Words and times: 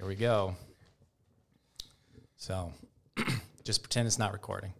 Here 0.00 0.08
we 0.08 0.14
go. 0.14 0.56
So 2.38 2.72
just 3.64 3.82
pretend 3.82 4.06
it's 4.06 4.18
not 4.18 4.32
recording. 4.32 4.72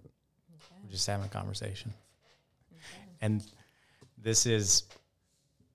We're 0.83 0.91
just 0.91 1.07
having 1.07 1.27
a 1.27 1.29
conversation. 1.29 1.93
And 3.21 3.45
this 4.17 4.47
is 4.47 4.85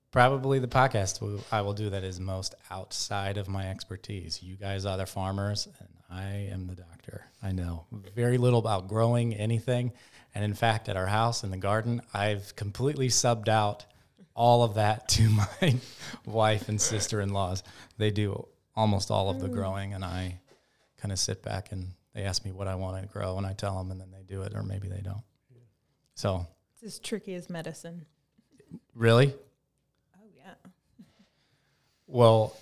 probably 0.09 0.57
the 0.57 0.67
podcast 0.67 1.43
I 1.51 1.61
will 1.61 1.75
do 1.75 1.91
that 1.91 2.03
is 2.03 2.19
most 2.19 2.55
outside 2.71 3.37
of 3.37 3.47
my 3.47 3.69
expertise. 3.69 4.41
You 4.41 4.55
guys 4.55 4.83
are 4.83 4.97
the 4.97 5.05
farmers, 5.05 5.67
and 5.79 5.89
I 6.09 6.49
am 6.51 6.65
the 6.65 6.73
doctor. 6.73 7.25
I 7.43 7.51
know 7.51 7.85
very 8.15 8.39
little 8.39 8.57
about 8.57 8.87
growing 8.87 9.35
anything. 9.35 9.93
And 10.33 10.43
in 10.43 10.55
fact, 10.55 10.89
at 10.89 10.97
our 10.97 11.05
house 11.05 11.43
in 11.43 11.51
the 11.51 11.57
garden, 11.57 12.01
I've 12.15 12.55
completely 12.55 13.09
subbed 13.09 13.47
out 13.47 13.85
all 14.33 14.63
of 14.63 14.73
that 14.73 15.07
to 15.09 15.29
my 15.29 15.75
wife 16.25 16.67
and 16.67 16.81
sister 16.81 17.21
in 17.21 17.29
laws. 17.29 17.61
They 17.99 18.09
do 18.09 18.47
almost 18.75 19.11
all 19.11 19.29
of 19.29 19.39
the 19.39 19.47
mm. 19.47 19.53
growing, 19.53 19.93
and 19.93 20.03
I 20.03 20.39
kind 20.97 21.11
of 21.11 21.19
sit 21.19 21.43
back 21.43 21.71
and 21.71 21.91
they 22.13 22.23
ask 22.23 22.45
me 22.45 22.51
what 22.51 22.67
I 22.67 22.75
want 22.75 23.01
to 23.01 23.07
grow, 23.07 23.37
and 23.37 23.45
I 23.45 23.53
tell 23.53 23.77
them, 23.77 23.91
and 23.91 23.99
then 23.99 24.11
they 24.11 24.23
do 24.23 24.41
it, 24.43 24.53
or 24.55 24.63
maybe 24.63 24.87
they 24.87 25.01
don't. 25.01 25.23
So, 26.15 26.47
It's 26.73 26.83
as 26.83 26.99
tricky 26.99 27.33
as 27.35 27.49
medicine. 27.49 28.05
really? 28.93 29.33
Oh 30.17 30.27
yeah. 30.35 30.53
Well, 32.07 32.55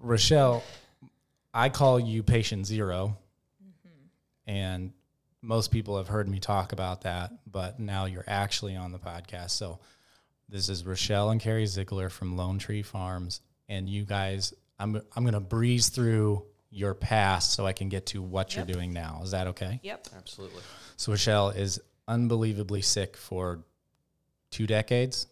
Rochelle, 0.00 0.64
I 1.54 1.68
call 1.68 2.00
you 2.00 2.22
patient 2.22 2.66
0 2.66 3.16
mm-hmm. 3.62 4.50
and 4.50 4.92
most 5.42 5.70
people 5.70 5.96
have 5.96 6.08
heard 6.08 6.28
me 6.28 6.38
talk 6.38 6.72
about 6.72 7.02
that, 7.02 7.32
but 7.46 7.78
now 7.78 8.06
you're 8.06 8.24
actually 8.26 8.76
on 8.76 8.92
the 8.92 8.98
podcast. 8.98 9.50
So 9.50 9.78
this 10.48 10.68
is 10.68 10.84
Rochelle 10.84 11.30
and 11.30 11.40
Carrie 11.40 11.66
Ziegler 11.66 12.08
from 12.08 12.36
Lone 12.36 12.58
Tree 12.58 12.82
Farms, 12.82 13.40
and 13.68 13.88
you 13.88 14.04
guys, 14.04 14.54
I'm 14.78 15.00
I'm 15.16 15.24
gonna 15.24 15.40
breeze 15.40 15.88
through 15.88 16.44
your 16.70 16.94
past 16.94 17.52
so 17.54 17.66
I 17.66 17.72
can 17.72 17.88
get 17.88 18.06
to 18.06 18.22
what 18.22 18.54
Yep. 18.54 18.68
you're 18.68 18.74
doing 18.76 18.92
now. 18.92 19.20
Is 19.24 19.30
that 19.32 19.46
okay? 19.48 19.80
Yep. 19.82 20.08
Absolutely. 20.16 20.62
So 20.96 21.12
Rochelle 21.12 21.50
is 21.50 21.80
unbelievably 22.06 22.82
sick 22.82 23.16
for 23.16 23.64
two 24.50 24.66
decades, 24.66 25.26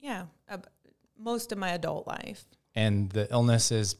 Yeah. 0.00 0.26
Uh, 0.48 0.58
most 1.18 1.52
of 1.52 1.58
my 1.58 1.70
adult 1.70 2.06
life. 2.06 2.44
and 2.74 3.10
the 3.10 3.26
illness 3.32 3.72
is 3.72 3.96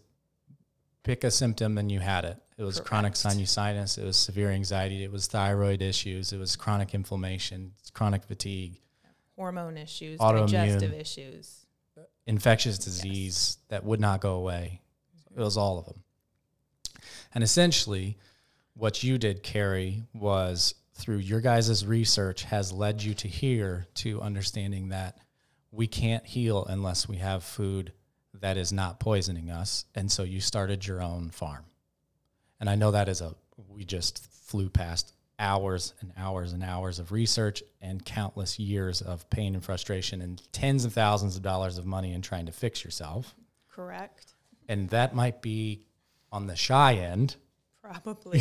pick 1.03 1.25
a 1.25 1.31
symptom 1.31 1.79
and 1.79 1.91
you 1.91 2.01
had 2.01 2.25
it. 2.25 2.37
It 2.59 2.63
was 2.65 2.81
chronic 2.81 3.15
sinusitis, 3.15 3.97
it 3.99 4.05
was 4.05 4.17
severe 4.17 4.51
anxiety, 4.51 5.03
it 5.05 5.11
was 5.13 5.27
thyroid 5.27 5.83
issues, 5.83 6.33
it 6.33 6.39
was 6.39 6.57
chronic 6.57 6.95
inflammation, 6.95 7.73
chronic 7.93 8.25
fatigue, 8.25 8.81
Hormone 9.37 9.77
issues, 9.77 10.19
Autoimmune. 10.21 10.51
digestive 10.51 10.93
issues. 10.95 11.66
Infectious 12.27 12.79
disease 12.79 13.59
that 13.69 13.85
would 13.85 14.01
not 14.01 14.21
go 14.21 14.35
away. 14.35 14.81
It 15.35 15.41
was 15.41 15.57
all 15.57 15.79
of 15.79 15.87
them. 15.87 16.03
And 17.35 17.45
essentially, 17.45 18.17
what 18.75 19.03
you 19.03 19.19
did, 19.19 19.43
Carrie, 19.43 20.05
was 20.15 20.75
through 20.95 21.19
your 21.19 21.41
guys' 21.41 21.85
research 21.85 22.45
has 22.45 22.73
led 22.73 23.03
you 23.03 23.15
to 23.15 23.29
here 23.29 23.87
to 23.95 24.21
understanding 24.23 24.89
that 24.89 25.19
we 25.71 25.87
can't 25.87 26.27
heal 26.27 26.65
unless 26.65 27.09
we 27.09 27.17
have 27.19 27.45
food 27.45 27.93
that 28.41 28.57
is 28.57 28.73
not 28.73 29.01
poisoning 29.01 29.51
us. 29.51 29.85
And 29.95 30.11
so 30.11 30.23
you 30.23 30.41
started 30.41 30.87
your 30.87 31.03
own 31.03 31.31
farm. 31.31 31.65
And 32.59 32.71
I 32.71 32.75
know 32.75 32.91
that 32.91 33.09
is 33.09 33.21
a, 33.21 33.35
we 33.69 33.85
just 33.85 34.27
flew 34.47 34.69
past 34.69 35.13
hours 35.39 35.95
and 36.01 36.13
hours 36.17 36.53
and 36.53 36.63
hours 36.63 36.99
of 36.99 37.13
research 37.13 37.63
and 37.81 38.05
countless 38.05 38.59
years 38.59 39.03
of 39.03 39.29
pain 39.31 39.55
and 39.55 39.63
frustration 39.63 40.23
and 40.23 40.43
tens 40.53 40.85
of 40.85 40.93
thousands 40.93 41.37
of 41.37 41.43
dollars 41.43 41.79
of 41.79 41.87
money 41.87 42.13
in 42.13 42.23
trying 42.23 42.47
to 42.47 42.53
fix 42.53 42.85
yourself. 42.85 43.35
Correct. 43.71 44.35
And 44.69 44.89
that 44.91 45.15
might 45.15 45.43
be 45.43 45.83
on 46.33 46.47
the 46.47 46.57
shy 46.57 46.95
end, 46.95 47.37
Probably. 47.83 48.41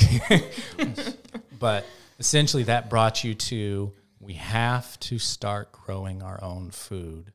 but 1.60 1.86
essentially 2.18 2.64
that 2.64 2.90
brought 2.90 3.24
you 3.24 3.36
to 3.36 3.94
we 4.20 4.34
have 4.34 5.00
to 5.02 5.20
start 5.20 5.72
growing 5.72 6.24
our 6.24 6.44
own 6.44 6.72
food. 6.72 7.32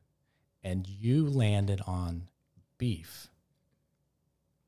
And 0.63 0.87
you 0.87 1.27
landed 1.27 1.81
on 1.87 2.27
beef. 2.77 3.29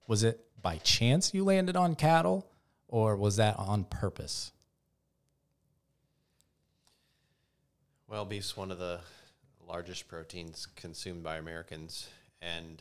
Was 0.07 0.23
it 0.23 0.45
by 0.61 0.77
chance 0.77 1.33
you 1.33 1.43
landed 1.43 1.75
on 1.75 1.95
cattle 1.95 2.47
or 2.87 3.17
was 3.17 3.35
that 3.35 3.59
on 3.59 3.83
purpose? 3.83 4.53
Well, 8.13 8.25
beef's 8.25 8.55
one 8.55 8.69
of 8.69 8.77
the 8.77 8.99
largest 9.67 10.07
proteins 10.07 10.67
consumed 10.75 11.23
by 11.23 11.37
Americans, 11.37 12.07
and 12.43 12.79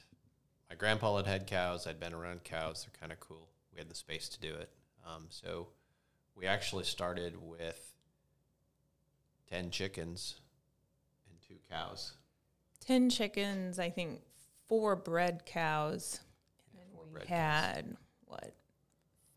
my 0.69 0.77
grandpa 0.77 1.17
had 1.17 1.27
had 1.27 1.47
cows. 1.47 1.87
I'd 1.87 1.99
been 1.99 2.13
around 2.13 2.45
cows; 2.45 2.85
they're 2.85 3.01
kind 3.01 3.13
of 3.13 3.19
cool. 3.19 3.49
We 3.73 3.79
had 3.79 3.89
the 3.89 3.95
space 3.95 4.29
to 4.29 4.41
do 4.41 4.55
it, 4.55 4.69
um, 5.07 5.29
so 5.31 5.69
we 6.37 6.45
actually 6.45 6.85
started 6.85 7.35
with 7.43 7.95
ten 9.49 9.71
chickens 9.71 10.35
and 11.31 11.39
two 11.49 11.57
cows. 11.71 12.13
10 12.81 13.09
chickens, 13.09 13.79
I 13.79 13.89
think 13.89 14.21
four 14.69 14.97
bred 14.97 15.47
cows. 15.47 16.21
And 16.75 16.83
then 16.83 16.89
we 16.93 17.11
bred 17.11 17.27
cows. 17.27 17.75
had, 17.75 17.97
what, 18.27 18.53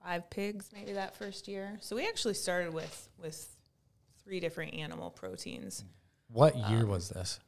five 0.03 0.29
pigs 0.29 0.71
maybe 0.73 0.91
that 0.91 1.15
first 1.15 1.47
year. 1.47 1.77
So 1.79 1.95
we 1.95 2.05
actually 2.05 2.33
started 2.33 2.73
with, 2.73 3.07
with 3.17 3.54
three 4.25 4.39
different 4.39 4.73
animal 4.73 5.09
proteins. 5.09 5.85
What 6.27 6.55
um, 6.55 6.73
year 6.73 6.85
was 6.85 7.09
this? 7.09 7.39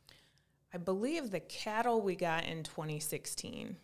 I 0.74 0.78
believe 0.78 1.32
the 1.32 1.40
cattle 1.40 2.02
we 2.02 2.16
got 2.16 2.46
in 2.46 2.64
2016. 2.64 3.76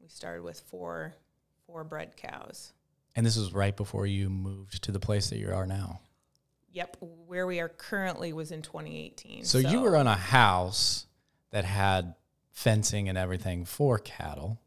We 0.00 0.08
started 0.08 0.42
with 0.42 0.60
four 0.60 1.14
four 1.66 1.84
bred 1.84 2.16
cows. 2.16 2.72
And 3.14 3.24
this 3.24 3.36
was 3.36 3.52
right 3.52 3.76
before 3.76 4.06
you 4.06 4.28
moved 4.28 4.82
to 4.84 4.92
the 4.92 5.00
place 5.00 5.30
that 5.30 5.38
you 5.38 5.52
are 5.52 5.66
now. 5.66 6.00
Yep, 6.72 6.96
where 7.26 7.46
we 7.46 7.60
are 7.60 7.68
currently 7.68 8.32
was 8.32 8.50
in 8.50 8.62
2018. 8.62 9.44
So, 9.44 9.58
you 9.58 9.80
were 9.82 9.96
on 9.96 10.06
a 10.06 10.16
house 10.16 11.06
that 11.50 11.66
had 11.66 12.14
fencing 12.50 13.08
and 13.10 13.18
everything 13.18 13.64
for 13.66 13.98
cattle. 13.98 14.58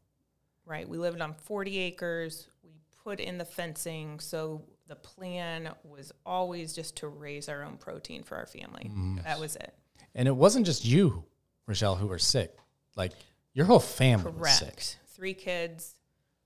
right. 0.66 0.88
We 0.88 0.98
lived 0.98 1.22
on 1.22 1.34
40 1.34 1.78
acres. 1.80 2.48
We 2.64 2.72
put 3.04 3.20
in 3.20 3.40
the 3.40 3.46
fencing, 3.46 4.20
so 4.20 4.64
the 4.88 4.96
plan 4.96 5.70
was 5.84 6.12
always 6.26 6.74
just 6.74 6.98
to 6.98 7.08
raise 7.08 7.50
our 7.50 7.64
own 7.64 7.78
protein 7.78 8.24
for 8.24 8.36
our 8.36 8.46
family. 8.46 8.86
Mm-hmm. 8.86 9.18
That 9.24 9.40
was 9.40 9.56
it. 9.56 9.74
And 10.14 10.28
it 10.28 10.36
wasn't 10.36 10.66
just 10.66 10.86
you, 10.86 11.24
Rochelle, 11.68 11.96
who 11.96 12.08
were 12.08 12.20
sick. 12.20 12.56
Like 12.96 13.12
your 13.54 13.66
whole 13.66 13.80
family 13.80 14.32
was 14.32 14.58
sick. 14.58 14.84
Three 15.08 15.34
kids. 15.34 15.96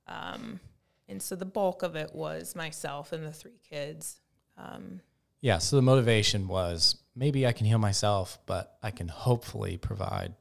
Um, 0.07 0.59
and 1.07 1.21
so 1.21 1.35
the 1.35 1.45
bulk 1.45 1.83
of 1.83 1.95
it 1.95 2.13
was 2.13 2.55
myself 2.55 3.11
and 3.11 3.25
the 3.25 3.31
three 3.31 3.59
kids. 3.69 4.21
Um, 4.57 5.01
Yeah. 5.41 5.57
So 5.57 5.75
the 5.75 5.81
motivation 5.81 6.47
was 6.47 6.97
maybe 7.15 7.45
I 7.45 7.51
can 7.51 7.65
heal 7.65 7.77
myself, 7.77 8.39
but 8.45 8.77
I 8.81 8.91
can 8.91 9.07
hopefully 9.07 9.77
provide 9.77 10.33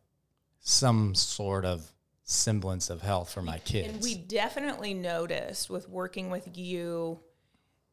some 0.60 1.14
sort 1.14 1.64
of 1.64 1.92
semblance 2.24 2.90
of 2.90 3.00
health 3.00 3.32
for 3.32 3.42
my 3.42 3.58
kids. 3.58 3.88
And 3.88 4.02
we 4.02 4.14
definitely 4.14 4.92
noticed 4.92 5.70
with 5.70 5.88
working 5.88 6.28
with 6.28 6.56
you 6.56 7.20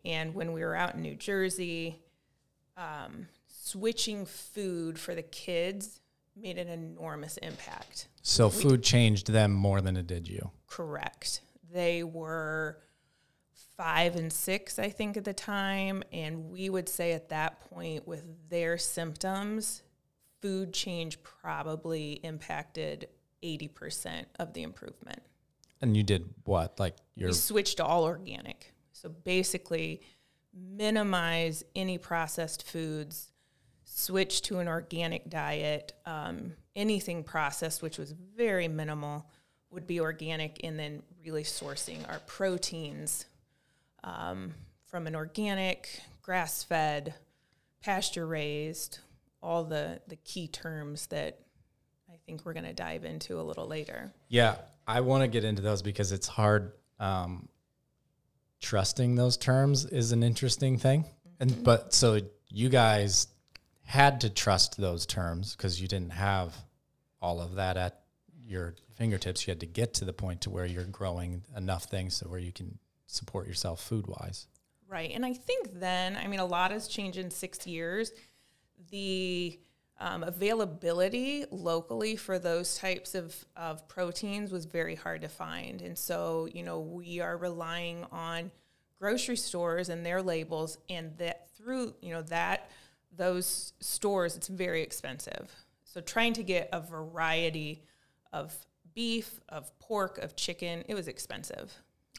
and 0.05 0.33
when 0.33 0.53
we 0.53 0.61
were 0.61 0.75
out 0.75 0.95
in 0.95 1.01
New 1.01 1.15
Jersey, 1.15 1.99
um, 2.77 3.27
switching 3.47 4.25
food 4.25 4.99
for 4.99 5.15
the 5.15 5.23
kids 5.23 6.01
made 6.35 6.57
an 6.57 6.67
enormous 6.67 7.37
impact. 7.37 8.07
so 8.21 8.49
food 8.49 8.83
changed 8.83 9.31
them 9.31 9.51
more 9.51 9.81
than 9.81 9.95
it 9.95 10.05
did 10.05 10.27
you. 10.27 10.51
Correct. 10.67 11.41
They 11.71 12.03
were 12.03 12.77
five 13.77 14.15
and 14.15 14.31
six, 14.31 14.79
I 14.79 14.89
think, 14.89 15.17
at 15.17 15.23
the 15.23 15.33
time. 15.33 16.03
And 16.11 16.49
we 16.49 16.69
would 16.69 16.89
say 16.89 17.13
at 17.13 17.29
that 17.29 17.59
point, 17.69 18.07
with 18.07 18.23
their 18.49 18.77
symptoms, 18.77 19.81
food 20.41 20.73
change 20.73 21.21
probably 21.23 22.13
impacted 22.23 23.07
80% 23.43 24.25
of 24.39 24.53
the 24.53 24.63
improvement. 24.63 25.21
And 25.81 25.95
you 25.95 26.03
did 26.03 26.29
what? 26.45 26.79
Like 26.79 26.95
your 27.15 27.29
we 27.29 27.33
switched 27.33 27.77
to 27.77 27.85
all 27.85 28.03
organic. 28.03 28.73
So 29.05 29.11
basically, 29.23 30.01
minimize 30.51 31.63
any 31.75 31.99
processed 31.99 32.67
foods, 32.67 33.29
switch 33.83 34.41
to 34.43 34.57
an 34.57 34.67
organic 34.67 35.29
diet. 35.29 35.93
Um, 36.07 36.53
anything 36.75 37.23
processed, 37.23 37.83
which 37.83 37.99
was 37.99 38.15
very 38.35 38.67
minimal, 38.67 39.27
would 39.69 39.85
be 39.85 39.99
organic, 39.99 40.59
and 40.63 40.79
then 40.79 41.03
really 41.23 41.43
sourcing 41.43 42.09
our 42.09 42.17
proteins 42.25 43.27
um, 44.03 44.55
from 44.87 45.05
an 45.05 45.15
organic, 45.15 46.01
grass 46.23 46.63
fed, 46.63 47.13
pasture 47.83 48.25
raised, 48.25 48.97
all 49.43 49.63
the, 49.63 50.01
the 50.07 50.15
key 50.15 50.47
terms 50.47 51.05
that 51.07 51.41
I 52.11 52.15
think 52.25 52.43
we're 52.43 52.53
going 52.53 52.65
to 52.65 52.73
dive 52.73 53.05
into 53.05 53.39
a 53.39 53.43
little 53.43 53.67
later. 53.67 54.11
Yeah, 54.29 54.55
I 54.87 55.01
want 55.01 55.21
to 55.21 55.27
get 55.27 55.43
into 55.43 55.61
those 55.61 55.83
because 55.83 56.11
it's 56.11 56.27
hard. 56.27 56.71
Um, 56.99 57.49
trusting 58.65 59.13
those 59.13 59.37
terms 59.37 59.85
is 59.85 60.11
an 60.11 60.23
interesting 60.23 60.77
thing, 60.77 61.05
and 61.39 61.51
mm-hmm. 61.51 61.63
but 61.63 61.93
so 61.93 62.19
you 62.49 62.67
guys 62.67 63.27
had 63.83 64.21
to 64.21 64.29
trust 64.29 64.77
those 64.77 65.05
terms 65.05 65.55
because 65.55 65.79
you 65.79 65.87
didn't 65.87 66.11
have 66.11 66.55
all 67.21 67.39
of 67.39 67.55
that 67.55 67.77
at 67.77 68.01
your 68.43 68.73
fingertips. 68.95 69.45
You 69.45 69.51
had 69.51 69.59
to 69.59 69.67
get 69.67 69.93
to 69.95 70.05
the 70.05 70.13
point 70.13 70.41
to 70.41 70.49
where 70.49 70.65
you're 70.65 70.83
growing 70.85 71.43
enough 71.55 71.83
things 71.83 72.15
so 72.15 72.27
where 72.27 72.39
you 72.39 72.51
can 72.51 72.79
support 73.05 73.47
yourself 73.47 73.79
food 73.79 74.07
wise. 74.07 74.47
Right. 74.87 75.11
And 75.13 75.23
I 75.23 75.33
think 75.33 75.79
then, 75.79 76.17
I 76.17 76.25
mean, 76.25 76.39
a 76.39 76.45
lot 76.45 76.71
has 76.71 76.87
changed 76.87 77.19
in 77.19 77.29
six 77.29 77.67
years. 77.67 78.11
The 78.89 79.59
um, 79.99 80.23
availability 80.23 81.45
locally 81.51 82.15
for 82.15 82.37
those 82.37 82.77
types 82.77 83.15
of, 83.15 83.45
of 83.55 83.87
proteins 83.87 84.51
was 84.51 84.65
very 84.65 84.95
hard 84.95 85.21
to 85.21 85.29
find. 85.29 85.81
And 85.81 85.97
so, 85.97 86.47
you 86.53 86.63
know, 86.63 86.79
we 86.79 87.21
are 87.21 87.37
relying 87.37 88.05
on 88.11 88.51
grocery 88.99 89.37
stores 89.37 89.89
and 89.89 90.05
their 90.05 90.21
labels, 90.21 90.77
and 90.89 91.17
that 91.17 91.49
through, 91.55 91.95
you 92.01 92.13
know, 92.13 92.21
that 92.23 92.69
those 93.15 93.73
stores, 93.79 94.35
it's 94.35 94.47
very 94.47 94.81
expensive. 94.81 95.51
So 95.83 96.01
trying 96.01 96.33
to 96.33 96.43
get 96.43 96.69
a 96.73 96.81
variety 96.81 97.83
of 98.33 98.53
beef, 98.93 99.39
of 99.47 99.77
pork, 99.79 100.17
of 100.17 100.35
chicken, 100.35 100.83
it 100.87 100.95
was 100.95 101.07
expensive. 101.07 101.73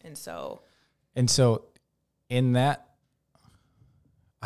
And 0.04 0.16
so, 0.16 0.62
And 1.14 1.30
so, 1.30 1.64
in 2.28 2.52
that, 2.52 2.85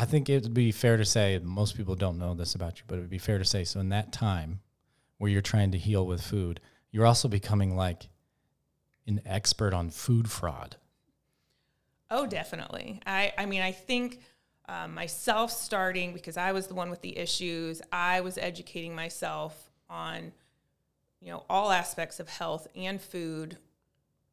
I 0.01 0.05
think 0.05 0.29
it 0.29 0.41
would 0.41 0.55
be 0.55 0.71
fair 0.71 0.97
to 0.97 1.05
say 1.05 1.39
most 1.43 1.77
people 1.77 1.93
don't 1.93 2.17
know 2.17 2.33
this 2.33 2.55
about 2.55 2.79
you, 2.79 2.85
but 2.87 2.97
it 2.97 3.01
would 3.01 3.09
be 3.11 3.19
fair 3.19 3.37
to 3.37 3.45
say 3.45 3.63
so. 3.63 3.79
In 3.79 3.89
that 3.89 4.11
time 4.11 4.61
where 5.19 5.29
you're 5.29 5.43
trying 5.43 5.69
to 5.73 5.77
heal 5.77 6.07
with 6.07 6.23
food, 6.23 6.59
you're 6.89 7.05
also 7.05 7.27
becoming 7.27 7.75
like 7.75 8.09
an 9.05 9.21
expert 9.27 9.75
on 9.75 9.91
food 9.91 10.27
fraud. 10.31 10.77
Oh, 12.09 12.25
definitely. 12.25 12.99
I, 13.05 13.31
I 13.37 13.45
mean, 13.45 13.61
I 13.61 13.73
think 13.73 14.21
um, 14.67 14.95
myself 14.95 15.51
starting 15.51 16.13
because 16.13 16.35
I 16.35 16.51
was 16.51 16.65
the 16.65 16.73
one 16.73 16.89
with 16.89 17.01
the 17.01 17.15
issues. 17.15 17.79
I 17.91 18.21
was 18.21 18.39
educating 18.39 18.95
myself 18.95 19.69
on, 19.87 20.31
you 21.19 21.31
know, 21.31 21.45
all 21.47 21.71
aspects 21.71 22.19
of 22.19 22.27
health 22.27 22.67
and 22.75 22.99
food 22.99 23.55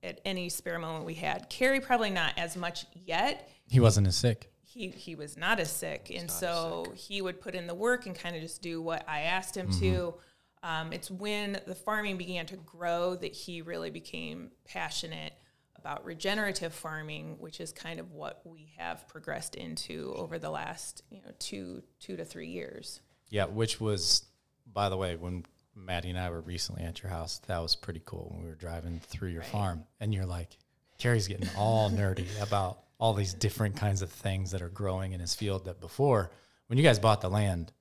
at 0.02 0.18
any 0.24 0.48
spare 0.48 0.78
moment 0.78 1.04
we 1.04 1.12
had. 1.12 1.50
Carrie 1.50 1.80
probably 1.80 2.08
not 2.08 2.32
as 2.38 2.56
much 2.56 2.86
yet. 2.94 3.50
He 3.68 3.80
wasn't 3.80 4.06
as 4.06 4.16
sick. 4.16 4.50
He 4.70 4.88
he 4.88 5.14
was 5.14 5.36
not 5.36 5.60
as 5.60 5.70
sick, 5.70 6.12
and 6.14 6.30
so 6.30 6.84
sick. 6.86 6.96
he 6.96 7.22
would 7.22 7.40
put 7.40 7.54
in 7.54 7.66
the 7.66 7.74
work 7.74 8.06
and 8.06 8.14
kind 8.14 8.36
of 8.36 8.42
just 8.42 8.60
do 8.60 8.82
what 8.82 9.04
I 9.08 9.22
asked 9.22 9.56
him 9.56 9.70
to. 9.80 10.14
Um, 10.62 10.92
it's 10.92 11.10
when 11.10 11.60
the 11.66 11.74
farming 11.74 12.18
began 12.18 12.44
to 12.46 12.56
grow 12.56 13.14
that 13.16 13.32
he 13.32 13.62
really 13.62 13.90
became 13.90 14.50
passionate 14.66 15.32
about 15.76 16.04
regenerative 16.04 16.74
farming, 16.74 17.36
which 17.38 17.60
is 17.60 17.72
kind 17.72 18.00
of 18.00 18.10
what 18.10 18.42
we 18.44 18.72
have 18.76 19.06
progressed 19.08 19.54
into 19.54 20.12
over 20.16 20.38
the 20.38 20.50
last 20.50 21.02
you 21.10 21.22
know 21.22 21.30
two 21.38 21.82
two 22.00 22.16
to 22.16 22.24
three 22.24 22.48
years. 22.48 23.00
Yeah, 23.30 23.46
which 23.46 23.80
was, 23.80 24.26
by 24.70 24.88
the 24.88 24.96
way, 24.96 25.16
when 25.16 25.44
Maddie 25.74 26.10
and 26.10 26.18
I 26.18 26.30
were 26.30 26.40
recently 26.40 26.82
at 26.82 27.02
your 27.02 27.10
house, 27.10 27.38
that 27.46 27.58
was 27.58 27.76
pretty 27.76 28.02
cool 28.04 28.28
when 28.32 28.42
we 28.42 28.48
were 28.48 28.54
driving 28.54 29.00
through 29.00 29.28
your 29.28 29.42
farm. 29.42 29.84
And 30.00 30.12
you're 30.12 30.26
like, 30.26 30.56
Carrie's 30.98 31.28
getting 31.28 31.48
all 31.56 31.90
nerdy 31.90 32.26
about 32.42 32.80
all 32.98 33.14
these 33.14 33.32
different 33.34 33.76
kinds 33.76 34.02
of 34.02 34.10
things 34.10 34.50
that 34.50 34.60
are 34.62 34.68
growing 34.68 35.12
in 35.12 35.20
his 35.20 35.34
field 35.34 35.64
that 35.66 35.80
before, 35.80 36.30
when 36.66 36.78
you 36.78 36.84
guys 36.84 36.98
bought 36.98 37.20
the 37.20 37.28
land, 37.30 37.72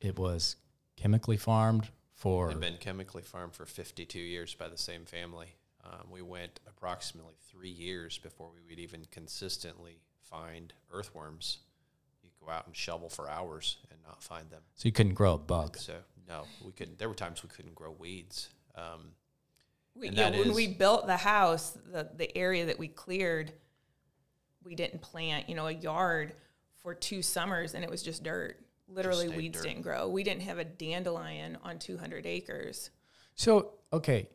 it 0.00 0.18
was 0.18 0.56
chemically 0.96 1.36
farmed 1.36 1.88
for. 2.14 2.48
They've 2.48 2.60
been 2.60 2.76
chemically 2.76 3.22
farmed 3.22 3.54
for 3.54 3.64
52 3.64 4.18
years 4.18 4.54
by 4.54 4.68
the 4.68 4.76
same 4.78 5.04
family. 5.06 5.54
Um, 5.84 6.08
we 6.10 6.20
went 6.22 6.60
approximately 6.68 7.34
three 7.50 7.70
years 7.70 8.18
before 8.18 8.50
we 8.54 8.60
would 8.68 8.78
even 8.78 9.06
consistently 9.10 10.00
find 10.20 10.74
earthworms. 10.92 11.58
You 12.22 12.28
go 12.44 12.50
out 12.52 12.66
and 12.66 12.76
shovel 12.76 13.08
for 13.08 13.28
hours 13.30 13.78
and 13.90 13.98
not 14.06 14.22
find 14.22 14.50
them. 14.50 14.60
So 14.74 14.86
you 14.86 14.92
couldn't 14.92 15.14
grow 15.14 15.34
a 15.34 15.38
bug. 15.38 15.78
So 15.78 15.94
no, 16.28 16.42
we 16.62 16.72
couldn't. 16.72 16.98
There 16.98 17.08
were 17.08 17.14
times 17.14 17.42
we 17.42 17.48
couldn't 17.48 17.74
grow 17.74 17.92
weeds. 17.98 18.50
Um, 18.74 19.12
We, 19.94 20.08
And 20.08 20.16
yeah, 20.16 20.30
that 20.30 20.38
when 20.38 20.50
is- 20.50 20.54
we 20.54 20.68
built 20.68 21.06
the 21.06 21.16
house, 21.16 21.70
the 21.90 22.08
the 22.14 22.36
area 22.36 22.66
that 22.66 22.78
we 22.78 22.86
cleared, 22.88 23.52
we 24.68 24.74
didn't 24.74 25.00
plant, 25.00 25.48
you 25.48 25.54
know, 25.54 25.66
a 25.66 25.72
yard 25.72 26.34
for 26.82 26.94
two 26.94 27.22
summers, 27.22 27.74
and 27.74 27.82
it 27.82 27.90
was 27.90 28.02
just 28.02 28.22
dirt. 28.22 28.58
Literally, 28.86 29.28
stayed 29.28 29.36
weeds 29.36 29.58
dirt. 29.58 29.68
didn't 29.68 29.82
grow. 29.82 30.08
We 30.08 30.22
didn't 30.22 30.42
have 30.42 30.58
a 30.58 30.64
dandelion 30.64 31.58
on 31.64 31.78
200 31.78 32.26
acres. 32.26 32.90
So 33.34 33.72
okay, 33.92 34.28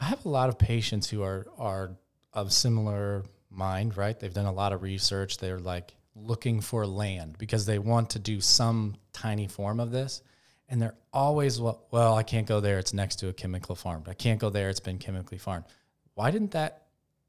I 0.00 0.06
have 0.06 0.24
a 0.24 0.28
lot 0.28 0.48
of 0.48 0.58
patients 0.58 1.08
who 1.08 1.22
are 1.22 1.46
are 1.58 1.96
of 2.32 2.52
similar 2.52 3.24
mind, 3.50 3.96
right? 3.96 4.18
They've 4.18 4.32
done 4.32 4.46
a 4.46 4.52
lot 4.52 4.72
of 4.72 4.82
research. 4.82 5.38
They're 5.38 5.58
like 5.58 5.94
looking 6.14 6.60
for 6.60 6.86
land 6.86 7.36
because 7.38 7.66
they 7.66 7.78
want 7.78 8.10
to 8.10 8.18
do 8.18 8.40
some 8.40 8.96
tiny 9.12 9.48
form 9.48 9.80
of 9.80 9.90
this, 9.90 10.22
and 10.68 10.80
they're 10.80 10.96
always 11.12 11.60
well, 11.60 11.86
well, 11.90 12.14
I 12.14 12.22
can't 12.22 12.46
go 12.46 12.60
there. 12.60 12.78
It's 12.78 12.94
next 12.94 13.16
to 13.16 13.28
a 13.28 13.32
chemical 13.32 13.74
farm. 13.74 14.04
I 14.06 14.14
can't 14.14 14.40
go 14.40 14.50
there. 14.50 14.68
It's 14.68 14.80
been 14.80 14.98
chemically 14.98 15.38
farmed. 15.38 15.64
Why 16.14 16.30
didn't 16.30 16.52
that 16.52 16.87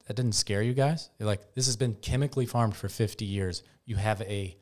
that 0.10 0.16
didn't 0.16 0.34
scare 0.34 0.64
you 0.64 0.74
guys? 0.74 1.12
You're 1.20 1.28
like, 1.28 1.54
this 1.54 1.68
has 1.68 1.76
been 1.76 1.94
chemically 1.94 2.48
farmed 2.48 2.76
for 2.76 2.90
50 2.90 3.26
years. 3.26 3.62
You 3.86 3.96
have 3.98 4.24
a 4.24 4.58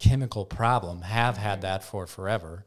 chemical 0.00 0.44
problem, 0.44 1.02
have 1.02 1.36
had 1.36 1.60
that 1.62 1.84
for 1.84 2.08
forever. 2.08 2.66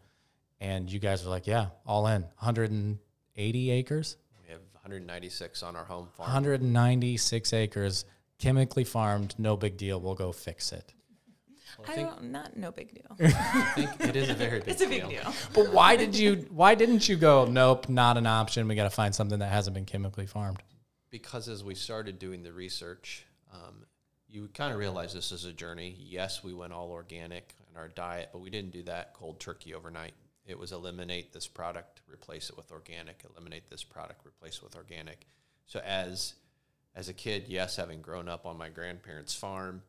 And 0.62 0.90
you 0.90 1.00
guys 1.00 1.26
are 1.26 1.30
like, 1.30 1.48
yeah, 1.48 1.68
all 1.86 2.08
in 2.08 2.22
180 2.22 3.72
acres, 3.72 4.16
we 4.42 4.54
have 4.54 4.62
196 4.72 5.64
on 5.64 5.76
our 5.76 5.84
home 5.84 6.08
farm. 6.16 6.28
196 6.28 7.52
acres, 7.52 8.06
chemically 8.40 8.86
farmed, 8.86 9.36
no 9.38 9.58
big 9.58 9.76
deal. 9.76 10.00
We'll 10.00 10.16
go 10.16 10.32
fix 10.32 10.72
it. 10.72 10.94
Well, 11.78 11.88
I 11.90 11.92
I 11.92 11.96
think, 11.96 12.10
don't, 12.10 12.32
not 12.32 12.56
no 12.56 12.72
big 12.72 12.94
deal. 12.94 13.18
I 13.20 13.72
think 13.76 13.90
it 14.00 14.16
is 14.16 14.30
a 14.30 14.34
very 14.34 14.60
big 14.62 14.70
it's 14.70 14.82
a 14.82 14.88
big 14.88 15.10
deal. 15.10 15.34
But 15.54 15.74
why 15.74 15.98
did 15.98 16.18
you? 16.18 16.48
Why 16.52 16.74
didn't 16.74 17.10
you 17.10 17.18
go? 17.18 17.46
Nope, 17.46 17.90
not 17.90 18.18
an 18.18 18.28
option. 18.28 18.70
We 18.70 18.76
got 18.76 18.86
to 18.86 18.90
find 18.90 19.14
something 19.14 19.40
that 19.40 19.52
hasn't 19.52 19.74
been 19.74 19.86
chemically 19.86 20.26
farmed. 20.26 20.64
Because 21.12 21.48
as 21.48 21.64
we 21.64 21.76
started 21.76 22.18
doing 22.18 22.42
the 22.42 22.54
research, 22.54 23.26
um, 23.54 23.86
you 24.28 24.50
kind 24.54 24.74
of 24.74 24.80
realize 24.80 25.14
this 25.14 25.32
is 25.32 25.46
a 25.46 25.54
journey. 25.54 25.96
Yes, 26.00 26.44
we 26.44 26.54
went 26.54 26.74
all 26.74 26.92
organic 26.92 27.54
in 27.70 27.78
our 27.78 27.90
diet, 27.90 28.30
but 28.32 28.42
we 28.42 28.50
didn't 28.50 28.72
do 28.72 28.84
that 28.84 29.14
cold 29.14 29.40
turkey 29.40 29.74
overnight. 29.74 30.14
It 30.46 30.58
was 30.58 30.72
eliminate 30.72 31.34
this 31.34 31.48
product, 31.48 32.02
replace 32.12 32.50
it 32.50 32.58
with 32.58 32.72
organic. 32.72 33.24
Eliminate 33.30 33.70
this 33.70 33.84
product, 33.84 34.26
replace 34.26 34.56
it 34.58 34.64
with 34.64 34.76
organic. 34.76 35.28
So 35.66 35.80
as 35.80 36.34
as 36.96 37.08
a 37.08 37.14
kid, 37.14 37.46
yes, 37.48 37.76
having 37.76 38.02
grown 38.02 38.28
up 38.28 38.46
on 38.46 38.58
my 38.58 38.70
grandparents' 38.70 39.36
farm, 39.36 39.84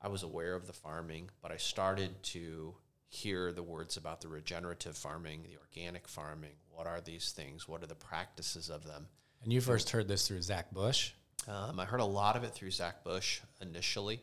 I 0.00 0.08
was 0.08 0.22
aware 0.22 0.54
of 0.54 0.66
the 0.66 0.72
farming, 0.72 1.30
but 1.42 1.50
I 1.50 1.56
started 1.56 2.22
to 2.24 2.74
hear 3.08 3.52
the 3.52 3.62
words 3.62 3.96
about 3.96 4.20
the 4.20 4.28
regenerative 4.28 4.96
farming, 4.96 5.42
the 5.42 5.58
organic 5.58 6.06
farming. 6.06 6.52
What 6.70 6.86
are 6.86 7.00
these 7.00 7.32
things? 7.32 7.66
What 7.66 7.82
are 7.82 7.88
the 7.88 7.94
practices 7.96 8.68
of 8.68 8.84
them? 8.84 9.08
And 9.42 9.52
you 9.52 9.60
first 9.60 9.90
heard 9.90 10.08
this 10.08 10.26
through 10.28 10.42
Zach 10.42 10.72
Bush. 10.72 11.12
Um, 11.46 11.80
I 11.80 11.84
heard 11.84 12.00
a 12.00 12.04
lot 12.04 12.36
of 12.36 12.44
it 12.44 12.52
through 12.52 12.70
Zach 12.70 13.04
Bush 13.04 13.40
initially 13.60 14.20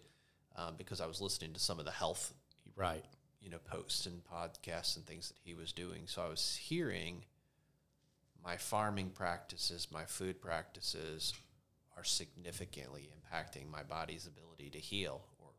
um, 0.55 0.75
because 0.77 1.01
I 1.01 1.07
was 1.07 1.21
listening 1.21 1.53
to 1.53 1.59
some 1.59 1.79
of 1.79 1.85
the 1.85 1.91
health, 1.91 2.33
Right. 2.75 3.03
you 3.41 3.49
know, 3.49 3.57
posts 3.65 4.05
and 4.05 4.21
podcasts 4.25 4.95
and 4.97 5.05
things 5.05 5.29
that 5.29 5.37
he 5.43 5.53
was 5.55 5.71
doing. 5.71 6.03
So 6.05 6.21
I 6.21 6.27
was 6.29 6.55
hearing 6.55 7.23
my 8.43 8.57
farming 8.57 9.09
practices, 9.11 9.87
my 9.91 10.05
food 10.05 10.39
practices 10.41 11.33
are 11.97 12.03
significantly 12.03 13.09
impacting 13.09 13.71
my 13.71 13.81
body's 13.81 14.27
ability 14.27 14.69
to 14.71 14.77
heal 14.77 15.21
or 15.39 15.49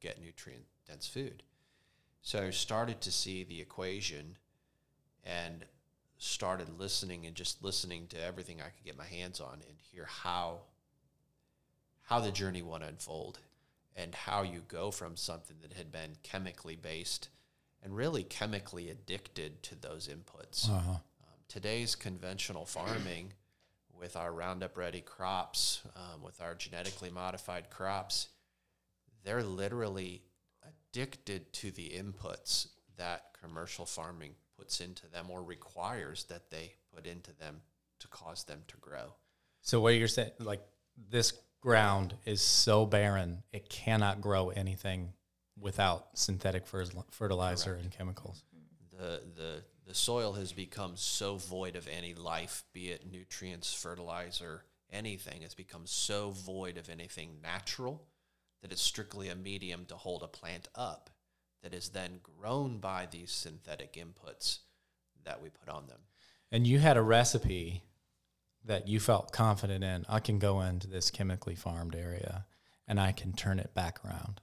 get 0.00 0.20
nutrient 0.20 0.64
dense 0.86 1.06
food. 1.06 1.42
So 2.20 2.42
I 2.42 2.50
started 2.50 3.00
to 3.02 3.12
see 3.12 3.44
the 3.44 3.60
equation 3.60 4.36
and 5.24 5.64
started 6.24 6.78
listening 6.78 7.26
and 7.26 7.34
just 7.34 7.62
listening 7.62 8.06
to 8.08 8.22
everything 8.22 8.60
I 8.60 8.70
could 8.70 8.84
get 8.84 8.98
my 8.98 9.04
hands 9.04 9.40
on 9.40 9.54
and 9.68 9.78
hear 9.78 10.06
how 10.06 10.60
how 12.02 12.20
the 12.20 12.30
journey 12.32 12.62
would 12.62 12.82
unfold 12.82 13.38
and 13.96 14.14
how 14.14 14.42
you 14.42 14.62
go 14.68 14.90
from 14.90 15.16
something 15.16 15.56
that 15.62 15.72
had 15.72 15.90
been 15.90 16.16
chemically 16.22 16.76
based 16.76 17.28
and 17.82 17.96
really 17.96 18.22
chemically 18.22 18.90
addicted 18.90 19.62
to 19.62 19.74
those 19.74 20.08
inputs. 20.08 20.68
Uh-huh. 20.68 20.90
Um, 20.90 21.00
today's 21.48 21.94
conventional 21.94 22.66
farming 22.66 23.32
with 23.98 24.16
our 24.16 24.32
Roundup 24.32 24.76
Ready 24.76 25.00
crops, 25.00 25.80
um, 25.96 26.22
with 26.22 26.40
our 26.40 26.54
genetically 26.54 27.10
modified 27.10 27.70
crops, 27.70 28.28
they're 29.24 29.42
literally 29.42 30.22
addicted 30.62 31.52
to 31.54 31.70
the 31.70 31.90
inputs 31.90 32.68
that 32.96 33.36
commercial 33.40 33.86
farming 33.86 34.34
puts 34.56 34.80
into 34.80 35.08
them 35.08 35.26
or 35.30 35.42
requires 35.42 36.24
that 36.24 36.50
they 36.50 36.74
put 36.94 37.06
into 37.06 37.32
them 37.36 37.60
to 38.00 38.08
cause 38.08 38.44
them 38.44 38.62
to 38.68 38.76
grow. 38.78 39.14
So 39.60 39.80
what 39.80 39.94
you're 39.94 40.08
saying, 40.08 40.30
like 40.38 40.62
this 41.10 41.32
ground 41.60 42.14
is 42.24 42.42
so 42.42 42.84
barren, 42.84 43.42
it 43.52 43.68
cannot 43.68 44.20
grow 44.20 44.50
anything 44.50 45.12
without 45.58 46.08
synthetic 46.14 46.66
fertil- 46.66 47.04
fertilizer 47.10 47.74
and 47.74 47.90
chemicals. 47.90 48.44
the 48.92 49.22
the 49.36 49.62
the 49.86 49.94
soil 49.94 50.32
has 50.32 50.52
become 50.52 50.92
so 50.96 51.36
void 51.36 51.76
of 51.76 51.86
any 51.88 52.14
life, 52.14 52.64
be 52.72 52.88
it 52.88 53.04
nutrients, 53.10 53.72
fertilizer, 53.72 54.64
anything. 54.90 55.42
It's 55.42 55.54
become 55.54 55.86
so 55.86 56.30
void 56.30 56.78
of 56.78 56.88
anything 56.88 57.38
natural 57.42 58.02
that 58.62 58.72
it's 58.72 58.82
strictly 58.82 59.28
a 59.28 59.34
medium 59.34 59.84
to 59.86 59.94
hold 59.94 60.22
a 60.22 60.28
plant 60.28 60.68
up 60.74 61.10
that 61.64 61.74
is 61.74 61.88
then 61.88 62.20
grown 62.22 62.76
by 62.76 63.08
these 63.10 63.32
synthetic 63.32 63.94
inputs 63.94 64.58
that 65.24 65.42
we 65.42 65.48
put 65.48 65.70
on 65.70 65.86
them. 65.86 65.98
And 66.52 66.66
you 66.66 66.78
had 66.78 66.98
a 66.98 67.02
recipe 67.02 67.82
that 68.66 68.86
you 68.86 69.00
felt 69.00 69.32
confident 69.32 69.82
in? 69.82 70.04
I 70.06 70.20
can 70.20 70.38
go 70.38 70.60
into 70.60 70.86
this 70.86 71.10
chemically 71.10 71.54
farmed 71.54 71.96
area 71.96 72.44
and 72.86 73.00
I 73.00 73.12
can 73.12 73.32
turn 73.32 73.58
it 73.58 73.74
back 73.74 73.98
around. 74.04 74.42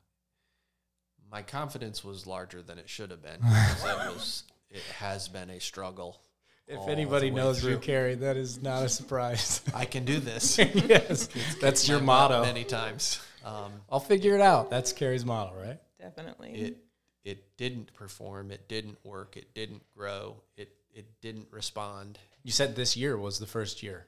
My 1.31 1.43
confidence 1.43 2.03
was 2.03 2.25
larger 2.25 2.63
than 2.63 2.79
it 2.79 2.89
should 2.89 3.11
have 3.11 3.21
been. 3.21 3.37
because 3.39 3.83
it 3.83 4.15
was. 4.15 4.43
It 4.71 4.81
has 4.97 5.27
been 5.27 5.51
a 5.51 5.59
struggle. 5.59 6.21
If 6.67 6.79
all 6.79 6.89
anybody 6.89 7.29
the 7.29 7.35
way 7.35 7.41
knows 7.41 7.63
you, 7.63 7.71
through. 7.71 7.79
Carrie, 7.79 8.15
that 8.15 8.35
is 8.35 8.61
not 8.61 8.83
a 8.83 8.89
surprise. 8.89 9.61
I 9.75 9.85
can 9.85 10.05
do 10.05 10.19
this. 10.19 10.57
yes, 10.73 11.29
that's 11.59 11.87
your 11.87 11.99
motto. 11.99 12.41
Many 12.41 12.63
times. 12.63 13.21
Um, 13.45 13.73
I'll 13.89 13.99
figure 13.99 14.33
it 14.33 14.41
out. 14.41 14.69
That's 14.69 14.91
Carrie's 14.91 15.25
motto, 15.25 15.53
right? 15.59 15.79
Definitely. 15.99 16.51
it 16.53 16.77
it 17.23 17.55
didn't 17.57 17.93
perform. 17.93 18.51
It 18.51 18.67
didn't 18.67 18.97
work. 19.05 19.37
It 19.37 19.53
didn't 19.53 19.83
grow. 19.95 20.37
It 20.57 20.75
it 20.93 21.21
didn't 21.21 21.47
respond. 21.51 22.19
You 22.43 22.51
said 22.51 22.75
this 22.75 22.97
year 22.97 23.17
was 23.17 23.39
the 23.39 23.47
first 23.47 23.81
year. 23.83 24.07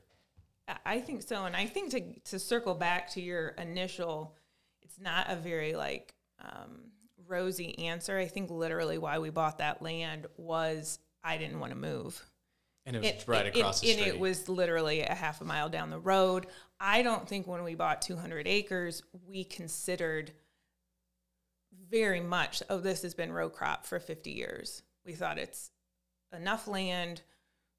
I- 0.67 0.77
I 0.85 0.99
think 1.01 1.21
so, 1.23 1.45
and 1.45 1.55
I 1.55 1.65
think 1.67 1.91
to 1.91 2.19
to 2.31 2.39
circle 2.39 2.73
back 2.75 3.09
to 3.11 3.21
your 3.21 3.49
initial, 3.49 4.35
it's 4.81 4.99
not 4.99 5.29
a 5.29 5.35
very 5.35 5.75
like 5.75 6.13
um, 6.39 6.91
rosy 7.27 7.77
answer. 7.79 8.17
I 8.17 8.25
think 8.27 8.49
literally 8.49 8.97
why 8.97 9.19
we 9.19 9.29
bought 9.29 9.59
that 9.59 9.81
land 9.81 10.27
was 10.37 10.99
I 11.23 11.37
didn't 11.37 11.59
want 11.59 11.71
to 11.71 11.77
move. 11.77 12.21
And 12.85 12.97
it 12.97 12.99
was 12.99 13.09
It- 13.11 13.23
right 13.27 13.45
it- 13.45 13.55
across 13.55 13.81
it- 13.81 13.85
the 13.85 13.91
and 13.93 14.01
it 14.07 14.19
was 14.19 14.49
literally 14.49 15.01
a 15.01 15.13
half 15.15 15.39
a 15.39 15.45
mile 15.45 15.69
down 15.69 15.89
the 15.89 15.99
road. 15.99 16.47
I 16.81 17.01
don't 17.01 17.25
think 17.29 17.47
when 17.47 17.63
we 17.63 17.75
bought 17.75 18.01
200 18.01 18.45
acres, 18.45 19.03
we 19.25 19.45
considered 19.45 20.33
very 21.93 22.19
much, 22.19 22.63
oh, 22.71 22.79
this 22.79 23.03
has 23.03 23.13
been 23.13 23.31
row 23.31 23.49
crop 23.49 23.85
for 23.85 23.99
50 23.99 24.31
years. 24.31 24.81
We 25.05 25.13
thought 25.13 25.37
it's 25.37 25.69
enough 26.35 26.67
land. 26.67 27.21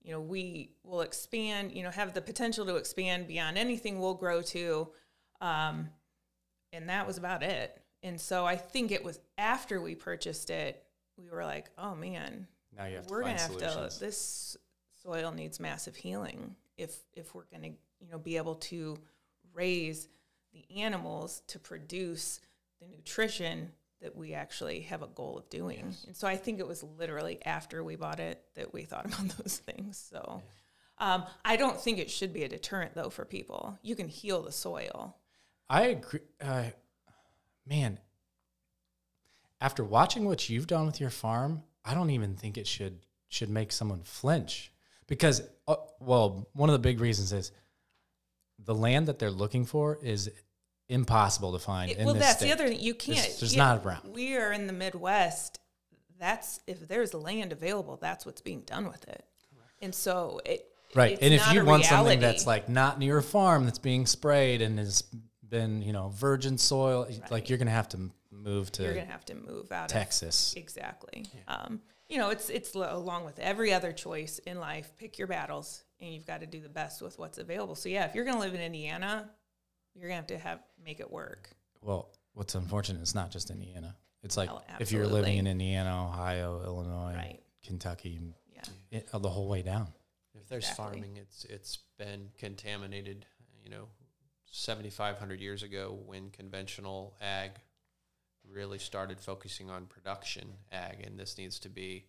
You 0.02 0.12
know, 0.12 0.20
we 0.20 0.70
will 0.84 1.00
expand, 1.00 1.72
you 1.72 1.82
know, 1.82 1.90
have 1.90 2.14
the 2.14 2.20
potential 2.22 2.64
to 2.66 2.76
expand 2.76 3.26
beyond 3.26 3.58
anything 3.58 3.98
we'll 3.98 4.14
grow 4.14 4.40
to. 4.42 4.88
Um, 5.40 5.88
and 6.72 6.88
that 6.88 7.08
was 7.08 7.18
about 7.18 7.42
it. 7.42 7.76
And 8.04 8.20
so 8.20 8.46
I 8.46 8.54
think 8.54 8.92
it 8.92 9.02
was 9.02 9.18
after 9.36 9.80
we 9.80 9.96
purchased 9.96 10.48
it, 10.48 10.84
we 11.18 11.28
were 11.28 11.44
like, 11.44 11.70
oh 11.76 11.96
man, 11.96 12.46
now 12.76 12.86
you 12.86 12.96
have 12.96 13.06
we're 13.06 13.24
find 13.24 13.36
gonna 13.36 13.48
have 13.48 13.60
solutions. 13.60 13.94
to 13.94 14.00
this 14.04 14.56
soil 15.02 15.32
needs 15.32 15.58
massive 15.58 15.96
healing 15.96 16.54
if 16.76 16.98
if 17.14 17.34
we're 17.34 17.46
gonna 17.52 17.68
you 17.68 18.10
know 18.10 18.18
be 18.18 18.36
able 18.36 18.56
to 18.56 18.98
raise 19.52 20.08
the 20.52 20.82
animals 20.82 21.42
to 21.46 21.58
produce 21.58 22.40
the 22.80 22.86
nutrition 22.88 23.70
that 24.00 24.16
we 24.16 24.34
actually 24.34 24.80
have 24.80 25.02
a 25.02 25.06
goal 25.06 25.38
of 25.38 25.48
doing. 25.50 25.94
And 26.06 26.16
so 26.16 26.26
i 26.28 26.36
think 26.36 26.60
it 26.60 26.66
was 26.66 26.82
literally 26.82 27.38
after 27.44 27.82
we 27.82 27.96
bought 27.96 28.20
it 28.20 28.42
that 28.54 28.72
we 28.72 28.82
thought 28.82 29.06
about 29.06 29.28
those 29.38 29.58
things 29.58 30.08
so. 30.10 30.42
Um, 30.98 31.24
i 31.44 31.56
don't 31.56 31.80
think 31.80 31.98
it 31.98 32.10
should 32.10 32.32
be 32.32 32.44
a 32.44 32.48
deterrent 32.48 32.94
though 32.94 33.10
for 33.10 33.24
people. 33.24 33.78
You 33.82 33.96
can 33.96 34.08
heal 34.08 34.42
the 34.42 34.52
soil. 34.52 35.16
I 35.68 35.86
agree. 35.86 36.20
Uh, 36.40 36.64
man, 37.66 37.98
after 39.60 39.82
watching 39.82 40.26
what 40.26 40.48
you've 40.48 40.66
done 40.66 40.86
with 40.86 41.00
your 41.00 41.10
farm, 41.10 41.62
I 41.84 41.94
don't 41.94 42.10
even 42.10 42.36
think 42.36 42.58
it 42.58 42.66
should 42.66 43.00
should 43.28 43.50
make 43.50 43.72
someone 43.72 44.02
flinch. 44.02 44.70
Because, 45.06 45.42
uh, 45.66 45.76
well, 46.00 46.48
one 46.52 46.68
of 46.68 46.72
the 46.72 46.78
big 46.78 47.00
reasons 47.00 47.32
is 47.32 47.52
the 48.58 48.74
land 48.74 49.08
that 49.08 49.18
they're 49.18 49.30
looking 49.30 49.66
for 49.66 49.98
is 50.02 50.30
impossible 50.88 51.52
to 51.52 51.58
find. 51.58 51.90
It- 51.90 51.98
in 51.98 52.06
well 52.06 52.14
that's 52.14 52.38
state. 52.38 52.46
the 52.46 52.52
other 52.52 52.68
thing 52.68 52.80
you 52.80 52.94
can't 52.94 53.18
There's, 53.18 53.40
there's 53.40 53.56
not 53.56 53.84
around. 53.84 54.12
we 54.12 54.36
are 54.36 54.52
in 54.52 54.66
the 54.66 54.72
midwest 54.72 55.60
that's 56.18 56.60
if 56.66 56.86
there's 56.86 57.12
land 57.12 57.52
available 57.52 57.96
that's 58.00 58.24
what's 58.24 58.40
being 58.40 58.60
done 58.60 58.86
with 58.86 59.06
it 59.08 59.24
and 59.82 59.94
so 59.94 60.40
it 60.44 60.66
Right. 60.94 61.18
And 61.20 61.34
if 61.34 61.52
you 61.52 61.64
want 61.64 61.84
something 61.84 62.20
that's 62.20 62.46
like 62.46 62.68
not 62.68 63.00
near 63.00 63.18
a 63.18 63.22
farm 63.22 63.64
that's 63.64 63.80
being 63.80 64.06
sprayed 64.06 64.62
and 64.62 64.78
has 64.78 65.02
been, 65.48 65.82
you 65.82 65.92
know, 65.92 66.10
virgin 66.10 66.56
soil, 66.56 67.08
like 67.32 67.48
you're 67.48 67.58
going 67.58 67.66
to 67.66 67.72
have 67.72 67.88
to 67.88 68.10
move 68.44 68.70
to 68.72 68.82
you're 68.82 68.94
gonna 68.94 69.06
have 69.06 69.24
to 69.24 69.34
move 69.34 69.72
out 69.72 69.88
Texas. 69.88 70.52
of 70.52 70.58
exactly 70.58 71.24
um, 71.48 71.80
you 72.08 72.18
know 72.18 72.30
it's 72.30 72.50
it's 72.50 72.74
along 72.74 73.24
with 73.24 73.38
every 73.38 73.72
other 73.72 73.92
choice 73.92 74.38
in 74.40 74.60
life 74.60 74.92
pick 74.98 75.18
your 75.18 75.26
battles 75.28 75.84
and 76.00 76.12
you've 76.12 76.26
got 76.26 76.40
to 76.40 76.46
do 76.46 76.60
the 76.60 76.68
best 76.68 77.00
with 77.00 77.18
what's 77.18 77.38
available 77.38 77.74
so 77.74 77.88
yeah 77.88 78.04
if 78.04 78.14
you're 78.14 78.24
gonna 78.24 78.38
live 78.40 78.54
in 78.54 78.60
indiana 78.60 79.30
you're 79.94 80.08
gonna 80.08 80.16
have 80.16 80.26
to 80.28 80.38
have 80.38 80.60
make 80.84 81.00
it 81.00 81.10
work 81.10 81.50
Well, 81.82 82.10
what's 82.32 82.54
unfortunate 82.54 83.02
is 83.02 83.14
not 83.14 83.30
just 83.30 83.50
Indiana. 83.50 83.96
It's 84.22 84.36
like 84.36 84.50
Oh, 84.50 84.62
if 84.80 84.90
you're 84.90 85.06
living 85.06 85.38
in 85.38 85.46
Indiana, 85.46 86.06
Ohio, 86.08 86.62
Illinois, 86.64 87.14
Right. 87.14 87.40
Kentucky, 87.62 88.20
yeah 88.52 88.62
it, 88.90 89.08
uh, 89.12 89.18
the 89.18 89.28
whole 89.30 89.48
way 89.48 89.62
down. 89.62 89.88
If 90.34 90.48
there's 90.48 90.64
Exactly. 90.68 91.00
farming, 91.00 91.16
it's 91.16 91.44
it's 91.44 91.78
been 91.98 92.30
contaminated. 92.38 93.26
You 93.62 93.70
know, 93.70 93.88
7,500 94.46 95.40
years 95.40 95.62
ago, 95.62 95.98
when 96.06 96.30
conventional 96.30 97.16
ag 97.20 97.52
really 98.46 98.78
started 98.78 99.20
focusing 99.20 99.70
on 99.70 99.86
production 99.86 100.52
ag, 100.70 101.00
and 101.00 101.18
this 101.18 101.38
needs 101.38 101.58
to 101.60 101.68
be, 101.70 102.06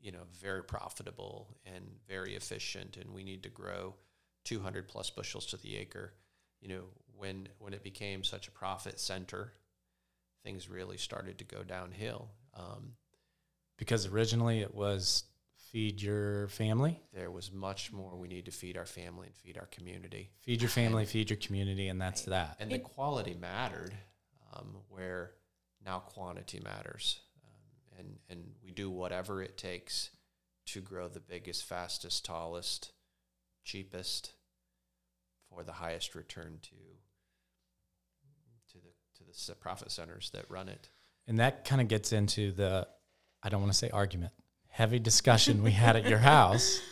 you 0.00 0.12
know, 0.12 0.24
very 0.32 0.62
profitable 0.62 1.56
and 1.64 1.84
very 2.06 2.34
efficient, 2.36 2.96
and 2.98 3.14
we 3.14 3.24
need 3.24 3.42
to 3.42 3.48
grow 3.48 3.94
200 4.44 4.86
plus 4.88 5.08
bushels 5.10 5.46
to 5.46 5.56
the 5.56 5.76
acre. 5.76 6.12
You 6.60 6.68
know, 6.68 6.82
when 7.16 7.48
when 7.58 7.72
it 7.74 7.82
became 7.82 8.24
such 8.24 8.48
a 8.48 8.50
profit 8.50 8.98
center, 9.00 9.52
things 10.42 10.68
really 10.68 10.96
started 10.96 11.38
to 11.38 11.44
go 11.44 11.62
downhill. 11.62 12.30
Um, 12.54 12.94
Because 13.76 14.06
originally 14.06 14.60
it 14.60 14.74
was 14.74 15.24
feed 15.72 16.02
your 16.02 16.48
family, 16.48 17.00
there 17.14 17.30
was 17.30 17.52
much 17.52 17.92
more 17.92 18.16
we 18.16 18.26
need 18.28 18.44
to 18.46 18.50
feed 18.50 18.76
our 18.76 18.84
family 18.86 19.28
and 19.28 19.36
feed 19.36 19.56
our 19.56 19.66
community. 19.66 20.30
feed 20.40 20.60
your 20.60 20.68
family, 20.68 21.06
feed 21.06 21.30
your 21.30 21.36
community, 21.36 21.88
and 21.88 22.00
that's 22.00 22.22
that. 22.22 22.56
and 22.58 22.70
the 22.70 22.78
quality 22.78 23.34
mattered, 23.34 23.94
um, 24.52 24.78
where 24.88 25.32
now 25.84 26.00
quantity 26.00 26.60
matters, 26.60 27.20
um, 27.44 27.98
and 27.98 28.18
and 28.28 28.54
we 28.64 28.72
do 28.72 28.90
whatever 28.90 29.42
it 29.42 29.56
takes 29.56 30.10
to 30.66 30.80
grow 30.80 31.08
the 31.08 31.20
biggest, 31.20 31.64
fastest, 31.64 32.24
tallest, 32.24 32.92
cheapest, 33.64 34.32
for 35.52 35.64
the 35.64 35.72
highest 35.72 36.14
return 36.14 36.58
to 36.62 36.70
to 38.72 38.78
the 38.78 38.90
to 39.16 39.24
the 39.48 39.54
profit 39.54 39.90
centers 39.90 40.30
that 40.30 40.50
run 40.50 40.68
it. 40.68 40.88
And 41.26 41.38
that 41.38 41.64
kind 41.64 41.80
of 41.80 41.88
gets 41.88 42.12
into 42.12 42.50
the, 42.52 42.88
I 43.42 43.48
don't 43.50 43.60
want 43.60 43.72
to 43.72 43.78
say 43.78 43.90
argument, 43.90 44.32
heavy 44.68 44.98
discussion 44.98 45.62
we 45.62 45.70
had 45.72 45.96
at 45.96 46.06
your 46.08 46.18
house. 46.18 46.80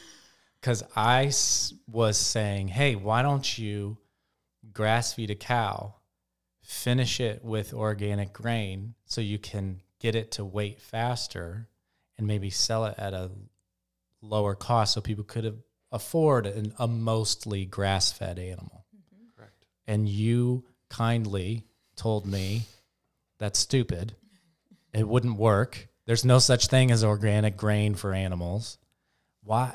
Because 0.61 0.83
I 0.97 1.27
s- 1.27 1.73
was 1.87 2.19
saying, 2.19 2.67
hey, 2.67 2.97
why 2.97 3.23
don't 3.23 3.57
you 3.59 3.97
grass 4.73 5.13
feed 5.15 5.31
a 5.31 5.37
cow, 5.37 5.95
finish 6.65 7.21
it 7.21 7.45
with 7.45 7.73
organic 7.73 8.33
grain 8.33 8.95
so 9.05 9.21
you 9.21 9.39
can 9.39 9.81
get 10.01 10.17
it 10.17 10.33
to 10.33 10.45
weight 10.45 10.81
faster 10.81 11.69
and 12.19 12.27
maybe 12.27 12.51
sell 12.51 12.87
it 12.87 12.97
at 12.99 13.15
a 13.15 13.31
lower 14.21 14.57
cost 14.57 14.95
so 14.95 15.01
people 15.01 15.23
could 15.23 15.45
have 15.45 15.59
afford 15.91 16.47
an, 16.47 16.75
a 16.79 16.87
mostly 16.87 17.65
grass 17.65 18.13
fed 18.13 18.39
animal. 18.39 18.85
Mm-hmm. 18.95 19.25
Correct. 19.37 19.65
And 19.87 20.09
you 20.09 20.65
kindly 20.89 21.65
told 21.97 22.27
me 22.27 22.63
that's 23.39 23.59
stupid. 23.59 24.15
It 24.95 25.07
wouldn't 25.07 25.37
work. 25.37 25.89
There's 26.07 26.25
no 26.25 26.39
such 26.39 26.69
thing 26.69 26.91
as 26.91 27.05
organic 27.05 27.57
grain 27.57 27.95
for 27.95 28.13
animals. 28.13 28.79
Why? 29.45 29.75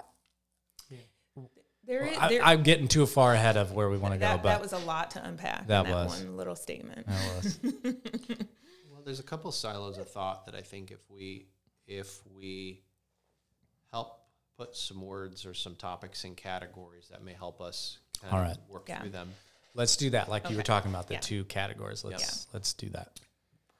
there 1.86 2.06
is 2.06 2.18
I, 2.18 2.30
there, 2.30 2.44
I'm 2.44 2.64
getting 2.64 2.88
too 2.88 3.06
far 3.06 3.34
ahead 3.34 3.58
of 3.58 3.74
where 3.74 3.90
we 3.90 3.98
want 3.98 4.14
to 4.14 4.20
go, 4.20 4.26
that, 4.28 4.44
but 4.44 4.50
that 4.50 4.62
was 4.62 4.74
a 4.74 4.78
lot 4.80 5.12
to 5.12 5.26
unpack 5.26 5.68
That 5.68 5.86
in 5.86 5.92
that 5.92 6.06
was. 6.06 6.24
one 6.24 6.38
little 6.38 6.56
statement 6.56 7.06
that 7.08 7.36
was. 7.36 7.60
Well, 8.92 9.02
there's 9.04 9.20
a 9.20 9.24
couple 9.24 9.52
silos 9.52 9.98
of 9.98 10.10
thought 10.10 10.46
that 10.46 10.56
I 10.56 10.62
think 10.62 10.90
if 10.90 11.00
we 11.10 11.48
if 11.88 12.22
we 12.34 12.84
help 13.92 14.23
put 14.58 14.76
some 14.76 15.02
words 15.02 15.46
or 15.46 15.54
some 15.54 15.76
topics 15.76 16.24
in 16.26 16.36
categories 16.36 17.08
that 17.12 17.24
may 17.24 17.34
help 17.34 17.60
us 17.62 17.98
kind 18.22 18.34
All 18.34 18.52
of 18.52 18.58
work 18.70 18.88
Yeah. 18.90 19.02
through 19.02 19.10
them. 19.12 19.34
Let's 19.74 19.98
do 19.98 20.12
that. 20.12 20.30
Like 20.30 20.50
you 20.50 20.56
were 20.56 20.64
talking 20.64 20.92
about 20.92 21.08
the 21.08 21.16
Yeah. 21.16 21.20
two 21.22 21.46
categories. 21.46 22.04
Let's 22.04 22.48
let's 22.54 22.74
do 22.74 22.90
that. 22.90 23.20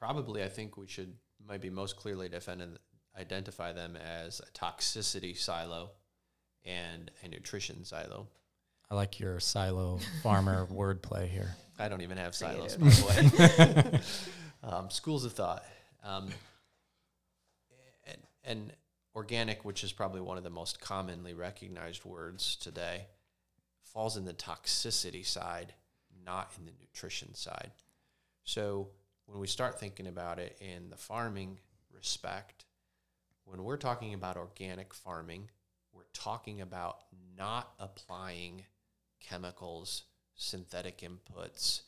Probably, 0.00 0.42
I 0.42 0.48
think 0.48 0.76
we 0.76 0.86
should 0.86 1.16
maybe 1.46 1.70
most 1.70 1.96
clearly 1.96 2.28
defend 2.28 2.78
identify 3.16 3.72
them 3.72 3.96
as 3.96 4.40
a 4.40 4.46
toxicity 4.58 5.36
silo 5.38 5.92
and 6.64 7.10
a 7.22 7.28
nutrition 7.28 7.84
silo. 7.84 8.26
I 8.90 8.96
like 8.96 9.20
your 9.20 9.38
silo 9.40 10.00
farmer 10.22 10.66
wordplay 10.72 11.28
here. 11.28 11.54
I 11.78 11.88
don't 11.88 12.02
even 12.02 12.18
have 12.18 12.34
silos, 12.34 12.76
by 12.76 12.88
the 12.88 14.00
way. 14.64 14.68
um, 14.68 14.90
schools 14.90 15.24
of 15.24 15.32
thought. 15.32 15.64
Um, 16.02 16.30
and, 18.06 18.18
and 18.44 18.72
organic, 19.14 19.64
which 19.64 19.84
is 19.84 19.92
probably 19.92 20.20
one 20.20 20.36
of 20.36 20.44
the 20.44 20.50
most 20.50 20.80
commonly 20.80 21.34
recognized 21.34 22.04
words 22.04 22.56
today, 22.56 23.06
falls 23.82 24.16
in 24.16 24.24
the 24.24 24.34
toxicity 24.34 25.24
side, 25.24 25.74
not 26.24 26.52
in 26.58 26.64
the 26.64 26.72
nutrition 26.80 27.34
side. 27.34 27.70
So 28.44 28.88
when 29.26 29.40
we 29.40 29.46
start 29.46 29.78
thinking 29.78 30.06
about 30.06 30.38
it 30.38 30.56
in 30.60 30.90
the 30.90 30.96
farming 30.96 31.60
respect, 31.92 32.64
when 33.44 33.62
we're 33.62 33.76
talking 33.76 34.14
about 34.14 34.36
organic 34.36 34.92
farming, 34.92 35.50
we're 35.92 36.02
talking 36.12 36.60
about 36.60 36.98
not 37.36 37.72
applying 37.78 38.64
chemicals, 39.20 40.04
synthetic 40.34 41.02
inputs. 41.02 41.82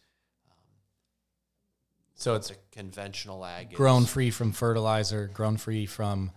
So 2.14 2.32
um, 2.32 2.36
it's 2.36 2.50
a 2.50 2.54
conventional 2.72 3.44
ag 3.44 3.72
is 3.72 3.76
grown 3.76 4.06
free 4.06 4.30
from 4.30 4.52
fertilizer, 4.52 5.30
grown 5.32 5.56
free 5.56 5.86
from 5.86 6.30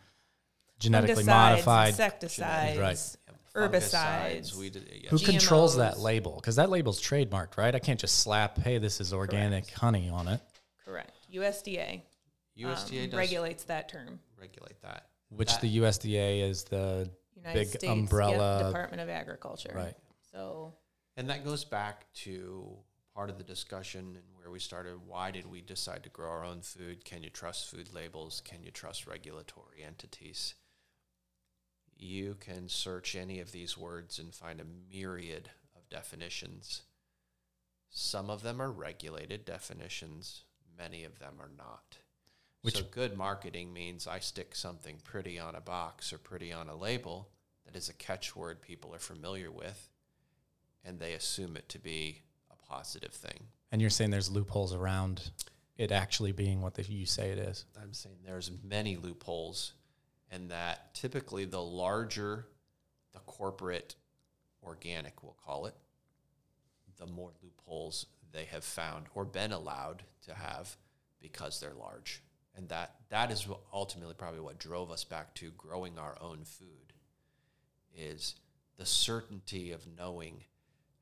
genetically 0.79 1.23
modified. 1.23 1.89
insecticides, 1.89 2.77
Right. 2.79 3.17
yeah, 3.27 3.33
herbicides. 3.61 4.55
We 4.55 4.69
did, 4.69 4.87
yeah, 5.03 5.09
Who 5.09 5.19
controls 5.19 5.75
that 5.77 5.99
label? 5.99 6.35
Because 6.35 6.55
that 6.55 6.69
label's 6.69 7.01
trademarked, 7.01 7.57
right? 7.57 7.73
I 7.75 7.79
can't 7.79 7.99
just 7.99 8.19
slap, 8.19 8.57
"Hey, 8.57 8.77
this 8.77 8.99
is 9.01 9.13
organic 9.13 9.69
honey" 9.71 10.09
on 10.09 10.27
it. 10.27 10.41
Correct. 10.85 11.11
USDA, 11.31 12.01
USDA 12.57 13.03
um, 13.05 13.09
does 13.11 13.17
regulates 13.17 13.63
that 13.65 13.89
term. 13.89 14.19
regulate 14.37 14.81
that. 14.81 15.07
Which 15.29 15.51
That- 15.51 15.61
the 15.61 15.77
USDA 15.77 16.41
is 16.41 16.63
the 16.63 17.09
United 17.35 17.53
Big 17.59 17.67
States 17.69 17.83
yep, 17.83 17.93
umbrella- 17.93 18.63
Department 18.67 19.01
of 19.01 19.09
Agriculture. 19.09 19.71
right. 19.75 19.95
So 20.31 20.73
And 21.17 21.29
that 21.29 21.43
goes 21.43 21.65
back 21.65 22.11
to 22.13 22.77
part 23.13 23.29
of 23.29 23.37
the 23.37 23.43
discussion 23.43 24.15
and 24.15 24.23
where 24.37 24.49
we 24.49 24.59
started. 24.59 25.05
Why 25.05 25.31
did 25.31 25.45
we 25.45 25.59
decide 25.61 26.01
to 26.03 26.09
grow 26.09 26.29
our 26.29 26.45
own 26.45 26.61
food? 26.61 27.03
Can 27.03 27.23
you 27.23 27.29
trust 27.29 27.67
food 27.69 27.93
labels? 27.93 28.39
Can 28.41 28.63
you 28.63 28.71
trust 28.71 29.05
regulatory 29.05 29.83
entities? 29.83 30.55
You 31.99 32.37
can 32.39 32.69
search 32.69 33.15
any 33.15 33.39
of 33.41 33.51
these 33.51 33.77
words 33.77 34.19
and 34.19 34.33
find 34.33 34.61
a 34.61 34.65
myriad 34.91 35.49
of 35.75 35.89
definitions. 35.89 36.83
Some 37.89 38.29
of 38.29 38.41
them 38.41 38.61
are 38.61 38.71
regulated 38.71 39.43
definitions, 39.45 40.43
many 40.77 41.03
of 41.03 41.19
them 41.19 41.33
are 41.39 41.51
not. 41.57 41.97
Which- 42.61 42.77
so 42.77 42.83
good 42.83 43.17
marketing 43.17 43.73
means 43.73 44.07
I 44.07 44.19
stick 44.19 44.55
something 44.55 44.99
pretty 45.03 45.37
on 45.37 45.55
a 45.55 45.61
box 45.61 46.13
or 46.13 46.17
pretty 46.17 46.53
on 46.53 46.69
a 46.69 46.75
label 46.75 47.29
that 47.65 47.75
is 47.75 47.89
a 47.89 47.93
catchword 47.93 48.61
people 48.61 48.95
are 48.95 48.99
familiar 48.99 49.51
with 49.51 49.89
and 50.83 50.99
they 50.99 51.13
assume 51.13 51.57
it 51.57 51.67
to 51.69 51.79
be 51.79 52.21
a 52.49 52.55
positive 52.55 53.13
thing. 53.13 53.47
And 53.71 53.81
you're 53.81 53.89
saying 53.89 54.09
there's 54.09 54.31
loopholes 54.31 54.73
around 54.73 55.31
it 55.77 55.91
actually 55.91 56.31
being 56.31 56.61
what 56.61 56.73
the, 56.73 56.83
you 56.83 57.05
say 57.05 57.29
it 57.29 57.37
is. 57.37 57.65
I'm 57.81 57.93
saying 57.93 58.17
there's 58.25 58.51
many 58.63 58.97
loopholes, 58.97 59.73
and 60.31 60.51
that 60.51 60.93
typically 60.93 61.45
the 61.45 61.61
larger 61.61 62.45
the 63.13 63.19
corporate 63.19 63.95
organic, 64.63 65.23
we'll 65.23 65.37
call 65.43 65.65
it, 65.65 65.75
the 66.97 67.07
more 67.07 67.31
loopholes 67.41 68.05
they 68.31 68.45
have 68.45 68.63
found 68.63 69.05
or 69.15 69.25
been 69.25 69.51
allowed 69.51 70.03
to 70.25 70.33
have 70.33 70.75
because 71.21 71.59
they're 71.59 71.73
large. 71.73 72.21
And 72.55 72.67
that, 72.69 72.95
that 73.09 73.31
is 73.31 73.47
ultimately 73.73 74.15
probably 74.15 74.41
what 74.41 74.59
drove 74.59 74.91
us 74.91 75.03
back 75.03 75.33
to 75.35 75.51
growing 75.51 75.97
our 75.97 76.17
own 76.21 76.43
food 76.43 76.93
is 77.95 78.35
the 78.77 78.85
certainty 78.85 79.71
of 79.71 79.87
knowing 79.97 80.43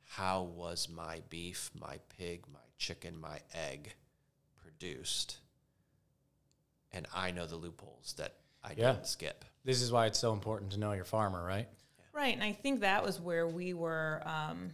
how 0.03 0.43
was 0.43 0.87
my 0.87 1.21
beef, 1.29 1.71
my 1.79 1.97
pig, 2.17 2.43
my 2.51 2.59
chicken, 2.77 3.19
my 3.19 3.39
egg 3.53 3.93
produced. 4.61 5.37
And 6.91 7.07
I 7.13 7.31
know 7.31 7.45
the 7.45 7.55
loopholes 7.55 8.13
that 8.17 8.35
I 8.67 8.73
Yeah. 8.75 8.93
didn't 8.93 9.07
skip. 9.07 9.45
This 9.63 9.81
is 9.81 9.91
why 9.91 10.05
it's 10.07 10.19
so 10.19 10.33
important 10.33 10.71
to 10.73 10.77
know 10.79 10.91
your 10.91 11.05
farmer, 11.05 11.43
right? 11.43 11.67
Right, 12.11 12.33
and 12.33 12.43
I 12.43 12.51
think 12.51 12.81
that 12.81 13.03
was 13.03 13.19
where 13.19 13.47
we 13.47 13.73
were. 13.73 14.21
Um, 14.25 14.73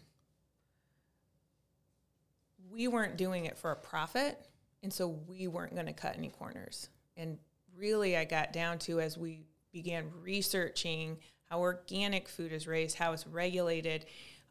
we 2.71 2.87
weren't 2.87 3.17
doing 3.17 3.45
it 3.45 3.57
for 3.57 3.71
a 3.71 3.75
profit, 3.75 4.39
and 4.81 4.91
so 4.91 5.07
we 5.07 5.47
weren't 5.47 5.73
going 5.73 5.85
to 5.85 5.93
cut 5.93 6.17
any 6.17 6.29
corners. 6.29 6.89
And 7.17 7.37
really, 7.75 8.17
I 8.17 8.25
got 8.25 8.53
down 8.53 8.79
to 8.79 8.99
as 8.99 9.17
we 9.17 9.45
began 9.71 10.09
researching 10.21 11.17
how 11.49 11.59
organic 11.59 12.27
food 12.29 12.51
is 12.51 12.67
raised, 12.67 12.97
how 12.97 13.11
it's 13.13 13.27
regulated 13.27 14.05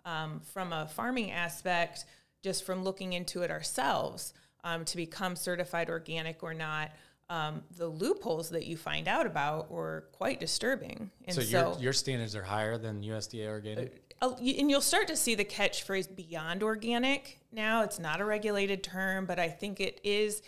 um, 0.04 0.40
from 0.40 0.72
a 0.72 0.86
farming 0.86 1.32
aspect, 1.32 2.04
just 2.42 2.64
from 2.64 2.84
looking 2.84 3.12
into 3.12 3.42
it 3.42 3.50
ourselves 3.50 4.34
um, 4.64 4.84
to 4.84 4.96
become 4.96 5.34
certified 5.34 5.88
organic 5.88 6.42
or 6.42 6.54
not. 6.54 6.90
Um, 7.32 7.62
the 7.78 7.88
loopholes 7.88 8.50
that 8.50 8.66
you 8.66 8.76
find 8.76 9.08
out 9.08 9.24
about 9.26 9.70
were 9.70 10.04
quite 10.12 10.38
disturbing. 10.38 11.10
And 11.24 11.34
So, 11.34 11.40
so, 11.40 11.72
your 11.72 11.82
your 11.84 11.92
standards 11.94 12.36
are 12.36 12.42
higher 12.42 12.76
than 12.76 13.02
USDA 13.02 13.46
organic. 13.48 14.02
uh, 14.20 14.34
and 14.36 14.70
you'll 14.70 14.80
start 14.80 15.08
to 15.08 15.16
see 15.16 15.34
the 15.34 15.44
catchphrase 15.44 16.14
beyond 16.14 16.62
organic 16.62 17.40
now 17.50 17.82
it's 17.82 17.98
not 17.98 18.20
a 18.20 18.24
regulated 18.24 18.82
term 18.82 19.26
but 19.26 19.38
i 19.38 19.48
think 19.48 19.80
it 19.80 20.00
is 20.04 20.42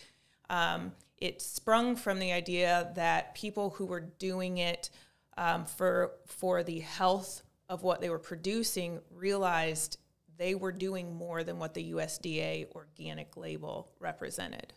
um, 0.50 0.92
it 1.18 1.40
sprung 1.42 1.96
from 1.96 2.18
the 2.18 2.32
idea 2.32 2.92
that 2.94 3.34
people 3.34 3.70
who 3.70 3.86
were 3.86 4.06
doing 4.18 4.58
it 4.58 4.90
um, 5.38 5.64
for 5.64 6.12
for 6.26 6.62
the 6.62 6.80
health 6.80 7.42
of 7.68 7.82
what 7.82 8.00
they 8.00 8.10
were 8.10 8.18
producing 8.18 9.00
realized 9.10 9.98
they 10.36 10.54
were 10.54 10.72
doing 10.72 11.14
more 11.14 11.42
than 11.42 11.58
what 11.58 11.72
the 11.74 11.92
usda 11.92 12.70
organic 12.74 13.36
label 13.36 13.88
represented 14.00 14.72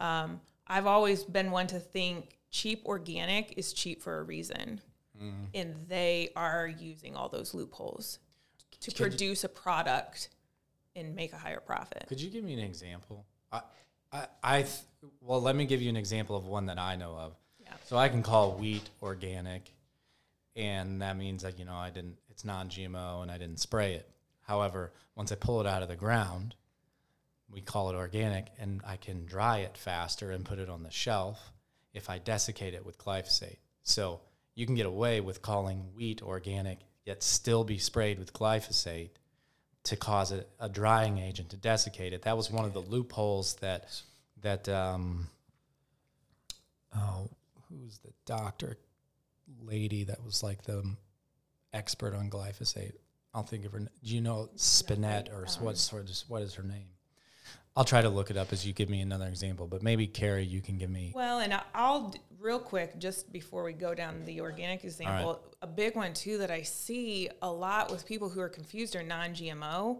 um, 0.00 0.40
i've 0.68 0.86
always 0.86 1.24
been 1.24 1.50
one 1.50 1.66
to 1.66 1.78
think 1.78 2.38
cheap 2.50 2.84
organic 2.86 3.54
is 3.56 3.72
cheap 3.72 4.02
for 4.02 4.18
a 4.18 4.22
reason 4.22 4.80
mm. 5.20 5.32
and 5.54 5.74
they 5.88 6.30
are 6.36 6.66
using 6.66 7.16
all 7.16 7.28
those 7.28 7.54
loopholes 7.54 8.18
to 8.80 8.90
produce 8.92 9.44
a 9.44 9.48
product 9.48 10.28
and 10.98 11.14
make 11.14 11.32
a 11.32 11.36
higher 11.36 11.60
profit. 11.60 12.04
Could 12.08 12.20
you 12.20 12.30
give 12.30 12.44
me 12.44 12.54
an 12.54 12.60
example? 12.60 13.24
I, 13.52 13.60
I, 14.12 14.26
I 14.42 14.56
th- 14.62 14.82
well, 15.20 15.40
let 15.40 15.56
me 15.56 15.64
give 15.64 15.80
you 15.82 15.88
an 15.88 15.96
example 15.96 16.36
of 16.36 16.46
one 16.46 16.66
that 16.66 16.78
I 16.78 16.96
know 16.96 17.16
of. 17.16 17.34
Yeah. 17.60 17.72
So 17.86 17.96
I 17.96 18.08
can 18.08 18.22
call 18.22 18.52
wheat 18.52 18.88
organic, 19.02 19.72
and 20.56 21.02
that 21.02 21.16
means 21.16 21.42
that 21.42 21.58
you 21.58 21.64
know 21.64 21.74
I 21.74 21.90
didn't. 21.90 22.16
It's 22.30 22.44
non-GMO, 22.44 23.22
and 23.22 23.30
I 23.30 23.38
didn't 23.38 23.58
spray 23.58 23.94
it. 23.94 24.08
However, 24.42 24.92
once 25.14 25.32
I 25.32 25.34
pull 25.34 25.60
it 25.60 25.66
out 25.66 25.82
of 25.82 25.88
the 25.88 25.96
ground, 25.96 26.54
we 27.50 27.60
call 27.60 27.90
it 27.90 27.96
organic, 27.96 28.48
and 28.58 28.80
I 28.86 28.96
can 28.96 29.24
dry 29.24 29.58
it 29.58 29.76
faster 29.76 30.30
and 30.30 30.44
put 30.44 30.58
it 30.58 30.68
on 30.68 30.82
the 30.82 30.90
shelf 30.90 31.52
if 31.94 32.10
I 32.10 32.18
desiccate 32.18 32.74
it 32.74 32.84
with 32.84 32.98
glyphosate. 32.98 33.56
So 33.82 34.20
you 34.54 34.66
can 34.66 34.74
get 34.74 34.86
away 34.86 35.20
with 35.20 35.40
calling 35.40 35.86
wheat 35.94 36.22
organic, 36.22 36.78
yet 37.04 37.22
still 37.22 37.64
be 37.64 37.78
sprayed 37.78 38.18
with 38.18 38.32
glyphosate 38.32 39.10
to 39.84 39.96
cause 39.96 40.32
a, 40.32 40.44
a 40.60 40.68
drying 40.68 41.18
agent 41.18 41.50
to 41.50 41.56
desiccate 41.56 42.12
it. 42.12 42.22
That 42.22 42.36
was 42.36 42.50
one 42.50 42.64
of 42.64 42.74
the 42.74 42.80
loopholes 42.80 43.54
that 43.56 43.88
that 44.42 44.68
um, 44.68 45.28
oh, 46.94 47.28
who's 47.68 47.98
the 47.98 48.12
doctor 48.26 48.76
lady 49.62 50.04
that 50.04 50.22
was 50.22 50.42
like 50.42 50.62
the 50.64 50.82
expert 51.72 52.14
on 52.14 52.28
glyphosate? 52.28 52.92
I'll 53.34 53.42
think 53.42 53.64
of 53.64 53.72
her. 53.72 53.78
Do 53.80 53.88
you 54.02 54.20
know 54.20 54.50
Spinette 54.56 55.32
or 55.32 55.44
s- 55.44 55.60
what's 55.60 55.80
sort 55.80 56.10
of 56.10 56.16
what 56.28 56.42
is 56.42 56.54
her 56.54 56.62
name? 56.62 56.88
I'll 57.78 57.84
try 57.84 58.02
to 58.02 58.08
look 58.08 58.28
it 58.28 58.36
up 58.36 58.52
as 58.52 58.66
you 58.66 58.72
give 58.72 58.88
me 58.88 59.02
another 59.02 59.28
example, 59.28 59.68
but 59.68 59.84
maybe 59.84 60.08
Carrie, 60.08 60.42
you 60.42 60.60
can 60.60 60.78
give 60.78 60.90
me. 60.90 61.12
Well, 61.14 61.38
and 61.38 61.56
I'll 61.72 62.12
real 62.40 62.58
quick 62.58 62.98
just 62.98 63.32
before 63.32 63.62
we 63.62 63.72
go 63.72 63.94
down 63.94 64.24
the 64.24 64.40
organic 64.40 64.82
example, 64.82 65.40
a 65.62 65.66
big 65.68 65.94
one 65.94 66.12
too 66.12 66.38
that 66.38 66.50
I 66.50 66.62
see 66.62 67.30
a 67.40 67.48
lot 67.48 67.92
with 67.92 68.04
people 68.04 68.30
who 68.30 68.40
are 68.40 68.48
confused 68.48 68.96
are 68.96 69.04
non-GMO, 69.04 69.98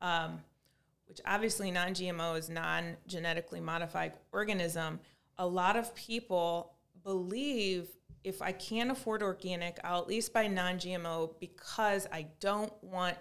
um, 0.00 0.40
which 1.06 1.20
obviously 1.24 1.70
non-GMO 1.70 2.36
is 2.36 2.50
non-genetically 2.50 3.60
modified 3.60 4.14
organism. 4.32 4.98
A 5.38 5.46
lot 5.46 5.76
of 5.76 5.94
people 5.94 6.72
believe 7.04 7.86
if 8.24 8.42
I 8.42 8.50
can't 8.50 8.90
afford 8.90 9.22
organic, 9.22 9.78
I'll 9.84 10.00
at 10.00 10.08
least 10.08 10.32
buy 10.32 10.48
non-GMO 10.48 11.38
because 11.38 12.08
I 12.12 12.26
don't 12.40 12.72
want 12.82 13.16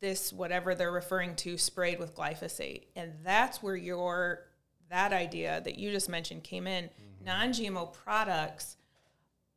this 0.00 0.32
whatever 0.32 0.74
they're 0.74 0.92
referring 0.92 1.34
to 1.36 1.56
sprayed 1.58 1.98
with 1.98 2.14
glyphosate. 2.14 2.84
And 2.94 3.12
that's 3.24 3.62
where 3.62 3.76
your 3.76 4.44
that 4.88 5.12
idea 5.12 5.60
that 5.64 5.78
you 5.78 5.90
just 5.90 6.08
mentioned 6.08 6.44
came 6.44 6.66
in. 6.66 6.84
Mm-hmm. 6.84 7.24
Non-gmo 7.24 7.92
products 7.92 8.76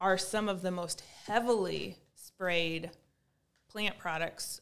are 0.01 0.17
some 0.17 0.49
of 0.49 0.61
the 0.61 0.71
most 0.71 1.03
heavily 1.25 1.97
sprayed 2.15 2.91
plant 3.69 3.97
products 3.99 4.61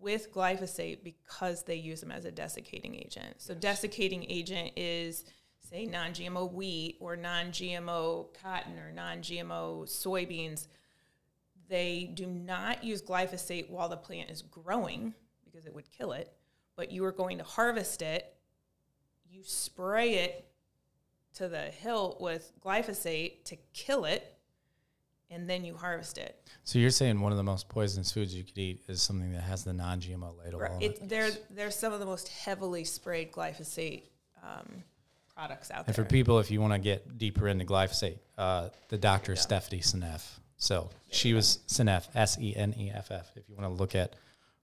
with 0.00 0.32
glyphosate 0.32 1.02
because 1.02 1.64
they 1.64 1.74
use 1.74 2.00
them 2.00 2.12
as 2.12 2.24
a 2.24 2.30
desiccating 2.30 2.94
agent. 2.94 3.34
So 3.38 3.54
desiccating 3.54 4.24
agent 4.28 4.72
is 4.76 5.24
say 5.58 5.84
non-gmo 5.86 6.52
wheat 6.52 6.96
or 7.00 7.16
non-gmo 7.16 8.26
cotton 8.40 8.78
or 8.78 8.92
non-gmo 8.92 9.84
soybeans 9.84 10.68
they 11.68 12.10
do 12.14 12.26
not 12.26 12.82
use 12.82 13.02
glyphosate 13.02 13.68
while 13.68 13.88
the 13.88 13.96
plant 13.96 14.30
is 14.30 14.42
growing 14.42 15.14
because 15.44 15.66
it 15.66 15.74
would 15.74 15.90
kill 15.90 16.12
it, 16.12 16.32
but 16.76 16.90
you 16.90 17.04
are 17.04 17.12
going 17.12 17.38
to 17.38 17.44
harvest 17.44 18.02
it. 18.02 18.34
You 19.30 19.42
spray 19.44 20.14
it 20.14 20.48
to 21.34 21.48
the 21.48 21.62
hilt 21.62 22.20
with 22.20 22.52
glyphosate 22.64 23.44
to 23.44 23.56
kill 23.74 24.04
it, 24.04 24.34
and 25.30 25.48
then 25.48 25.64
you 25.64 25.74
harvest 25.74 26.18
it. 26.18 26.48
So 26.64 26.78
you're 26.78 26.90
saying 26.90 27.20
one 27.20 27.32
of 27.32 27.38
the 27.38 27.44
most 27.44 27.68
poisonous 27.68 28.12
foods 28.12 28.34
you 28.34 28.44
could 28.44 28.56
eat 28.56 28.82
is 28.88 29.02
something 29.02 29.32
that 29.32 29.42
has 29.42 29.64
the 29.64 29.72
non-GMO 29.72 30.38
label 30.42 30.62
on 30.62 30.82
it. 30.82 30.98
It, 31.02 31.08
they're, 31.08 31.30
they're 31.50 31.70
some 31.70 31.92
of 31.92 32.00
the 32.00 32.06
most 32.06 32.28
heavily 32.28 32.84
sprayed 32.84 33.30
glyphosate 33.30 34.04
um, 34.42 34.82
products 35.34 35.70
out 35.70 35.86
there. 35.86 35.88
And 35.88 35.96
for 35.96 36.04
people, 36.04 36.38
if 36.38 36.50
you 36.50 36.60
want 36.60 36.72
to 36.72 36.78
get 36.78 37.18
deeper 37.18 37.46
into 37.46 37.64
glyphosate, 37.64 38.18
uh, 38.36 38.70
the 38.88 38.98
doctor 38.98 39.36
Stephanie 39.36 39.80
Seneff. 39.80 40.38
So 40.58 40.90
she 41.10 41.32
was 41.32 41.60
Seneff, 41.68 42.08
S 42.14 42.36
E 42.40 42.54
N 42.54 42.74
E 42.78 42.90
F 42.92 43.10
F. 43.10 43.30
If 43.36 43.48
you 43.48 43.56
want 43.56 43.68
to 43.70 43.74
look 43.80 43.94
at 43.94 44.14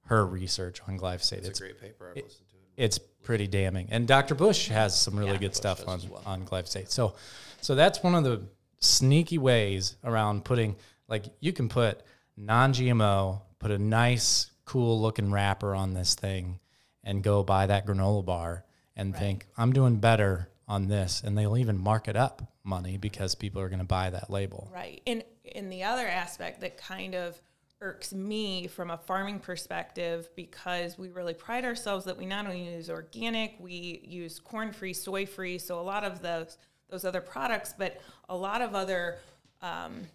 her 0.08 0.25
research 0.25 0.81
on 0.88 0.99
glyphosate. 0.99 1.39
It's, 1.39 1.47
It's 1.49 1.60
a 1.60 1.63
great 1.63 1.81
paper. 1.81 2.12
I've 2.12 2.17
it- 2.17 2.25
listened 2.25 2.47
to 2.49 2.55
it. 2.58 2.84
it's 2.84 2.97
pretty 2.99 3.47
damning. 3.47 3.88
And 3.89 4.08
Dr. 4.08 4.36
Bush 4.36 4.67
has 4.67 4.99
some 4.99 5.15
really 5.17 5.31
Yeah, 5.31 5.38
good 5.39 5.51
Bush 5.51 5.58
stuff 5.58 5.88
on, 5.88 5.97
as 5.97 6.08
well. 6.08 6.21
on 6.25 6.45
glyphosate. 6.45 6.89
So, 6.91 7.15
so 7.62 7.73
that's 7.73 8.03
one 8.03 8.13
of 8.13 8.23
the 8.23 8.43
sneaky 8.79 9.39
ways 9.39 9.95
around 10.03 10.45
putting, 10.45 10.75
like, 11.08 11.25
you 11.39 11.53
can 11.53 11.69
put 11.69 12.01
non 12.38 12.73
GMO, 12.73 13.41
put 13.58 13.71
a 13.71 13.79
nice, 13.79 14.51
cool 14.65 15.01
looking 15.01 15.31
wrapper 15.31 15.73
on 15.73 15.93
this 15.95 16.13
thing, 16.13 16.60
and 17.03 17.23
go 17.23 17.41
buy 17.41 17.65
that 17.67 17.88
granola 17.88 18.23
bar 18.23 18.63
and 18.95 19.15
think, 19.15 19.47
I'm 19.58 19.73
doing 19.73 19.95
better 19.97 20.49
on 20.67 20.88
this. 20.88 21.23
And 21.25 21.36
they'll 21.38 21.58
even 21.58 21.77
mark 21.79 22.08
it 22.08 22.15
up 22.15 22.43
money 22.63 22.97
because 22.97 23.34
people 23.34 23.62
are 23.62 23.69
going 23.69 23.79
to 23.79 23.86
buy 23.86 24.10
that 24.12 24.29
label. 24.29 24.69
Right. 24.73 25.01
And 25.08 25.23
in 25.53 25.69
the 25.69 25.84
other 25.84 26.08
aspect 26.08 26.62
that 26.62 26.77
kind 26.77 27.15
of 27.15 27.41
irks 27.81 28.13
me 28.13 28.67
from 28.67 28.89
a 28.89 28.97
farming 28.97 29.39
perspective 29.39 30.29
because 30.36 30.97
we 30.97 31.10
really 31.10 31.34
pride 31.34 31.65
ourselves 31.65 32.05
that 32.05 32.17
we 32.17 32.25
not 32.25 32.45
only 32.45 32.73
use 32.73 32.89
organic, 32.89 33.55
we 33.60 34.01
use 34.03 34.39
corn 34.39 34.71
free, 34.71 34.93
soy 34.93 35.25
free, 35.25 35.58
so 35.58 35.79
a 35.79 35.81
lot 35.81 36.03
of 36.03 36.21
those 36.21 36.58
those 36.89 37.03
other 37.03 37.21
products, 37.21 37.73
but 37.77 37.99
a 38.29 38.36
lot 38.36 38.62
of 38.62 38.75
other 38.75 39.17
um, 39.62 40.08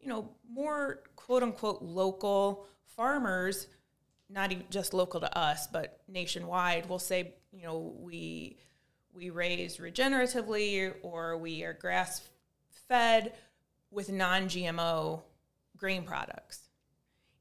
you 0.00 0.08
know, 0.08 0.28
more 0.48 1.00
quote 1.16 1.42
unquote 1.42 1.82
local 1.82 2.66
farmers, 2.96 3.66
not 4.28 4.52
even 4.52 4.64
just 4.70 4.94
local 4.94 5.20
to 5.20 5.38
us, 5.38 5.66
but 5.66 6.00
nationwide, 6.08 6.88
will 6.88 6.98
say, 6.98 7.34
you 7.52 7.64
know, 7.64 7.94
we 7.98 8.56
we 9.12 9.30
raise 9.30 9.78
regeneratively 9.78 10.94
or 11.02 11.38
we 11.38 11.64
are 11.64 11.72
grass 11.72 12.20
fed 12.88 13.32
with 13.96 14.12
non-GMO 14.12 15.22
grain 15.76 16.04
products. 16.04 16.68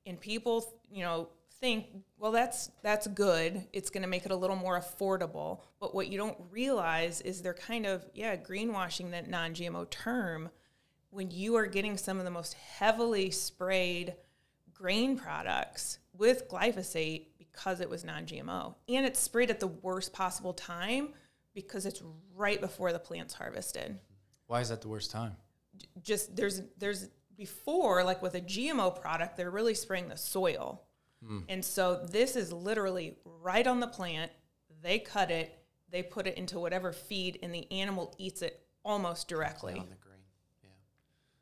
And 0.06 0.20
people, 0.20 0.74
you 0.90 1.04
know, 1.04 1.28
think, 1.60 1.88
well, 2.18 2.32
that's 2.32 2.72
that's 2.82 3.08
good. 3.08 3.68
It's 3.74 3.90
going 3.90 4.04
to 4.04 4.08
make 4.08 4.26
it 4.26 4.32
a 4.32 4.36
little 4.36 4.56
more 4.56 4.80
affordable. 4.80 5.60
But 5.82 5.94
what 5.94 6.08
you 6.08 6.18
don't 6.18 6.38
realize 6.50 7.20
is 7.22 7.42
they're 7.42 7.54
kind 7.54 7.86
of 7.86 8.06
yeah 8.16 8.38
greenwashing 8.38 9.12
that 9.12 9.30
non-GMO 9.30 9.90
term 9.90 10.50
when 11.10 11.30
you 11.30 11.56
are 11.56 11.66
getting 11.68 11.98
some 11.98 12.20
of 12.20 12.24
the 12.24 12.32
most 12.32 12.54
heavily 12.54 13.32
sprayed 13.32 14.16
grain 14.74 15.18
products 15.18 16.00
with 16.14 16.48
glyphosate 16.50 17.28
because 17.38 17.82
it 17.82 17.90
was 17.90 18.04
non-GMO 18.04 18.76
and 18.90 19.06
it's 19.06 19.20
sprayed 19.20 19.50
at 19.50 19.62
the 19.62 19.68
worst 19.68 20.12
possible 20.12 20.54
time 20.54 21.10
because 21.54 21.86
it's 21.86 22.04
right 22.36 22.60
before 22.60 22.92
the 22.92 23.00
plant's 23.00 23.34
harvested 23.34 23.98
Why 24.48 24.60
is 24.60 24.68
that 24.70 24.82
the 24.82 24.90
worst 24.90 25.10
time? 25.10 25.38
Just 26.02 26.36
there's 26.36 26.62
there's 26.78 27.10
before 27.38 28.04
like 28.04 28.22
with 28.22 28.36
a 28.36 28.42
GMO 28.42 29.00
product 29.00 29.38
they're 29.38 29.52
really 29.52 29.74
spraying 29.74 30.08
the 30.08 30.18
soil. 30.18 30.84
Hmm. 31.26 31.40
And 31.50 31.66
so 31.66 32.06
this 32.12 32.36
is 32.36 32.52
literally 32.52 33.18
right 33.26 33.66
on 33.66 33.80
the 33.80 33.88
plant. 33.88 34.32
They 34.82 35.00
cut 35.00 35.32
it, 35.32 35.58
they 35.90 36.04
put 36.04 36.28
it 36.28 36.38
into 36.38 36.60
whatever 36.60 36.92
feed 36.92 37.40
and 37.42 37.54
the 37.54 37.70
animal 37.72 38.14
eats 38.18 38.42
it 38.42 38.66
almost 38.84 39.28
directly. 39.28 39.74
on 39.74 39.90
the 39.90 39.96
grain. 39.96 40.20
Yeah. 40.64 40.70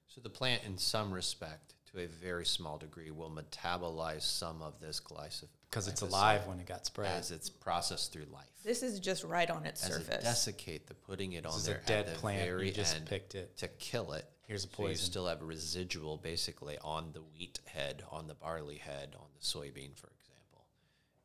So 0.07 0.21
the 0.21 0.29
plant, 0.29 0.63
in 0.65 0.77
some 0.77 1.11
respect, 1.11 1.72
to 1.93 2.01
a 2.03 2.07
very 2.07 2.45
small 2.45 2.77
degree, 2.77 3.11
will 3.11 3.29
metabolize 3.31 4.23
some 4.23 4.61
of 4.61 4.79
this 4.79 4.99
glyphosate 4.99 5.47
Because 5.69 5.87
it's 5.87 6.01
alive 6.01 6.45
when 6.47 6.59
it 6.59 6.65
got 6.65 6.85
sprayed. 6.85 7.09
as 7.09 7.31
it's 7.31 7.49
processed 7.49 8.11
through 8.11 8.25
life. 8.31 8.47
This 8.63 8.83
is 8.83 8.99
just 8.99 9.23
right 9.23 9.49
on 9.49 9.65
its 9.65 9.83
As 9.83 9.89
it 9.97 10.05
surface. 10.05 10.23
desiccate 10.23 10.87
the 10.87 10.93
putting 10.95 11.33
it 11.33 11.45
on 11.45 11.53
This 11.53 11.61
is 11.61 11.67
there 11.67 11.81
a 11.83 11.87
dead 11.87 12.07
at 12.07 12.13
the 12.15 12.19
plant. 12.19 12.45
very 12.45 12.67
You 12.67 12.73
just 12.73 12.95
end 12.95 13.05
picked 13.05 13.35
it. 13.35 13.55
to 13.57 13.67
kill 13.67 14.13
it. 14.13 14.25
Here's 14.47 14.65
a 14.65 14.69
So 14.75 14.87
you 14.87 14.95
still 14.95 15.27
have 15.27 15.41
a 15.41 15.45
residual, 15.45 16.17
basically, 16.17 16.77
on 16.79 17.11
the 17.13 17.21
wheat 17.21 17.59
head, 17.65 18.03
on 18.11 18.27
the 18.27 18.33
barley 18.35 18.77
head, 18.77 19.15
on 19.17 19.27
the 19.35 19.41
soybean, 19.45 19.95
for 19.95 20.09
example. 20.09 20.65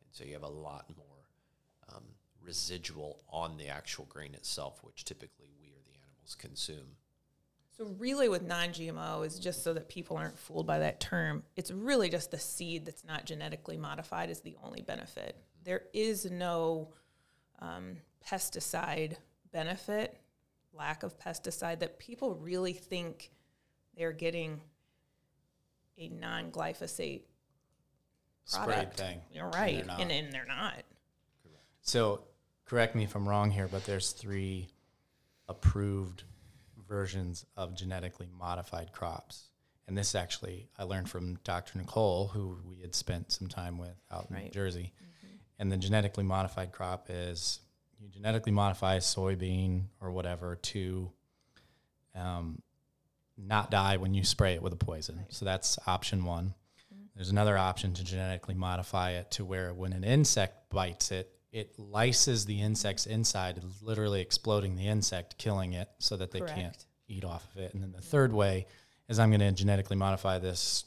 And 0.05 0.13
so 0.13 0.25
you 0.25 0.35
have 0.35 0.43
a 0.45 0.49
lot 0.49 0.87
more 0.97 1.97
um, 1.97 2.05
residual 2.45 3.23
on 3.31 3.57
the 3.57 3.69
actual 3.69 4.05
grain 4.05 4.35
itself, 4.35 4.79
which 4.85 5.05
typically 5.05 5.49
we 5.61 5.69
or 5.69 5.83
the 5.85 5.99
animals 6.01 6.37
consume. 6.37 6.97
So 7.79 7.87
really 7.99 8.29
with 8.29 8.43
non-GMO 8.43 9.25
is 9.25 9.39
just 9.39 9.63
so 9.63 9.73
that 9.75 9.89
people 9.89 10.17
aren't 10.17 10.37
fooled 10.37 10.67
by 10.67 10.81
that 10.81 10.99
term. 10.99 11.45
It's 11.55 11.71
really 11.71 12.09
just 12.09 12.33
the 12.33 12.39
seed 12.39 12.85
that's 12.85 13.05
not 13.05 13.25
genetically 13.25 13.77
modified 13.77 14.31
is 14.31 14.41
the 14.41 14.57
only 14.65 14.83
benefit. 14.83 15.37
There 15.63 15.83
is 15.93 16.29
no 16.29 16.91
um, 17.61 17.99
pesticide 18.29 19.17
benefit, 19.53 20.19
lack 20.73 21.05
of 21.05 21.19
pesticide 21.21 21.79
that 21.79 22.01
people 22.01 22.35
really 22.35 22.73
think 22.73 23.31
they're 23.97 24.13
getting 24.13 24.61
a 25.99 26.09
non-glyphosate 26.09 27.23
Sprayed 28.45 28.65
product. 28.67 28.97
thing. 28.99 29.21
You're 29.33 29.45
And 29.47 29.55
right, 29.55 29.77
they're 29.77 29.85
not. 29.87 30.01
and, 30.01 30.11
and 30.11 30.33
they're 30.33 30.47
not. 30.47 30.75
So, 31.83 32.25
correct 32.65 32.95
me 32.97 33.05
if 33.05 33.15
I'm 33.15 33.29
wrong 33.29 33.51
here, 33.53 33.69
but 33.69 33.85
there's 33.85 34.11
three 34.13 34.69
approved 35.49 36.25
versions 36.89 37.45
of 37.57 37.75
genetically 37.75 38.29
modified 38.39 38.93
crops. 38.93 39.49
And 39.87 39.97
this 39.97 40.15
actually, 40.15 40.69
I 40.79 40.85
learned 40.85 41.09
from 41.09 41.39
Dr. 41.45 41.79
Nicole, 41.79 42.29
who 42.29 42.59
we 42.69 42.81
had 42.81 42.95
spent 42.95 43.33
some 43.33 43.49
time 43.49 43.79
with 43.79 43.97
out 44.11 44.27
in 44.29 44.37
New 44.37 44.43
Right. 44.43 44.53
Jersey. 44.53 44.93
And 45.59 45.73
the 45.73 45.77
genetically 45.77 46.25
modified 46.25 46.73
crop 46.73 47.07
is 47.09 47.61
you 47.99 48.09
genetically 48.09 48.53
modify 48.53 48.95
a 48.95 49.01
soybean 49.01 49.85
or 50.01 50.11
whatever 50.11 50.57
to 50.57 51.11
um, 52.15 52.63
not 53.37 53.71
die 53.71 53.97
when 53.97 54.15
you 54.15 54.25
spray 54.25 54.55
it 54.55 54.63
with 54.63 54.73
a 54.73 54.77
poison. 54.77 55.25
So 55.31 55.45
that's 55.45 55.79
option 55.87 56.25
one. 56.25 56.55
There's 57.15 57.31
another 57.31 57.59
option 57.59 57.95
to 57.95 58.05
genetically 58.05 58.55
modify 58.55 59.13
it 59.13 59.33
to 59.33 59.45
where 59.45 59.75
when 59.75 59.93
an 59.93 60.05
insect 60.05 60.71
bites 60.71 61.11
it, 61.11 61.29
it 61.53 61.79
lyses 61.79 62.45
the 62.45 62.61
insect's 62.61 63.07
inside, 63.07 63.63
literally 63.83 64.21
exploding 64.21 64.77
the 64.77 64.87
insect, 64.87 65.39
killing 65.39 65.73
it 65.73 65.89
so 65.99 66.17
that 66.17 66.31
they 66.31 66.41
can't 66.41 66.85
eat 67.09 67.25
off 67.25 67.47
of 67.55 67.63
it. 67.63 67.73
And 67.75 67.83
then 67.83 67.93
the 67.93 68.03
third 68.03 68.33
way 68.33 68.67
is 69.09 69.19
I'm 69.19 69.31
going 69.31 69.41
to 69.41 69.53
genetically 69.53 69.97
modify 69.97 70.39
this 70.39 70.85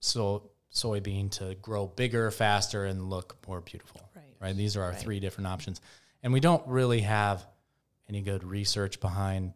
so 0.00 0.50
soybean 0.72 1.30
to 1.30 1.54
grow 1.62 1.86
bigger, 1.86 2.30
faster, 2.30 2.84
and 2.84 3.08
look 3.08 3.36
more 3.48 3.60
beautiful. 3.62 4.02
Right. 4.14 4.24
Right. 4.40 4.56
These 4.56 4.76
are 4.76 4.82
our 4.82 4.90
Right. 4.90 5.00
three 5.00 5.20
different 5.20 5.46
options, 5.46 5.80
and 6.22 6.32
we 6.32 6.40
don't 6.40 6.66
really 6.66 7.00
have 7.00 7.46
any 8.08 8.20
good 8.20 8.44
research 8.44 9.00
behind 9.00 9.54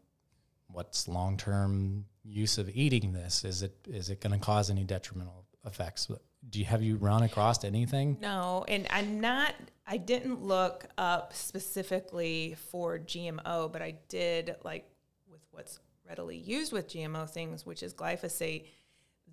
what's 0.68 1.06
long 1.06 1.36
term 1.36 2.06
use 2.24 2.56
of 2.56 2.70
eating 2.70 3.12
this. 3.12 3.44
Is 3.44 3.62
it 3.62 3.74
is 3.86 4.08
it 4.08 4.20
going 4.22 4.32
to 4.38 4.44
cause 4.44 4.70
any 4.70 4.84
detrimental 4.84 5.44
effects? 5.66 6.08
Do 6.48 6.58
you 6.58 6.64
have 6.64 6.82
you 6.82 6.96
run 6.96 7.22
across 7.22 7.64
anything? 7.64 8.16
No, 8.20 8.64
and 8.66 8.86
I'm 8.90 9.20
not. 9.20 9.54
I 9.86 9.98
didn't 9.98 10.42
look 10.42 10.86
up 10.96 11.34
specifically 11.34 12.56
for 12.70 12.98
GMO, 12.98 13.70
but 13.70 13.82
I 13.82 13.96
did 14.08 14.56
like 14.64 14.88
with 15.30 15.40
what's 15.50 15.80
readily 16.08 16.38
used 16.38 16.72
with 16.72 16.88
GMO 16.88 17.28
things, 17.28 17.66
which 17.66 17.82
is 17.82 17.92
glyphosate. 17.92 18.66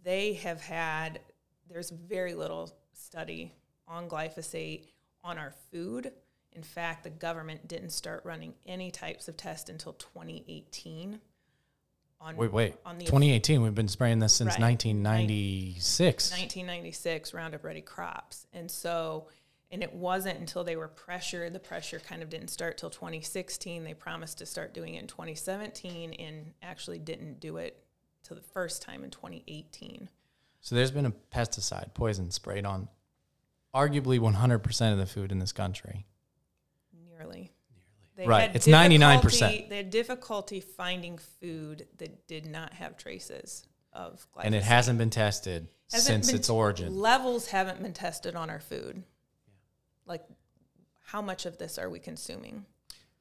They 0.04 0.34
have 0.34 0.62
had. 0.62 1.20
There's 1.70 1.90
very 1.90 2.34
little 2.34 2.74
study 2.94 3.54
on 3.88 4.10
glyphosate 4.10 4.88
on 5.24 5.38
our 5.38 5.54
food. 5.72 6.12
In 6.54 6.64
fact, 6.64 7.04
the 7.04 7.10
government 7.10 7.68
didn't 7.68 7.92
start 7.92 8.26
running 8.26 8.54
any 8.66 8.90
types 8.90 9.28
of 9.28 9.38
tests 9.38 9.70
until 9.70 9.94
2018. 9.94 11.20
On 12.20 12.36
Wait, 12.36 12.52
wait. 12.52 12.76
on 12.86 12.98
the 12.98 13.06
2018. 13.06 13.62
We've 13.62 13.76
been 13.76 13.88
spraying 13.88 14.20
this 14.20 14.34
since 14.34 14.54
Right. 14.56 14.62
1996. 14.62 16.32
1996 16.32 17.34
Roundup 17.34 17.64
Ready 17.64 17.82
crops. 17.82 18.48
And 18.54 18.70
so, 18.70 19.28
and 19.72 19.84
it 19.84 19.94
wasn't 19.94 20.40
until 20.40 20.64
they 20.64 20.76
were 20.76 20.88
pressured, 20.88 21.54
the 21.54 21.60
pressure 21.60 22.00
kind 22.00 22.24
of 22.24 22.30
didn't 22.30 22.50
start 22.50 22.78
till 22.78 22.90
2016. 22.90 23.84
They 23.84 23.94
promised 23.94 24.40
to 24.40 24.46
start 24.46 24.74
doing 24.74 24.96
it 24.96 25.02
in 25.02 25.08
2017 25.08 26.14
and 26.14 26.54
actually 26.64 27.00
didn't 27.00 27.40
do 27.40 27.58
it 27.58 27.84
till 28.24 28.36
the 28.36 28.44
first 28.44 28.82
time 28.82 29.04
in 29.04 29.12
2018. 29.12 30.10
So 30.60 30.76
there's 30.76 30.92
been 30.92 31.06
a 31.06 31.12
pesticide 31.12 31.94
poison 31.94 32.32
sprayed 32.32 32.66
on 32.66 32.90
arguably 33.76 34.20
100% 34.20 34.92
of 34.92 34.98
the 34.98 35.06
food 35.06 35.32
in 35.32 35.40
this 35.40 35.52
country. 35.52 36.08
Nearly. 37.08 37.52
They 38.18 38.26
Right, 38.26 38.48
had 38.48 38.56
it's 38.56 38.68
99%. 38.68 39.70
They 39.70 39.78
had 39.78 39.92
difficulty 39.92 40.60
finding 40.60 41.20
food 41.40 41.88
that 42.00 42.28
did 42.28 42.48
not 42.48 42.74
have 42.74 42.98
traces 42.98 43.68
of 43.94 44.26
glyphosate. 44.36 44.46
And 44.46 44.56
it 44.56 44.64
hasn't 44.64 44.98
been 44.98 45.12
tested 45.12 45.68
Hasn't 45.92 46.06
since 46.08 46.28
been- 46.28 46.36
its 46.38 46.50
origin. 46.50 46.98
Levels 46.98 47.48
haven't 47.50 47.82
been 47.82 47.94
tested 47.94 48.36
on 48.36 48.50
our 48.50 48.60
food. 48.60 49.04
Like, 50.08 50.24
how 51.06 51.22
much 51.22 51.46
of 51.46 51.60
this 51.60 51.78
are 51.78 51.90
we 51.92 52.00
consuming? 52.00 52.66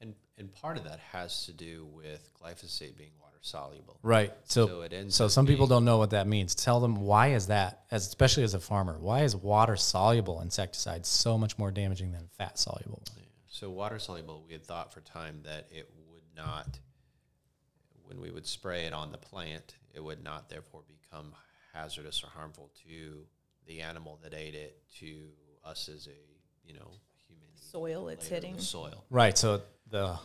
And, 0.00 0.14
and 0.38 0.52
part 0.54 0.78
of 0.78 0.84
that 0.84 0.98
has 1.12 1.44
to 1.44 1.52
do 1.52 1.86
with 1.92 2.30
glyphosate 2.42 2.96
being 2.96 3.10
water 3.20 3.36
soluble. 3.42 3.98
Right. 4.02 4.32
So, 4.44 4.66
So 4.66 4.72
so, 4.76 4.80
it 4.82 4.92
ends 4.94 5.20
up 5.20 5.30
some 5.30 5.46
people 5.46 5.66
don't 5.66 5.84
know 5.84 5.98
what 5.98 6.10
that 6.10 6.26
means. 6.26 6.54
Tell 6.54 6.80
them 6.80 6.96
why 6.96 7.28
is 7.34 7.48
that, 7.48 7.82
as 7.90 8.06
especially 8.06 8.44
as 8.44 8.54
a 8.54 8.60
farmer, 8.60 8.98
why 8.98 9.24
is 9.24 9.36
water 9.36 9.76
soluble 9.76 10.40
insecticide 10.40 11.04
so 11.04 11.36
much 11.36 11.58
more 11.58 11.70
damaging 11.70 12.12
than 12.12 12.28
fat 12.38 12.58
soluble? 12.58 13.02
So 13.58 13.70
water 13.70 13.98
soluble, 13.98 14.44
we 14.46 14.52
had 14.52 14.66
thought 14.66 14.92
for 14.92 15.00
time 15.00 15.40
that 15.44 15.66
it 15.70 15.90
would 16.12 16.24
not, 16.36 16.78
when 18.04 18.20
we 18.20 18.30
would 18.30 18.46
spray 18.46 18.84
it 18.84 18.92
on 18.92 19.12
the 19.12 19.16
plant, 19.16 19.76
it 19.94 20.04
would 20.04 20.22
not 20.22 20.50
therefore 20.50 20.82
become 20.86 21.32
hazardous 21.72 22.22
or 22.22 22.26
harmful 22.26 22.70
to 22.86 23.22
the 23.66 23.80
animal 23.80 24.18
that 24.22 24.34
ate 24.34 24.54
it, 24.54 24.82
to 24.98 25.30
us 25.64 25.88
as 25.88 26.06
a 26.06 26.68
you 26.68 26.74
know 26.74 26.90
human 27.26 27.48
Soil 27.54 28.08
it's 28.08 28.28
hitting. 28.28 28.58
soil. 28.58 29.06
Right. 29.08 29.38
So 29.38 29.62
the 29.88 30.18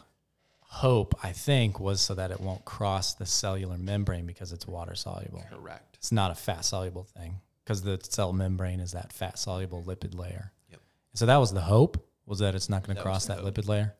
hope, 0.59 1.17
I 1.23 1.31
think, 1.31 1.79
was 1.79 2.01
so 2.01 2.13
that 2.15 2.31
it 2.31 2.41
won't 2.41 2.65
cross 2.65 3.13
the 3.13 3.25
cellular 3.25 3.77
membrane 3.77 4.25
because 4.25 4.51
it's 4.51 4.67
water 4.67 4.93
soluble. 4.93 5.41
Correct. 5.49 5.95
It's 5.95 6.11
not 6.11 6.31
a 6.31 6.35
fat 6.35 6.65
soluble 6.65 7.05
thing 7.05 7.39
because 7.63 7.81
the 7.81 7.97
cell 8.03 8.33
membrane 8.33 8.81
is 8.81 8.91
that 8.91 9.13
fat 9.13 9.39
soluble 9.39 9.83
lipid 9.83 10.19
layer. 10.19 10.51
Yep. 10.69 10.81
So 11.13 11.25
that 11.27 11.37
was 11.37 11.53
the 11.53 11.61
hope 11.61 12.05
was 12.31 12.39
that 12.39 12.55
it's 12.55 12.69
not 12.69 12.81
going 12.87 12.95
to 12.95 13.01
cross 13.01 13.25
that 13.25 13.39
lipid 13.39 13.67
layer. 13.67 13.93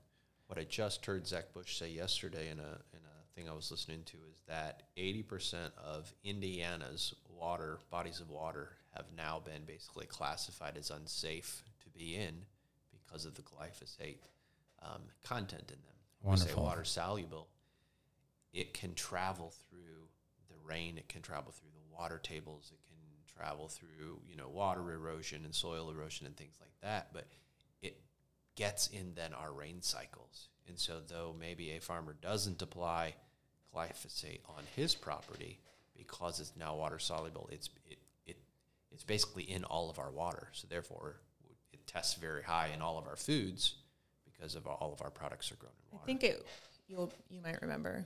What 0.47 0.57
I 0.57 0.63
just 0.63 1.05
heard 1.05 1.27
Zach 1.27 1.51
Bush 1.53 1.77
say 1.77 1.91
yesterday 1.91 2.49
in 2.49 2.59
a 2.59 2.79
in 2.93 2.99
a 3.03 3.35
thing 3.35 3.49
I 3.49 3.53
was 3.53 3.69
listening 3.69 4.03
to 4.05 4.15
is 4.31 4.41
that 4.47 4.83
eighty 4.95 5.21
percent 5.21 5.73
of 5.77 6.13
Indiana's 6.23 7.13
water 7.37 7.79
bodies 7.89 8.21
of 8.21 8.29
water 8.29 8.69
have 8.95 9.07
now 9.17 9.41
been 9.43 9.63
basically 9.67 10.05
classified 10.05 10.77
as 10.77 10.91
unsafe 10.91 11.61
to 11.81 11.89
be 11.89 12.15
in 12.15 12.35
because 12.89 13.25
of 13.25 13.35
the 13.35 13.41
glyphosate 13.41 14.19
um, 14.81 15.01
content 15.25 15.65
in 15.67 15.79
them. 15.83 15.97
We 16.23 16.37
say 16.37 16.43
Wonderful. 16.45 16.63
water 16.63 16.85
soluble. 16.85 17.49
It 18.53 18.73
can 18.73 18.93
travel 18.93 19.53
through 19.69 20.07
the 20.47 20.55
rain. 20.65 20.97
It 20.97 21.09
can 21.09 21.21
travel 21.21 21.51
through 21.51 21.71
the 21.73 21.93
water 21.93 22.19
tables. 22.23 22.71
It 22.73 22.79
can 22.87 23.35
travel 23.37 23.67
through 23.67 24.21
you 24.29 24.37
know 24.37 24.47
water 24.47 24.89
erosion 24.93 25.43
and 25.43 25.53
soil 25.53 25.89
erosion 25.89 26.27
and 26.27 26.37
things 26.37 26.55
like 26.61 26.71
that. 26.81 27.09
But 27.11 27.27
gets 28.55 28.87
in 28.87 29.13
then 29.15 29.33
our 29.33 29.51
rain 29.51 29.81
cycles. 29.81 30.47
And 30.67 30.77
so, 30.79 30.99
though 31.05 31.35
maybe 31.37 31.71
a 31.71 31.81
farmer 31.81 32.15
doesn't 32.21 32.61
apply 32.61 33.15
glyphosate 33.73 34.39
on 34.47 34.63
his 34.75 34.95
property 34.95 35.59
because 35.97 36.39
it's 36.39 36.53
now 36.57 36.75
water 36.75 36.99
soluble, 36.99 37.49
it's 37.51 37.69
it, 37.89 37.97
it 38.25 38.37
it's 38.91 39.03
basically 39.03 39.43
in 39.43 39.63
all 39.63 39.89
of 39.89 39.99
our 39.99 40.11
water. 40.11 40.49
So 40.53 40.67
therefore, 40.69 41.17
it 41.73 41.85
tests 41.87 42.15
very 42.15 42.43
high 42.43 42.69
in 42.73 42.81
all 42.81 42.97
of 42.97 43.07
our 43.07 43.15
foods 43.15 43.75
because 44.25 44.55
of 44.55 44.67
all 44.67 44.91
of 44.93 45.01
our 45.01 45.09
products 45.11 45.51
are 45.51 45.55
grown 45.55 45.71
in 45.91 45.97
water. 45.97 46.03
I 46.03 46.05
think 46.05 46.23
it 46.23 46.45
you'll 46.87 47.11
you 47.29 47.41
might 47.41 47.61
remember 47.61 48.05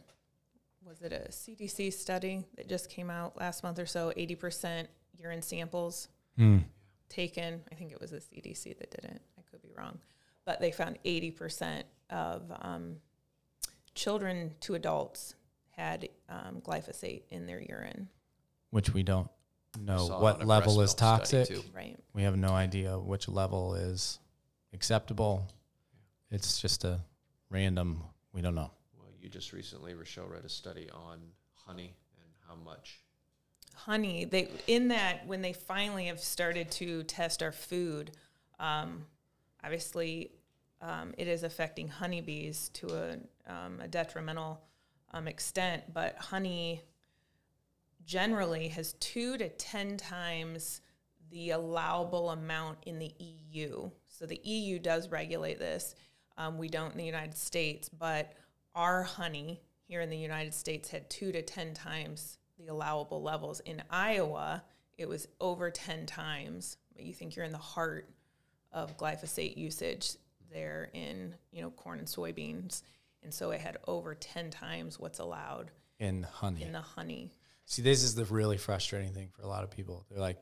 was 0.85 1.01
it 1.01 1.11
a 1.11 1.29
CDC 1.31 1.91
study 1.93 2.45
that 2.57 2.69
just 2.69 2.89
came 2.91 3.09
out 3.09 3.35
last 3.37 3.63
month 3.63 3.79
or 3.79 3.87
so 3.87 4.13
80% 4.15 4.85
urine 5.17 5.41
samples 5.41 6.07
Hmm. 6.37 6.59
taken 7.09 7.61
I 7.71 7.75
think 7.75 7.91
it 7.91 7.99
was 8.01 8.11
the 8.11 8.17
CDC 8.17 8.77
that 8.77 8.91
did 8.91 9.05
it 9.05 9.21
I 9.37 9.41
could 9.49 9.61
be 9.61 9.69
wrong 9.75 9.99
but 10.45 10.59
they 10.61 10.71
found 10.71 10.97
80% 11.03 11.83
of 12.09 12.43
um, 12.61 12.97
children 13.95 14.53
to 14.61 14.75
adults 14.75 15.35
had 15.71 16.07
um, 16.29 16.61
glyphosate 16.61 17.23
in 17.29 17.45
their 17.47 17.61
urine 17.61 18.07
Which 18.69 18.93
we 18.93 19.03
don't 19.03 19.29
know 19.81 19.97
saw 19.97 20.05
it 20.05 20.15
on 20.15 20.21
what 20.21 20.43
a 20.43 20.45
level 20.45 20.75
breast 20.77 20.95
is 20.95 21.01
milk 21.01 21.25
study, 21.25 21.43
toxic. 21.45 21.47
too. 21.47 21.63
right 21.75 21.97
We 22.13 22.23
have 22.23 22.37
no 22.37 22.49
idea 22.49 22.97
which 22.97 23.27
level 23.27 23.75
is 23.75 24.19
acceptable. 24.73 25.47
It's 26.31 26.61
just 26.61 26.83
a 26.85 26.99
random. 27.49 28.03
We 28.33 28.41
don't 28.41 28.55
know. 28.55 28.71
Well, 28.97 29.09
you 29.21 29.29
just 29.29 29.51
recently, 29.53 29.93
Rochelle, 29.93 30.27
read 30.27 30.45
a 30.45 30.49
study 30.49 30.89
on 30.93 31.19
honey 31.53 31.93
and 32.17 32.29
how 32.47 32.55
much. 32.63 32.99
honey 33.73 34.25
they 34.25 34.49
in 34.67 34.89
that 34.89 35.25
when 35.27 35.41
they 35.41 35.53
finally 35.53 36.05
have 36.05 36.19
started 36.19 36.71
to 36.71 37.03
test 37.03 37.43
our 37.43 37.51
food 37.51 38.11
um, 38.59 39.05
obviously 39.65 40.31
um, 40.81 41.13
it 41.17 41.27
is 41.27 41.43
affecting 41.43 41.87
honeybees 41.87 42.69
to 42.69 42.87
a, 42.87 43.51
um, 43.51 43.79
a 43.81 43.87
detrimental 43.87 44.61
um, 45.11 45.27
extent 45.27 45.83
but 45.93 46.15
honey 46.17 46.81
generally 48.05 48.67
has 48.67 48.93
two 48.93 49.37
to 49.37 49.49
ten 49.49 49.97
times 49.97 50.81
the 51.31 51.51
allowable 51.51 52.29
amount 52.29 52.77
in 52.85 52.99
the 52.99 53.11
EU. 53.19 53.89
So 54.07 54.25
the 54.25 54.39
EU 54.43 54.79
does 54.79 55.09
regulate 55.09 55.59
this. 55.59 55.95
Um, 56.37 56.57
we 56.57 56.69
don't 56.69 56.91
in 56.91 56.97
the 56.97 57.05
United 57.05 57.37
States, 57.37 57.89
but 57.89 58.33
our 58.75 59.03
honey 59.03 59.61
here 59.87 60.01
in 60.01 60.09
the 60.09 60.17
United 60.17 60.53
States 60.53 60.89
had 60.89 61.09
two 61.09 61.31
to 61.31 61.41
ten 61.41 61.73
times 61.73 62.37
the 62.57 62.67
allowable 62.67 63.21
levels. 63.21 63.59
In 63.61 63.83
Iowa, 63.89 64.63
it 64.97 65.09
was 65.09 65.27
over 65.41 65.71
ten 65.71 66.05
times. 66.05 66.77
But 66.95 67.03
you 67.03 67.13
think 67.13 67.35
you're 67.35 67.45
in 67.45 67.51
the 67.51 67.57
heart 67.57 68.09
of 68.75 68.95
glyphosate 68.97 69.57
usage 69.57 70.11
there 70.51 70.89
in 70.93 71.33
you 71.51 71.61
know 71.63 71.71
corn 71.71 71.97
and 71.97 72.07
soybeans, 72.07 72.83
and 73.23 73.33
so 73.33 73.49
it 73.49 73.59
had 73.61 73.77
over 73.87 74.13
ten 74.13 74.51
times 74.51 74.99
what's 74.99 75.17
allowed 75.17 75.71
In 75.99 76.21
honey. 76.23 76.61
in 76.61 76.71
the 76.73 76.81
honey. 76.81 77.31
See, 77.65 77.81
this 77.81 78.03
is 78.03 78.13
the 78.13 78.25
really 78.25 78.57
frustrating 78.57 79.11
thing 79.13 79.29
for 79.35 79.41
a 79.41 79.47
lot 79.47 79.63
of 79.63 79.71
people. 79.71 80.05
They're 80.11 80.19
like, 80.19 80.37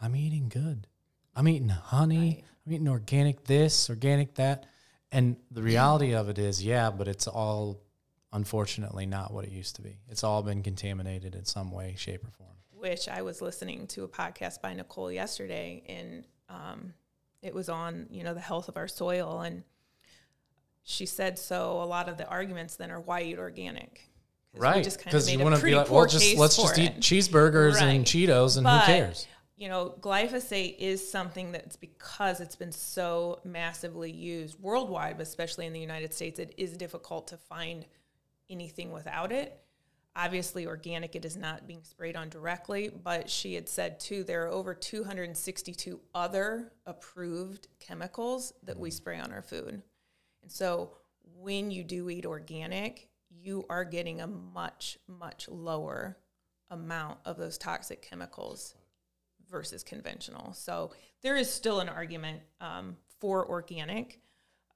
I'm 0.00 0.14
eating 0.14 0.48
good. 0.48 0.86
I'm 1.34 1.48
eating 1.48 1.70
honey. 1.70 2.18
Right. 2.18 2.44
I'm 2.66 2.72
eating 2.74 2.88
organic 2.88 3.42
this, 3.44 3.90
organic 3.90 4.34
that. 4.36 4.66
And 5.10 5.36
the 5.50 5.62
reality 5.62 6.14
of 6.14 6.28
it 6.28 6.38
is, 6.38 6.62
yeah, 6.64 6.90
but 6.90 7.08
it's 7.08 7.26
all 7.26 7.80
unfortunately 8.32 9.06
not 9.06 9.32
what 9.32 9.44
it 9.44 9.50
used 9.50 9.76
to 9.76 9.82
be. 9.82 9.98
It's 10.08 10.22
all 10.24 10.42
been 10.42 10.62
contaminated 10.62 11.34
in 11.34 11.44
some 11.44 11.70
way, 11.72 11.94
shape, 11.98 12.24
or 12.24 12.30
form. 12.30 12.48
which 12.70 13.08
I 13.08 13.22
was 13.22 13.42
listening 13.42 13.86
to 13.88 14.04
a 14.04 14.08
podcast 14.08 14.60
by 14.62 14.72
Nicole 14.74 15.10
yesterday, 15.12 15.82
and 15.88 16.24
um, 16.48 16.94
it 17.42 17.54
was 17.54 17.68
on 17.68 18.06
you 18.10 18.24
know 18.24 18.34
the 18.34 18.40
health 18.40 18.68
of 18.68 18.76
our 18.76 18.88
soil, 18.88 19.40
and 19.40 19.64
she 20.82 21.06
said 21.06 21.38
so. 21.38 21.82
A 21.82 21.84
lot 21.84 22.08
of 22.08 22.16
the 22.16 22.28
arguments 22.28 22.76
then 22.76 22.90
are 22.90 23.00
why 23.00 23.22
eat 23.22 23.38
organic, 23.38 24.12
Right. 24.54 24.84
Because 24.84 25.32
you 25.32 25.38
want 25.38 25.56
to 25.56 25.62
be 25.62 25.74
like, 25.74 25.90
well, 25.90 26.06
just 26.06 26.36
let's 26.36 26.56
just 26.56 26.78
eat 26.78 26.92
it. 26.92 27.00
cheeseburgers 27.00 27.80
and 27.80 28.04
Cheetos 28.04 28.56
and 28.56 28.64
But, 28.64 28.80
who 28.80 28.86
cares? 28.86 29.26
You 29.56 29.68
know, 29.68 29.94
glyphosate 30.00 30.76
is 30.78 31.08
something 31.08 31.52
that's 31.52 31.76
because 31.76 32.40
it's 32.40 32.56
been 32.56 32.72
so 32.72 33.40
massively 33.44 34.10
used 34.10 34.58
worldwide, 34.60 35.20
especially 35.20 35.66
in 35.66 35.72
the 35.72 35.80
United 35.80 36.12
States, 36.12 36.38
it 36.38 36.52
is 36.56 36.76
difficult 36.76 37.28
to 37.28 37.36
find 37.36 37.86
anything 38.50 38.92
without 38.92 39.30
it. 39.30 39.61
Obviously, 40.14 40.66
organic, 40.66 41.16
it 41.16 41.24
is 41.24 41.36
not 41.36 41.66
being 41.66 41.82
sprayed 41.82 42.16
on 42.16 42.28
directly, 42.28 42.90
but 43.02 43.30
she 43.30 43.54
had 43.54 43.68
said 43.68 43.98
too, 43.98 44.24
there 44.24 44.44
are 44.44 44.52
over 44.52 44.74
262 44.74 46.00
other 46.14 46.72
approved 46.84 47.68
chemicals 47.80 48.52
that 48.62 48.78
we 48.78 48.90
spray 48.90 49.18
on 49.18 49.32
our 49.32 49.42
food. 49.42 49.82
And 50.42 50.52
so 50.52 50.92
when 51.38 51.70
you 51.70 51.82
do 51.82 52.10
eat 52.10 52.26
organic, 52.26 53.08
you 53.30 53.64
are 53.70 53.84
getting 53.84 54.20
a 54.20 54.26
much, 54.26 54.98
much 55.08 55.48
lower 55.48 56.18
amount 56.70 57.18
of 57.24 57.36
those 57.36 57.56
toxic 57.56 58.02
chemicals 58.02 58.74
versus 59.50 59.82
conventional. 59.82 60.52
So 60.52 60.92
there 61.22 61.36
is 61.36 61.50
still 61.50 61.80
an 61.80 61.88
argument 61.88 62.40
um, 62.60 62.96
for 63.20 63.48
organic, 63.48 64.20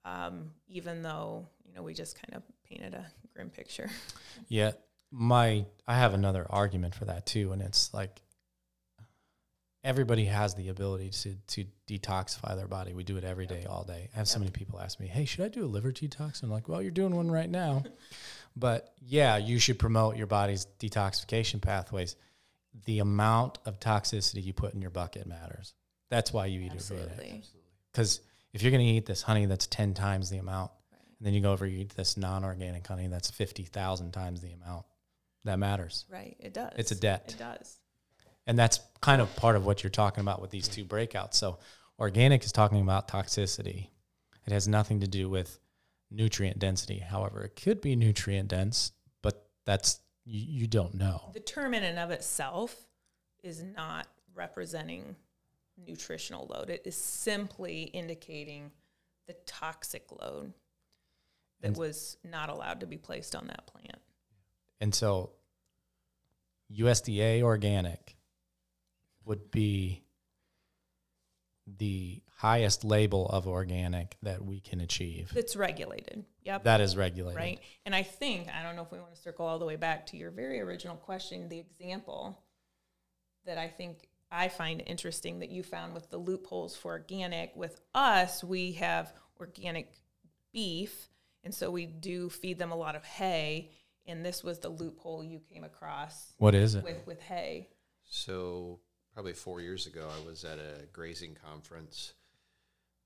um, 0.04 0.50
even 0.68 1.02
though 1.02 1.48
you 1.64 1.74
know 1.74 1.82
we 1.82 1.94
just 1.94 2.20
kind 2.20 2.36
of 2.36 2.42
painted 2.68 2.94
a 2.94 3.06
grim 3.34 3.50
picture. 3.50 3.90
Yeah, 4.48 4.72
my 5.10 5.64
I 5.86 5.96
have 5.96 6.14
another 6.14 6.46
argument 6.48 6.94
for 6.94 7.06
that 7.06 7.26
too, 7.26 7.52
and 7.52 7.62
it's 7.62 7.92
like 7.94 8.20
everybody 9.84 10.24
has 10.24 10.54
the 10.54 10.68
ability 10.68 11.10
to 11.10 11.36
to 11.48 11.64
detoxify 11.88 12.56
their 12.56 12.66
body. 12.66 12.92
We 12.92 13.04
do 13.04 13.16
it 13.16 13.24
every 13.24 13.46
day, 13.46 13.64
all 13.68 13.84
day. 13.84 14.08
I 14.14 14.18
have 14.18 14.28
so 14.28 14.38
many 14.38 14.50
people 14.50 14.80
ask 14.80 14.98
me, 14.98 15.06
"Hey, 15.06 15.24
should 15.24 15.44
I 15.44 15.48
do 15.48 15.64
a 15.64 15.66
liver 15.66 15.92
detox?" 15.92 16.42
I'm 16.42 16.50
like, 16.50 16.68
"Well, 16.68 16.82
you're 16.82 16.90
doing 16.90 17.14
one 17.14 17.30
right 17.30 17.48
now." 17.48 17.84
but 18.56 18.94
yeah, 19.00 19.36
you 19.36 19.58
should 19.58 19.78
promote 19.78 20.16
your 20.16 20.26
body's 20.26 20.66
detoxification 20.80 21.62
pathways. 21.62 22.16
The 22.84 22.98
amount 22.98 23.58
of 23.64 23.80
toxicity 23.80 24.42
you 24.42 24.52
put 24.52 24.74
in 24.74 24.82
your 24.82 24.90
bucket 24.90 25.26
matters. 25.26 25.74
That's 26.10 26.32
why 26.32 26.46
you 26.46 26.60
eat 26.60 26.72
organic. 26.72 27.10
Absolutely, 27.10 27.42
Because 27.92 28.20
if 28.52 28.62
you're 28.62 28.70
going 28.70 28.86
to 28.86 28.92
eat 28.92 29.06
this 29.06 29.22
honey 29.22 29.46
that's 29.46 29.66
10 29.66 29.94
times 29.94 30.30
the 30.30 30.38
amount, 30.38 30.70
and 31.18 31.26
then 31.26 31.34
you 31.34 31.40
go 31.40 31.52
over 31.52 31.64
and 31.64 31.74
eat 31.74 31.90
this 31.96 32.16
non 32.16 32.44
organic 32.44 32.86
honey 32.86 33.06
that's 33.08 33.30
50,000 33.30 34.12
times 34.12 34.40
the 34.40 34.52
amount, 34.52 34.84
that 35.46 35.58
matters. 35.58 36.04
right? 36.10 36.36
It 36.38 36.54
does. 36.54 36.72
It's 36.76 36.90
a 36.90 36.94
debt. 36.94 37.34
It 37.34 37.38
does. 37.38 37.78
And 38.46 38.58
that's 38.58 38.80
kind 39.00 39.20
of 39.20 39.34
part 39.36 39.56
of 39.56 39.66
what 39.66 39.82
you're 39.82 39.90
talking 39.90 40.20
about 40.20 40.40
with 40.40 40.50
these 40.50 40.68
two 40.68 40.84
breakouts. 40.84 41.34
So, 41.34 41.58
organic 41.98 42.44
is 42.44 42.52
talking 42.52 42.80
about 42.80 43.08
toxicity, 43.08 43.88
it 44.46 44.52
has 44.52 44.68
nothing 44.68 45.00
to 45.00 45.08
do 45.08 45.28
with 45.28 45.58
nutrient 46.10 46.58
density. 46.60 46.98
However, 47.00 47.42
it 47.42 47.56
could 47.60 47.80
be 47.80 47.96
nutrient 47.96 48.48
dense, 48.48 48.92
but 49.22 49.48
that's 49.64 49.98
you, 50.24 50.60
you 50.60 50.66
don't 50.68 50.94
know. 50.94 51.30
The 51.34 51.40
term 51.40 51.74
in 51.74 51.82
and 51.82 51.98
of 51.98 52.10
itself 52.12 52.76
is 53.42 53.62
not 53.62 54.06
representing 54.34 55.16
nutritional 55.84 56.46
load. 56.48 56.70
It 56.70 56.82
is 56.84 56.94
simply 56.96 57.82
indicating 57.84 58.70
the 59.26 59.34
toxic 59.46 60.04
load 60.12 60.52
that 61.60 61.68
And- 61.68 61.76
was 61.76 62.16
not 62.22 62.48
allowed 62.48 62.80
to 62.80 62.86
be 62.86 62.96
placed 62.98 63.34
on 63.34 63.48
that 63.48 63.66
plant. 63.66 63.98
And 64.80 64.94
so, 64.94 65.30
USDA 66.72 67.42
organic 67.42 68.16
would 69.24 69.50
be 69.50 70.02
the 71.66 72.22
highest 72.36 72.84
label 72.84 73.26
of 73.26 73.48
organic 73.48 74.16
that 74.22 74.44
we 74.44 74.60
can 74.60 74.80
achieve. 74.80 75.32
It's 75.34 75.56
regulated. 75.56 76.24
Yep. 76.44 76.64
That 76.64 76.80
is 76.80 76.96
regulated. 76.96 77.38
right? 77.38 77.60
And 77.84 77.94
I 77.94 78.02
think, 78.02 78.48
I 78.54 78.62
don't 78.62 78.76
know 78.76 78.82
if 78.82 78.92
we 78.92 79.00
want 79.00 79.14
to 79.14 79.20
circle 79.20 79.46
all 79.46 79.58
the 79.58 79.64
way 79.64 79.76
back 79.76 80.06
to 80.06 80.16
your 80.16 80.30
very 80.30 80.60
original 80.60 80.96
question, 80.96 81.48
the 81.48 81.58
example 81.58 82.38
that 83.46 83.58
I 83.58 83.68
think 83.68 84.08
I 84.30 84.48
find 84.48 84.82
interesting 84.86 85.40
that 85.40 85.50
you 85.50 85.62
found 85.62 85.94
with 85.94 86.10
the 86.10 86.18
loopholes 86.18 86.76
for 86.76 86.92
organic. 86.92 87.54
With 87.56 87.80
us, 87.94 88.44
we 88.44 88.72
have 88.72 89.12
organic 89.40 89.92
beef, 90.52 91.08
and 91.44 91.54
so 91.54 91.70
we 91.70 91.86
do 91.86 92.28
feed 92.28 92.58
them 92.58 92.72
a 92.72 92.76
lot 92.76 92.96
of 92.96 93.04
hay. 93.04 93.70
And 94.06 94.24
this 94.24 94.44
was 94.44 94.60
the 94.60 94.68
loophole 94.68 95.24
you 95.24 95.40
came 95.52 95.64
across 95.64 96.32
What 96.38 96.54
is 96.54 96.74
it? 96.74 96.84
with 96.84 97.06
with 97.06 97.20
hay. 97.20 97.68
So 98.04 98.80
probably 99.12 99.32
four 99.32 99.60
years 99.60 99.86
ago, 99.86 100.08
I 100.08 100.26
was 100.26 100.44
at 100.44 100.58
a 100.58 100.86
grazing 100.92 101.36
conference 101.44 102.12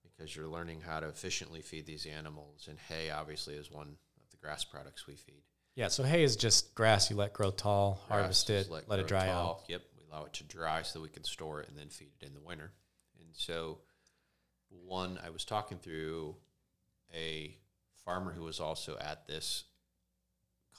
because 0.03 0.35
you're 0.35 0.49
learning 0.49 0.83
how 0.83 1.01
to 1.01 1.09
efficiently 1.09 1.63
feed 1.63 1.87
these 1.87 2.05
animals, 2.05 2.67
and 2.69 2.79
hay 2.79 3.11
obviously 3.11 3.55
is 3.55 3.71
one 3.71 3.89
of 3.89 4.31
the 4.31 4.37
grass 4.37 4.65
products 4.65 5.07
we 5.07 5.15
feed. 5.15 5.43
Yeah, 5.77 5.89
so 5.89 6.03
hay 6.03 6.23
is 6.23 6.37
just 6.37 6.75
grass 6.75 7.11
you 7.11 7.17
let 7.17 7.33
grow 7.33 7.51
tall, 7.51 8.03
harvest 8.09 8.47
Grass 8.49 8.61
is 8.61 8.67
it, 8.67 8.71
let, 8.71 8.83
it 8.99 9.09
grow 9.09 9.19
dry 9.19 9.29
out. 9.29 9.61
Yep, 9.69 9.83
we 9.97 10.05
allow 10.11 10.25
it 10.27 10.33
to 10.35 10.45
dry 10.45 10.83
so 10.83 10.99
that 10.99 11.03
we 11.03 11.09
can 11.09 11.25
store 11.25 11.61
it 11.61 11.69
and 11.69 11.79
then 11.79 11.89
feed 11.89 12.11
it 12.21 12.27
in 12.27 12.35
the 12.35 12.41
winter. 12.41 12.73
And 13.19 13.29
so, 13.33 13.79
one, 14.69 15.19
I 15.25 15.31
was 15.31 15.45
talking 15.45 15.79
through 15.79 16.37
a 17.15 17.57
farmer 18.05 18.33
who 18.33 18.43
was 18.43 18.61
also 18.61 18.99
at 19.01 19.27
this 19.27 19.65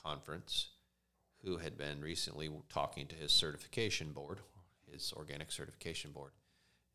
conference 0.04 0.68
who 1.44 1.56
had 1.58 1.76
been 1.76 2.00
recently 2.00 2.48
talking 2.68 3.06
to 3.08 3.14
his 3.16 3.32
certification 3.32 4.12
board, 4.12 4.40
his 4.90 5.12
organic 5.16 5.50
certification 5.50 6.12
board. 6.12 6.32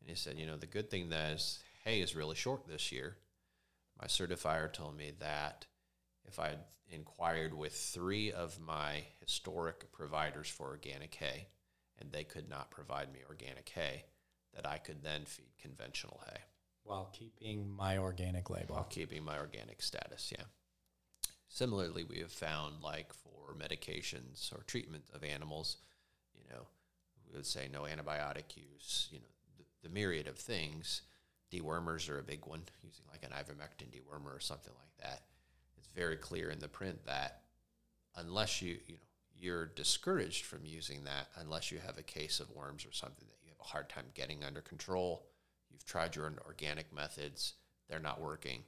And 0.00 0.08
he 0.08 0.16
said, 0.16 0.38
you 0.38 0.46
know, 0.46 0.56
the 0.56 0.66
good 0.66 0.90
thing 0.90 1.10
that 1.10 1.32
is 1.32 1.58
hay 1.84 2.00
is 2.00 2.16
really 2.16 2.36
short 2.36 2.66
this 2.66 2.90
year. 2.92 3.16
My 4.00 4.06
certifier 4.06 4.72
told 4.72 4.96
me 4.96 5.12
that 5.20 5.66
if 6.24 6.38
I 6.38 6.48
had 6.48 6.60
inquired 6.90 7.52
with 7.52 7.74
three 7.74 8.32
of 8.32 8.58
my 8.60 9.02
historic 9.20 9.90
providers 9.92 10.48
for 10.48 10.68
organic 10.68 11.14
hay 11.14 11.48
and 11.98 12.12
they 12.12 12.24
could 12.24 12.48
not 12.48 12.70
provide 12.70 13.12
me 13.12 13.20
organic 13.28 13.68
hay, 13.68 14.04
that 14.54 14.66
I 14.66 14.78
could 14.78 15.02
then 15.02 15.24
feed 15.24 15.50
conventional 15.60 16.22
hay 16.26 16.40
While 16.84 17.10
keeping 17.12 17.68
my 17.70 17.98
organic 17.98 18.48
label. 18.50 18.76
while 18.76 18.84
keeping 18.84 19.24
my 19.24 19.38
organic 19.38 19.82
status. 19.82 20.32
Yeah. 20.36 20.44
Similarly, 21.48 22.04
we 22.04 22.18
have 22.18 22.30
found 22.30 22.82
like 22.82 23.12
for 23.12 23.54
medications 23.54 24.52
or 24.52 24.62
treatment 24.64 25.04
of 25.14 25.24
animals, 25.24 25.78
you 26.34 26.44
know, 26.50 26.66
we 27.26 27.36
would 27.36 27.46
say 27.46 27.68
no 27.72 27.82
antibiotic 27.82 28.56
use, 28.56 29.08
you 29.10 29.18
know, 29.18 29.24
the, 29.56 29.88
the 29.88 29.94
myriad 29.94 30.28
of 30.28 30.36
things. 30.36 31.02
Dewormers 31.50 32.10
are 32.10 32.18
a 32.18 32.22
big 32.22 32.44
one, 32.46 32.62
using 32.82 33.04
like 33.10 33.24
an 33.24 33.30
ivermectin 33.30 33.90
dewormer 33.90 34.36
or 34.36 34.40
something 34.40 34.74
like 34.78 35.08
that. 35.08 35.22
It's 35.78 35.88
very 35.88 36.16
clear 36.16 36.50
in 36.50 36.58
the 36.58 36.68
print 36.68 37.06
that 37.06 37.40
unless 38.16 38.60
you, 38.60 38.78
you 38.86 38.94
know, 38.94 39.00
you're 39.40 39.66
discouraged 39.66 40.44
from 40.44 40.64
using 40.64 41.04
that 41.04 41.28
unless 41.36 41.70
you 41.70 41.78
have 41.78 41.96
a 41.96 42.02
case 42.02 42.40
of 42.40 42.50
worms 42.50 42.84
or 42.84 42.92
something 42.92 43.26
that 43.28 43.38
you 43.42 43.50
have 43.50 43.60
a 43.60 43.70
hard 43.70 43.88
time 43.88 44.06
getting 44.14 44.44
under 44.44 44.60
control. 44.60 45.24
You've 45.70 45.86
tried 45.86 46.16
your 46.16 46.30
organic 46.44 46.92
methods, 46.92 47.54
they're 47.88 48.00
not 48.00 48.20
working, 48.20 48.64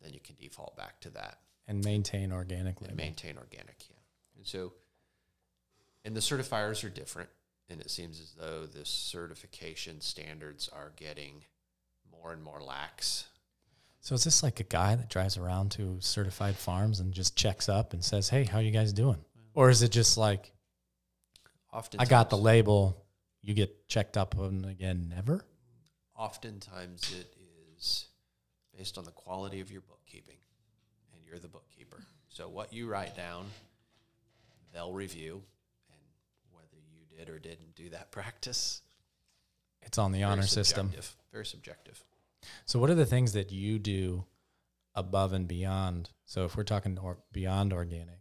then 0.00 0.14
you 0.14 0.20
can 0.20 0.36
default 0.40 0.76
back 0.76 1.00
to 1.00 1.10
that 1.10 1.38
And 1.76 1.84
maintain 1.84 2.32
organically. 2.32 2.88
and 2.88 2.96
maintain 2.96 3.38
organic. 3.38 3.84
Yeah. 3.88 3.96
And 4.36 4.46
so, 4.46 4.74
and 6.04 6.14
the 6.14 6.20
certifiers 6.20 6.84
are 6.84 6.90
different. 6.90 7.30
And 7.68 7.80
it 7.80 7.90
seems 7.90 8.20
as 8.20 8.34
though 8.38 8.66
the 8.66 8.84
certification 8.84 10.00
standards 10.00 10.68
are 10.68 10.92
getting 10.96 11.44
more 12.10 12.32
and 12.32 12.42
more 12.42 12.60
lax. 12.60 13.26
So 14.00 14.14
is 14.14 14.24
this 14.24 14.42
like 14.42 14.60
a 14.60 14.64
guy 14.64 14.94
that 14.96 15.08
drives 15.08 15.38
around 15.38 15.70
to 15.72 15.96
certified 16.00 16.56
farms 16.56 17.00
and 17.00 17.14
just 17.14 17.36
checks 17.36 17.68
up 17.68 17.92
and 17.92 18.04
says, 18.04 18.28
"Hey, 18.28 18.44
how 18.44 18.58
you 18.58 18.72
guys 18.72 18.92
doing?" 18.92 19.24
Or 19.54 19.70
is 19.70 19.82
it 19.82 19.90
just 19.90 20.18
like, 20.18 20.52
Often 21.70 22.00
"I 22.00 22.04
got 22.04 22.28
the 22.28 22.36
label, 22.36 23.06
you 23.40 23.54
get 23.54 23.88
checked 23.88 24.16
up 24.16 24.36
on 24.36 24.64
again 24.64 25.08
never?" 25.08 25.46
Oftentimes 26.16 27.12
it 27.12 27.34
is 27.78 28.08
based 28.76 28.98
on 28.98 29.04
the 29.04 29.12
quality 29.12 29.60
of 29.60 29.70
your 29.70 29.82
bookkeeping, 29.82 30.38
you're 31.32 31.40
the 31.40 31.48
bookkeeper. 31.48 31.96
So 32.28 32.48
what 32.48 32.72
you 32.72 32.86
write 32.86 33.16
down, 33.16 33.46
they'll 34.74 34.92
review, 34.92 35.42
and 35.88 36.52
whether 36.52 36.76
you 36.92 37.18
did 37.18 37.30
or 37.30 37.38
didn't 37.38 37.74
do 37.74 37.88
that 37.88 38.10
practice, 38.10 38.82
It's 39.80 39.98
on 39.98 40.12
the 40.12 40.18
very 40.20 40.30
honor 40.30 40.42
system. 40.42 40.92
Very 41.32 41.46
subjective. 41.46 42.04
So 42.66 42.78
what 42.78 42.90
are 42.90 42.94
the 42.94 43.06
things 43.06 43.32
that 43.32 43.50
you 43.50 43.78
do 43.78 44.24
above 44.94 45.32
and 45.32 45.48
beyond? 45.48 46.10
So 46.26 46.44
if 46.44 46.56
we're 46.56 46.64
talking 46.64 46.98
or 46.98 47.18
beyond 47.32 47.72
organic, 47.72 48.20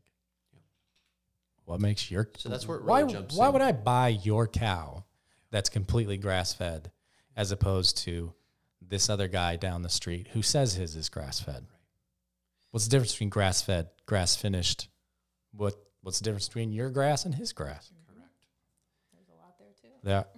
what 1.66 1.82
makes 1.82 2.10
your 2.10 2.30
So 2.38 2.50
that's 2.50 2.68
where 2.68 2.78
it 2.78 2.86
why 2.86 3.02
really 3.02 3.14
jumps 3.14 3.36
why 3.36 3.48
in. 3.48 3.54
would 3.54 3.62
I 3.62 3.74
buy 3.74 4.08
your 4.10 4.48
cow 4.48 5.04
that's 5.52 5.70
completely 5.70 6.18
grass 6.18 6.54
fed 6.54 6.92
as 7.36 7.52
opposed 7.52 7.98
to 8.00 8.34
this 8.82 9.10
other 9.10 9.28
guy 9.28 9.58
down 9.58 9.82
the 9.82 9.90
street 9.90 10.30
who 10.34 10.42
says 10.42 10.76
his 10.76 10.96
is 10.96 11.10
grass 11.10 11.40
fed? 11.40 11.66
What's 12.72 12.86
the 12.86 12.90
difference 12.92 13.12
between 13.14 13.30
grass 13.30 13.62
fed, 13.62 13.90
grass 14.06 14.36
finished? 14.36 14.88
What 15.54 15.76
what's 16.02 16.20
the 16.20 16.24
difference 16.26 16.48
between 16.48 16.72
your 16.72 16.90
grass 16.90 17.26
and 17.26 17.36
his 17.36 17.54
grass? 17.54 17.92
Correct. 18.08 18.48
There's 19.14 19.28
a 19.30 19.36
lot 19.36 19.58
there 19.60 19.74
too. 19.82 19.90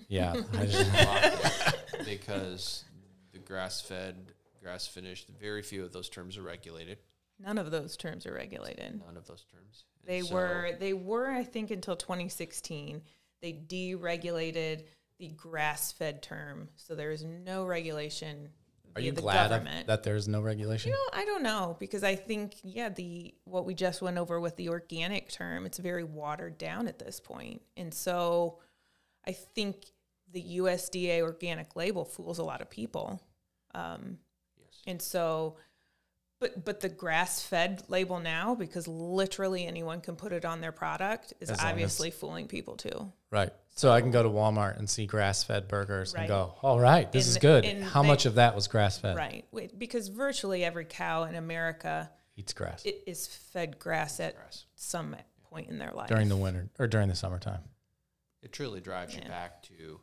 Yeah, 0.09 0.33
yeah. 0.33 0.41
I 0.59 0.65
just- 0.65 2.05
because 2.05 2.83
the 3.31 3.39
grass 3.39 3.79
fed, 3.81 4.15
grass 4.61 4.87
finished, 4.87 5.29
very 5.39 5.61
few 5.61 5.83
of 5.83 5.93
those 5.93 6.09
terms 6.09 6.37
are 6.37 6.41
regulated. 6.41 6.97
None 7.39 7.57
of 7.57 7.71
those 7.71 7.95
terms 7.97 8.25
are 8.25 8.33
regulated. 8.33 8.99
None 9.05 9.15
of 9.17 9.25
those 9.27 9.45
terms. 9.51 9.85
And 10.01 10.09
They 10.13 10.21
so- 10.21 10.33
were 10.35 10.71
they 10.79 10.93
were 10.93 11.29
I 11.29 11.43
think 11.43 11.71
until 11.71 11.95
2016 11.95 13.01
they 13.41 13.53
deregulated 13.53 14.85
the 15.19 15.27
grass-fed 15.29 16.23
term, 16.23 16.69
so 16.75 16.95
there 16.95 17.11
is 17.11 17.23
no 17.23 17.65
regulation. 17.65 18.49
Are 18.95 19.01
you 19.01 19.11
glad 19.11 19.51
of, 19.51 19.67
that 19.87 20.03
there's 20.03 20.27
no 20.27 20.41
regulation? 20.41 20.91
You 20.91 20.95
know, 20.95 21.19
I 21.19 21.25
don't 21.25 21.43
know 21.43 21.75
because 21.79 22.03
I 22.03 22.15
think 22.15 22.55
yeah, 22.63 22.89
the 22.89 23.33
what 23.45 23.65
we 23.65 23.73
just 23.73 24.01
went 24.01 24.17
over 24.17 24.39
with 24.39 24.55
the 24.55 24.69
organic 24.69 25.31
term, 25.31 25.65
it's 25.65 25.77
very 25.77 26.03
watered 26.03 26.57
down 26.57 26.87
at 26.87 26.99
this 26.99 27.19
point, 27.19 27.61
and 27.77 27.93
so 27.93 28.59
I 29.25 29.31
think 29.31 29.85
the 30.31 30.57
USDA 30.59 31.21
organic 31.21 31.75
label 31.75 32.05
fools 32.05 32.39
a 32.39 32.43
lot 32.43 32.61
of 32.61 32.69
people. 32.69 33.21
Um, 33.75 34.17
Yes. 34.57 34.81
and 34.87 35.01
so, 35.01 35.57
but 36.43 36.65
but 36.65 36.79
the 36.81 36.89
grass 36.89 37.41
fed 37.41 37.83
label 37.87 38.19
now, 38.19 38.53
because 38.55 38.87
literally 38.87 39.65
anyone 39.65 40.01
can 40.01 40.15
put 40.15 40.31
it 40.33 40.43
on 40.45 40.59
their 40.61 40.71
product, 40.71 41.33
is 41.39 41.49
As 41.49 41.57
long 41.57 41.65
as- 41.67 41.71
obviously 41.71 42.11
fooling 42.11 42.47
people 42.47 42.75
too. 42.75 43.11
Right. 43.31 43.51
So 43.75 43.91
I 43.91 44.01
can 44.01 44.11
go 44.11 44.21
to 44.21 44.29
Walmart 44.29 44.77
and 44.77 44.87
see 44.89 45.05
grass 45.07 45.43
fed 45.43 45.67
burgers 45.67 46.13
Right. 46.13 46.21
and 46.21 46.27
go, 46.29 46.53
all 46.61 46.79
right, 46.79 47.11
this 47.11 47.27
is 47.27 47.37
good. 47.37 47.65
How 47.81 48.01
they- 48.03 48.07
much 48.07 48.25
of 48.27 48.35
that 48.35 48.53
was 48.55 48.67
grass 48.67 48.99
fed? 48.99 49.15
Right. 49.15 49.45
Wait, 49.51 49.79
Because 49.79 50.09
virtually 50.09 50.63
every 50.63 50.85
cow 50.85 51.23
in 51.23 51.35
America 51.35 52.11
Eats 52.35 52.53
grass 52.53 52.83
it 52.85 53.03
is 53.07 53.25
fed 53.27 53.79
grass 53.79 54.19
at 54.19 54.35
Grass. 54.35 54.65
some 54.75 55.15
point 55.49 55.69
in 55.69 55.77
their 55.79 55.91
life. 55.91 56.09
during 56.09 56.29
the 56.29 56.37
winter 56.37 56.69
or 56.79 56.87
during 56.87 57.07
the 57.09 57.15
summertime. 57.15 57.63
It 58.41 58.51
truly 58.51 58.81
drives 58.81 59.15
you 59.15 59.21
back 59.21 59.63
to 59.63 59.99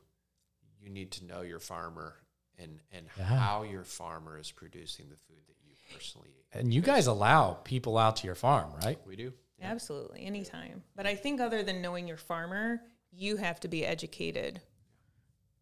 you 0.81 0.88
need 0.88 1.12
to 1.12 1.24
know 1.26 1.42
your 1.42 1.61
farmer 1.61 2.16
and, 2.59 2.81
and 2.90 3.07
Yeah. 3.18 3.24
how 3.24 3.62
your 3.64 3.85
farmer 3.85 4.38
is 4.38 4.50
producing 4.50 5.09
the 5.11 5.16
food 5.16 5.42
that 5.46 5.57
you 5.60 5.60
personally. 5.92 6.31
And 6.53 6.72
you 6.74 6.81
guys 6.81 7.07
allow 7.07 7.53
people 7.55 7.96
out 7.98 8.16
to 8.16 8.26
your 8.26 8.35
farm, 8.35 8.72
right? 8.85 8.98
We 9.07 9.16
do. 9.16 9.33
Absolutely, 9.62 10.24
anytime. 10.24 10.83
But 10.96 11.07
I 11.07 11.14
think 11.14 11.40
other 11.40 11.62
than 11.62 11.83
knowing 11.83 12.09
your 12.09 12.16
farmer, 12.16 12.81
you 13.12 13.37
have 13.37 13.61
to 13.61 13.68
be 13.68 13.85
educated 13.85 14.61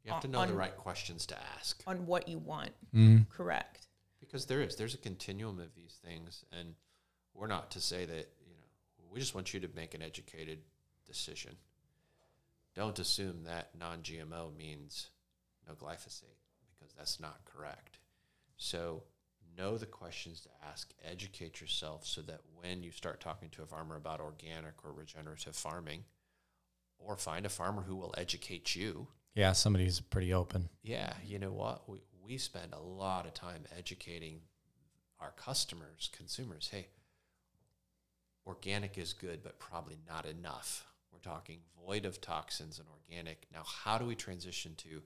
You 0.04 0.12
have 0.12 0.22
to 0.22 0.28
On- 0.28 0.32
know 0.32 0.46
the 0.46 0.54
right 0.54 0.74
questions 0.76 1.26
to 1.26 1.36
ask 1.56 1.82
on 1.86 2.06
what 2.06 2.28
you 2.28 2.38
want. 2.38 2.70
Mm. 2.94 3.28
Correct. 3.28 3.86
because 4.20 4.46
there 4.46 4.60
is 4.62 4.76
there's 4.76 4.94
a 4.94 4.98
continuum 4.98 5.58
of 5.58 5.74
these 5.74 5.98
things, 6.04 6.44
and 6.52 6.74
we're 7.34 7.46
not 7.46 7.70
to 7.72 7.80
say 7.80 8.04
that 8.06 8.28
you 8.46 8.54
know 8.54 8.64
we 9.10 9.18
just 9.20 9.34
want 9.34 9.52
you 9.52 9.60
to 9.60 9.68
make 9.74 9.94
an 9.94 10.00
educated 10.02 10.60
decision. 11.06 11.56
Don't 12.74 12.98
assume 12.98 13.44
that 13.44 13.70
non-GMO 13.78 14.56
means 14.56 15.10
no 15.66 15.74
glyphosate 15.74 16.38
because 16.78 16.94
that's 16.96 17.18
not 17.20 17.44
correct. 17.44 17.98
So 18.56 19.02
know 19.58 19.76
the 19.76 19.86
questions 19.86 20.40
to 20.42 20.48
ask, 20.70 20.92
educate 21.04 21.60
yourself 21.60 22.06
so 22.06 22.22
that 22.22 22.40
when 22.56 22.82
you 22.82 22.90
start 22.92 23.20
talking 23.20 23.48
to 23.50 23.62
a 23.62 23.66
farmer 23.66 23.96
about 23.96 24.20
organic 24.20 24.84
or 24.84 24.92
regenerative 24.92 25.56
farming, 25.56 26.04
or 26.98 27.16
find 27.16 27.44
a 27.44 27.48
farmer 27.50 27.82
who 27.82 27.96
will 27.96 28.14
educate 28.16 28.74
you, 28.74 29.08
Yeah, 29.34 29.52
somebody's 29.52 30.00
pretty 30.00 30.32
open. 30.32 30.68
yeah, 30.82 31.12
you 31.26 31.38
know 31.38 31.52
what? 31.52 31.88
We, 31.88 31.98
we 32.24 32.38
spend 32.38 32.72
a 32.72 32.80
lot 32.80 33.26
of 33.26 33.34
time 33.34 33.64
educating 33.76 34.40
our 35.20 35.32
customers, 35.32 36.10
consumers. 36.16 36.68
Hey, 36.72 36.88
organic 38.46 38.96
is 38.98 39.12
good, 39.12 39.42
but 39.42 39.58
probably 39.58 39.98
not 40.08 40.26
enough. 40.26 40.84
We're 41.12 41.18
talking 41.20 41.58
void 41.84 42.04
of 42.04 42.20
toxins 42.20 42.78
and 42.78 42.88
organic. 42.88 43.46
Now, 43.52 43.62
how 43.64 43.98
do 43.98 44.04
we 44.06 44.14
transition 44.14 44.74
to 44.78 45.02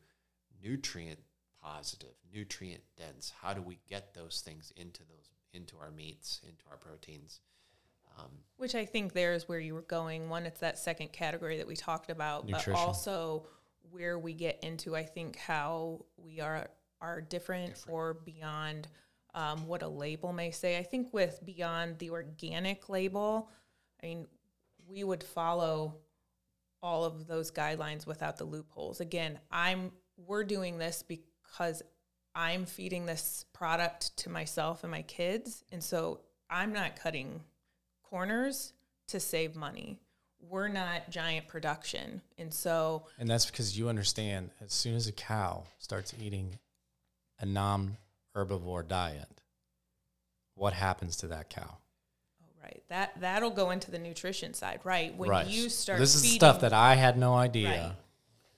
nutrient 0.62 1.18
positive, 1.62 2.14
nutrient 2.32 2.82
dense? 2.96 3.32
How 3.40 3.52
do 3.52 3.62
we 3.62 3.78
get 3.88 4.14
those 4.14 4.42
things 4.44 4.72
into 4.76 5.02
those 5.04 5.30
into 5.54 5.76
our 5.78 5.90
meats, 5.90 6.40
into 6.44 6.64
our 6.70 6.76
proteins? 6.76 7.40
Um, 8.18 8.30
Which 8.56 8.74
I 8.74 8.84
think 8.84 9.12
there 9.12 9.32
is 9.32 9.48
where 9.48 9.60
you 9.60 9.74
were 9.74 9.82
going. 9.82 10.28
One, 10.28 10.44
it's 10.44 10.60
that 10.60 10.78
second 10.78 11.12
category 11.12 11.58
that 11.58 11.66
we 11.66 11.76
talked 11.76 12.10
about, 12.10 12.46
Nutrition. 12.46 12.72
but 12.72 12.78
also 12.78 13.46
where 13.90 14.18
we 14.18 14.34
get 14.34 14.62
into, 14.62 14.96
I 14.96 15.04
think, 15.04 15.36
how 15.36 16.04
we 16.16 16.40
are 16.40 16.68
are 17.00 17.20
different, 17.20 17.82
or 17.88 18.14
beyond 18.14 18.86
um, 19.34 19.66
what 19.66 19.82
a 19.82 19.88
label 19.88 20.32
may 20.32 20.50
say. 20.52 20.78
I 20.78 20.84
think 20.84 21.12
with 21.12 21.40
beyond 21.44 21.98
the 21.98 22.10
organic 22.10 22.88
label, 22.88 23.50
I 24.02 24.06
mean, 24.06 24.26
we 24.86 25.02
would 25.02 25.24
follow 25.24 25.96
all 26.82 27.04
of 27.04 27.26
those 27.26 27.50
guidelines 27.50 28.06
without 28.06 28.36
the 28.36 28.44
loopholes. 28.44 29.00
Again, 29.00 29.38
I'm 29.50 29.92
we're 30.16 30.44
doing 30.44 30.78
this 30.78 31.02
because 31.52 31.82
I'm 32.34 32.64
feeding 32.64 33.06
this 33.06 33.44
product 33.52 34.16
to 34.18 34.30
myself 34.30 34.84
and 34.84 34.90
my 34.90 35.02
kids, 35.02 35.64
and 35.70 35.82
so 35.82 36.20
I'm 36.48 36.72
not 36.72 36.96
cutting 36.96 37.40
corners 38.02 38.72
to 39.08 39.20
save 39.20 39.54
money. 39.54 40.00
We're 40.40 40.68
not 40.68 41.10
giant 41.10 41.46
production, 41.46 42.22
and 42.38 42.52
so 42.52 43.04
And 43.18 43.28
that's 43.28 43.46
because 43.46 43.78
you 43.78 43.88
understand 43.88 44.50
as 44.64 44.72
soon 44.72 44.96
as 44.96 45.06
a 45.06 45.12
cow 45.12 45.64
starts 45.78 46.14
eating 46.20 46.58
a 47.38 47.46
non 47.46 47.96
herbivore 48.34 48.86
diet, 48.86 49.28
what 50.54 50.72
happens 50.72 51.16
to 51.18 51.28
that 51.28 51.50
cow? 51.50 51.78
oh, 52.42 52.46
right 52.62 52.82
that 52.88 53.12
that'll 53.20 53.50
go 53.50 53.70
into 53.70 53.90
the 53.90 53.98
nutrition 53.98 54.54
side, 54.54 54.80
right? 54.84 55.16
When 55.16 55.30
right. 55.30 55.46
you 55.46 55.68
start, 55.68 56.00
this 56.00 56.14
is 56.14 56.22
feeding, 56.22 56.38
stuff 56.38 56.60
that 56.60 56.72
I 56.72 56.96
had 56.96 57.16
no 57.18 57.34
idea 57.34 57.68
Right. 57.68 57.92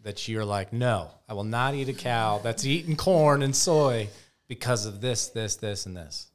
That 0.05 0.29
you're 0.29 0.45
like, 0.45 0.73
no, 0.73 1.11
I 1.29 1.35
will 1.35 1.45
not 1.45 1.75
eat 1.75 1.89
a 1.89 1.93
cow 1.95 2.39
that's 2.43 2.65
eating 2.65 2.95
corn 2.95 3.43
and 3.43 3.57
soy 3.57 4.09
because 4.49 4.87
of 4.87 5.01
this, 5.01 5.29
this, 5.29 5.57
this, 5.57 5.87
and 5.87 5.97
this. 5.97 6.31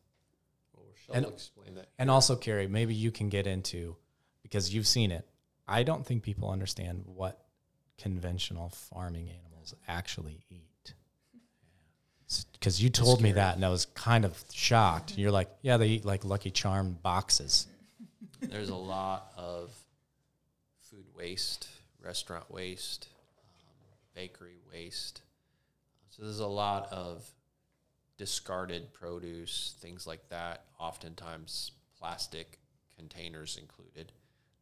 Well, 0.75 1.17
And- 1.17 1.25
explain 1.27 1.75
that. 1.75 1.87
And 1.97 2.11
also, 2.11 2.35
Carrie, 2.35 2.67
maybe 2.67 2.93
you 2.93 3.11
can 3.11 3.29
get 3.29 3.47
into 3.47 3.95
because 4.43 4.73
you've 4.73 4.87
seen 4.87 5.11
it. 5.11 5.25
I 5.67 5.83
don't 5.83 6.05
think 6.05 6.23
people 6.23 6.49
understand 6.49 7.03
what 7.05 7.45
conventional 7.99 8.69
farming 8.69 9.29
animals 9.29 9.75
actually 9.87 10.43
eat. 10.49 10.93
Because 12.53 12.81
you 12.81 12.89
told 12.89 13.21
me 13.21 13.31
that, 13.33 13.55
and 13.55 13.65
I 13.65 13.69
was 13.69 13.85
kind 13.85 14.23
of 14.25 14.37
shocked. 14.51 15.17
You're 15.17 15.31
like, 15.31 15.49
yeah, 15.61 15.77
they 15.77 15.87
eat 15.87 16.05
like 16.05 16.23
Lucky 16.25 16.51
Charm 16.51 16.97
boxes. 17.01 17.65
There's 18.41 18.69
a 18.69 18.75
lot 18.75 19.31
of 19.35 19.71
food 20.89 21.05
waste, 21.15 21.67
restaurant 22.03 22.49
waste, 22.51 23.07
bakery 24.19 24.57
waste. 24.69 25.21
So 26.09 26.23
there's 26.23 26.41
a 26.41 26.47
lot 26.47 26.91
of 26.91 27.25
discarded 28.17 28.93
produce, 28.93 29.77
things 29.79 30.05
like 30.05 30.27
that. 30.27 30.65
Oftentimes, 30.77 31.71
plastic 31.97 32.59
containers 32.97 33.57
included 33.57 34.11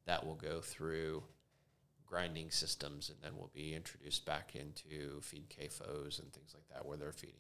that 0.06 0.24
will 0.24 0.36
go 0.36 0.62
through 0.62 1.24
grinding 2.06 2.52
systems 2.52 3.10
and 3.10 3.18
then 3.24 3.36
will 3.36 3.50
be 3.52 3.74
introduced 3.74 4.28
back 4.28 4.56
into 4.56 5.20
feed 5.22 5.50
CAFOs 5.50 6.20
and 6.20 6.32
things 6.32 6.54
like 6.54 6.68
that 6.72 6.86
where 6.86 6.98
they're 6.98 7.12
feeding. 7.12 7.36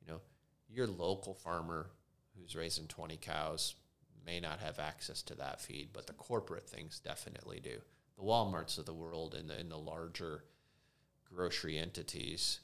You 0.00 0.12
know, 0.12 0.20
your 0.68 0.88
local 0.88 1.34
farmer 1.34 1.92
who's 2.36 2.56
raising 2.56 2.88
20 2.88 3.16
cows 3.18 3.76
may 4.26 4.40
not 4.40 4.58
have 4.58 4.80
access 4.80 5.22
to 5.22 5.36
that 5.36 5.60
feed, 5.60 5.90
but 5.92 6.08
the 6.08 6.14
corporate 6.14 6.68
things 6.68 6.98
definitely 6.98 7.60
do. 7.60 7.78
The 8.16 8.24
Walmarts 8.24 8.76
of 8.76 8.86
the 8.86 8.92
world 8.92 9.36
and 9.36 9.48
the, 9.48 9.54
and 9.54 9.70
the 9.70 9.78
larger 9.78 10.42
grocery 11.34 11.78
entities, 11.78 12.60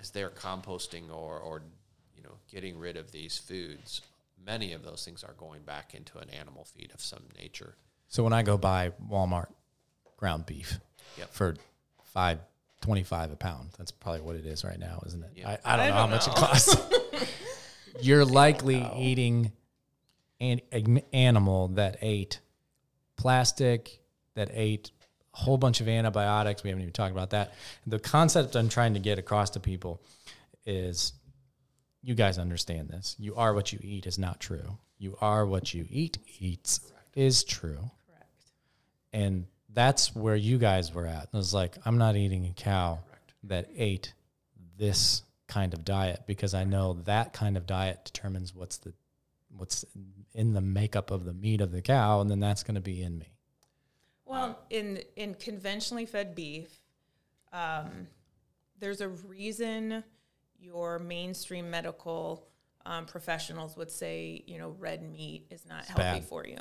as 0.00 0.10
they're 0.10 0.30
composting 0.30 1.10
or, 1.10 1.38
or 1.38 1.62
you 2.16 2.22
know 2.22 2.34
getting 2.50 2.78
rid 2.78 2.96
of 2.96 3.12
these 3.12 3.38
foods, 3.38 4.00
many 4.44 4.72
of 4.72 4.82
those 4.84 5.04
things 5.04 5.22
are 5.24 5.34
going 5.34 5.62
back 5.62 5.94
into 5.94 6.18
an 6.18 6.30
animal 6.30 6.64
feed 6.64 6.90
of 6.94 7.00
some 7.00 7.22
nature. 7.38 7.74
So 8.08 8.24
when 8.24 8.32
I 8.32 8.42
go 8.42 8.56
buy 8.58 8.92
Walmart 9.10 9.48
ground 10.16 10.46
beef 10.46 10.80
Yep. 11.18 11.32
for 11.32 11.56
five 12.12 12.38
twenty 12.80 13.02
five 13.04 13.30
a 13.32 13.36
pound, 13.36 13.70
that's 13.78 13.90
probably 13.90 14.22
what 14.22 14.36
it 14.36 14.46
is 14.46 14.64
right 14.64 14.78
now, 14.78 15.02
isn't 15.06 15.22
it? 15.22 15.30
Yeah. 15.36 15.56
I, 15.64 15.74
I 15.74 15.76
don't 15.76 15.86
I 15.86 15.88
know 15.88 15.94
how 15.94 16.00
don't 16.02 16.10
much 16.10 16.28
it 16.28 16.34
costs. 16.34 16.76
You're 18.00 18.24
likely 18.24 18.86
eating 18.96 19.52
an 20.40 20.60
an 20.72 21.02
animal 21.12 21.68
that 21.68 21.98
ate 22.00 22.40
plastic, 23.16 24.00
that 24.34 24.48
ate 24.52 24.90
a 25.34 25.36
whole 25.36 25.56
bunch 25.56 25.80
of 25.80 25.88
antibiotics. 25.88 26.62
We 26.62 26.70
haven't 26.70 26.82
even 26.82 26.92
talked 26.92 27.12
about 27.12 27.30
that. 27.30 27.54
The 27.86 27.98
concept 27.98 28.56
I'm 28.56 28.68
trying 28.68 28.94
to 28.94 29.00
get 29.00 29.18
across 29.18 29.50
to 29.50 29.60
people 29.60 30.00
is 30.66 31.12
you 32.02 32.14
guys 32.14 32.38
understand 32.38 32.88
this. 32.88 33.16
You 33.18 33.34
are 33.36 33.54
what 33.54 33.72
you 33.72 33.78
eat 33.82 34.06
is 34.06 34.18
not 34.18 34.40
true. 34.40 34.78
You 34.98 35.16
are 35.20 35.46
what 35.46 35.72
you 35.72 35.86
eat 35.88 36.18
eats 36.38 36.80
is 37.14 37.44
true. 37.44 37.90
correct. 38.06 38.52
And 39.12 39.46
that's 39.72 40.14
where 40.14 40.36
you 40.36 40.58
guys 40.58 40.92
were 40.92 41.06
at. 41.06 41.24
It 41.24 41.36
was 41.36 41.54
like, 41.54 41.76
I'm 41.84 41.98
not 41.98 42.16
eating 42.16 42.46
a 42.46 42.52
cow 42.52 43.00
Correct. 43.06 43.34
that 43.44 43.68
ate 43.76 44.12
this 44.76 45.22
kind 45.46 45.74
of 45.74 45.84
diet 45.84 46.22
because 46.26 46.54
I 46.54 46.64
know 46.64 46.94
that 47.04 47.32
kind 47.32 47.56
of 47.56 47.66
diet 47.66 48.00
determines 48.04 48.54
what's 48.54 48.78
the 48.78 48.92
what's 49.56 49.84
in 50.34 50.52
the 50.52 50.60
makeup 50.60 51.10
of 51.10 51.24
the 51.24 51.32
meat 51.32 51.60
of 51.60 51.72
the 51.72 51.82
cow, 51.82 52.20
and 52.20 52.30
then 52.30 52.38
that's 52.40 52.62
going 52.62 52.76
to 52.76 52.80
be 52.80 53.02
in 53.02 53.18
me. 53.18 53.26
Well, 54.30 54.58
in 54.70 55.02
in 55.16 55.34
conventionally 55.34 56.06
fed 56.06 56.34
beef, 56.34 56.70
um, 57.52 58.06
there's 58.78 59.00
a 59.00 59.08
reason 59.08 60.04
your 60.60 61.00
mainstream 61.00 61.68
medical 61.68 62.46
um, 62.86 63.06
professionals 63.06 63.76
would 63.76 63.90
say, 63.90 64.44
you 64.46 64.58
know, 64.58 64.76
red 64.78 65.02
meat 65.02 65.46
is 65.50 65.66
not 65.66 65.84
healthy 65.84 66.20
bad. 66.20 66.24
for 66.24 66.46
you. 66.46 66.58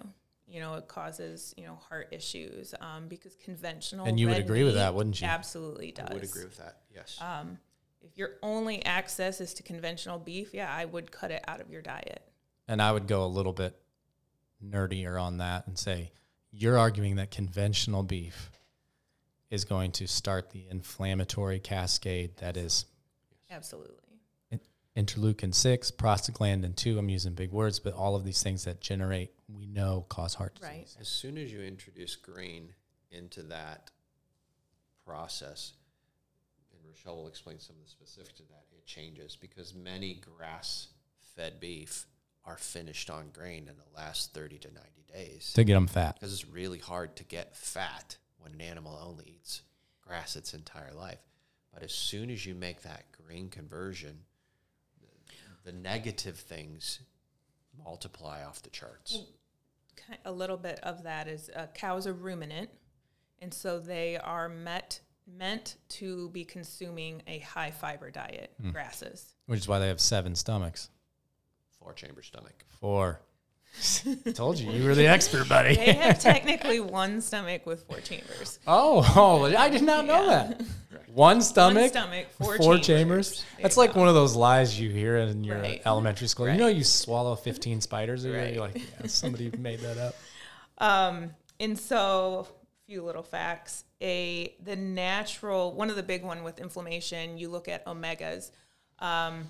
You 0.48 0.62
know, 0.62 0.74
it 0.76 0.88
causes 0.88 1.54
you 1.58 1.66
know 1.66 1.76
heart 1.76 2.08
issues 2.12 2.74
um, 2.82 3.08
because 3.08 3.36
conventional. 3.36 4.08
And 4.08 4.20
you 4.20 4.28
would 4.30 4.38
agree 4.40 4.64
with 4.64 4.74
that, 4.74 4.96
wouldn't 4.96 5.22
you? 5.22 5.28
Absolutely 5.28 5.92
does. 5.92 6.08
I 6.10 6.14
would 6.16 6.24
agree 6.24 6.46
with 6.46 6.58
that. 6.58 6.78
Yes. 6.94 7.20
If 8.02 8.18
your 8.18 8.32
only 8.42 8.84
access 8.86 9.42
is 9.42 9.54
to 9.56 9.64
conventional 9.64 10.18
beef, 10.18 10.54
yeah, 10.54 10.74
I 10.74 10.86
would 10.86 11.12
cut 11.12 11.32
it 11.32 11.44
out 11.48 11.62
of 11.62 11.70
your 11.70 11.82
diet. 11.82 12.24
And 12.68 12.82
I 12.82 12.92
would 12.92 13.08
go 13.08 13.26
a 13.26 13.28
little 13.28 13.54
bit 13.54 13.78
nerdier 14.66 15.22
on 15.22 15.38
that 15.38 15.68
and 15.68 15.78
say, 15.78 16.12
you're 16.52 16.78
arguing 16.78 17.16
that 17.18 17.32
conventional 17.32 18.04
beef 18.04 18.52
is 19.50 19.66
going 19.66 19.92
to 19.94 20.08
start 20.08 20.52
the 20.52 20.66
inflammatory 20.70 21.60
cascade 21.60 22.38
that 22.38 22.56
is 22.58 22.86
Absolutely. 23.50 23.96
interleukin 24.96 25.54
6, 25.54 25.92
prostaglandin 25.92 26.76
2. 26.76 27.00
I'm 27.00 27.10
using 27.10 27.34
big 27.34 27.52
words, 27.52 27.80
but 27.80 27.94
all 27.94 28.16
of 28.16 28.24
these 28.24 28.44
things 28.44 28.66
that 28.66 28.80
generate, 28.82 29.32
we 29.48 29.66
know, 29.66 30.06
cause 30.10 30.36
heart 30.36 30.56
disease. 30.56 30.70
Right. 30.70 30.96
As 31.00 31.08
soon 31.08 31.38
as 31.38 31.52
you 31.52 31.62
introduce 31.62 32.16
grain 32.16 32.74
into 33.12 33.42
that 33.44 33.90
process, 35.06 35.74
and 36.72 36.80
Rochelle 36.88 37.18
will 37.18 37.28
explain 37.28 37.60
some 37.60 37.76
of 37.78 37.84
the 37.84 37.90
specifics 37.90 38.34
to 38.34 38.44
that, 38.50 38.66
it 38.72 38.86
changes 38.86 39.36
because 39.36 39.74
many 39.74 40.16
grass 40.38 40.90
fed 41.36 41.60
beef 41.60 42.06
are 42.46 42.58
finished 42.58 43.10
on 43.10 43.30
grain 43.32 43.68
in 43.68 43.76
the 43.78 43.98
last 43.98 44.34
30 44.34 44.58
to 44.60 44.68
90 44.74 44.90
days. 45.14 45.54
To 45.54 45.64
get 45.64 45.74
them 45.74 45.88
fat. 45.88 46.16
Because 46.16 46.34
it's 46.34 46.48
really 46.48 46.80
hard 46.80 47.16
to 47.18 47.24
get 47.24 47.56
fat 47.56 48.18
when 48.38 48.54
an 48.54 48.62
animal 48.62 49.00
only 49.02 49.36
eats 49.36 49.62
grass 50.02 50.36
its 50.36 50.54
entire 50.54 50.94
life. 50.94 51.20
But 51.74 51.84
as 51.84 51.92
soon 51.92 52.30
as 52.32 52.46
you 52.46 52.56
make 52.56 52.82
that 52.82 53.06
grain 53.12 53.50
conversion, 53.50 54.22
the, 55.00 55.72
the 55.72 55.78
negative 55.78 56.38
things 56.38 57.00
multiply 57.84 58.44
off 58.44 58.62
the 58.62 58.70
charts. 58.70 59.20
a 60.26 60.32
little 60.32 60.58
bit 60.58 60.80
of 60.82 61.04
that 61.04 61.28
is 61.28 61.50
a 61.56 61.68
cow's 61.68 62.06
a 62.06 62.14
ruminant, 62.14 62.70
and 63.40 63.54
so 63.54 63.80
they 63.80 64.18
are 64.18 64.50
met 64.50 65.02
meant 65.38 65.76
to 65.90 66.30
be 66.30 66.44
consuming 66.44 67.22
a 67.28 67.40
high 67.40 67.70
fiber 67.70 68.10
diet, 68.10 68.52
hmm. 68.60 68.72
grasses. 68.72 69.36
Which 69.46 69.60
is 69.60 69.68
why 69.68 69.78
they 69.78 69.88
have 69.88 70.00
seven 70.00 70.34
stomachs. 70.34 70.90
Four 71.82 71.94
chamber 71.94 72.22
stomach. 72.22 72.66
Four. 72.80 73.22
Told 74.34 74.58
you, 74.60 74.72
you 74.72 74.84
were 74.84 74.96
the 74.96 75.08
expert, 75.08 75.48
buddy. 75.48 75.76
They 75.76 75.94
have 75.94 76.20
technically 76.32 76.80
one 76.80 77.22
stomach 77.22 77.66
with 77.66 77.84
four 77.84 78.00
chambers. 78.00 78.60
Oh, 78.66 79.06
oh, 79.16 79.46
I 79.56 79.70
did 79.70 79.84
not 79.84 80.06
know 80.06 80.28
that. 80.28 80.62
One 81.14 81.42
stomach, 81.42 81.82
One 81.82 81.90
stomach, 81.90 82.28
four, 82.38 82.58
four 82.58 82.78
chambers. 82.78 82.86
chambers. 82.86 83.46
That's 83.62 83.78
like 83.78 83.94
go. 83.94 84.00
one 84.02 84.10
of 84.10 84.14
those 84.14 84.36
lies 84.36 84.80
you 84.80 84.92
hear 84.92 85.18
in 85.18 85.44
your 85.44 85.58
Right. 85.60 85.82
elementary 85.84 86.28
school. 86.28 86.48
You 86.48 86.58
know, 86.58 86.68
you 86.68 86.84
swallow 86.84 87.36
15 87.36 87.82
spiders 87.82 88.26
a 88.26 88.30
year. 88.30 88.38
Right. 88.38 88.54
You're 88.54 88.62
like, 88.62 88.76
yeah, 88.78 89.08
somebody 89.08 89.52
made 89.58 89.80
that 89.80 89.98
up. 89.98 90.16
Um, 90.78 91.32
and 91.60 91.78
so, 91.78 92.48
a 92.48 92.86
few 92.86 93.04
little 93.04 93.24
facts. 93.24 93.86
A 94.02 94.56
the 94.64 94.76
natural 94.76 95.74
one 95.74 95.90
of 95.90 95.96
the 95.96 96.04
big 96.04 96.24
one 96.24 96.44
with 96.44 96.60
inflammation. 96.60 97.40
You 97.40 97.50
look 97.50 97.68
at 97.68 97.86
omegas. 97.88 98.52
Um, 99.00 99.48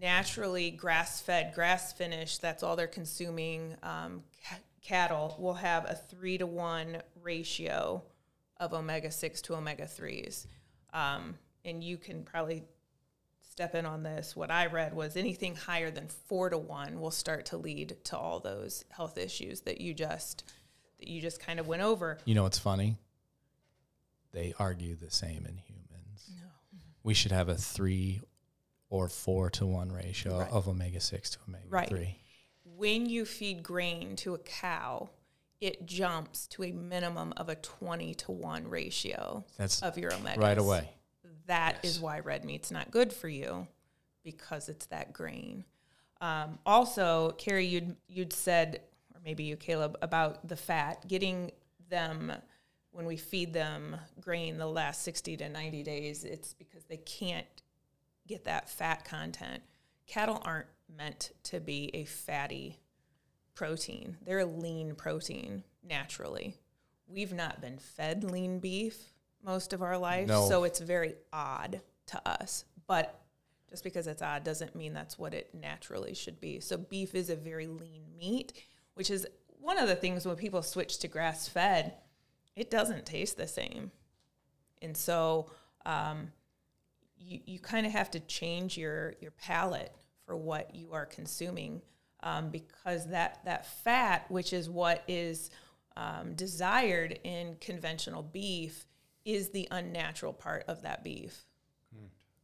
naturally, 0.00 0.70
grass 0.70 1.20
fed, 1.20 1.52
grass 1.54 1.92
finished. 1.92 2.42
That's 2.42 2.62
all 2.62 2.76
they're 2.76 2.86
consuming. 2.86 3.76
Um, 3.82 4.22
ca- 4.48 4.56
cattle 4.82 5.36
will 5.38 5.54
have 5.54 5.84
a 5.84 5.94
three 5.94 6.38
to 6.38 6.46
one 6.46 7.02
ratio 7.22 8.02
of 8.58 8.72
omega 8.72 9.10
six 9.10 9.40
to 9.42 9.54
omega 9.54 9.86
threes. 9.86 10.46
Um, 10.92 11.36
and 11.64 11.82
you 11.82 11.96
can 11.96 12.24
probably 12.24 12.64
step 13.48 13.74
in 13.74 13.86
on 13.86 14.02
this. 14.02 14.34
What 14.34 14.50
I 14.50 14.66
read 14.66 14.94
was 14.94 15.16
anything 15.16 15.54
higher 15.54 15.90
than 15.90 16.08
four 16.08 16.50
to 16.50 16.58
one 16.58 17.00
will 17.00 17.10
start 17.10 17.46
to 17.46 17.56
lead 17.56 17.96
to 18.04 18.16
all 18.16 18.40
those 18.40 18.84
health 18.90 19.18
issues 19.18 19.62
that 19.62 19.80
you 19.80 19.94
just 19.94 20.44
that 20.98 21.08
you 21.08 21.20
just 21.20 21.40
kind 21.40 21.58
of 21.60 21.66
went 21.66 21.82
over. 21.82 22.18
You 22.24 22.34
know 22.34 22.44
what's 22.44 22.58
funny? 22.58 22.96
they 24.32 24.54
argue 24.58 24.96
the 24.96 25.10
same 25.10 25.46
in 25.46 25.56
humans. 25.58 26.30
We 27.04 27.14
should 27.14 27.32
have 27.32 27.48
a 27.48 27.54
three 27.54 28.20
or 28.92 29.08
four 29.08 29.48
to 29.48 29.64
one 29.64 29.90
ratio 29.90 30.40
Right. 30.40 30.50
of 30.52 30.68
omega 30.68 31.00
six 31.00 31.30
to 31.30 31.38
omega 31.48 31.66
Right. 31.68 31.88
three. 31.88 32.18
When 32.64 33.06
you 33.08 33.24
feed 33.24 33.62
grain 33.62 34.16
to 34.16 34.34
a 34.34 34.38
cow, 34.38 35.08
it 35.62 35.86
jumps 35.86 36.46
to 36.48 36.62
a 36.64 36.72
minimum 36.72 37.32
of 37.38 37.48
a 37.48 37.54
20 37.54 38.14
to 38.14 38.32
1 38.32 38.68
ratio 38.68 39.44
That's 39.56 39.80
of 39.82 39.96
your 39.96 40.12
omega 40.12 40.38
right 40.40 40.58
away. 40.58 40.90
That 41.46 41.82
is 41.84 41.98
why 42.00 42.18
red 42.20 42.44
meat's 42.44 42.70
not 42.70 42.90
good 42.90 43.12
for 43.14 43.28
you 43.28 43.66
because 44.22 44.68
it's 44.68 44.86
that 44.86 45.12
grain. 45.14 45.64
Um, 46.20 46.58
also, 46.66 47.30
Carrie, 47.32 47.66
you'd 47.66 47.96
you'd 48.08 48.32
said, 48.32 48.82
or 49.14 49.20
maybe 49.24 49.44
you, 49.44 49.56
Caleb, 49.56 49.96
about 50.02 50.46
the 50.46 50.56
fat 50.56 51.08
getting 51.08 51.50
them 51.88 52.30
when 52.90 53.06
we 53.06 53.16
feed 53.16 53.52
them 53.54 53.96
grain 54.20 54.58
the 54.58 54.66
last 54.66 55.02
sixty 55.02 55.36
to 55.38 55.48
ninety 55.48 55.82
days. 55.82 56.24
It's 56.24 56.52
because 56.54 56.84
they 56.84 56.98
can't 56.98 57.61
get 58.32 58.44
that 58.44 58.68
fat 58.68 59.04
content. 59.04 59.62
Cattle 60.06 60.40
aren't 60.44 60.66
meant 60.96 61.32
to 61.44 61.60
be 61.60 61.90
a 61.94 62.04
fatty 62.04 62.78
protein. 63.54 64.16
They're 64.24 64.40
a 64.40 64.46
lean 64.46 64.94
protein 64.94 65.64
naturally. 65.86 66.56
We've 67.06 67.32
not 67.32 67.60
been 67.60 67.78
fed 67.78 68.24
lean 68.24 68.58
beef 68.58 68.96
most 69.44 69.72
of 69.72 69.82
our 69.82 69.98
life, 69.98 70.28
No. 70.28 70.48
so 70.48 70.64
it's 70.64 70.80
very 70.80 71.14
odd 71.32 71.80
to 72.06 72.28
us. 72.28 72.64
But 72.86 73.18
just 73.68 73.84
because 73.84 74.06
it's 74.06 74.22
odd 74.22 74.44
doesn't 74.44 74.74
mean 74.74 74.92
that's 74.94 75.18
what 75.18 75.34
it 75.34 75.50
naturally 75.54 76.14
should 76.14 76.40
be. 76.40 76.60
So 76.60 76.76
beef 76.76 77.14
is 77.14 77.28
a 77.28 77.36
very 77.36 77.66
lean 77.66 78.04
meat, 78.18 78.52
which 78.94 79.10
is 79.10 79.26
one 79.48 79.78
of 79.78 79.88
the 79.88 79.94
things 79.94 80.24
when 80.26 80.36
people 80.36 80.62
switch 80.62 80.98
to 80.98 81.08
grass 81.08 81.48
fed, 81.48 81.94
it 82.56 82.70
doesn't 82.70 83.04
taste 83.06 83.36
the 83.36 83.46
same. 83.46 83.90
And 84.80 84.96
so 84.96 85.50
um, 85.86 86.32
you, 87.24 87.40
you 87.44 87.58
kind 87.58 87.86
of 87.86 87.92
have 87.92 88.10
to 88.12 88.20
change 88.20 88.76
your, 88.76 89.14
your 89.20 89.32
palate 89.32 89.92
for 90.26 90.36
what 90.36 90.74
you 90.74 90.92
are 90.92 91.06
consuming 91.06 91.82
um, 92.22 92.50
because 92.50 93.08
that, 93.08 93.40
that 93.44 93.66
fat, 93.66 94.24
which 94.28 94.52
is 94.52 94.68
what 94.70 95.02
is 95.08 95.50
um, 95.96 96.34
desired 96.34 97.18
in 97.24 97.56
conventional 97.60 98.22
beef, 98.22 98.86
is 99.24 99.50
the 99.50 99.68
unnatural 99.70 100.32
part 100.32 100.64
of 100.68 100.82
that 100.82 101.04
beef. 101.04 101.44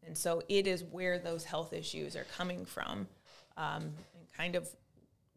And 0.08 0.16
so 0.16 0.42
it 0.48 0.66
is 0.66 0.82
where 0.82 1.18
those 1.18 1.44
health 1.44 1.74
issues 1.74 2.16
are 2.16 2.24
coming 2.36 2.64
from 2.64 3.06
um, 3.58 3.82
and 3.82 4.32
kind 4.34 4.56
of 4.56 4.66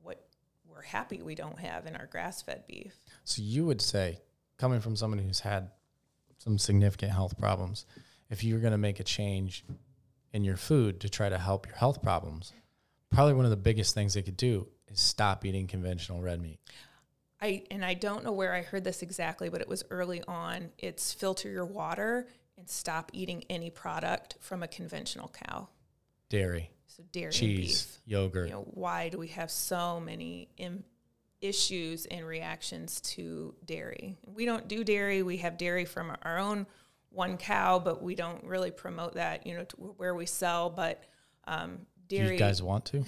what 0.02 0.24
we're 0.66 0.82
happy 0.82 1.22
we 1.22 1.36
don't 1.36 1.60
have 1.60 1.86
in 1.86 1.96
our 1.96 2.06
grass 2.06 2.42
fed 2.42 2.64
beef. 2.68 2.96
So 3.26 3.42
you 3.42 3.66
would 3.66 3.82
say, 3.82 4.20
coming 4.58 4.80
from 4.80 4.96
someone 4.96 5.20
who's 5.20 5.42
had 5.42 5.72
some 6.38 6.58
significant 6.58 7.12
health 7.12 7.38
problems, 7.38 7.86
if 8.32 8.44
you're 8.44 8.60
going 8.60 8.72
to 8.72 8.78
make 8.80 9.00
a 9.00 9.04
change 9.04 9.64
in 10.34 10.44
your 10.44 10.58
food 10.58 11.00
to 11.02 11.10
try 11.10 11.30
to 11.30 11.38
help 11.38 11.68
your 11.68 11.76
health 11.76 12.02
problems, 12.02 12.54
probably 13.12 13.34
one 13.36 13.46
of 13.46 13.52
the 13.52 13.58
biggest 13.58 13.94
things 13.94 14.14
they 14.16 14.22
could 14.24 14.38
do 14.38 14.68
is 14.88 15.00
stop 15.00 15.46
eating 15.46 15.68
conventional 15.68 16.22
red 16.22 16.42
meat. 16.42 16.60
I 17.42 17.64
and 17.72 17.84
I 17.84 17.94
don't 17.96 18.24
know 18.24 18.32
where 18.32 18.54
I 18.54 18.62
heard 18.62 18.84
this 18.84 19.02
exactly, 19.02 19.50
but 19.50 19.62
it 19.62 19.68
was 19.68 19.84
early 19.90 20.22
on. 20.28 20.70
It's 20.78 21.14
filter 21.14 21.50
your 21.50 21.66
water 21.66 22.28
and 22.58 22.70
stop 22.70 23.10
eating 23.14 23.44
any 23.50 23.70
product 23.70 24.38
from 24.40 24.62
a 24.64 24.68
conventional 24.68 25.32
cow. 25.48 25.68
Dairy, 26.30 26.70
So 26.88 27.04
dairy 27.12 27.26
and 27.28 27.34
cheese, 27.36 27.86
beef. 27.86 28.02
yogurt. 28.06 28.48
You 28.48 28.54
know, 28.54 28.68
why 28.72 29.10
do 29.10 29.18
we 29.18 29.28
have 29.30 29.50
so 29.52 30.00
many 30.00 30.50
Im- 30.58 30.84
issues 31.42 32.06
and 32.06 32.26
reactions 32.26 33.02
to 33.02 33.56
dairy? 33.66 34.18
We 34.26 34.46
don't 34.46 34.68
do 34.68 34.84
dairy. 34.84 35.24
We 35.24 35.38
have 35.38 35.58
dairy 35.58 35.86
from 35.86 36.16
our 36.22 36.38
own 36.38 36.68
one 37.12 37.38
cow, 37.38 37.80
but 37.80 38.02
we 38.02 38.16
don't 38.16 38.44
really 38.44 38.72
promote 38.72 39.16
that. 39.16 39.46
You 39.46 39.58
know, 39.58 39.64
to 39.66 39.76
where 39.98 40.16
we 40.16 40.26
sell, 40.26 40.70
but 40.70 41.04
um, 41.46 41.80
Do 42.08 42.18
dairy. 42.18 42.34
you 42.34 42.40
guys 42.40 42.64
want 42.64 42.86
to? 42.86 43.04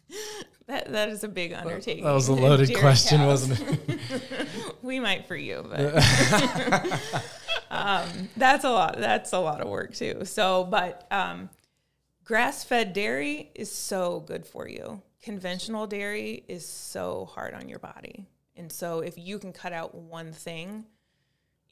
that 0.66 0.92
that 0.92 1.08
is 1.08 1.24
a 1.24 1.28
big 1.28 1.52
undertaking. 1.52 2.04
That 2.04 2.12
was 2.12 2.28
a 2.28 2.34
loaded 2.34 2.76
question, 2.76 3.18
cows. 3.18 3.48
wasn't 3.48 3.78
it? 3.88 4.48
we 4.82 5.00
might 5.00 5.26
for 5.26 5.36
you, 5.36 5.64
but 5.68 5.94
um, 7.70 8.28
that's 8.36 8.64
a 8.64 8.70
lot. 8.70 8.98
That's 8.98 9.32
a 9.32 9.38
lot 9.38 9.60
of 9.60 9.68
work 9.68 9.94
too. 9.94 10.24
So, 10.24 10.64
but 10.64 11.06
um, 11.10 11.48
grass-fed 12.24 12.92
dairy 12.92 13.50
is 13.54 13.70
so 13.70 14.20
good 14.20 14.46
for 14.46 14.68
you. 14.68 15.02
Conventional 15.22 15.86
dairy 15.86 16.44
is 16.48 16.66
so 16.66 17.28
hard 17.32 17.54
on 17.54 17.68
your 17.68 17.78
body, 17.78 18.26
and 18.56 18.70
so 18.70 19.00
if 19.00 19.16
you 19.16 19.38
can 19.38 19.52
cut 19.52 19.72
out 19.72 19.94
one 19.94 20.32
thing 20.32 20.84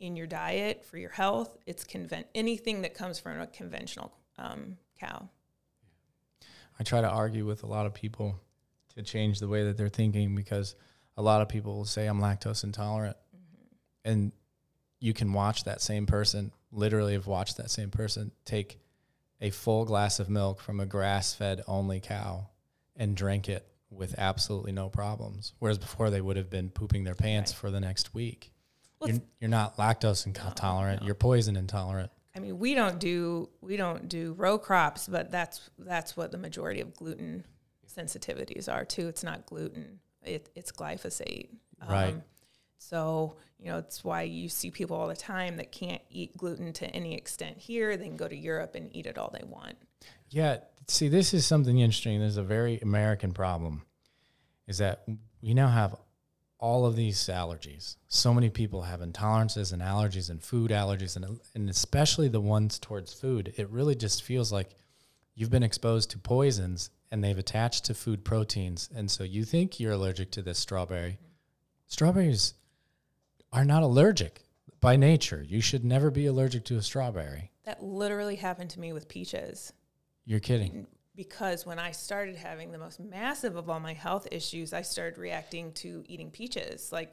in 0.01 0.17
your 0.17 0.27
diet 0.27 0.85
for 0.85 0.99
your 0.99 1.11
health, 1.11 1.57
it's 1.67 1.85
convent 1.85 2.27
anything 2.35 2.83
that 2.83 2.95
comes 2.95 3.19
from 3.19 3.41
a 3.41 3.47
conventional 3.47 4.13
um, 4.39 4.77
cow. 4.99 5.29
I 6.79 6.83
try 6.83 7.01
to 7.01 7.09
argue 7.09 7.47
with 7.47 7.63
a 7.63 7.67
lot 7.67 7.87
of 7.87 7.95
people 7.95 8.41
to 8.97 9.03
change 9.03 9.39
the 9.39 9.49
way 9.49 9.65
that 9.65 9.77
they're 9.77 9.89
thinking 9.89 10.35
because 10.35 10.75
a 11.17 11.23
lot 11.23 11.41
of 11.41 11.49
people 11.49 11.77
will 11.77 11.85
say 11.85 12.07
I'm 12.07 12.21
lactose 12.21 12.65
intolerant. 12.65 13.17
And 14.05 14.33
you 15.01 15.15
can 15.15 15.33
watch 15.33 15.65
that 15.65 15.81
same 15.81 16.07
person, 16.07 16.53
literally 16.73 17.13
have 17.15 17.27
watched 17.27 17.57
that 17.59 17.71
same 17.71 17.91
person 17.91 18.33
take 18.45 18.81
a 19.41 19.51
full 19.51 19.85
glass 19.85 20.21
of 20.21 20.29
milk 20.29 20.61
from 20.61 20.81
a 20.81 20.87
grass 20.87 21.35
fed 21.35 21.63
only 21.67 22.01
cow 22.01 22.49
and 22.97 23.17
drink 23.17 23.49
it 23.49 23.67
with 23.91 24.15
absolutely 24.19 24.73
no 24.73 24.89
problems. 24.89 25.53
Whereas 25.59 25.79
before 25.79 26.11
they 26.11 26.21
would 26.21 26.37
have 26.37 26.51
been 26.51 26.71
pooping 26.71 27.05
their 27.05 27.15
pants 27.15 27.53
Right. 27.53 27.59
for 27.59 27.71
the 27.71 27.81
next 27.81 28.15
week. 28.15 28.53
You're, 29.07 29.23
you're 29.41 29.51
not 29.51 29.77
lactose 29.77 30.27
intolerant, 30.27 31.03
you're 31.03 31.15
poison 31.15 31.57
intolerant. 31.57 32.11
I 32.37 32.41
mean, 32.41 32.59
we 32.59 32.75
don't 32.75 32.99
do 32.99 33.49
we 33.61 33.77
don't 33.77 34.09
do 34.09 34.33
row 34.33 34.59
crops, 34.59 35.07
but 35.07 35.31
that's 35.31 35.71
that's 35.79 36.17
what 36.17 36.33
the 36.33 36.39
majority 36.39 36.81
of 36.81 36.95
gluten 36.95 37.47
sensitivities 37.87 38.73
are 38.73 38.85
too. 38.85 39.09
It's 39.09 39.23
not 39.23 39.47
gluten; 39.47 40.01
it, 40.23 40.51
it's 40.55 40.73
glyphosate. 40.73 41.51
Um, 41.81 41.89
Right. 41.89 42.17
So 42.79 43.37
you 43.59 43.71
know, 43.71 43.79
it's 43.79 44.05
why 44.05 44.23
you 44.23 44.49
see 44.49 44.71
people 44.71 44.97
all 44.97 45.09
the 45.09 45.17
time 45.17 45.57
that 45.57 45.73
can't 45.73 46.03
eat 46.11 46.37
gluten 46.37 46.73
to 46.75 46.87
any 46.87 47.15
extent 47.15 47.57
here. 47.57 47.97
They 47.97 48.07
can 48.07 48.17
go 48.17 48.29
to 48.29 48.37
Europe 48.37 48.75
and 48.75 48.95
eat 48.95 49.07
it 49.07 49.17
all 49.17 49.33
they 49.33 49.47
want. 49.47 49.77
Yeah. 50.29 50.59
See, 50.87 51.09
this 51.09 51.33
is 51.33 51.47
something 51.47 51.79
interesting. 51.79 52.21
There's 52.21 52.37
a 52.37 52.43
very 52.43 52.79
American 52.81 53.33
problem 53.33 53.83
is 54.67 54.79
that 54.79 55.05
we 55.41 55.55
now 55.55 55.69
have 55.69 55.97
all 56.65 56.87
of 56.87 56.97
these 56.97 57.19
allergies. 57.29 57.97
So 58.09 58.33
many 58.33 58.49
people 58.49 58.81
have 58.81 59.01
intolerances 59.01 59.71
and 59.71 59.83
allergies 59.83 60.31
and 60.31 60.43
food 60.43 60.71
allergies, 60.71 61.15
and, 61.15 61.39
and 61.55 61.69
especially 61.69 62.29
the 62.29 62.41
ones 62.41 62.79
towards 62.79 63.13
food. 63.13 63.53
It 63.59 63.69
really 63.69 63.95
just 63.95 64.23
feels 64.23 64.51
like 64.51 64.71
you've 65.35 65.51
been 65.51 65.63
exposed 65.63 66.11
to 66.13 66.19
poisons 66.19 66.89
and 67.11 67.23
they've 67.23 67.37
attached 67.37 67.85
to 67.85 67.95
food 67.95 68.25
proteins. 68.25 68.89
And 68.97 69.11
so 69.11 69.25
you 69.25 69.45
think 69.45 69.79
you're 69.79 69.93
allergic 69.93 70.31
to 70.31 70.43
this 70.43 70.59
strawberry. 70.59 71.19
Strawberries 71.87 72.55
are 73.53 73.67
not 73.67 73.83
allergic 73.83 74.41
by 74.81 74.97
nature. 74.97 75.45
You 75.47 75.61
should 75.61 75.85
never 75.85 76.11
be 76.11 76.25
allergic 76.25 76.65
to 76.65 76.79
a 76.79 76.83
strawberry. 76.83 77.51
That 77.67 77.83
literally 77.83 78.37
happened 78.37 78.71
to 78.71 78.81
me 78.81 78.95
with 78.95 79.07
peaches. 79.07 79.75
You're 80.25 80.41
kidding. 80.41 80.87
Because 81.17 81.65
when 81.65 81.79
I 81.79 81.93
started 81.93 82.37
having 82.37 82.73
the 82.73 82.79
most 82.79 82.99
massive 82.99 83.57
of 83.57 83.71
all 83.71 83.81
my 83.81 83.93
health 83.93 84.27
issues, 84.33 84.73
I 84.73 84.83
started 84.83 85.19
reacting 85.19 85.73
to 85.75 86.05
eating 86.09 86.31
peaches. 86.31 86.91
Like, 86.91 87.13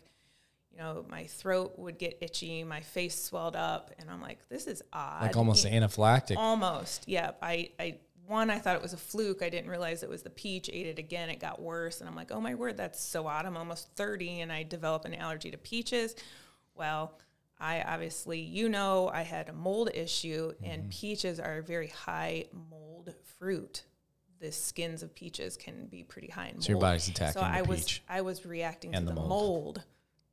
you 0.72 0.80
know, 0.80 1.06
my 1.10 1.26
throat 1.26 1.78
would 1.78 1.98
get 1.98 2.18
itchy, 2.22 2.64
my 2.64 2.82
face 2.82 3.22
swelled 3.22 3.56
up, 3.56 3.92
and 4.00 4.10
I'm 4.10 4.22
like, 4.22 4.40
this 4.50 4.68
is 4.68 4.82
odd. 4.92 5.22
Like 5.22 5.38
almost 5.38 5.66
anaphylactic. 5.66 6.38
Almost, 6.38 7.08
yeah. 7.08 7.32
I, 7.42 7.70
I, 7.80 7.98
one, 8.26 8.50
I 8.50 8.60
thought 8.60 8.76
it 8.76 8.82
was 8.82 8.94
a 8.94 8.98
fluke. 8.98 9.44
I 9.44 9.50
didn't 9.50 9.70
realize 9.70 10.04
it 10.04 10.10
was 10.10 10.24
the 10.24 10.30
peach. 10.30 10.70
Ate 10.72 10.88
it 10.88 11.00
again, 11.00 11.30
it 11.30 11.40
got 11.40 11.62
worse, 11.62 12.00
and 12.00 12.10
I'm 12.10 12.16
like, 12.16 12.32
oh 12.32 12.42
my 12.42 12.56
word, 12.56 12.78
that's 12.78 13.02
so 13.04 13.28
odd. 13.28 13.46
I'm 13.46 13.58
almost 13.58 13.90
30, 13.96 14.42
and 14.42 14.52
I 14.52 14.64
develop 14.64 15.06
an 15.06 15.14
allergy 15.14 15.52
to 15.52 15.58
peaches. 15.58 16.16
Well, 16.74 17.20
I 17.60 17.84
obviously, 17.84 18.40
you 18.40 18.70
know, 18.70 19.10
I 19.14 19.22
had 19.22 19.50
a 19.50 19.54
mold 19.54 19.92
issue, 19.94 20.54
and 20.64 20.84
mm-hmm. 20.84 20.90
peaches 20.90 21.40
are 21.40 21.58
a 21.58 21.64
very 21.64 21.90
high 21.90 22.46
mold 22.72 23.14
fruit. 23.38 23.84
The 24.42 24.52
skins 24.52 25.04
of 25.04 25.14
peaches 25.16 25.56
can 25.56 25.86
be 25.86 26.04
pretty 26.04 26.28
high 26.30 26.48
in 26.48 26.56
mold. 26.56 26.64
So 26.64 26.70
your 26.74 26.82
body's 26.82 27.08
attacking 27.08 27.34
So 27.34 27.40
the 27.42 27.46
I 27.46 27.62
was 27.62 27.84
peach 27.84 28.04
I 28.10 28.22
was 28.22 28.46
reacting 28.46 28.94
and 28.96 29.08
to 29.08 29.14
the 29.14 29.22
the, 29.22 29.28
mold. 29.28 29.30
mold. 29.30 29.84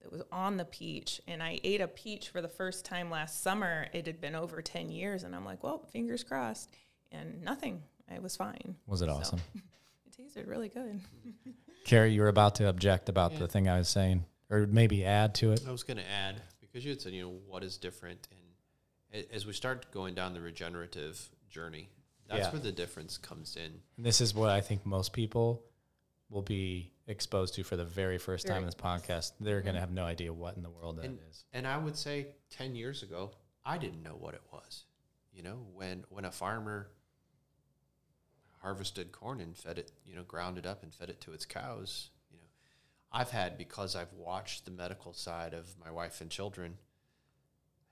that 0.02 0.11
was 0.11 0.22
on 0.32 0.56
the 0.56 0.64
peach, 0.64 1.20
and 1.28 1.42
I 1.42 1.61
ate 1.62 1.80
a 1.80 1.88
peach 1.88 2.30
for 2.30 2.40
the 2.40 2.48
first 2.48 2.84
time 2.84 3.11
last 3.11 3.42
summer. 3.42 3.86
It 3.92 4.06
had 4.06 4.20
been 4.20 4.34
over 4.34 4.61
ten 4.62 4.90
years, 4.90 5.22
and 5.24 5.36
I'm 5.36 5.44
like, 5.44 5.62
well, 5.62 5.78
fingers 5.92 6.24
crossed, 6.24 6.70
and 7.12 7.42
nothing. 7.42 7.82
I 8.11 8.18
was 8.18 8.34
fine. 8.34 8.74
Was 8.86 9.02
it 9.02 9.06
So, 9.06 9.12
awesome? 9.12 9.40
It 10.06 10.16
tasted 10.24 10.46
really 10.48 10.68
good. 10.70 11.00
Carrie, 11.84 12.12
you 12.12 12.22
were 12.22 12.28
about 12.28 12.54
to 12.56 12.68
object 12.68 13.09
about 13.11 13.32
Yeah. 13.32 13.38
the 13.40 13.48
thing 13.48 13.68
I 13.68 13.78
was 13.78 13.88
saying, 13.88 14.24
or 14.50 14.66
maybe 14.66 15.04
add 15.04 15.34
to 15.36 15.52
it. 15.52 15.62
I 15.68 15.70
was 15.70 15.82
going 15.84 15.98
to 15.98 16.11
add 16.11 16.40
because 16.61 16.82
you 16.84 16.90
had 16.90 17.00
said, 17.02 17.12
you 17.12 17.22
know, 17.22 17.34
what 17.46 17.62
is 17.62 17.76
different, 17.76 18.26
and 19.12 19.24
as 19.32 19.44
we 19.46 19.52
start 19.52 19.90
going 19.92 20.14
down 20.14 20.32
the 20.34 20.40
regenerative 20.40 21.28
journey, 21.50 21.88
that's 22.28 22.46
Yeah. 22.46 22.50
where 22.52 22.60
the 22.60 22.72
difference 22.72 23.18
comes 23.18 23.56
in. 23.56 23.82
And 23.96 24.06
this 24.06 24.20
is 24.20 24.34
what 24.34 24.50
I 24.50 24.60
think 24.60 24.84
most 24.86 25.12
people 25.12 25.64
will 26.30 26.42
be 26.42 26.92
exposed 27.06 27.54
to 27.54 27.62
for 27.64 27.76
the 27.76 27.84
very 27.84 28.18
first 28.18 28.46
time 28.46 28.58
in 28.58 28.66
this 28.66 28.74
podcast. 28.74 29.32
They're 29.40 29.62
going 29.62 29.74
to 29.74 29.80
have 29.80 29.90
no 29.90 30.04
idea 30.04 30.32
what 30.32 30.56
in 30.56 30.62
the 30.62 30.70
world 30.70 30.96
that 30.96 31.06
is. 31.06 31.44
And, 31.52 31.64
and 31.64 31.66
I 31.66 31.78
would 31.78 31.96
say 31.96 32.28
10 32.50 32.74
years 32.74 33.02
ago, 33.02 33.32
I 33.64 33.78
didn't 33.78 34.02
know 34.02 34.14
what 34.14 34.34
it 34.34 34.42
was. 34.52 34.84
You 35.32 35.42
know, 35.42 35.66
when 35.74 36.04
when 36.08 36.24
a 36.24 36.32
farmer 36.32 36.90
harvested 38.60 39.12
corn 39.12 39.40
and 39.40 39.56
fed 39.56 39.78
it, 39.78 39.92
you 40.04 40.16
know, 40.16 40.22
ground 40.24 40.58
it 40.58 40.66
up 40.66 40.82
and 40.82 40.92
fed 40.92 41.10
it 41.10 41.20
to 41.22 41.32
its 41.32 41.44
cows, 41.44 42.10
you 42.30 42.36
know, 42.38 42.44
I've 43.12 43.30
had 43.30 43.56
because 43.56 43.94
I've 43.94 44.12
watched 44.12 44.64
the 44.64 44.70
medical 44.70 45.12
side 45.12 45.54
of 45.54 45.76
my 45.78 45.90
wife 45.90 46.20
and 46.20 46.30
children 46.30 46.78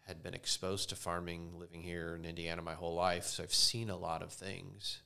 had 0.06 0.22
been 0.22 0.34
exposed 0.34 0.88
to 0.90 0.96
farming 0.96 1.58
living 1.58 1.82
here 1.82 2.14
in 2.14 2.24
Indiana 2.24 2.62
my 2.62 2.74
whole 2.74 2.94
life, 2.94 3.24
so 3.24 3.42
I've 3.42 3.54
seen 3.54 3.90
a 3.90 3.96
lot 3.96 4.22
of 4.22 4.32
things, 4.32 5.00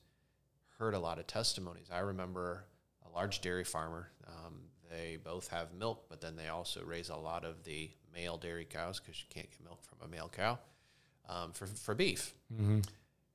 heard 0.77 0.93
a 0.93 0.99
lot 0.99 1.19
of 1.19 1.27
testimonies. 1.27 1.87
I 1.91 1.99
remember 1.99 2.65
a 3.05 3.15
large 3.15 3.41
dairy 3.41 3.63
farmer. 3.63 4.09
Um, 4.27 4.61
they 4.91 5.17
both 5.23 5.47
have 5.47 5.73
milk, 5.73 6.05
but 6.09 6.21
then 6.21 6.35
they 6.35 6.49
also 6.49 6.83
raise 6.83 7.09
a 7.09 7.15
lot 7.15 7.45
of 7.45 7.63
the 7.63 7.89
male 8.13 8.37
dairy 8.37 8.65
cows 8.65 8.99
because 8.99 9.19
you 9.19 9.25
can't 9.29 9.49
get 9.49 9.63
milk 9.63 9.79
from 9.83 10.07
a 10.07 10.11
male 10.11 10.29
cow 10.35 10.59
um, 11.27 11.51
for 11.51 11.65
for 11.65 11.95
beef. 11.95 12.33
Mm-hmm. 12.53 12.79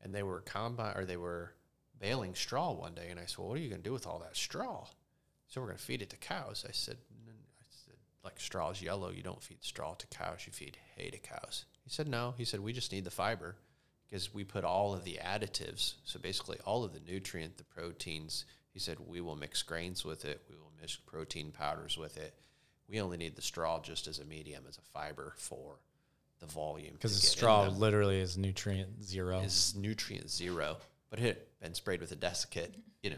And 0.02 0.14
they 0.14 0.22
were 0.22 0.40
combine 0.42 0.96
or 0.96 1.04
they 1.04 1.16
were 1.16 1.52
baling 1.98 2.34
straw 2.34 2.72
one 2.72 2.94
day, 2.94 3.08
and 3.10 3.18
I 3.18 3.24
said, 3.24 3.38
"Well, 3.38 3.48
what 3.48 3.58
are 3.58 3.62
you 3.62 3.70
going 3.70 3.82
to 3.82 3.88
do 3.88 3.92
with 3.92 4.06
all 4.06 4.20
that 4.20 4.36
straw?" 4.36 4.86
So 5.48 5.60
we're 5.60 5.68
going 5.68 5.78
to 5.78 5.84
feed 5.84 6.02
it 6.02 6.10
to 6.10 6.16
cows. 6.16 6.64
I 6.68 6.72
said, 6.72 6.72
I 6.72 6.72
said, 6.72 6.96
like 8.26 8.40
straw 8.40 8.70
is 8.70 8.82
yellow. 8.82 9.10
You 9.10 9.22
don't 9.22 9.42
feed 9.42 9.62
straw 9.62 9.94
to 9.94 10.06
cows. 10.08 10.40
You 10.46 10.52
feed 10.52 10.76
hay 10.96 11.10
to 11.10 11.18
cows. 11.18 11.64
He 11.84 11.90
said, 11.90 12.08
no. 12.08 12.34
He 12.36 12.44
said, 12.44 12.60
we 12.60 12.72
just 12.72 12.92
need 12.92 13.04
the 13.04 13.10
fiber 13.10 13.56
because 14.08 14.34
we 14.34 14.44
put 14.44 14.64
all 14.64 14.94
of 14.94 15.04
the 15.04 15.18
additives. 15.24 15.94
So 16.04 16.18
basically, 16.18 16.58
all 16.64 16.84
of 16.84 16.92
the 16.92 17.00
nutrient, 17.00 17.56
the 17.56 17.64
proteins. 17.64 18.44
He 18.72 18.80
said, 18.80 18.98
we 19.06 19.20
will 19.20 19.36
mix 19.36 19.62
grains 19.62 20.04
with 20.04 20.24
it. 20.24 20.42
We 20.50 20.56
will 20.56 20.72
mix 20.80 20.96
protein 20.96 21.52
powders 21.52 21.96
with 21.96 22.16
it. 22.16 22.34
We 22.88 23.00
only 23.00 23.16
need 23.16 23.36
the 23.36 23.42
straw 23.42 23.80
just 23.80 24.06
as 24.06 24.18
a 24.18 24.24
medium, 24.24 24.64
as 24.68 24.78
a 24.78 24.82
fiber 24.92 25.34
for 25.36 25.78
the 26.40 26.46
volume. 26.46 26.92
Because 26.92 27.20
straw 27.22 27.68
literally 27.68 28.20
is 28.20 28.36
nutrient 28.36 29.04
zero. 29.04 29.40
is 29.40 29.74
nutrient 29.76 30.30
zero, 30.30 30.76
but 31.10 31.18
it 31.18 31.24
had 31.24 31.36
been 31.60 31.74
sprayed 31.74 32.00
with 32.00 32.12
a 32.12 32.16
desiccate, 32.16 32.74
you 33.02 33.10
know, 33.10 33.16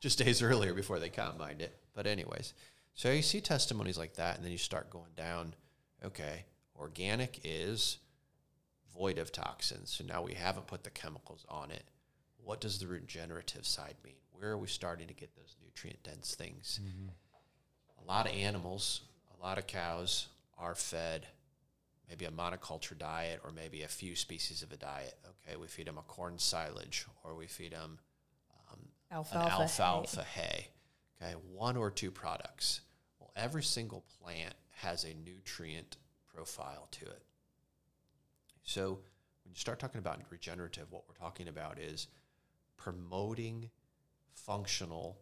just 0.00 0.18
days 0.18 0.42
earlier 0.42 0.74
before 0.74 0.98
they 0.98 1.08
combined 1.08 1.62
it. 1.62 1.74
But 1.94 2.06
anyways, 2.06 2.52
so 2.96 3.12
you 3.12 3.22
see 3.22 3.40
testimonies 3.40 3.96
like 3.96 4.14
that, 4.14 4.36
and 4.36 4.44
then 4.44 4.50
you 4.50 4.58
start 4.58 4.90
going 4.90 5.12
down. 5.16 5.54
Okay, 6.04 6.44
organic 6.76 7.40
is 7.44 7.98
void 8.92 9.18
of 9.18 9.30
toxins, 9.30 9.90
so 9.90 10.04
now 10.04 10.22
we 10.22 10.34
haven't 10.34 10.66
put 10.66 10.82
the 10.82 10.90
chemicals 10.90 11.46
on 11.48 11.70
it. 11.70 11.84
What 12.42 12.60
does 12.60 12.80
the 12.80 12.88
regenerative 12.88 13.64
side 13.66 13.94
mean? 14.04 14.14
Where 14.32 14.50
are 14.50 14.58
we 14.58 14.66
starting 14.66 15.06
to 15.06 15.14
get 15.14 15.36
those 15.36 15.54
nutrient 15.62 16.02
dense 16.02 16.34
things? 16.34 16.80
A 18.02 18.10
lot 18.10 18.26
of 18.26 18.32
animals, 18.32 19.02
a 19.38 19.42
lot 19.44 19.58
of 19.58 19.68
cows 19.68 20.26
are 20.58 20.74
fed 20.74 21.28
maybe 22.08 22.24
a 22.24 22.30
monoculture 22.30 22.96
diet 22.96 23.40
or 23.44 23.50
maybe 23.50 23.82
a 23.82 23.88
few 23.88 24.14
species 24.14 24.62
of 24.62 24.72
a 24.72 24.76
diet. 24.76 25.14
Okay, 25.46 25.56
we 25.56 25.66
feed 25.66 25.86
them 25.86 25.98
a 25.98 26.02
corn 26.02 26.38
silage 26.38 27.06
or 27.24 27.34
we 27.34 27.46
feed 27.46 27.72
them 27.72 27.98
um, 28.72 28.78
Alfalfa. 29.10 29.44
an 29.44 29.48
hay. 29.48 29.62
alfalfa 29.62 30.22
hay. 30.22 30.68
Okay, 31.20 31.34
one 31.52 31.76
or 31.76 31.90
two 31.90 32.10
products. 32.10 32.82
Every 33.36 33.62
single 33.62 34.04
plant 34.22 34.54
has 34.80 35.04
a 35.04 35.14
nutrient 35.14 35.98
profile 36.34 36.88
to 36.92 37.04
it. 37.04 37.22
So 38.62 39.00
when 39.44 39.52
you 39.52 39.56
start 39.56 39.78
talking 39.78 39.98
about 39.98 40.20
regenerative, 40.30 40.90
what 40.90 41.04
we're 41.06 41.14
talking 41.14 41.48
about 41.48 41.78
is 41.78 42.08
promoting 42.76 43.70
functional 44.32 45.18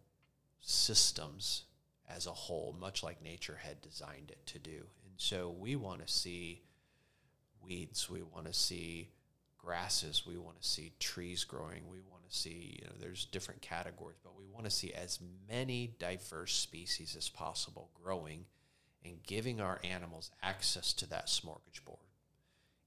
systems 0.60 1.64
as 2.08 2.26
a 2.26 2.30
whole, 2.30 2.76
much 2.78 3.02
like 3.02 3.22
nature 3.22 3.58
had 3.60 3.80
designed 3.80 4.30
it 4.30 4.46
to 4.46 4.58
do. 4.58 4.86
And 5.04 5.14
so 5.16 5.54
we 5.58 5.76
want 5.76 6.06
to 6.06 6.12
see 6.12 6.62
weeds, 7.60 8.08
we 8.08 8.22
want 8.22 8.46
to 8.46 8.52
see 8.52 9.10
grasses, 9.64 10.24
we 10.26 10.36
want 10.36 10.60
to 10.60 10.68
see 10.68 10.92
trees 11.00 11.44
growing, 11.44 11.82
we 11.90 12.00
want 12.10 12.28
to 12.28 12.36
see, 12.36 12.78
you 12.80 12.86
know, 12.86 12.94
there's 13.00 13.24
different 13.24 13.62
categories, 13.62 14.18
but 14.22 14.36
we 14.36 14.44
want 14.52 14.64
to 14.64 14.70
see 14.70 14.92
as 14.92 15.20
many 15.48 15.94
diverse 15.98 16.54
species 16.54 17.14
as 17.16 17.28
possible 17.28 17.90
growing 17.94 18.44
and 19.04 19.22
giving 19.26 19.60
our 19.60 19.80
animals 19.84 20.30
access 20.42 20.92
to 20.92 21.08
that 21.08 21.26
smorgasbord. 21.26 21.96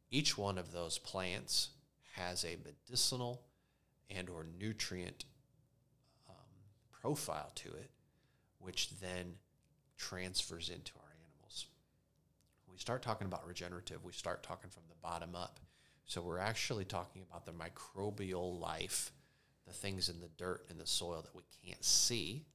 Each 0.10 0.38
one 0.38 0.58
of 0.58 0.72
those 0.72 0.98
plants 0.98 1.70
has 2.16 2.44
a 2.44 2.58
medicinal 2.64 3.42
and 4.10 4.30
or 4.30 4.46
nutrient 4.60 5.26
um, 6.30 6.36
profile 7.02 7.52
to 7.56 7.70
it, 7.70 7.92
which 8.60 8.90
then 9.00 9.36
transfers 9.98 10.70
into 10.70 10.94
our 10.98 11.12
animals. 11.24 11.66
When 12.66 12.74
we 12.74 12.80
start 12.80 13.02
talking 13.02 13.28
about 13.28 13.46
regenerative, 13.46 14.04
we 14.04 14.14
start 14.14 14.44
talking 14.44 14.70
from 14.70 14.84
the 14.90 14.96
bottom 15.02 15.36
up. 15.36 15.60
So 16.08 16.22
we're 16.22 16.39
actually 16.39 16.86
talking 16.86 17.22
about 17.30 17.45
the 17.45 17.51
microbial 17.51 18.60
life, 18.60 19.12
the 19.68 19.74
things 19.74 20.08
in 20.08 20.22
the 20.22 20.30
dirt 20.38 20.66
and 20.70 20.80
the 20.80 20.88
soil 20.88 21.22
that 21.22 21.36
we 21.36 21.43
can't 21.66 21.84
see, 21.84 22.45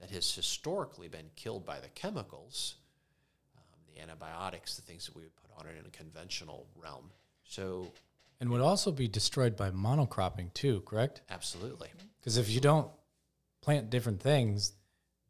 that 0.00 0.10
has 0.10 0.34
historically 0.34 1.06
been 1.06 1.30
killed 1.36 1.64
by 1.64 1.78
the 1.78 1.88
chemicals, 1.88 2.74
um, 3.56 3.62
the 3.94 4.02
antibiotics, 4.02 4.74
the 4.74 4.82
things 4.82 5.06
that 5.06 5.14
we 5.14 5.22
would 5.22 5.36
put 5.36 5.50
on 5.56 5.72
it 5.72 5.78
in 5.78 5.86
a 5.86 5.90
conventional 5.90 6.66
realm. 6.74 7.10
So 7.44 7.92
and 8.40 8.50
would 8.50 8.60
also 8.60 8.90
be 8.90 9.06
destroyed 9.06 9.56
by 9.56 9.70
monocropping 9.70 10.52
too, 10.52 10.80
correct? 10.80 11.22
absolutely. 11.30 11.90
Because 12.20 12.38
if 12.38 12.50
you 12.50 12.60
don't 12.60 12.90
plant 13.60 13.88
different 13.88 14.20
things, 14.20 14.72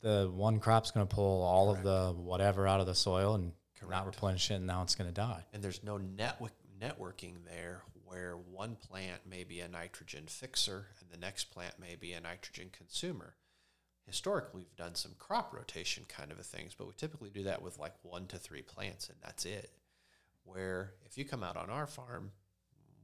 the 0.00 0.30
one 0.32 0.60
crop's 0.60 0.92
going 0.92 1.06
to 1.06 1.14
pull 1.14 1.42
all 1.42 1.70
of 1.70 1.82
the 1.82 2.14
whatever 2.16 2.66
out 2.66 2.80
of 2.80 2.86
the 2.86 2.94
soil 2.94 3.34
and 3.34 3.52
not 3.88 4.06
replenish 4.06 4.50
it, 4.50 4.54
and 4.54 4.66
now 4.66 4.82
it's 4.82 4.94
going 4.94 5.08
to 5.08 5.14
die. 5.14 5.44
and 5.52 5.62
there's 5.62 5.82
no 5.82 5.96
network 5.96 6.52
networking 6.80 7.44
there 7.44 7.82
where 8.04 8.34
one 8.36 8.76
plant 8.76 9.20
may 9.28 9.44
be 9.44 9.60
a 9.60 9.68
nitrogen 9.68 10.24
fixer 10.26 10.86
and 11.00 11.10
the 11.10 11.18
next 11.18 11.44
plant 11.44 11.78
may 11.78 11.94
be 11.94 12.12
a 12.12 12.20
nitrogen 12.20 12.70
consumer. 12.76 13.34
Historically, 14.06 14.62
we've 14.62 14.76
done 14.76 14.94
some 14.94 15.12
crop 15.18 15.54
rotation 15.54 16.04
kind 16.08 16.32
of 16.32 16.38
a 16.38 16.42
things, 16.42 16.74
but 16.76 16.86
we 16.86 16.92
typically 16.96 17.30
do 17.30 17.44
that 17.44 17.62
with 17.62 17.78
like 17.78 17.94
one 18.02 18.26
to 18.26 18.38
three 18.38 18.62
plants, 18.62 19.08
and 19.08 19.18
that's 19.22 19.44
it. 19.44 19.70
Where 20.42 20.94
if 21.06 21.16
you 21.16 21.24
come 21.24 21.44
out 21.44 21.56
on 21.56 21.70
our 21.70 21.86
farm, 21.86 22.32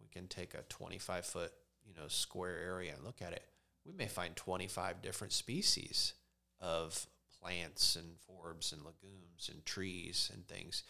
we 0.00 0.08
can 0.08 0.26
take 0.26 0.54
a 0.54 0.62
25 0.68 1.24
foot 1.24 1.52
you 1.86 1.94
know 1.94 2.08
square 2.08 2.58
area 2.58 2.94
and 2.96 3.04
look 3.04 3.22
at 3.22 3.32
it. 3.32 3.44
We 3.84 3.92
may 3.92 4.08
find 4.08 4.34
25 4.34 5.00
different 5.02 5.32
species 5.32 6.14
of 6.60 7.06
plants 7.40 7.94
and 7.94 8.16
forbs 8.28 8.72
and 8.72 8.82
legumes 8.82 9.48
and 9.52 9.64
trees 9.64 10.30
and 10.34 10.48
things 10.48 10.82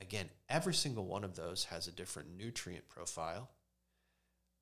Again, 0.00 0.28
every 0.48 0.74
single 0.74 1.04
one 1.06 1.24
of 1.24 1.34
those 1.34 1.64
has 1.64 1.86
a 1.88 1.92
different 1.92 2.36
nutrient 2.36 2.88
profile. 2.88 3.50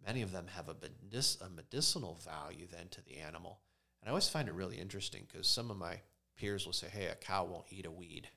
Many 0.05 0.23
of 0.23 0.33
them 0.33 0.47
have 0.55 0.69
a, 0.69 0.75
medic- 0.75 1.41
a 1.41 1.49
medicinal 1.49 2.19
value 2.25 2.67
then 2.71 2.89
to 2.91 3.05
the 3.05 3.19
animal. 3.19 3.61
And 4.01 4.09
I 4.09 4.11
always 4.11 4.29
find 4.29 4.49
it 4.49 4.55
really 4.55 4.77
interesting 4.77 5.25
because 5.27 5.47
some 5.47 5.71
of 5.71 5.77
my 5.77 6.01
peers 6.37 6.67
will 6.67 6.73
say, 6.73 6.89
hey, 6.89 7.07
a 7.07 7.15
cow 7.15 7.45
won't 7.45 7.67
eat 7.71 7.87
a 7.87 7.91
weed. 7.91 8.29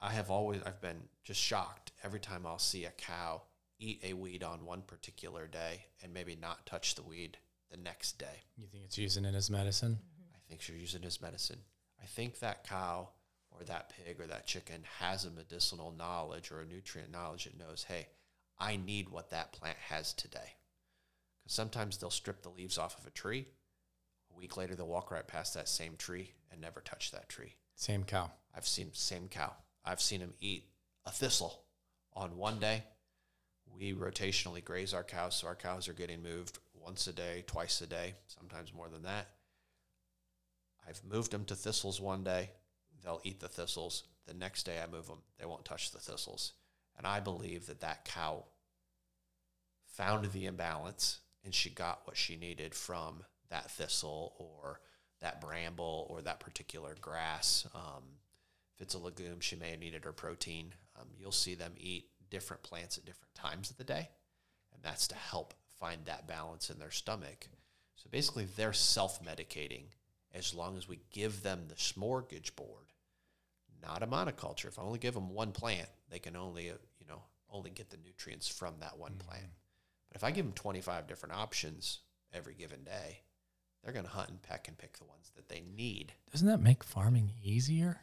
I 0.00 0.12
have 0.12 0.30
always, 0.30 0.60
I've 0.66 0.80
been 0.80 1.02
just 1.24 1.40
shocked 1.40 1.92
every 2.04 2.20
time 2.20 2.46
I'll 2.46 2.58
see 2.58 2.84
a 2.84 2.90
cow 2.90 3.42
eat 3.78 4.00
a 4.04 4.14
weed 4.14 4.42
on 4.42 4.64
one 4.64 4.82
particular 4.82 5.46
day 5.46 5.86
and 6.02 6.12
maybe 6.12 6.36
not 6.36 6.66
touch 6.66 6.94
the 6.94 7.02
weed 7.02 7.38
the 7.70 7.76
next 7.76 8.18
day. 8.18 8.44
You 8.56 8.66
think 8.66 8.84
it's 8.84 8.98
using 8.98 9.24
it 9.24 9.34
as 9.34 9.50
medicine? 9.50 9.98
I 10.34 10.38
think 10.48 10.62
she's 10.62 10.80
using 10.80 11.02
it 11.02 11.06
as 11.06 11.20
medicine. 11.20 11.58
I 12.02 12.06
think 12.06 12.38
that 12.38 12.64
cow 12.68 13.08
or 13.58 13.64
that 13.64 13.90
pig 13.90 14.20
or 14.20 14.26
that 14.26 14.46
chicken 14.46 14.82
has 14.98 15.24
a 15.24 15.30
medicinal 15.30 15.92
knowledge 15.96 16.50
or 16.50 16.60
a 16.60 16.66
nutrient 16.66 17.10
knowledge. 17.10 17.46
It 17.46 17.58
knows, 17.58 17.84
hey, 17.88 18.08
I 18.58 18.76
need 18.76 19.08
what 19.08 19.30
that 19.30 19.52
plant 19.52 19.78
has 19.88 20.12
today. 20.12 20.54
Because 21.42 21.54
sometimes 21.54 21.98
they'll 21.98 22.10
strip 22.10 22.42
the 22.42 22.50
leaves 22.50 22.78
off 22.78 22.98
of 22.98 23.06
a 23.06 23.10
tree. 23.10 23.46
A 24.32 24.36
week 24.36 24.56
later, 24.56 24.74
they'll 24.74 24.86
walk 24.86 25.10
right 25.10 25.26
past 25.26 25.54
that 25.54 25.68
same 25.68 25.96
tree 25.96 26.32
and 26.50 26.60
never 26.60 26.80
touch 26.80 27.10
that 27.10 27.28
tree. 27.28 27.54
Same 27.74 28.04
cow. 28.04 28.30
I've 28.54 28.66
seen 28.66 28.90
same 28.92 29.28
cow. 29.28 29.52
I've 29.84 30.00
seen 30.00 30.20
them 30.20 30.34
eat 30.40 30.64
a 31.04 31.10
thistle 31.10 31.62
on 32.14 32.36
one 32.36 32.58
day. 32.58 32.82
We 33.78 33.92
rotationally 33.92 34.64
graze 34.64 34.94
our 34.94 35.04
cows, 35.04 35.36
so 35.36 35.46
our 35.46 35.54
cows 35.54 35.88
are 35.88 35.92
getting 35.92 36.22
moved 36.22 36.58
once 36.74 37.06
a 37.06 37.12
day, 37.12 37.44
twice 37.46 37.80
a 37.82 37.86
day, 37.86 38.14
sometimes 38.26 38.72
more 38.72 38.88
than 38.88 39.02
that. 39.02 39.28
I've 40.88 41.02
moved 41.04 41.32
them 41.32 41.44
to 41.46 41.54
thistles 41.54 42.00
one 42.00 42.24
day. 42.24 42.50
They'll 43.06 43.20
eat 43.22 43.38
the 43.40 43.48
thistles. 43.48 44.02
The 44.26 44.34
next 44.34 44.64
day 44.64 44.80
I 44.82 44.90
move 44.90 45.06
them, 45.06 45.22
they 45.38 45.46
won't 45.46 45.64
touch 45.64 45.92
the 45.92 46.00
thistles. 46.00 46.52
And 46.98 47.06
I 47.06 47.20
believe 47.20 47.66
that 47.66 47.80
that 47.80 48.04
cow 48.04 48.44
found 49.86 50.32
the 50.32 50.46
imbalance 50.46 51.20
and 51.44 51.54
she 51.54 51.70
got 51.70 52.00
what 52.04 52.16
she 52.16 52.36
needed 52.36 52.74
from 52.74 53.22
that 53.48 53.70
thistle 53.70 54.34
or 54.38 54.80
that 55.20 55.40
bramble 55.40 56.08
or 56.10 56.20
that 56.22 56.40
particular 56.40 56.96
grass. 57.00 57.66
Um, 57.74 58.02
if 58.74 58.82
it's 58.82 58.94
a 58.94 58.98
legume, 58.98 59.40
she 59.40 59.54
may 59.54 59.70
have 59.70 59.80
needed 59.80 60.04
her 60.04 60.12
protein. 60.12 60.74
Um, 61.00 61.06
you'll 61.16 61.30
see 61.30 61.54
them 61.54 61.74
eat 61.78 62.08
different 62.28 62.64
plants 62.64 62.98
at 62.98 63.04
different 63.04 63.34
times 63.34 63.70
of 63.70 63.76
the 63.76 63.84
day, 63.84 64.10
and 64.74 64.82
that's 64.82 65.06
to 65.08 65.14
help 65.14 65.54
find 65.78 66.04
that 66.04 66.26
balance 66.26 66.68
in 66.68 66.78
their 66.78 66.90
stomach. 66.90 67.46
So 67.94 68.08
basically, 68.10 68.46
they're 68.56 68.72
self 68.72 69.24
medicating 69.24 69.84
as 70.34 70.52
long 70.52 70.76
as 70.76 70.88
we 70.88 71.00
give 71.10 71.42
them 71.42 71.64
the 71.68 71.74
smorgasbord, 71.74 72.85
not 73.86 74.02
a 74.02 74.06
monoculture. 74.06 74.66
If 74.66 74.78
I 74.78 74.82
only 74.82 74.98
give 74.98 75.14
them 75.14 75.30
one 75.30 75.52
plant, 75.52 75.88
they 76.10 76.18
can 76.18 76.36
only, 76.36 76.70
uh, 76.70 76.74
you 76.98 77.06
know, 77.08 77.22
only 77.50 77.70
get 77.70 77.90
the 77.90 77.98
nutrients 78.04 78.48
from 78.48 78.74
that 78.80 78.98
one 78.98 79.14
plant. 79.14 79.50
But 80.08 80.16
if 80.16 80.24
I 80.24 80.30
give 80.30 80.44
them 80.44 80.54
25 80.54 81.06
different 81.06 81.34
options 81.34 82.00
every 82.32 82.54
given 82.54 82.84
day, 82.84 83.20
they're 83.82 83.92
going 83.92 84.04
to 84.04 84.10
hunt 84.10 84.30
and 84.30 84.42
peck 84.42 84.68
and 84.68 84.76
pick 84.76 84.98
the 84.98 85.04
ones 85.04 85.30
that 85.36 85.48
they 85.48 85.62
need. 85.76 86.12
Doesn't 86.32 86.48
that 86.48 86.60
make 86.60 86.82
farming 86.82 87.32
easier? 87.42 88.00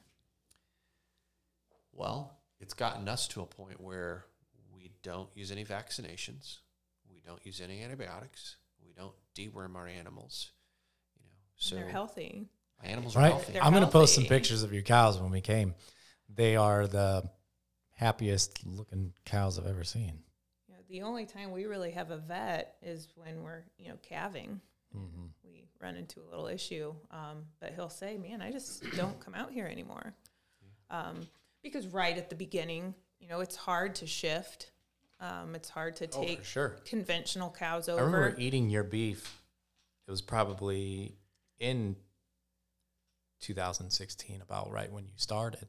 Well, 1.91 2.39
it's 2.59 2.73
gotten 2.73 3.07
us 3.07 3.27
to 3.29 3.41
a 3.41 3.45
point 3.45 3.81
where 3.81 4.25
we 4.73 4.91
don't 5.03 5.29
use 5.35 5.51
any 5.51 5.65
vaccinations, 5.65 6.59
we 7.11 7.21
don't 7.25 7.45
use 7.45 7.61
any 7.61 7.83
antibiotics, 7.83 8.55
we 8.83 8.93
don't 8.93 9.13
deworm 9.35 9.75
our 9.75 9.87
animals. 9.87 10.51
You 11.17 11.25
know, 11.25 11.35
so 11.57 11.75
they're 11.75 11.89
healthy. 11.89 12.47
My 12.83 12.89
animals 12.89 13.15
are 13.15 13.19
Right. 13.19 13.31
healthy. 13.31 13.53
They're 13.53 13.63
I'm 13.63 13.71
going 13.73 13.85
to 13.85 13.89
post 13.91 14.15
some 14.15 14.25
pictures 14.25 14.63
of 14.63 14.73
your 14.73 14.83
cows 14.83 15.19
when 15.19 15.31
we 15.31 15.41
came. 15.41 15.73
They 16.29 16.55
are 16.55 16.87
the 16.87 17.29
happiest 17.91 18.65
looking 18.65 19.13
cows 19.25 19.57
I've 19.57 19.67
ever 19.67 19.83
seen. 19.83 20.23
You 20.67 20.75
know, 20.75 20.81
the 20.89 21.01
only 21.03 21.25
time 21.25 21.51
we 21.51 21.65
really 21.65 21.91
have 21.91 22.11
a 22.11 22.17
vet 22.17 22.75
is 22.81 23.07
when 23.15 23.43
we're, 23.43 23.63
you 23.77 23.89
know, 23.89 23.97
calving. 24.01 24.59
Mm-hmm. 24.95 25.25
We 25.43 25.65
run 25.81 25.95
into 25.95 26.21
a 26.21 26.27
little 26.29 26.47
issue, 26.47 26.93
um, 27.11 27.45
but 27.59 27.73
he'll 27.73 27.89
say, 27.89 28.17
"Man, 28.17 28.41
I 28.41 28.51
just 28.51 28.83
don't 28.97 29.19
come 29.19 29.33
out 29.35 29.51
here 29.51 29.65
anymore," 29.67 30.13
um, 30.89 31.21
because 31.63 31.87
right 31.87 32.17
at 32.17 32.29
the 32.29 32.35
beginning, 32.35 32.93
you 33.19 33.27
know, 33.27 33.39
it's 33.39 33.55
hard 33.55 33.95
to 33.95 34.07
shift. 34.07 34.71
Um, 35.19 35.55
it's 35.55 35.69
hard 35.69 35.95
to 35.97 36.07
take 36.07 36.39
Oh, 36.41 36.43
sure. 36.43 36.69
conventional 36.85 37.49
cows 37.49 37.87
over. 37.87 37.99
I 38.01 38.03
over. 38.03 38.17
remember 38.17 38.39
eating 38.41 38.69
your 38.69 38.83
beef. 38.83 39.41
It 40.07 40.11
was 40.11 40.21
probably 40.21 41.15
in 41.59 41.95
2016, 43.43 44.41
about 44.41 44.71
right 44.71 44.91
when 44.91 45.05
you 45.05 45.13
started. 45.17 45.67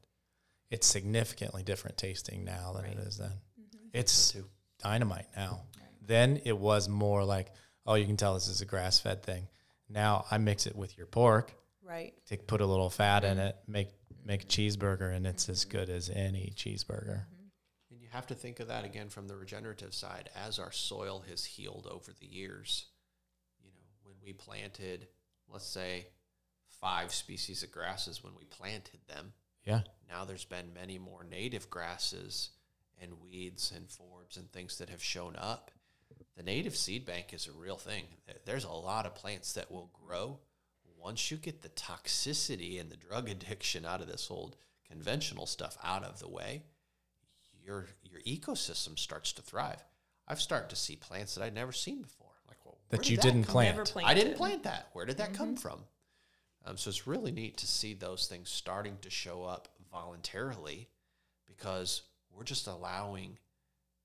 It's 0.71 0.87
significantly 0.87 1.63
different 1.63 1.99
tasting 1.99 2.45
now 2.45 2.73
than 2.75 2.87
it 2.87 2.99
is 2.99 3.19
then. 3.19 3.29
Mm-hmm. 3.29 3.89
It's 3.93 4.33
too. 4.33 4.47
dynamite 4.83 5.27
now. 5.37 5.63
Then 6.07 6.41
it 6.45 6.57
was 6.57 6.89
more 6.89 7.25
like, 7.25 7.53
oh, 7.87 7.95
you 7.95 8.07
can 8.07 8.17
tell 8.17 8.35
this 8.35 8.49
is 8.49 8.61
a 8.61 8.67
grass 8.67 8.99
fed 8.99 9.23
thing. 9.23 9.49
Now 9.89 10.25
I 10.31 10.39
mix 10.39 10.67
it 10.67 10.77
with 10.77 10.97
your 10.97 11.07
pork, 11.07 11.55
right. 11.83 12.15
to 12.27 12.37
put 12.37 12.61
a 12.61 12.67
little 12.67 12.91
fat 12.91 13.25
in 13.25 13.39
mm-hmm. 13.39 13.47
it, 13.49 13.57
make 13.67 13.89
make 14.25 14.45
a 14.45 14.47
cheeseburger, 14.47 15.15
and 15.15 15.27
it's 15.27 15.49
as 15.49 15.65
good 15.65 15.91
as 15.91 16.09
any 16.09 16.53
cheeseburger. 16.57 17.25
And 17.91 18.01
you 18.01 18.09
have 18.11 18.27
to 18.29 18.35
think 18.35 18.61
of 18.61 18.69
that 18.69 18.85
again 18.85 19.09
from 19.09 19.29
the 19.29 19.37
regenerative 19.37 19.95
side. 19.95 20.31
As 20.35 20.59
our 20.59 20.73
soil 20.73 21.25
has 21.29 21.45
healed 21.45 21.87
over 21.91 22.13
the 22.19 22.27
years, 22.27 22.87
you 23.63 23.71
know, 23.71 23.87
when 24.03 24.15
we 24.25 24.33
planted, 24.33 25.09
let's 25.53 25.67
say, 25.67 26.07
five 26.81 27.13
species 27.13 27.63
of 27.63 27.71
grasses 27.71 28.23
when 28.23 28.35
we 28.35 28.45
planted 28.45 29.01
them, 29.07 29.33
Yeah. 29.65 29.83
now 30.09 30.25
there's 30.25 30.45
been 30.45 30.73
many 30.75 30.99
more 30.99 31.25
native 31.25 31.71
grasses 31.71 32.51
and 33.01 33.21
weeds 33.21 33.73
and 33.73 33.89
forbs 33.89 34.37
and 34.37 34.51
things 34.53 34.79
that 34.79 34.91
have 34.91 35.03
shown 35.03 35.37
up. 35.37 35.71
The 36.37 36.43
native 36.43 36.77
seed 36.77 37.05
bank 37.05 37.33
is 37.33 37.47
a 37.47 37.53
real 37.53 37.77
thing. 37.77 38.07
There's 38.45 38.65
a 38.65 38.71
lot 38.71 39.07
of 39.07 39.15
plants 39.15 39.53
that 39.53 39.71
will 39.71 39.91
grow 39.93 40.41
once 41.05 41.31
you 41.31 41.37
get 41.37 41.61
the 41.63 41.69
toxicity 41.69 42.81
and 42.81 42.91
the 42.91 42.97
drug 42.97 43.29
addiction 43.31 43.85
out 43.85 44.01
of 44.01 44.09
this 44.09 44.31
old 44.31 44.57
conventional 44.89 45.47
stuff 45.47 45.77
out 45.83 46.03
of 46.03 46.19
the 46.19 46.29
way. 46.29 46.63
Your 47.65 47.87
your 48.03 48.21
ecosystem 48.23 48.99
starts 48.99 49.33
to 49.35 49.43
thrive. 49.43 49.83
I've 50.27 50.41
started 50.41 50.71
to 50.71 50.77
see 50.77 50.97
plants 50.97 51.35
that 51.35 51.45
I'd 51.45 51.55
never 51.55 51.73
seen 51.73 52.03
before. 52.03 52.29
Like, 52.49 52.59
well, 52.65 52.79
That 52.91 53.03
did 53.03 53.11
you 53.11 53.17
didn't 53.17 53.45
plant. 53.45 53.93
I 54.05 54.15
didn't 54.15 54.37
plant 54.37 54.63
that. 54.65 54.89
Where 54.93 55.07
did 55.07 55.19
that 55.19 55.35
come 55.35 55.49
mm-hmm. 55.51 55.57
from? 55.57 55.81
Um, 56.65 56.77
so 56.77 56.89
it's 56.89 57.07
really 57.07 57.31
neat 57.33 57.57
to 57.59 57.67
see 57.67 57.95
those 57.95 58.27
things 58.27 58.49
starting 58.51 58.97
to 59.03 59.11
show 59.11 59.45
up 59.45 59.69
voluntarily 59.93 60.89
because 61.47 62.03
we're 62.33 62.45
just 62.45 62.67
allowing 62.67 63.39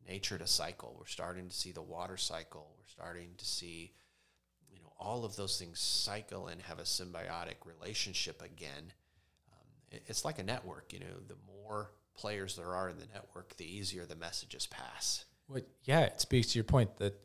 nature 0.07 0.37
to 0.37 0.47
cycle. 0.47 0.95
We're 0.97 1.05
starting 1.05 1.49
to 1.49 1.55
see 1.55 1.71
the 1.71 1.81
water 1.81 2.17
cycle. 2.17 2.73
We're 2.77 2.87
starting 2.87 3.29
to 3.37 3.45
see, 3.45 3.93
you 4.69 4.79
know, 4.79 4.91
all 4.99 5.23
of 5.23 5.35
those 5.35 5.57
things 5.57 5.79
cycle 5.79 6.47
and 6.47 6.61
have 6.63 6.79
a 6.79 6.83
symbiotic 6.83 7.65
relationship 7.65 8.41
again. 8.41 8.91
Um, 9.53 9.67
it- 9.91 10.03
it's 10.07 10.25
like 10.25 10.39
a 10.39 10.43
network. 10.43 10.91
You 10.91 10.99
know, 10.99 11.19
the 11.27 11.37
more 11.47 11.91
players 12.13 12.55
there 12.57 12.75
are 12.75 12.89
in 12.89 12.99
the 12.99 13.05
network, 13.07 13.55
the 13.55 13.65
easier 13.65 14.05
the 14.05 14.15
messages 14.15 14.67
pass. 14.67 15.23
Well, 15.47 15.61
yeah, 15.85 16.01
it 16.01 16.19
speaks 16.21 16.51
to 16.51 16.57
your 16.59 16.65
point 16.65 16.97
that 16.97 17.15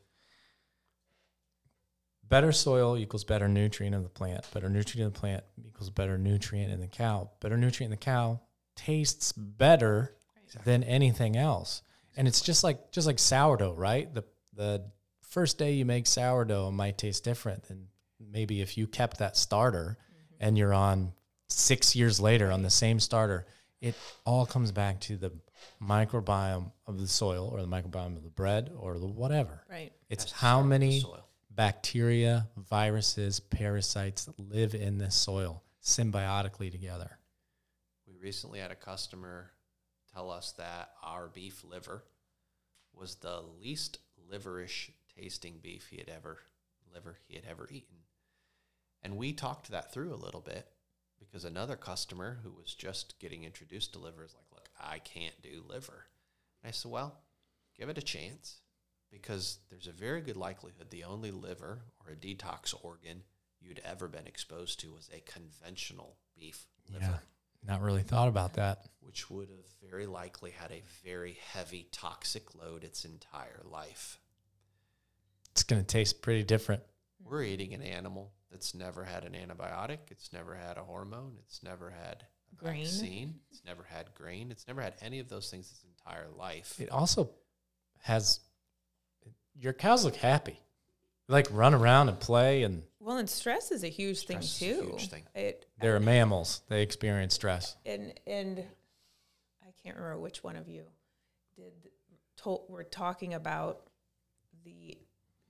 better 2.34 2.50
soil 2.50 2.98
equals 2.98 3.22
better 3.22 3.46
nutrient 3.46 3.94
in 3.94 4.02
the 4.02 4.08
plant. 4.08 4.44
Better 4.52 4.68
nutrient 4.68 5.06
in 5.06 5.12
the 5.12 5.20
plant 5.20 5.44
equals 5.64 5.88
better 5.88 6.18
nutrient 6.18 6.72
in 6.72 6.80
the 6.80 6.88
cow. 6.88 7.30
Better 7.38 7.56
nutrient 7.56 7.92
in 7.92 7.96
the 7.96 8.04
cow 8.04 8.40
tastes 8.74 9.30
better 9.30 10.16
than 10.64 10.82
anything 10.82 11.36
else. 11.36 11.82
And 12.16 12.26
it's 12.26 12.40
just 12.40 12.64
like 12.64 12.90
just 12.90 13.06
like 13.06 13.20
sourdough, 13.20 13.74
right? 13.74 14.12
The 14.12 14.24
the 14.52 14.84
first 15.22 15.58
day 15.58 15.74
you 15.74 15.84
make 15.84 16.08
sourdough 16.08 16.72
might 16.72 16.98
taste 16.98 17.22
different 17.22 17.68
than 17.68 17.86
maybe 18.18 18.60
if 18.60 18.76
you 18.76 18.88
kept 18.88 19.18
that 19.18 19.36
starter 19.36 19.96
mm-hmm. 19.96 20.44
and 20.44 20.58
you're 20.58 20.74
on 20.74 21.12
six 21.48 21.94
years 21.94 22.18
later 22.18 22.50
on 22.50 22.62
the 22.62 22.70
same 22.70 22.98
starter. 22.98 23.46
It 23.80 23.94
all 24.26 24.44
comes 24.44 24.72
back 24.72 24.98
to 25.02 25.16
the 25.16 25.30
microbiome 25.80 26.72
of 26.88 26.98
the 26.98 27.06
soil 27.06 27.48
or 27.52 27.60
the 27.60 27.68
microbiome 27.68 28.16
of 28.16 28.24
the 28.24 28.30
bread 28.30 28.72
or 28.76 28.98
the 28.98 29.06
whatever. 29.06 29.64
Right. 29.70 29.92
It's 30.10 30.24
Has 30.24 30.32
how 30.32 30.38
start 30.38 30.64
with 30.64 30.80
the 30.80 30.86
many 30.86 31.00
soil. 31.00 31.24
Bacteria, 31.54 32.48
viruses, 32.56 33.40
parasites 33.40 34.28
live 34.38 34.74
in 34.74 34.98
this 34.98 35.14
soil 35.14 35.62
symbiotically 35.82 36.70
together. 36.70 37.18
We 38.06 38.16
recently 38.16 38.58
had 38.58 38.70
a 38.70 38.76
customer 38.76 39.52
tell 40.12 40.30
us 40.30 40.52
that 40.52 40.90
our 41.02 41.28
beef 41.28 41.64
liver 41.64 42.04
was 42.92 43.16
the 43.16 43.42
least 43.60 43.98
liverish 44.30 44.90
tasting 45.16 45.58
beef 45.62 45.88
he 45.90 45.98
had 45.98 46.08
ever 46.08 46.38
liver 46.92 47.18
he 47.26 47.34
had 47.34 47.44
ever 47.44 47.68
eaten. 47.70 47.98
And 49.02 49.16
we 49.16 49.32
talked 49.32 49.70
that 49.70 49.92
through 49.92 50.14
a 50.14 50.16
little 50.16 50.40
bit 50.40 50.68
because 51.18 51.44
another 51.44 51.76
customer 51.76 52.40
who 52.42 52.52
was 52.52 52.74
just 52.74 53.18
getting 53.18 53.44
introduced 53.44 53.92
to 53.92 53.98
liver 53.98 54.24
is 54.24 54.34
like, 54.34 54.50
"Look, 54.52 54.70
I 54.78 54.98
can't 55.00 55.40
do 55.42 55.64
liver." 55.66 56.06
And 56.62 56.68
I 56.68 56.72
said, 56.72 56.90
"Well, 56.90 57.22
give 57.76 57.88
it 57.88 57.98
a 57.98 58.02
chance 58.02 58.60
because 59.10 59.58
there's 59.70 59.86
a 59.86 59.92
very 59.92 60.20
good 60.20 60.36
likelihood 60.36 60.90
the 60.90 61.04
only 61.04 61.30
liver 61.30 61.82
or 62.04 62.12
a 62.12 62.16
detox 62.16 62.74
organ 62.82 63.22
you'd 63.60 63.80
ever 63.84 64.08
been 64.08 64.26
exposed 64.26 64.80
to 64.80 64.92
was 64.92 65.08
a 65.12 65.20
conventional 65.20 66.16
beef 66.34 66.66
liver." 66.90 67.04
Yeah. 67.04 67.18
Not 67.66 67.80
really 67.80 68.02
thought 68.02 68.28
about 68.28 68.54
that. 68.54 68.90
which 69.00 69.30
would 69.30 69.48
have 69.48 69.90
very 69.90 70.06
likely 70.06 70.50
had 70.50 70.72
a 70.72 70.82
very 71.04 71.38
heavy 71.52 71.88
toxic 71.92 72.54
load 72.54 72.82
its 72.84 73.04
entire 73.04 73.62
life. 73.64 74.18
It's 75.52 75.62
going 75.62 75.80
to 75.80 75.86
taste 75.86 76.20
pretty 76.20 76.42
different. 76.42 76.82
We're 77.22 77.42
eating 77.44 77.74
an 77.74 77.82
animal 77.82 78.32
that's 78.50 78.74
never 78.74 79.04
had 79.04 79.24
an 79.24 79.32
antibiotic, 79.34 80.10
it's 80.10 80.32
never 80.32 80.54
had 80.54 80.78
a 80.78 80.82
hormone, 80.82 81.36
it's 81.46 81.62
never 81.62 81.90
had 81.90 82.26
a 82.52 82.56
Grain. 82.56 82.84
vaccine, 82.84 83.40
it's 83.50 83.62
never 83.64 83.84
had 83.84 84.14
grain, 84.14 84.50
it's 84.50 84.66
never 84.66 84.82
had 84.82 84.94
any 85.00 85.20
of 85.20 85.28
those 85.28 85.50
things 85.50 85.70
its 85.70 85.84
entire 85.84 86.28
life. 86.30 86.80
It 86.80 86.90
also 86.90 87.30
has 87.98 88.40
your 89.54 89.72
cows 89.72 90.04
look 90.04 90.16
happy. 90.16 90.60
Like 91.28 91.46
run 91.50 91.72
around 91.74 92.10
and 92.10 92.20
play 92.20 92.64
and 92.64 92.82
Well, 93.00 93.16
and 93.16 93.28
stress 93.30 93.70
is 93.70 93.82
a 93.82 93.88
huge 93.88 94.18
Stress 94.18 94.58
thing 94.58 94.70
is 94.70 94.76
a 94.78 94.82
too. 94.82 94.90
huge 94.90 95.08
thing. 95.08 95.22
It 95.34 95.66
they're 95.80 95.98
mammals. 96.00 96.60
They 96.68 96.82
experience 96.82 97.34
stress. 97.34 97.76
and 97.86 98.12
and 98.26 98.58
I 99.62 99.70
can't 99.82 99.96
remember 99.96 100.18
which 100.20 100.44
one 100.44 100.56
of 100.56 100.68
you 100.68 100.84
did 101.56 101.72
told 102.36 102.66
were 102.68 102.84
talking 102.84 103.32
about 103.34 103.86
the 104.64 104.98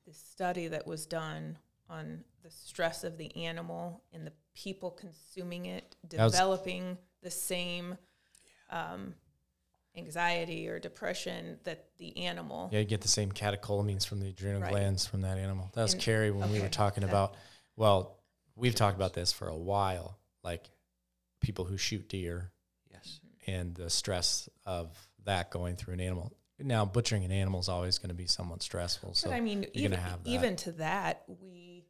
the 0.06 0.12
study 0.14 0.68
that 0.68 0.86
was 0.86 1.06
done 1.06 1.58
on 1.90 2.22
the 2.42 2.50
stress 2.50 3.02
of 3.04 3.18
the 3.18 3.34
animal 3.44 4.02
and 4.12 4.26
the 4.26 4.32
people 4.54 4.90
consuming 4.92 5.66
it 5.66 5.96
was- 6.02 6.32
developing 6.32 6.98
the 7.22 7.30
same 7.30 7.96
um, 8.70 9.14
anxiety 9.96 10.68
or 10.68 10.78
depression 10.78 11.58
that 11.64 11.86
the 11.98 12.16
animal 12.18 12.68
Yeah, 12.72 12.80
you 12.80 12.84
get 12.84 13.00
the 13.00 13.08
same 13.08 13.30
catecholamines 13.32 14.06
from 14.06 14.20
the 14.20 14.28
adrenal 14.28 14.62
Right. 14.62 14.70
glands 14.70 15.06
from 15.06 15.20
that 15.22 15.38
animal. 15.38 15.70
That 15.74 15.82
was 15.82 15.92
And- 15.94 16.02
Carrie 16.02 16.30
when 16.30 16.50
we 16.50 16.60
were 16.60 16.68
talking 16.68 17.02
that- 17.02 17.10
about. 17.10 17.36
Well, 17.76 18.18
we've 18.56 18.74
talked 18.74 18.96
about 18.96 19.12
this 19.14 19.32
for 19.32 19.48
a 19.48 19.56
while, 19.56 20.18
like 20.42 20.68
people 21.40 21.64
who 21.64 21.76
shoot 21.76 22.08
deer 22.08 22.52
Yes. 22.90 23.20
and 23.46 23.74
the 23.74 23.90
stress 23.90 24.48
of 24.66 25.08
that 25.24 25.50
going 25.50 25.76
through 25.76 25.94
an 25.94 26.00
animal. 26.00 26.32
Now, 26.58 26.84
butchering 26.84 27.24
an 27.24 27.32
animal 27.32 27.60
is 27.60 27.68
always 27.68 27.98
going 27.98 28.08
to 28.10 28.14
be 28.14 28.26
somewhat 28.26 28.62
stressful. 28.62 29.14
So 29.14 29.28
but 29.30 29.34
I 29.36 29.40
mean, 29.40 29.62
you're 29.62 29.70
even, 29.74 29.90
gonna 29.92 30.02
have 30.02 30.24
that. 30.24 30.30
even 30.30 30.56
to 30.56 30.72
that, 30.72 31.24
we, 31.28 31.84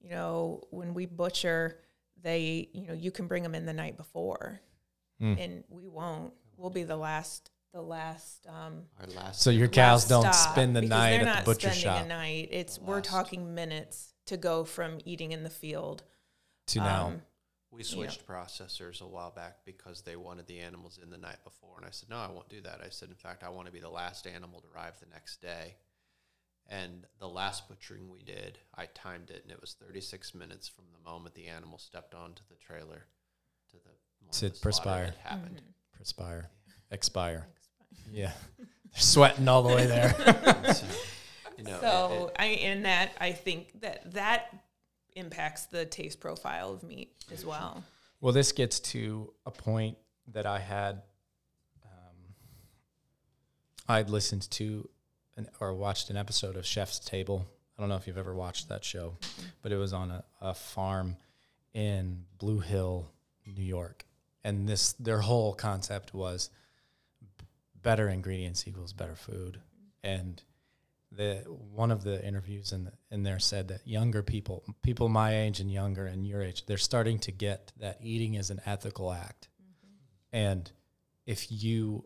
you 0.00 0.10
know, 0.10 0.62
when 0.70 0.92
we 0.94 1.06
butcher, 1.06 1.80
they, 2.20 2.68
you 2.72 2.86
know, 2.86 2.92
you 2.92 3.10
can 3.10 3.26
bring 3.26 3.42
them 3.42 3.54
in 3.54 3.64
the 3.66 3.72
night 3.72 3.96
before, 3.96 4.60
Mm. 5.20 5.38
and 5.42 5.64
we 5.70 5.88
won't. 5.88 6.34
We'll 6.62 6.70
be 6.70 6.84
the 6.84 6.96
last, 6.96 7.50
the 7.74 7.82
last. 7.82 8.46
Um, 8.48 8.84
Our 9.00 9.06
last 9.16 9.42
So 9.42 9.50
your 9.50 9.66
last 9.66 9.74
cows 9.74 10.08
don't 10.08 10.32
stop, 10.32 10.52
spend 10.52 10.76
the 10.76 10.82
because 10.82 10.90
night 10.90 11.10
they're 11.10 11.20
at 11.20 11.24
not 11.24 11.38
the 11.44 11.50
butcher 11.50 11.60
spending 11.70 11.82
shop 11.82 12.04
A 12.04 12.08
night. 12.08 12.48
It's 12.52 12.76
The 12.78 12.84
we're 12.84 12.94
last. 12.96 13.04
talking 13.06 13.54
minutes 13.54 14.14
to 14.26 14.36
go 14.36 14.64
from 14.64 14.98
eating 15.04 15.32
in 15.32 15.42
the 15.42 15.50
field 15.50 16.04
to 16.68 16.78
now. 16.78 17.06
um, 17.08 17.22
We 17.72 17.82
switched 17.82 18.24
processors 18.28 19.00
a 19.00 19.06
while 19.08 19.32
back 19.32 19.64
because 19.64 20.02
they 20.02 20.14
wanted 20.14 20.46
the 20.46 20.60
animals 20.60 21.00
in 21.02 21.10
the 21.10 21.18
night 21.18 21.42
before. 21.42 21.74
And 21.78 21.84
I 21.84 21.90
said, 21.90 22.08
no, 22.08 22.16
I 22.18 22.28
won't 22.30 22.48
do 22.48 22.60
that. 22.60 22.80
I 22.84 22.90
said, 22.90 23.08
in 23.08 23.16
fact, 23.16 23.42
I 23.42 23.48
want 23.48 23.66
to 23.66 23.72
be 23.72 23.80
the 23.80 23.90
last 23.90 24.28
animal 24.28 24.60
to 24.60 24.68
arrive 24.72 24.94
the 25.00 25.06
next 25.12 25.42
day. 25.42 25.74
And 26.68 27.06
the 27.18 27.28
last 27.28 27.68
butchering 27.68 28.08
we 28.08 28.22
did, 28.22 28.58
I 28.76 28.86
timed 28.94 29.30
it, 29.30 29.42
and 29.42 29.50
it 29.50 29.60
was 29.60 29.72
36 29.84 30.32
minutes 30.32 30.68
from 30.68 30.84
the 30.92 31.10
moment 31.10 31.34
the 31.34 31.48
animal 31.48 31.76
stepped 31.78 32.14
onto 32.14 32.42
the 32.48 32.54
trailer 32.54 33.06
to 33.70 33.76
the 33.78 33.90
moment 34.20 34.34
To 34.34 34.48
the 34.50 34.54
slaughter 34.54 34.60
perspire. 34.62 35.04
had 35.06 35.16
happened. 35.16 35.62
Perspire, 36.02 36.50
expire. 36.90 37.46
Yeah, 38.10 38.32
they're 38.58 38.66
sweating 38.96 39.46
all 39.46 39.62
the 39.62 39.72
way 39.72 39.86
there. 39.86 40.12
so, 40.74 40.84
you 41.58 41.62
know, 41.62 41.76
it- 41.76 41.80
so 41.80 42.30
it- 42.34 42.40
I 42.42 42.46
in 42.46 42.82
that 42.82 43.12
I 43.20 43.30
think 43.30 43.80
that 43.82 44.12
that 44.14 44.52
impacts 45.14 45.66
the 45.66 45.84
taste 45.86 46.18
profile 46.18 46.72
of 46.72 46.82
meat 46.82 47.14
as 47.32 47.46
well. 47.46 47.84
Well, 48.20 48.32
this 48.32 48.50
gets 48.50 48.80
to 48.80 49.32
a 49.46 49.52
point 49.52 49.96
that 50.32 50.44
I 50.44 50.58
had. 50.58 51.02
Um, 51.84 52.34
I'd 53.88 54.10
listened 54.10 54.50
to 54.52 54.88
an, 55.36 55.48
or 55.60 55.72
watched 55.72 56.10
an 56.10 56.16
episode 56.16 56.56
of 56.56 56.66
Chef's 56.66 56.98
Table. 56.98 57.46
I 57.78 57.82
don't 57.82 57.88
know 57.88 57.96
if 57.96 58.08
you've 58.08 58.18
ever 58.18 58.34
watched 58.34 58.68
that 58.70 58.84
show, 58.84 59.16
but 59.62 59.70
it 59.70 59.76
was 59.76 59.92
on 59.92 60.10
a, 60.10 60.24
a 60.40 60.52
farm 60.54 61.16
in 61.74 62.24
Blue 62.38 62.58
Hill, 62.58 63.08
New 63.46 63.62
York, 63.64 64.04
and 64.44 64.68
this 64.68 64.92
their 64.94 65.20
whole 65.20 65.54
concept 65.54 66.14
was 66.14 66.50
better 67.82 68.08
ingredients 68.08 68.66
equals 68.66 68.92
better 68.92 69.16
food, 69.16 69.60
and 70.02 70.42
the 71.10 71.36
one 71.74 71.90
of 71.90 72.04
the 72.04 72.24
interviews 72.26 72.72
in 72.72 72.84
the, 72.84 72.92
in 73.10 73.22
there 73.22 73.38
said 73.38 73.68
that 73.68 73.86
younger 73.86 74.22
people, 74.22 74.64
people 74.82 75.08
my 75.08 75.36
age 75.42 75.60
and 75.60 75.70
younger 75.70 76.06
and 76.06 76.26
your 76.26 76.42
age, 76.42 76.64
they're 76.66 76.78
starting 76.78 77.18
to 77.18 77.32
get 77.32 77.72
that 77.78 77.98
eating 78.00 78.34
is 78.34 78.50
an 78.50 78.60
ethical 78.66 79.12
act, 79.12 79.48
mm-hmm. 79.62 80.36
and 80.36 80.72
if 81.26 81.50
you 81.50 82.04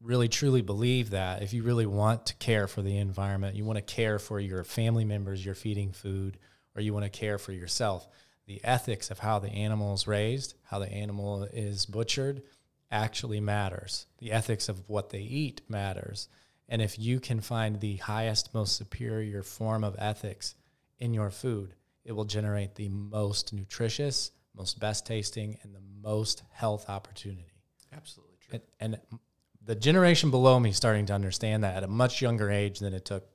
really 0.00 0.28
truly 0.28 0.62
believe 0.62 1.10
that, 1.10 1.42
if 1.42 1.52
you 1.52 1.62
really 1.62 1.86
want 1.86 2.26
to 2.26 2.34
care 2.36 2.68
for 2.68 2.82
the 2.82 2.96
environment, 2.98 3.56
you 3.56 3.64
want 3.64 3.76
to 3.76 3.82
care 3.82 4.18
for 4.20 4.38
your 4.38 4.62
family 4.62 5.04
members 5.04 5.44
you're 5.44 5.56
feeding 5.56 5.90
food, 5.92 6.38
or 6.76 6.80
you 6.80 6.94
want 6.94 7.04
to 7.04 7.10
care 7.10 7.36
for 7.36 7.52
yourself, 7.52 8.06
the 8.48 8.64
ethics 8.64 9.10
of 9.10 9.18
how 9.18 9.38
the 9.38 9.50
animal 9.50 9.92
is 9.92 10.06
raised, 10.08 10.54
how 10.64 10.78
the 10.78 10.90
animal 10.90 11.44
is 11.44 11.84
butchered, 11.84 12.42
actually 12.90 13.40
matters. 13.40 14.06
The 14.18 14.32
ethics 14.32 14.70
of 14.70 14.88
what 14.88 15.10
they 15.10 15.20
eat 15.20 15.60
matters. 15.68 16.28
And 16.66 16.80
if 16.80 16.98
you 16.98 17.20
can 17.20 17.42
find 17.42 17.78
the 17.78 17.96
highest, 17.96 18.54
most 18.54 18.74
superior 18.74 19.42
form 19.42 19.84
of 19.84 19.96
ethics 19.98 20.54
in 20.98 21.12
your 21.12 21.30
food, 21.30 21.74
it 22.06 22.12
will 22.12 22.24
generate 22.24 22.74
the 22.74 22.88
most 22.88 23.52
nutritious, 23.52 24.32
most 24.56 24.80
best 24.80 25.04
tasting, 25.04 25.58
and 25.62 25.74
the 25.74 25.82
most 26.02 26.42
health 26.50 26.88
opportunity. 26.88 27.52
absolutely 27.92 28.36
true. 28.40 28.60
And, 28.80 28.94
and 28.96 29.18
the 29.62 29.74
generation 29.74 30.30
below 30.30 30.58
me 30.58 30.72
starting 30.72 31.04
to 31.06 31.12
understand 31.12 31.64
that 31.64 31.76
at 31.76 31.84
a 31.84 31.88
much 31.88 32.22
younger 32.22 32.50
age 32.50 32.78
than 32.78 32.94
it 32.94 33.04
took 33.04 33.28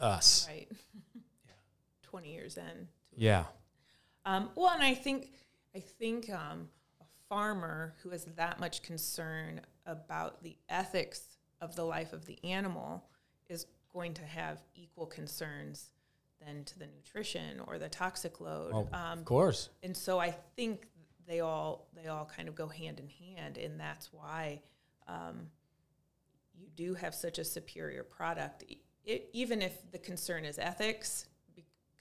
us. 0.00 0.48
Right. 0.50 0.66
Twenty 2.02 2.32
years 2.32 2.56
in. 2.56 2.88
Yeah. 3.16 3.44
Um, 4.26 4.50
well, 4.56 4.72
and 4.74 4.82
I 4.82 4.92
think 4.92 5.30
I 5.74 5.78
think 5.78 6.28
um, 6.30 6.68
a 7.00 7.04
farmer 7.28 7.94
who 8.02 8.10
has 8.10 8.24
that 8.36 8.60
much 8.60 8.82
concern 8.82 9.60
about 9.86 10.42
the 10.42 10.56
ethics 10.68 11.38
of 11.60 11.76
the 11.76 11.84
life 11.84 12.12
of 12.12 12.26
the 12.26 12.38
animal 12.44 13.04
is 13.48 13.66
going 13.92 14.12
to 14.14 14.24
have 14.24 14.60
equal 14.74 15.06
concerns 15.06 15.92
than 16.44 16.64
to 16.64 16.78
the 16.78 16.86
nutrition 16.86 17.60
or 17.66 17.78
the 17.78 17.88
toxic 17.88 18.40
load. 18.40 18.74
Um, 18.92 19.20
of 19.20 19.24
course. 19.24 19.70
and 19.82 19.96
so 19.96 20.18
I 20.18 20.32
think 20.56 20.88
they 21.26 21.40
all 21.40 21.88
they 21.94 22.08
all 22.08 22.28
kind 22.36 22.48
of 22.48 22.54
go 22.54 22.66
hand 22.66 23.00
in 23.00 23.08
hand, 23.08 23.58
and 23.58 23.78
that's 23.80 24.12
why 24.12 24.60
um, 25.08 25.48
you 26.54 26.66
do 26.74 26.94
have 26.94 27.14
such 27.14 27.38
a 27.38 27.44
superior 27.44 28.02
product, 28.02 28.64
it, 29.04 29.28
even 29.32 29.62
if 29.62 29.90
the 29.92 29.98
concern 29.98 30.44
is 30.44 30.58
ethics, 30.58 31.26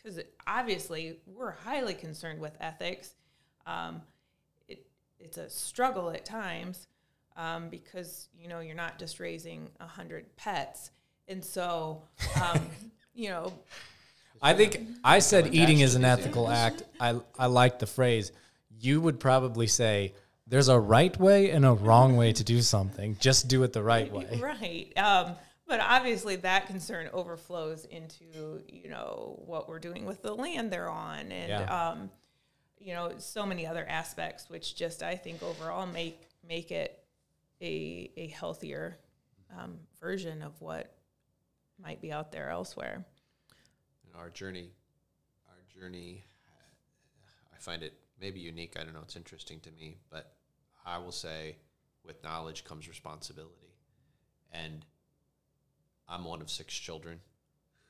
because 0.06 0.22
obviously 0.46 1.18
we're 1.26 1.52
highly 1.52 1.96
concerned 1.96 2.40
with 2.40 2.56
ethics. 2.60 3.16
Um, 3.66 4.02
it 4.68 4.86
it's 5.20 5.38
a 5.38 5.50
struggle 5.50 6.12
at 6.12 6.26
times 6.26 6.88
um, 7.36 7.70
because 7.70 8.30
you 8.40 8.48
know 8.48 8.60
you're 8.60 8.76
not 8.76 9.00
just 9.00 9.20
raising 9.20 9.70
a 9.80 9.88
hundred 9.88 10.36
pets, 10.38 10.92
and 11.28 11.44
so 11.44 12.04
um, 12.42 12.70
you 13.16 13.30
know 13.30 13.54
I 14.42 14.54
think 14.54 14.80
I 15.04 15.20
said 15.20 15.54
eating 15.54 15.80
is 15.80 15.96
an 15.96 16.06
ethical 16.06 16.50
act. 16.50 16.84
I, 17.00 17.20
I 17.38 17.48
like 17.48 17.80
the 17.80 17.88
phrase. 17.88 18.32
You 18.80 19.02
would 19.02 19.20
probably 19.20 19.68
say 19.68 20.14
there's 20.46 20.68
a 20.68 20.80
right 20.80 21.18
way 21.20 21.50
and 21.50 21.66
a 21.66 21.72
wrong 21.74 22.18
way 22.18 22.34
to 22.34 22.44
do 22.44 22.62
something. 22.62 23.18
Just 23.20 23.48
do 23.48 23.64
it 23.64 23.74
the 23.74 23.82
right 23.82 24.12
way. 24.14 24.40
Right. 24.40 24.94
But 25.68 25.80
obviously, 25.80 26.36
that 26.38 26.68
concern 26.68 27.10
overflows 27.12 27.86
into 27.86 28.62
you 28.68 28.90
know 28.90 29.42
what 29.46 29.68
we're 29.68 29.80
doing 29.80 30.06
with 30.06 30.22
the 30.22 30.34
land 30.34 30.72
they're 30.72 30.90
on, 30.90 31.32
and 31.32 31.50
Yeah. 31.50 31.90
um, 31.90 32.12
you 32.78 32.94
know 32.94 33.14
so 33.18 33.46
many 33.46 33.66
other 33.66 33.86
aspects, 33.88 34.50
which 34.50 34.76
just 34.76 35.02
I 35.02 35.16
think 35.16 35.42
overall 35.42 35.88
make 35.88 36.30
make 36.48 36.72
it 36.72 37.04
a 37.62 38.12
a 38.16 38.28
healthier 38.28 39.00
um, 39.58 39.80
version 40.00 40.42
of 40.44 40.60
what 40.62 40.96
might 41.80 42.00
be 42.02 42.12
out 42.12 42.32
there 42.32 42.50
elsewhere. 42.50 43.04
And 44.06 44.16
our 44.16 44.30
journey, 44.30 44.72
our 45.50 45.82
journey, 45.82 46.26
uh, 46.48 47.56
I 47.56 47.58
find 47.58 47.82
it 47.82 47.94
maybe 48.22 48.40
unique. 48.40 48.78
I 48.80 48.84
don't 48.84 48.94
know. 48.94 49.02
It's 49.02 49.16
interesting 49.16 49.60
to 49.62 49.72
me, 49.72 49.98
but 50.12 50.36
I 50.86 51.00
will 51.00 51.12
say, 51.12 51.58
with 52.04 52.24
knowledge 52.24 52.64
comes 52.66 52.88
responsibility, 52.88 53.74
and 54.52 54.86
I'm 56.08 56.24
one 56.24 56.42
of 56.42 56.50
six 56.50 56.74
children 56.74 57.20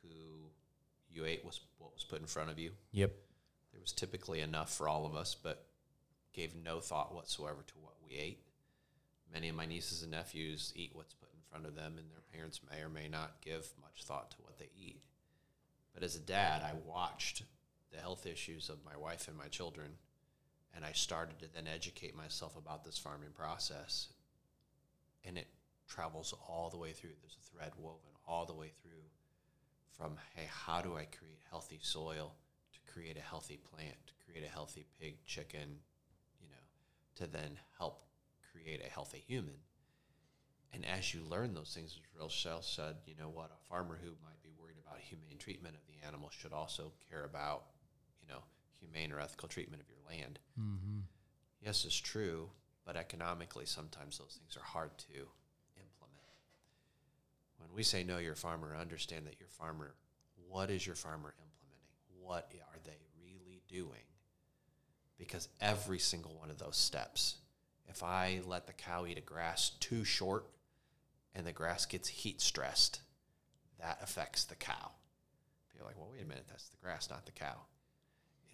who 0.02 0.10
you 1.10 1.26
ate 1.26 1.46
was 1.46 1.60
what 1.78 1.94
was 1.94 2.04
put 2.04 2.22
in 2.22 2.28
front 2.28 2.50
of 2.50 2.60
you. 2.60 2.72
Yep. 2.92 3.14
There 3.72 3.82
was 3.82 3.92
typically 3.92 4.42
enough 4.42 4.76
for 4.76 4.88
all 4.88 5.06
of 5.06 5.16
us, 5.16 5.36
but 5.36 5.66
gave 6.34 6.56
no 6.56 6.80
thought 6.80 7.14
whatsoever 7.14 7.64
to 7.68 7.74
what 7.82 7.96
we 8.08 8.16
ate. 8.16 8.40
Many 9.34 9.50
of 9.50 9.56
my 9.56 9.66
nieces 9.66 10.02
and 10.02 10.12
nephews 10.12 10.72
eat 10.76 10.92
what's 10.94 11.14
put 11.14 11.30
in 11.34 11.40
front 11.50 11.66
of 11.66 11.76
them, 11.76 11.96
and 11.98 12.10
their 12.10 12.24
parents 12.34 12.62
may 12.70 12.82
or 12.82 12.90
may 12.90 13.08
not 13.08 13.42
give 13.42 13.68
much 13.82 14.04
thought 14.04 14.32
to 14.32 14.38
what 14.42 14.58
they 14.58 14.70
eat. 14.78 15.02
But 15.94 16.04
as 16.04 16.16
a 16.16 16.20
dad, 16.20 16.62
I 16.62 16.74
watched 16.86 17.44
the 17.92 18.00
health 18.02 18.26
issues 18.26 18.70
of 18.70 18.86
my 18.86 18.98
wife 18.98 19.28
and 19.28 19.38
my 19.38 19.48
children, 19.48 19.92
and 20.76 20.84
I 20.84 20.92
started 20.92 21.40
to 21.40 21.54
then 21.54 21.68
educate 21.74 22.16
myself 22.16 22.58
about 22.58 22.84
this 22.84 22.98
farming 22.98 23.32
process. 23.34 24.10
And 25.24 25.38
it 25.38 25.48
travels 25.88 26.34
all 26.48 26.70
the 26.70 26.78
way 26.78 26.92
through. 26.92 27.12
There's 27.22 27.38
a 27.40 27.50
thread 27.52 27.72
woven 27.78 28.12
all 28.28 28.46
the 28.46 28.54
way 28.54 28.72
through 28.82 29.04
from, 29.98 30.18
hey, 30.36 30.48
how 30.50 30.82
do 30.82 30.96
I 30.96 31.06
create 31.06 31.40
healthy 31.50 31.80
soil 31.82 32.36
to 32.74 32.92
create 32.92 33.18
a 33.18 33.22
healthy 33.22 33.58
plant, 33.58 33.96
to 34.08 34.14
create 34.26 34.46
a 34.46 34.52
healthy 34.52 34.86
pig, 35.00 35.18
chicken, 35.26 35.80
you 36.42 36.48
know, 36.50 36.66
to 37.16 37.28
then 37.28 37.58
help 37.78 38.04
create 38.52 38.82
a 38.86 38.90
healthy 38.90 39.24
human. 39.26 39.56
And 40.74 40.86
as 40.86 41.14
you 41.14 41.22
learn 41.24 41.54
those 41.54 41.74
things, 41.74 41.96
as 41.98 42.22
Rochelle 42.22 42.62
said, 42.62 42.98
you 43.06 43.16
know 43.18 43.30
what, 43.30 43.52
a 43.52 43.68
farmer 43.70 43.98
who 44.02 44.10
might 44.26 44.42
be 44.44 44.50
worried 44.60 44.76
about 44.86 45.00
humane 45.00 45.38
treatment 45.38 45.76
of 45.76 45.82
the 45.88 46.06
animal 46.06 46.30
should 46.30 46.52
also 46.52 46.92
care 47.10 47.24
about, 47.24 47.64
you 48.22 48.28
know, 48.28 48.44
humane 48.82 49.14
or 49.14 49.22
ethical 49.22 49.48
treatment 49.48 49.82
of 49.82 49.88
your 49.90 50.00
land. 50.10 50.40
Mm-hmm. 50.60 51.00
Yes, 51.62 51.86
it's 51.86 51.96
true, 51.96 52.50
but 52.86 52.98
economically, 52.98 53.66
sometimes 53.66 54.18
those 54.18 54.38
things 54.38 54.58
are 54.58 54.66
hard 54.66 54.92
to 54.98 55.28
we 57.76 57.84
say 57.84 58.04
know 58.04 58.18
your 58.18 58.36
farmer, 58.36 58.76
understand 58.80 59.26
that 59.28 59.40
your 59.40 59.50
farmer, 59.50 59.96
what 60.48 60.70
is 60.70 60.86
your 60.86 60.96
farmer 60.96 61.34
implementing? 61.38 62.22
What 62.22 62.52
are 62.72 62.80
they 62.86 62.98
really 63.22 63.62
doing? 63.68 64.04
Because 65.18 65.50
every 65.62 66.00
single 66.00 66.36
one 66.40 66.50
of 66.50 66.58
those 66.58 66.78
steps, 66.78 67.36
if 67.88 68.02
I 68.04 68.42
let 68.46 68.68
the 68.68 68.74
cow 68.74 69.06
eat 69.06 69.18
a 69.18 69.22
grass 69.22 69.72
too 69.80 70.04
short 70.04 70.46
and 71.34 71.46
the 71.46 71.52
grass 71.52 71.86
gets 71.86 72.08
heat 72.08 72.42
stressed, 72.42 73.02
that 73.80 74.00
affects 74.02 74.46
the 74.46 74.56
cow. 74.56 74.92
You're 75.76 75.86
like, 75.86 75.98
well, 75.98 76.10
wait 76.12 76.22
a 76.24 76.26
minute, 76.26 76.46
that's 76.50 76.70
the 76.70 76.78
grass, 76.78 77.10
not 77.10 77.26
the 77.26 77.34
cow. 77.34 77.62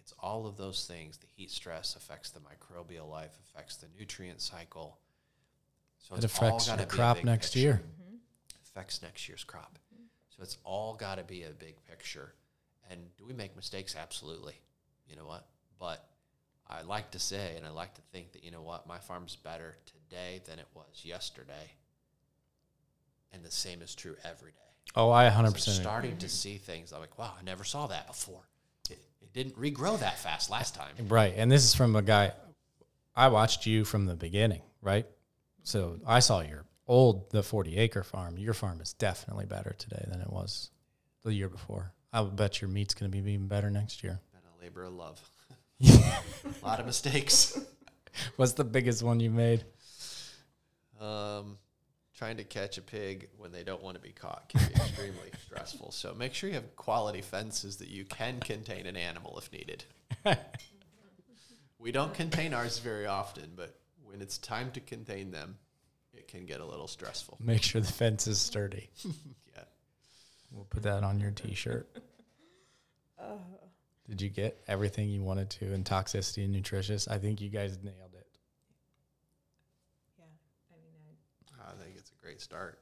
It's 0.00 0.12
all 0.18 0.46
of 0.46 0.56
those 0.56 0.84
things. 0.86 1.16
The 1.18 1.28
heat 1.36 1.50
stress 1.52 1.94
affects 1.94 2.30
the 2.30 2.40
microbial 2.40 3.08
life, 3.08 3.38
affects 3.48 3.76
the 3.76 3.86
nutrient 3.96 4.40
cycle. 4.40 4.98
So 5.98 6.16
It 6.16 6.24
it's 6.24 6.38
all 6.40 6.48
affects 6.48 6.66
gotta 6.68 6.82
your 6.82 6.88
crop 6.88 7.22
next 7.22 7.48
picture. 7.54 7.58
year. 7.60 7.74
Mm-hmm. 7.84 8.01
Affects 8.74 9.02
next 9.02 9.28
year's 9.28 9.44
crop. 9.44 9.78
So 10.30 10.42
it's 10.42 10.56
all 10.64 10.94
got 10.94 11.18
to 11.18 11.24
be 11.24 11.42
a 11.42 11.50
big 11.50 11.76
picture. 11.88 12.32
And 12.90 13.00
do 13.18 13.24
we 13.24 13.34
make 13.34 13.54
mistakes? 13.54 13.94
Absolutely. 13.96 14.54
You 15.08 15.16
know 15.16 15.26
what? 15.26 15.46
But 15.78 16.04
I 16.68 16.82
like 16.82 17.10
to 17.10 17.18
say, 17.18 17.54
and 17.56 17.66
I 17.66 17.70
like 17.70 17.94
to 17.94 18.00
think 18.12 18.32
that 18.32 18.44
you 18.44 18.50
know 18.50 18.62
what, 18.62 18.86
my 18.86 18.98
farm's 18.98 19.36
better 19.36 19.76
today 19.84 20.40
than 20.46 20.58
it 20.58 20.66
was 20.74 21.02
yesterday. 21.04 21.72
And 23.32 23.44
the 23.44 23.50
same 23.50 23.82
is 23.82 23.94
true 23.94 24.16
every 24.24 24.52
day. 24.52 24.58
Oh, 24.96 25.10
I 25.10 25.28
100% 25.28 25.36
I'm 25.36 25.44
agree. 25.46 25.60
starting 25.60 26.16
to 26.18 26.28
see 26.28 26.56
things. 26.56 26.92
I'm 26.92 27.00
like, 27.00 27.18
wow, 27.18 27.32
I 27.38 27.42
never 27.44 27.64
saw 27.64 27.86
that 27.88 28.06
before. 28.06 28.42
It, 28.90 28.98
it 29.20 29.32
didn't 29.32 29.56
regrow 29.56 29.98
that 30.00 30.18
fast 30.18 30.50
last 30.50 30.74
time. 30.74 30.94
Right. 31.08 31.34
And 31.36 31.50
this 31.50 31.64
is 31.64 31.74
from 31.74 31.94
a 31.96 32.02
guy 32.02 32.32
I 33.14 33.28
watched 33.28 33.66
you 33.66 33.84
from 33.84 34.06
the 34.06 34.14
beginning, 34.14 34.62
right? 34.80 35.06
So 35.62 35.98
I 36.06 36.20
saw 36.20 36.40
your 36.40 36.64
old 36.86 37.30
the 37.30 37.42
40 37.42 37.76
acre 37.76 38.02
farm. 38.02 38.38
Your 38.38 38.54
farm 38.54 38.80
is 38.80 38.92
definitely 38.92 39.46
better 39.46 39.74
today 39.78 40.04
than 40.08 40.20
it 40.20 40.30
was 40.30 40.70
the 41.24 41.32
year 41.32 41.48
before. 41.48 41.92
I 42.12 42.20
would 42.20 42.36
bet 42.36 42.60
your 42.60 42.68
meat's 42.68 42.94
going 42.94 43.10
to 43.10 43.22
be 43.22 43.32
even 43.32 43.48
better 43.48 43.70
next 43.70 44.02
year. 44.02 44.20
Been 44.32 44.42
a 44.58 44.62
labor 44.62 44.84
of 44.84 44.92
love. 44.94 45.20
a 45.82 46.66
lot 46.66 46.80
of 46.80 46.86
mistakes. 46.86 47.58
What's 48.36 48.52
the 48.52 48.64
biggest 48.64 49.02
one 49.02 49.20
you 49.20 49.30
made? 49.30 49.64
Um, 51.00 51.58
trying 52.14 52.36
to 52.36 52.44
catch 52.44 52.78
a 52.78 52.82
pig 52.82 53.28
when 53.38 53.50
they 53.50 53.64
don't 53.64 53.82
want 53.82 53.96
to 53.96 54.02
be 54.02 54.12
caught 54.12 54.48
can 54.48 54.60
be 54.68 54.74
extremely 54.74 55.30
stressful. 55.46 55.90
So 55.90 56.14
make 56.14 56.34
sure 56.34 56.48
you 56.48 56.54
have 56.54 56.76
quality 56.76 57.22
fences 57.22 57.78
that 57.78 57.88
you 57.88 58.04
can 58.04 58.38
contain 58.40 58.86
an 58.86 58.96
animal 58.96 59.38
if 59.38 59.50
needed. 59.50 59.84
we 61.78 61.90
don't 61.90 62.14
contain 62.14 62.52
ours 62.52 62.78
very 62.78 63.06
often, 63.06 63.52
but 63.56 63.80
when 64.04 64.20
it's 64.20 64.38
time 64.38 64.70
to 64.72 64.80
contain 64.80 65.30
them, 65.30 65.56
it 66.22 66.28
can 66.28 66.46
get 66.46 66.60
a 66.60 66.64
little 66.64 66.86
stressful. 66.88 67.38
Make 67.44 67.62
sure 67.62 67.80
the 67.80 67.92
fence 67.92 68.26
is 68.26 68.38
sturdy. 68.38 68.88
Yeah. 69.54 69.64
We'll 70.52 70.64
put 70.64 70.82
that 70.84 71.02
on 71.04 71.20
your 71.20 71.30
t-shirt. 71.30 71.88
Uh. 73.18 73.36
Did 74.08 74.20
you 74.20 74.28
get 74.28 74.62
everything 74.66 75.08
you 75.08 75.22
wanted 75.22 75.48
to 75.50 75.72
in 75.72 75.84
toxicity 75.84 76.44
and 76.44 76.52
nutritious? 76.52 77.06
I 77.08 77.18
think 77.18 77.40
you 77.40 77.48
guys 77.48 77.78
nailed 77.82 78.14
it. 78.14 78.26
Yeah, 80.18 80.24
I 80.70 80.74
mean, 80.76 81.16
I 81.80 81.82
think 81.84 81.96
it's 81.96 82.10
a 82.10 82.22
great 82.22 82.40
start. 82.40 82.78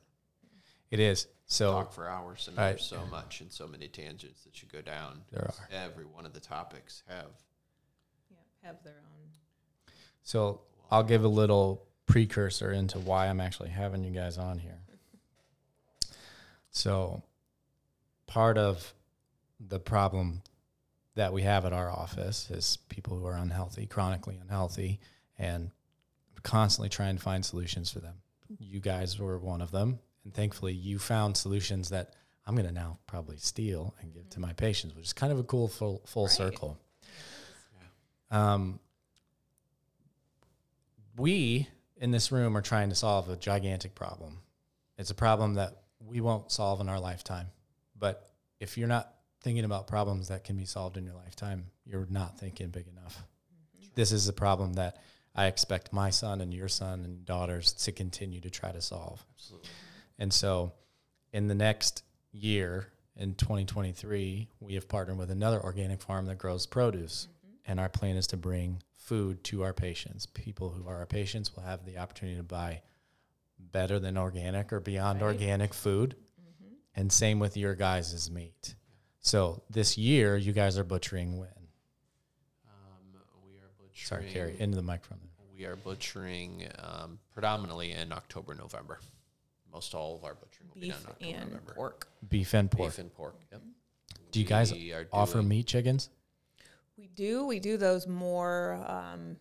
It 0.91 0.99
is. 0.99 1.26
So 1.47 1.72
Talk 1.72 1.93
for 1.93 2.09
hours, 2.09 2.49
and 2.49 2.57
Right. 2.57 2.70
there's 2.70 2.84
so 2.86 3.05
much 3.07 3.41
and 3.41 3.53
so 3.53 3.66
many 3.68 3.86
tangents 3.88 4.43
that 4.45 4.62
you 4.62 4.68
go 4.68 4.80
down. 4.80 5.22
there 5.30 5.43
are. 5.45 5.68
Every 5.70 6.05
one 6.05 6.26
of 6.26 6.32
the 6.32 6.41
topics 6.41 7.03
have 7.09 7.30
yeah, 8.30 8.36
have 8.68 8.82
their 8.82 8.95
own. 8.99 9.93
So 10.22 10.62
I'll 10.91 11.05
give 11.05 11.22
a 11.24 11.28
little 11.28 11.86
precursor 12.11 12.72
into 12.72 12.98
why 12.98 13.26
I'm 13.28 13.40
actually 13.40 13.70
having 13.70 14.04
you 14.04 14.11
guys 14.11 14.36
on 14.38 14.58
here. 14.58 14.78
So 16.70 17.22
part 18.26 18.58
of 18.58 18.92
the 19.58 19.78
problem 19.80 20.42
that 21.14 21.32
we 21.32 21.42
have 21.42 21.64
at 21.64 21.72
our 21.72 21.90
office 21.90 22.50
is 22.50 22.78
people 22.88 23.18
who 23.18 23.26
are 23.26 23.36
unhealthy, 23.36 23.86
chronically 23.86 24.38
unhealthy, 24.40 25.00
and 25.38 25.70
constantly 26.42 26.88
trying 26.88 27.16
to 27.16 27.22
find 27.22 27.44
solutions 27.44 27.90
for 27.90 27.98
them. 28.00 28.14
You 28.58 28.80
guys 28.80 29.18
were 29.18 29.38
one 29.38 29.61
of 29.61 29.70
them, 29.70 29.98
and 30.24 30.32
thankfully 30.32 30.72
you 30.72 30.98
found 30.98 31.36
solutions 31.36 31.90
that 31.90 32.14
I'm 32.46 32.54
going 32.54 32.66
to 32.66 32.72
now 32.72 32.98
probably 33.06 33.36
steal 33.36 33.94
and 34.00 34.12
give 34.12 34.28
to 34.30 34.40
my 34.40 34.52
patients, 34.54 34.94
which 34.94 35.04
is 35.06 35.12
kind 35.12 35.32
of 35.32 35.38
a 35.38 35.44
cool 35.44 35.68
full 35.68 36.02
full 36.06 36.24
Right. 36.24 36.32
circle. 36.32 36.78
Um, 38.30 38.78
we 41.16 41.68
in 42.01 42.11
this 42.11 42.32
room 42.32 42.57
are 42.57 42.62
trying 42.62 42.88
to 42.88 42.94
solve 42.94 43.28
a 43.28 43.36
gigantic 43.36 43.94
problem. 43.94 44.38
It's 44.98 45.11
a 45.11 45.14
problem 45.14 45.55
that 45.55 45.82
we 46.01 46.20
won't 46.20 46.51
solve 46.51 46.80
in 46.80 46.88
our 46.88 46.98
lifetime. 46.98 47.46
But 47.96 48.28
if 48.59 48.76
you're 48.76 48.88
not 48.88 49.14
thinking 49.42 49.64
about 49.64 49.86
problems 49.86 50.28
that 50.28 50.44
can 50.44 50.57
be 50.57 50.64
solved 50.64 50.96
in 50.96 51.05
your 51.05 51.14
lifetime, 51.14 51.66
you're 51.84 52.07
not 52.11 52.38
thinking 52.38 52.70
big 52.70 52.86
enough. 52.88 53.22
Mm-hmm. 53.76 53.88
This 53.94 54.12
is 54.12 54.28
a 54.28 54.32
problem 54.32 54.74
that 54.74 54.96
I 55.34 55.46
expect 55.46 55.92
my 55.92 56.11
son 56.11 56.40
and 56.40 56.53
your 56.53 56.68
son 56.68 57.05
and 57.05 57.24
daughters 57.24 57.72
to 57.84 57.92
continue 57.92 58.40
to 58.40 58.51
try 58.51 58.72
to 58.72 58.80
solve. 58.80 59.24
absolutely. 59.34 59.68
And 60.18 60.32
so 60.32 60.72
in 61.32 61.48
the 61.48 61.55
next 61.55 62.03
year, 62.32 62.88
in 63.16 63.34
2023, 63.34 64.48
we 64.61 64.74
have 64.74 64.88
partnered 64.88 65.18
with 65.18 65.30
another 65.30 65.62
organic 65.62 66.03
farm 66.03 66.26
that 66.26 66.38
grows 66.38 66.66
produce. 66.66 67.28
Mm-hmm. 67.28 67.70
And 67.70 67.80
our 67.80 67.88
plan 67.88 68.16
is 68.16 68.26
to 68.28 68.36
bring 68.36 68.82
food 69.01 69.42
to 69.44 69.62
our 69.62 69.72
patients. 69.72 70.26
People 70.26 70.70
who 70.70 70.86
are 70.88 70.96
our 70.98 71.07
patients 71.07 71.55
will 71.57 71.62
have 71.62 71.84
the 71.84 71.98
opportunity 71.98 72.36
to 72.36 72.42
buy 72.42 72.82
better 73.59 73.98
than 73.98 74.16
organic 74.16 74.72
or 74.72 74.80
beyond 74.80 75.20
Right. 75.20 75.28
organic 75.28 75.74
food. 75.74 76.16
And 76.94 77.12
same 77.12 77.38
with 77.38 77.57
your 77.57 77.74
guys' 77.74 78.30
meat. 78.30 78.74
So 79.20 79.62
this 79.70 79.96
year, 79.96 80.36
you 80.36 80.53
guys 80.53 80.76
are 80.76 80.84
butchering 80.84 81.38
when? 81.38 81.48
Um, 82.66 83.22
we 83.44 83.57
are 83.59 83.70
butchering. 83.78 84.07
Sorry, 84.07 84.30
Carrie, 84.30 84.57
into 84.59 84.76
the 84.76 84.82
microphone. 84.82 85.20
We 85.57 85.64
are 85.66 85.76
butchering 85.76 86.68
um, 86.78 87.18
predominantly 87.32 87.92
in 87.92 88.12
October, 88.12 88.55
November. 88.55 88.98
Most 89.72 89.94
all 89.94 90.16
of 90.16 90.24
our 90.24 90.34
butchering 90.34 90.68
will 90.74 90.80
be 90.80 90.88
Beef 90.88 90.92
done 91.05 91.14
in 91.20 91.26
October, 91.28 91.36
and 91.42 91.51
November. 91.53 91.74
pork. 91.74 92.09
Beef 92.28 92.55
and 92.55 92.70
pork. 92.70 92.90
Beef 92.90 92.98
and 92.98 93.14
pork. 93.14 93.36
Yep. 93.53 93.62
Do 94.32 94.40
you 94.40 94.46
guys 94.46 94.72
offer 95.12 95.34
doing 95.34 95.48
meat 95.48 95.66
chickens? 95.66 96.11
We 97.01 97.09
do. 97.09 97.46
We 97.46 97.61
do 97.61 97.76
those 97.78 98.07
more 98.07 98.74
um, 98.86 99.36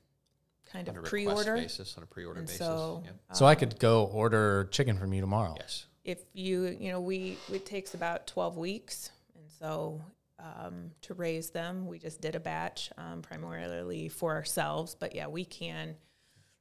kind 0.72 0.88
on 0.88 0.98
of 0.98 1.04
a 1.04 1.08
pre-order. 1.08 1.56
basis, 1.56 1.98
on 1.98 2.04
a 2.04 2.08
pre-order 2.08 2.40
And 2.40 2.48
basis. 2.48 2.60
so, 2.66 3.04
Yep. 3.06 3.16
So 3.34 3.46
I 3.46 3.56
could 3.56 3.78
go 3.80 4.06
order 4.06 4.70
chicken 4.72 4.98
from 4.98 5.12
you 5.14 5.20
tomorrow. 5.22 5.56
Yes. 5.60 5.86
if 6.06 6.20
you 6.34 6.78
you 6.80 6.90
know 6.92 7.02
we 7.02 7.38
it 7.52 7.66
takes 7.66 7.94
about 7.94 8.26
12 8.28 8.56
weeks 8.58 9.12
and 9.36 9.44
so 9.60 10.02
um, 10.40 10.92
to 11.02 11.14
raise 11.14 11.50
them 11.50 11.86
we 11.86 12.00
just 12.00 12.22
did 12.22 12.34
a 12.36 12.40
batch 12.40 12.90
um, 12.98 13.22
primarily 13.22 14.08
for 14.08 14.34
ourselves 14.34 14.96
but 14.98 15.14
yeah 15.14 15.28
we 15.28 15.44
can 15.44 15.96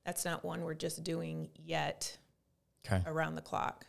that's 0.04 0.24
not 0.24 0.44
one 0.44 0.62
we're 0.62 0.74
just 0.74 1.04
doing 1.04 1.48
yet 1.54 2.18
Okay. 2.86 3.00
around 3.06 3.36
the 3.36 3.42
clock 3.42 3.86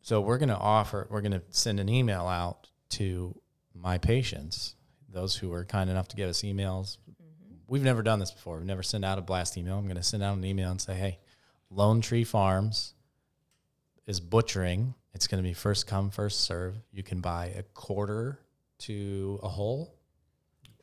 So 0.00 0.20
we're 0.20 0.38
going 0.38 0.50
to 0.50 0.56
offer, 0.58 1.06
we're 1.10 1.22
going 1.22 1.32
to 1.32 1.42
send 1.50 1.80
an 1.80 1.88
email 1.88 2.26
out 2.26 2.68
to 2.90 3.34
my 3.74 3.96
patients, 3.98 4.74
those 5.14 5.36
who 5.36 5.48
were 5.48 5.64
kind 5.64 5.88
enough 5.88 6.08
to 6.08 6.16
give 6.16 6.28
us 6.28 6.42
emails. 6.42 6.98
We've 7.66 7.82
never 7.82 8.02
done 8.02 8.18
this 8.18 8.30
before. 8.30 8.58
We've 8.58 8.66
never 8.66 8.82
sent 8.82 9.04
out 9.04 9.18
a 9.18 9.22
blast 9.22 9.56
email. 9.56 9.78
I'm 9.78 9.84
going 9.84 9.96
to 9.96 10.02
send 10.02 10.22
out 10.22 10.36
an 10.36 10.44
email 10.44 10.70
and 10.70 10.80
say, 10.80 10.94
hey, 10.94 11.18
Lone 11.70 12.00
Tree 12.02 12.24
Farms 12.24 12.92
is 14.06 14.20
butchering. 14.20 14.94
It's 15.14 15.26
going 15.26 15.42
to 15.42 15.48
be 15.48 15.54
first 15.54 15.86
come, 15.86 16.10
first 16.10 16.40
serve. 16.42 16.74
You 16.92 17.02
can 17.02 17.20
buy 17.20 17.46
a 17.56 17.62
quarter 17.62 18.38
to 18.80 19.40
a 19.42 19.48
whole. 19.48 19.94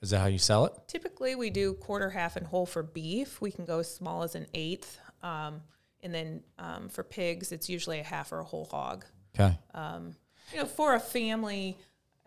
Is 0.02 0.10
that 0.10 0.20
how 0.20 0.26
you 0.28 0.40
sell 0.40 0.66
it? 0.66 0.74
typically 0.88 1.36
we 1.36 1.52
do 1.52 1.74
quarter 1.76 2.10
half 2.10 2.36
and 2.36 2.48
whole 2.48 2.66
for 2.66 2.82
beef 2.82 3.40
we 3.40 3.52
can 3.52 3.66
go 3.66 3.80
as 3.80 3.94
small 3.94 4.24
as 4.24 4.34
an 4.34 4.48
eighth 4.56 4.98
um, 5.22 5.62
and 6.02 6.12
then 6.12 6.42
um, 6.58 6.90
for 6.90 7.04
pigs 7.04 7.52
it's 7.52 7.70
usually 7.70 8.00
a 8.00 8.04
half 8.04 8.32
or 8.32 8.40
a 8.40 8.44
whole 8.44 8.66
hog 8.66 9.06
Okay. 9.38 9.56
you 10.52 10.58
know, 10.58 10.66
for 10.66 10.96
a 10.96 11.00
family, 11.00 11.78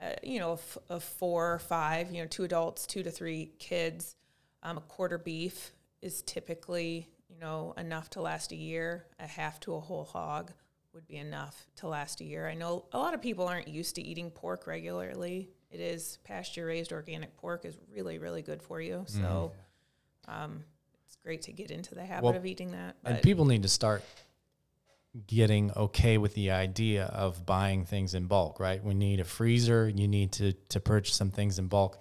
uh, 0.00 0.10
you 0.22 0.38
know, 0.38 0.52
of, 0.52 0.78
of 0.88 1.04
four 1.04 1.54
or 1.54 1.58
five, 1.58 2.10
you 2.10 2.20
know, 2.20 2.26
two 2.26 2.44
adults, 2.44 2.86
two 2.86 3.02
to 3.02 3.10
three 3.10 3.52
kids, 3.58 4.16
um, 4.62 4.78
a 4.78 4.80
quarter 4.82 5.18
beef 5.18 5.72
is 6.02 6.22
typically, 6.22 7.08
you 7.28 7.38
know, 7.40 7.74
enough 7.76 8.10
to 8.10 8.20
last 8.20 8.52
a 8.52 8.56
year. 8.56 9.06
A 9.18 9.26
half 9.26 9.60
to 9.60 9.74
a 9.74 9.80
whole 9.80 10.04
hog 10.04 10.52
would 10.92 11.06
be 11.06 11.16
enough 11.16 11.66
to 11.76 11.88
last 11.88 12.20
a 12.20 12.24
year. 12.24 12.48
I 12.48 12.54
know 12.54 12.84
a 12.92 12.98
lot 12.98 13.14
of 13.14 13.22
people 13.22 13.46
aren't 13.46 13.68
used 13.68 13.96
to 13.96 14.02
eating 14.02 14.30
pork 14.30 14.66
regularly. 14.66 15.50
It 15.70 15.80
is 15.80 16.18
pasture 16.24 16.66
raised 16.66 16.92
organic 16.92 17.36
pork 17.36 17.64
is 17.64 17.76
really, 17.92 18.18
really 18.18 18.42
good 18.42 18.62
for 18.62 18.80
you. 18.80 19.04
So, 19.08 19.52
um, 20.28 20.62
it's 21.04 21.16
great 21.16 21.42
to 21.42 21.52
get 21.52 21.70
into 21.70 21.94
the 21.94 22.04
habit 22.04 22.24
Well, 22.24 22.36
of 22.36 22.46
eating 22.46 22.72
that. 22.72 22.96
And 23.04 23.20
people 23.22 23.44
need 23.44 23.62
to 23.62 23.68
start 23.68 24.02
getting 25.26 25.70
okay 25.72 26.18
with 26.18 26.34
the 26.34 26.50
idea 26.50 27.04
of 27.06 27.46
buying 27.46 27.84
things 27.84 28.14
in 28.14 28.26
bulk, 28.26 28.58
right? 28.58 28.82
We 28.82 28.94
need 28.94 29.20
a 29.20 29.24
freezer. 29.24 29.88
You 29.88 30.08
need 30.08 30.32
to 30.32 30.52
to 30.70 30.80
purchase 30.80 31.14
some 31.14 31.30
things 31.30 31.58
in 31.58 31.68
bulk. 31.68 31.98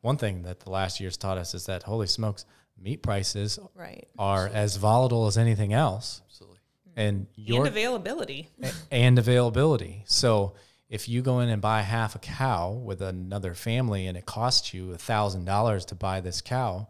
One 0.00 0.16
thing 0.16 0.42
that 0.42 0.60
the 0.60 0.70
last 0.70 1.00
year's 1.00 1.16
taught 1.16 1.38
us 1.38 1.54
is 1.54 1.66
that 1.66 1.82
holy 1.82 2.06
smokes, 2.06 2.44
meat 2.80 3.02
prices 3.02 3.58
right. 3.74 4.06
are 4.18 4.48
as 4.48 4.76
volatile 4.76 5.26
as 5.26 5.38
anything 5.38 5.72
else, 5.72 6.20
Absolutely. 6.26 6.58
Mm-hmm. 6.58 7.00
and 7.00 7.26
your 7.36 7.66
and 7.66 7.68
availability. 7.68 8.48
and 8.90 9.18
availability. 9.18 10.04
So 10.06 10.54
if 10.88 11.08
you 11.08 11.22
go 11.22 11.40
in 11.40 11.48
and 11.48 11.62
buy 11.62 11.82
half 11.82 12.14
a 12.14 12.18
cow 12.18 12.70
with 12.70 13.00
another 13.00 13.54
family 13.54 14.06
and 14.06 14.16
it 14.16 14.26
costs 14.26 14.74
you 14.74 14.92
a 14.92 14.98
thousand 14.98 15.44
dollars 15.44 15.84
to 15.86 15.94
buy 15.94 16.20
this 16.20 16.40
cow, 16.40 16.88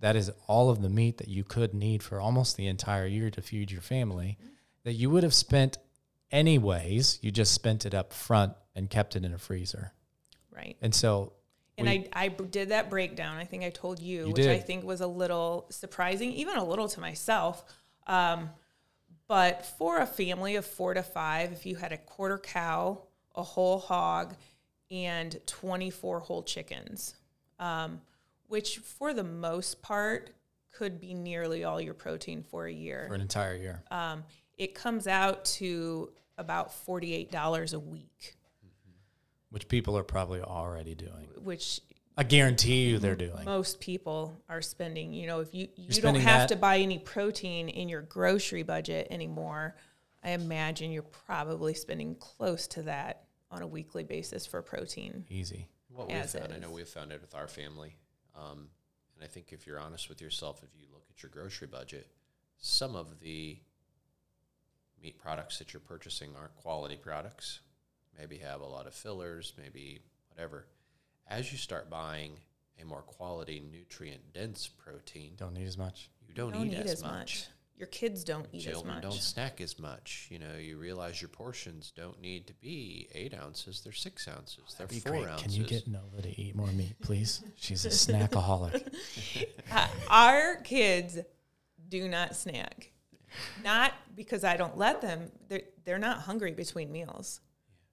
that 0.00 0.16
is 0.16 0.30
all 0.46 0.68
of 0.68 0.82
the 0.82 0.90
meat 0.90 1.18
that 1.18 1.28
you 1.28 1.44
could 1.44 1.72
need 1.72 2.02
for 2.02 2.20
almost 2.20 2.56
the 2.56 2.66
entire 2.66 3.06
year 3.06 3.30
to 3.30 3.40
feed 3.40 3.70
your 3.70 3.80
family 3.80 4.38
mm-hmm. 4.40 4.52
That 4.86 4.92
you 4.92 5.10
would 5.10 5.24
have 5.24 5.34
spent 5.34 5.78
anyways. 6.30 7.18
You 7.20 7.32
just 7.32 7.52
spent 7.52 7.84
it 7.84 7.92
up 7.92 8.12
front 8.12 8.52
and 8.76 8.88
kept 8.88 9.16
it 9.16 9.24
in 9.24 9.34
a 9.34 9.38
freezer. 9.38 9.90
Right. 10.54 10.76
And 10.80 10.94
so 10.94 11.32
And 11.76 11.88
we- 11.88 12.08
I, 12.14 12.26
I 12.26 12.28
did 12.28 12.68
that 12.68 12.88
breakdown. 12.88 13.36
I 13.36 13.44
think 13.44 13.64
I 13.64 13.70
told 13.70 13.98
you, 13.98 14.28
You 14.28 14.32
which 14.32 14.46
I 14.46 14.60
think 14.60 14.84
was 14.84 15.00
a 15.00 15.06
little 15.08 15.66
surprising, 15.70 16.30
even 16.34 16.56
a 16.56 16.64
little 16.64 16.86
to 16.86 17.00
myself. 17.00 17.64
Um, 18.06 18.50
but 19.26 19.66
for 19.66 19.98
a 19.98 20.06
family 20.06 20.54
of 20.54 20.64
four 20.64 20.94
to 20.94 21.02
five, 21.02 21.50
if 21.50 21.66
you 21.66 21.74
had 21.74 21.90
a 21.92 21.98
quarter 21.98 22.38
cow, 22.38 23.02
a 23.34 23.42
whole 23.42 23.80
hog, 23.80 24.36
and 24.88 25.36
24 25.46 26.20
whole 26.20 26.44
chickens, 26.44 27.16
um, 27.58 28.00
which 28.46 28.78
for 28.78 29.12
the 29.12 29.24
most 29.24 29.82
part 29.82 30.30
could 30.70 31.00
be 31.00 31.12
nearly 31.12 31.64
all 31.64 31.80
your 31.80 31.94
protein 31.94 32.44
for 32.44 32.66
a 32.66 32.72
year, 32.72 33.06
for 33.08 33.14
an 33.14 33.20
entire 33.20 33.56
year. 33.56 33.82
um, 33.90 34.22
it 34.56 34.74
comes 34.74 35.06
out 35.06 35.44
to 35.44 36.10
about 36.38 36.70
$48 36.86 37.74
a 37.74 37.78
week. 37.78 38.34
which 39.50 39.68
people 39.68 39.96
are 39.96 40.02
probably 40.02 40.40
already 40.40 40.94
doing. 40.94 41.28
which 41.42 41.80
I 42.18 42.22
guarantee 42.24 42.86
you 42.88 42.98
they're 42.98 43.14
doing. 43.16 43.44
most 43.44 43.78
people 43.80 44.34
are 44.48 44.62
spending 44.62 45.12
you 45.12 45.26
know 45.26 45.40
if 45.40 45.54
you 45.54 45.68
you 45.76 46.00
don't 46.00 46.14
have 46.16 46.40
that- 46.40 46.48
to 46.48 46.56
buy 46.56 46.78
any 46.78 46.98
protein 46.98 47.68
in 47.68 47.88
your 47.88 48.02
grocery 48.02 48.62
budget 48.62 49.06
anymore 49.10 49.76
i 50.24 50.30
imagine 50.30 50.90
you're 50.90 51.02
probably 51.02 51.74
spending 51.74 52.14
close 52.16 52.66
to 52.66 52.82
that 52.82 53.24
on 53.50 53.62
a 53.62 53.66
weekly 53.66 54.02
basis 54.02 54.46
for 54.46 54.62
protein 54.62 55.24
Easy. 55.30 55.68
What 55.88 56.08
we've 56.08 56.16
as 56.16 56.34
found, 56.34 56.52
I 56.52 56.58
know 56.58 56.70
we've 56.70 56.88
found 56.88 57.12
it 57.12 57.20
with 57.22 57.34
our 57.34 57.48
family, 57.48 57.96
um, 58.34 58.68
and 59.14 59.24
I 59.24 59.26
think 59.26 59.52
if 59.52 59.66
you're 59.66 59.80
honest 59.80 60.10
with 60.10 60.20
yourself, 60.20 60.62
if 60.62 60.68
you 60.78 60.86
look 60.92 61.04
at 61.08 61.22
your 61.22 61.30
grocery 61.30 61.68
budget, 61.68 62.06
some 62.58 62.94
of 62.94 63.18
the 63.20 63.58
meat 65.06 65.18
products 65.20 65.58
that 65.60 65.72
you're 65.72 65.80
purchasing 65.80 66.30
aren't 66.36 66.54
quality 66.56 66.96
products. 66.96 67.60
Maybe 68.18 68.38
have 68.38 68.60
a 68.60 68.66
lot 68.66 68.88
of 68.88 68.94
fillers, 68.94 69.52
maybe 69.56 70.00
whatever. 70.30 70.66
As 71.28 71.52
you 71.52 71.58
start 71.58 71.88
buying 71.88 72.32
a 72.82 72.84
more 72.84 73.02
quality, 73.02 73.62
nutrient 73.70 74.32
dense 74.34 74.68
protein, 74.68 75.34
Don't 75.36 75.54
need 75.54 75.66
as 75.68 75.78
much. 75.78 76.10
you 76.26 76.34
don't, 76.34 76.52
don't 76.52 76.66
eat, 76.66 76.72
eat 76.72 76.86
as, 76.86 77.04
much. 77.04 77.46
your 77.76 77.86
kids 77.86 78.24
don't 78.24 78.46
eat 78.52 78.66
as 78.66 78.66
much. 78.66 78.72
Children 78.74 79.00
don't 79.02 79.12
snack 79.12 79.60
as 79.60 79.78
much. 79.78 80.26
You 80.28 80.40
know, 80.40 80.56
you 80.60 80.76
realize 80.76 81.22
your 81.22 81.28
portions 81.28 81.92
don't 81.94 82.20
need 82.20 82.48
to 82.48 82.54
be 82.54 83.08
eight 83.14 83.32
ounces; 83.34 83.82
they're 83.82 83.92
six 83.92 84.26
ounces. 84.26 84.74
They're 84.76 84.88
four 84.88 85.12
great. 85.12 85.28
ounces. 85.28 85.42
Can 85.44 85.52
you 85.52 85.64
get 85.68 85.86
Nova 85.86 86.22
to 86.22 86.40
eat 86.40 86.56
more 86.56 86.66
meat, 86.68 86.96
please? 87.00 87.44
She's 87.54 87.84
a 87.86 87.90
snackaholic. 87.90 88.92
Uh, 89.72 89.88
our 90.08 90.56
kids 90.62 91.18
do 91.88 92.08
not 92.08 92.34
snack 92.36 92.92
not 93.64 93.92
because 94.14 94.44
i 94.44 94.56
don't 94.56 94.76
let 94.78 95.00
them 95.00 95.30
they're, 95.48 95.62
they're 95.84 95.98
not 95.98 96.18
hungry 96.18 96.52
between 96.52 96.90
meals 96.92 97.40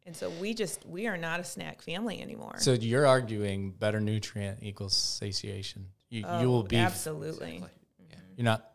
and 0.06 0.16
so 0.16 0.30
we 0.42 0.54
just 0.54 0.86
we 0.86 1.08
are 1.08 1.18
not 1.18 1.40
a 1.40 1.44
snack 1.44 1.82
family 1.82 2.22
anymore 2.22 2.56
So 2.58 2.74
you're 2.74 3.06
arguing 3.08 3.72
better 3.72 4.00
nutrient 4.02 4.60
equals 4.62 4.94
satiation. 4.96 5.86
You 6.10 6.26
you 6.42 6.48
will 6.50 6.60
Oh, 6.60 6.64
be 6.64 6.76
absolutely 6.76 7.56
Exactly. 7.56 7.70
Yeah. 8.10 8.16
You're 8.36 8.44
not. 8.46 8.70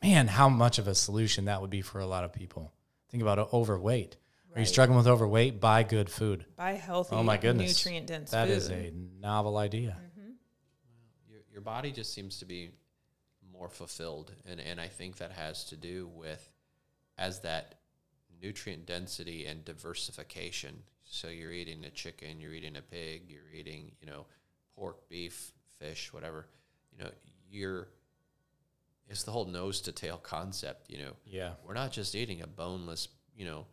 Man, 0.00 0.28
how 0.28 0.48
much 0.48 0.78
of 0.78 0.86
a 0.86 0.94
solution 0.94 1.46
that 1.46 1.60
would 1.60 1.70
be 1.70 1.82
for 1.82 1.98
a 1.98 2.06
lot 2.06 2.22
of 2.24 2.32
people. 2.32 2.72
Think 3.10 3.20
about 3.22 3.40
o- 3.40 3.48
overweight. 3.52 4.16
Are 4.54 4.60
you 4.60 4.66
struggling 4.66 4.96
with 4.96 5.08
overweight? 5.08 5.60
Buy 5.60 5.82
good 5.82 6.08
food. 6.08 6.44
buy 6.56 6.72
healthy 6.74 7.16
Oh 7.16 7.22
my 7.24 7.36
goodness, 7.36 7.84
nutrient 7.84 8.06
dense 8.06 8.30
That 8.30 8.46
food 8.46 8.56
is 8.58 8.70
a 8.70 8.92
novel 9.20 9.56
idea. 9.56 9.96
Mm-hmm. 10.00 10.30
your, 11.28 11.40
your 11.52 11.60
body 11.62 11.90
just 11.90 12.14
seems 12.14 12.38
to 12.38 12.44
be 12.44 12.70
more 13.58 13.68
fulfilled 13.68 14.32
and, 14.48 14.60
and 14.60 14.80
i 14.80 14.86
think 14.86 15.16
that 15.16 15.32
has 15.32 15.64
to 15.64 15.76
do 15.76 16.08
with 16.14 16.48
as 17.18 17.40
that 17.40 17.74
nutrient 18.40 18.86
density 18.86 19.46
and 19.46 19.64
diversification 19.64 20.74
so 21.04 21.28
you're 21.28 21.52
eating 21.52 21.84
a 21.84 21.90
chicken 21.90 22.38
you're 22.40 22.52
eating 22.54 22.76
a 22.76 22.82
pig 22.82 23.22
you're 23.28 23.52
eating 23.52 23.90
you 24.00 24.06
know 24.06 24.26
pork 24.76 25.08
beef 25.08 25.52
fish 25.78 26.12
whatever 26.12 26.46
you 26.96 27.02
know 27.02 27.10
you're 27.50 27.88
it's 29.08 29.24
the 29.24 29.30
whole 29.32 29.46
nose 29.46 29.80
to 29.80 29.90
tail 29.92 30.18
concept 30.18 30.88
you 30.90 30.98
know 30.98 31.12
Yeah. 31.26 31.52
we're 31.64 31.74
not 31.74 31.90
just 31.92 32.14
eating 32.14 32.42
a 32.42 32.46
boneless, 32.46 33.08
you 33.34 33.44
know, 33.46 33.64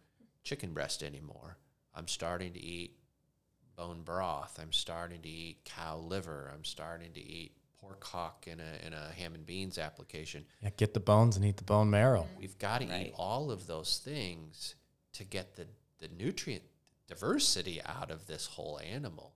chicken 0.44 0.74
breast 0.74 1.04
anymore. 1.04 1.58
I'm 1.94 2.08
starting 2.08 2.54
to 2.54 2.60
eat 2.64 2.98
bone 3.76 4.02
broth. 4.04 4.58
I'm 4.62 4.72
starting 4.72 5.22
to 5.24 5.28
eat 5.30 5.58
cow 5.66 5.98
liver. 5.98 6.50
I'm 6.54 6.64
starting 6.64 7.12
to 7.14 7.20
eat 7.20 7.52
pork 7.82 8.04
hock 8.04 8.46
in 8.48 8.60
a 8.60 8.86
in 8.86 8.94
a 8.94 9.10
ham 9.18 9.34
and 9.36 9.46
beans 9.46 9.78
application. 9.78 10.46
Yeah. 10.62 10.70
Get 10.78 10.94
the 10.94 11.00
bones 11.00 11.36
and 11.36 11.46
eat 11.46 11.58
the 11.58 11.64
bone 11.64 11.90
marrow. 11.90 12.24
Mm-hmm. 12.24 12.40
We've 12.40 12.58
got 12.60 12.82
to 12.82 12.88
Right. 12.88 13.08
eat 13.08 13.14
all 13.18 13.52
of 13.52 13.68
those 13.68 13.98
things 14.04 14.76
to 15.14 15.24
get 15.24 15.56
the 15.56 15.68
the 16.00 16.08
nutrient 16.10 16.64
diversity 17.08 17.82
out 17.86 18.12
of 18.12 18.28
this 18.28 18.46
whole 18.48 18.80
animal. 18.80 19.36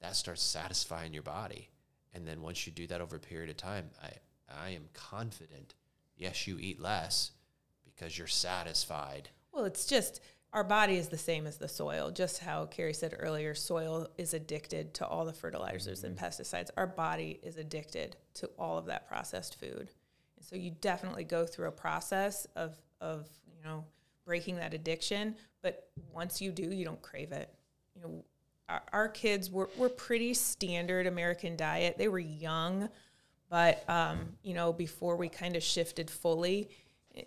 That 0.00 0.16
starts 0.16 0.42
satisfying 0.42 1.14
your 1.14 1.22
body. 1.22 1.70
And 2.12 2.26
then 2.26 2.42
once 2.42 2.66
you 2.66 2.72
do 2.72 2.86
that 2.88 3.00
over 3.00 3.16
a 3.16 3.20
period 3.20 3.50
of 3.50 3.56
time, 3.56 3.90
I 4.02 4.10
I 4.48 4.70
am 4.70 4.88
confident, 4.92 5.74
yes, 6.16 6.46
you 6.46 6.58
eat 6.60 6.80
less 6.80 7.32
because 7.84 8.16
you're 8.16 8.26
satisfied. 8.26 9.30
Well, 9.52 9.64
it's 9.64 9.86
just 9.86 10.20
our 10.52 10.64
body 10.64 10.96
is 10.96 11.08
the 11.08 11.18
same 11.18 11.46
as 11.46 11.58
the 11.58 11.68
soil. 11.68 12.10
Just 12.10 12.38
how 12.38 12.66
Carrie 12.66 12.94
said 12.94 13.14
earlier, 13.18 13.54
soil 13.54 14.08
is 14.16 14.32
addicted 14.32 14.94
to 14.94 15.06
all 15.06 15.24
the 15.24 15.32
fertilizers 15.32 16.04
and 16.04 16.16
pesticides. 16.16 16.70
Our 16.76 16.86
body 16.86 17.40
is 17.42 17.56
addicted 17.56 18.16
to 18.34 18.50
all 18.58 18.78
of 18.78 18.86
that 18.86 19.08
processed 19.08 19.58
food. 19.60 19.90
And 20.36 20.44
so 20.44 20.56
you 20.56 20.70
definitely 20.80 21.24
go 21.24 21.44
through 21.46 21.68
a 21.68 21.72
process 21.72 22.46
of 22.56 22.76
of, 23.00 23.28
you 23.46 23.62
know, 23.68 23.84
breaking 24.24 24.56
that 24.56 24.74
addiction, 24.74 25.36
but 25.62 25.88
once 26.12 26.40
you 26.40 26.50
do, 26.50 26.74
you 26.74 26.84
don't 26.84 27.00
crave 27.02 27.32
it. 27.32 27.52
You 27.94 28.02
know, 28.02 28.24
our, 28.68 28.82
our 28.92 29.08
kids 29.08 29.50
were, 29.50 29.70
were 29.76 29.88
pretty 29.88 30.34
standard 30.34 31.06
American 31.06 31.56
diet. 31.56 31.96
They 31.98 32.08
were 32.08 32.18
young, 32.18 32.88
but 33.48 33.88
um, 33.88 34.34
you 34.42 34.54
know, 34.54 34.72
before 34.72 35.16
we 35.16 35.28
kind 35.28 35.56
of 35.56 35.62
shifted 35.62 36.10
fully, 36.10 36.70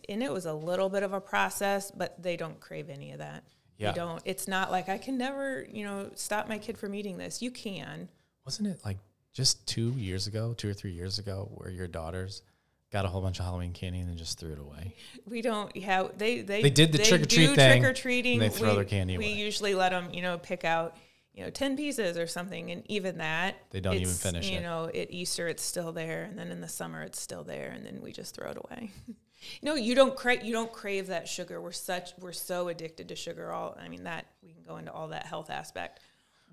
and 0.07 0.23
it 0.23 0.31
was 0.31 0.45
a 0.45 0.53
little 0.53 0.89
bit 0.89 1.03
of 1.03 1.13
a 1.13 1.21
process, 1.21 1.91
but 1.91 2.21
they 2.21 2.37
don't 2.37 2.59
crave 2.59 2.89
any 2.89 3.11
of 3.11 3.19
that. 3.19 3.43
Yeah. 3.77 3.91
They 3.91 3.95
don't. 3.97 4.21
It's 4.25 4.47
not 4.47 4.71
like 4.71 4.89
I 4.89 4.97
can 4.97 5.17
never, 5.17 5.65
you 5.71 5.85
know, 5.85 6.09
stop 6.15 6.49
my 6.49 6.57
kid 6.57 6.77
from 6.77 6.93
eating 6.93 7.17
this. 7.17 7.41
You 7.41 7.51
can. 7.51 8.09
Wasn't 8.45 8.67
it 8.67 8.81
like 8.83 8.97
just 9.33 9.65
two 9.67 9.91
years 9.91 10.27
ago, 10.27 10.53
two 10.53 10.69
or 10.69 10.73
three 10.73 10.91
years 10.91 11.19
ago, 11.19 11.49
where 11.55 11.69
your 11.69 11.87
daughters 11.87 12.41
got 12.91 13.05
a 13.05 13.07
whole 13.07 13.21
bunch 13.21 13.39
of 13.39 13.45
Halloween 13.45 13.71
candy 13.71 13.99
and 13.99 14.09
then 14.09 14.17
just 14.17 14.39
threw 14.39 14.51
it 14.51 14.59
away? 14.59 14.95
We 15.25 15.41
don't 15.41 15.75
have 15.77 16.17
they 16.17 16.41
they 16.41 16.61
They 16.61 16.69
did 16.69 16.91
the 16.91 16.97
trick-or-treat 16.97 17.55
thing, 17.55 17.81
Trick 17.81 17.89
or 17.89 17.93
treating. 17.93 18.39
they 18.39 18.49
throw 18.49 18.69
we, 18.71 18.75
their 18.75 18.85
candy 18.85 19.17
We 19.17 19.25
away. 19.27 19.33
usually 19.35 19.75
let 19.75 19.89
them, 19.89 20.09
you 20.11 20.21
know, 20.21 20.37
pick 20.37 20.65
out 20.65 20.97
you 21.33 21.43
know 21.45 21.49
ten 21.49 21.77
pieces 21.77 22.17
or 22.17 22.27
something, 22.27 22.71
and 22.71 22.83
even 22.91 23.19
that 23.19 23.55
They 23.69 23.79
don't 23.79 23.95
even 23.95 24.13
finish 24.13 24.49
You 24.49 24.57
it. 24.57 24.61
know, 24.63 24.87
at 24.87 25.09
Easter 25.11 25.47
it's 25.47 25.63
still 25.63 25.93
there, 25.93 26.23
and 26.23 26.37
then 26.37 26.51
in 26.51 26.59
the 26.59 26.67
summer 26.67 27.01
it's 27.03 27.21
still 27.21 27.43
there, 27.45 27.69
and 27.69 27.85
then 27.85 28.01
we 28.01 28.11
just 28.11 28.35
throw 28.35 28.49
it 28.51 28.57
away. 28.57 28.91
no, 29.61 29.75
you 29.75 29.95
don't 29.95 30.15
crave 30.15 30.43
you 30.43 30.53
don't 30.53 30.71
crave 30.71 31.07
that 31.07 31.27
sugar. 31.27 31.61
We're 31.61 31.71
such 31.71 32.11
we're 32.19 32.31
so 32.33 32.67
addicted 32.67 33.09
to 33.09 33.15
sugar. 33.15 33.51
All 33.51 33.77
I 33.79 33.87
mean 33.87 34.03
that 34.03 34.25
we 34.43 34.53
can 34.53 34.63
go 34.63 34.77
into 34.77 34.91
all 34.91 35.09
that 35.09 35.25
health 35.25 35.49
aspect, 35.49 35.99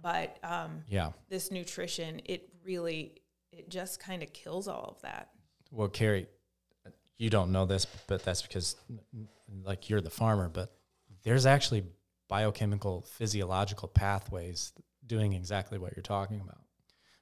but 0.01 0.39
um, 0.43 0.83
Yeah. 0.89 1.13
this 1.29 1.51
nutrition 1.51 2.21
it 2.25 2.49
really 2.65 3.21
it 3.53 3.71
just 3.71 4.01
kind 4.01 4.23
of 4.23 4.33
kills 4.33 4.69
all 4.69 4.95
of 4.97 5.03
that. 5.03 5.31
Well, 5.73 5.89
Carrie, 5.89 6.27
you 7.19 7.31
don't 7.31 7.53
know 7.53 7.65
this, 7.65 7.87
but 8.07 8.23
that's 8.23 8.43
because, 8.43 8.77
like, 9.65 9.89
you're 9.89 10.01
the 10.03 10.11
farmer. 10.11 10.49
But 10.49 10.71
there's 11.23 11.47
actually 11.47 11.85
biochemical, 12.29 13.03
physiological 13.03 13.89
pathways 13.89 14.73
doing 15.07 15.33
exactly 15.33 15.79
what 15.79 15.97
you're 15.97 16.03
talking 16.03 16.41
about. 16.41 16.61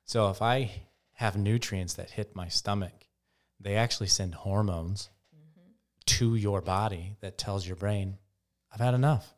So 0.04 0.28
if 0.30 0.42
I 0.42 0.70
have 1.12 1.36
nutrients 1.36 1.94
that 1.94 2.10
hit 2.10 2.34
my 2.34 2.48
stomach, 2.48 3.06
they 3.60 3.76
actually 3.76 4.08
send 4.08 4.34
hormones 4.34 5.11
to 6.07 6.35
your 6.35 6.61
body 6.61 7.17
that 7.21 7.39
tells 7.39 7.67
your 7.67 7.76
brain, 7.76 8.18
I've 8.72 8.81
had 8.81 8.95
enough. 8.95 9.35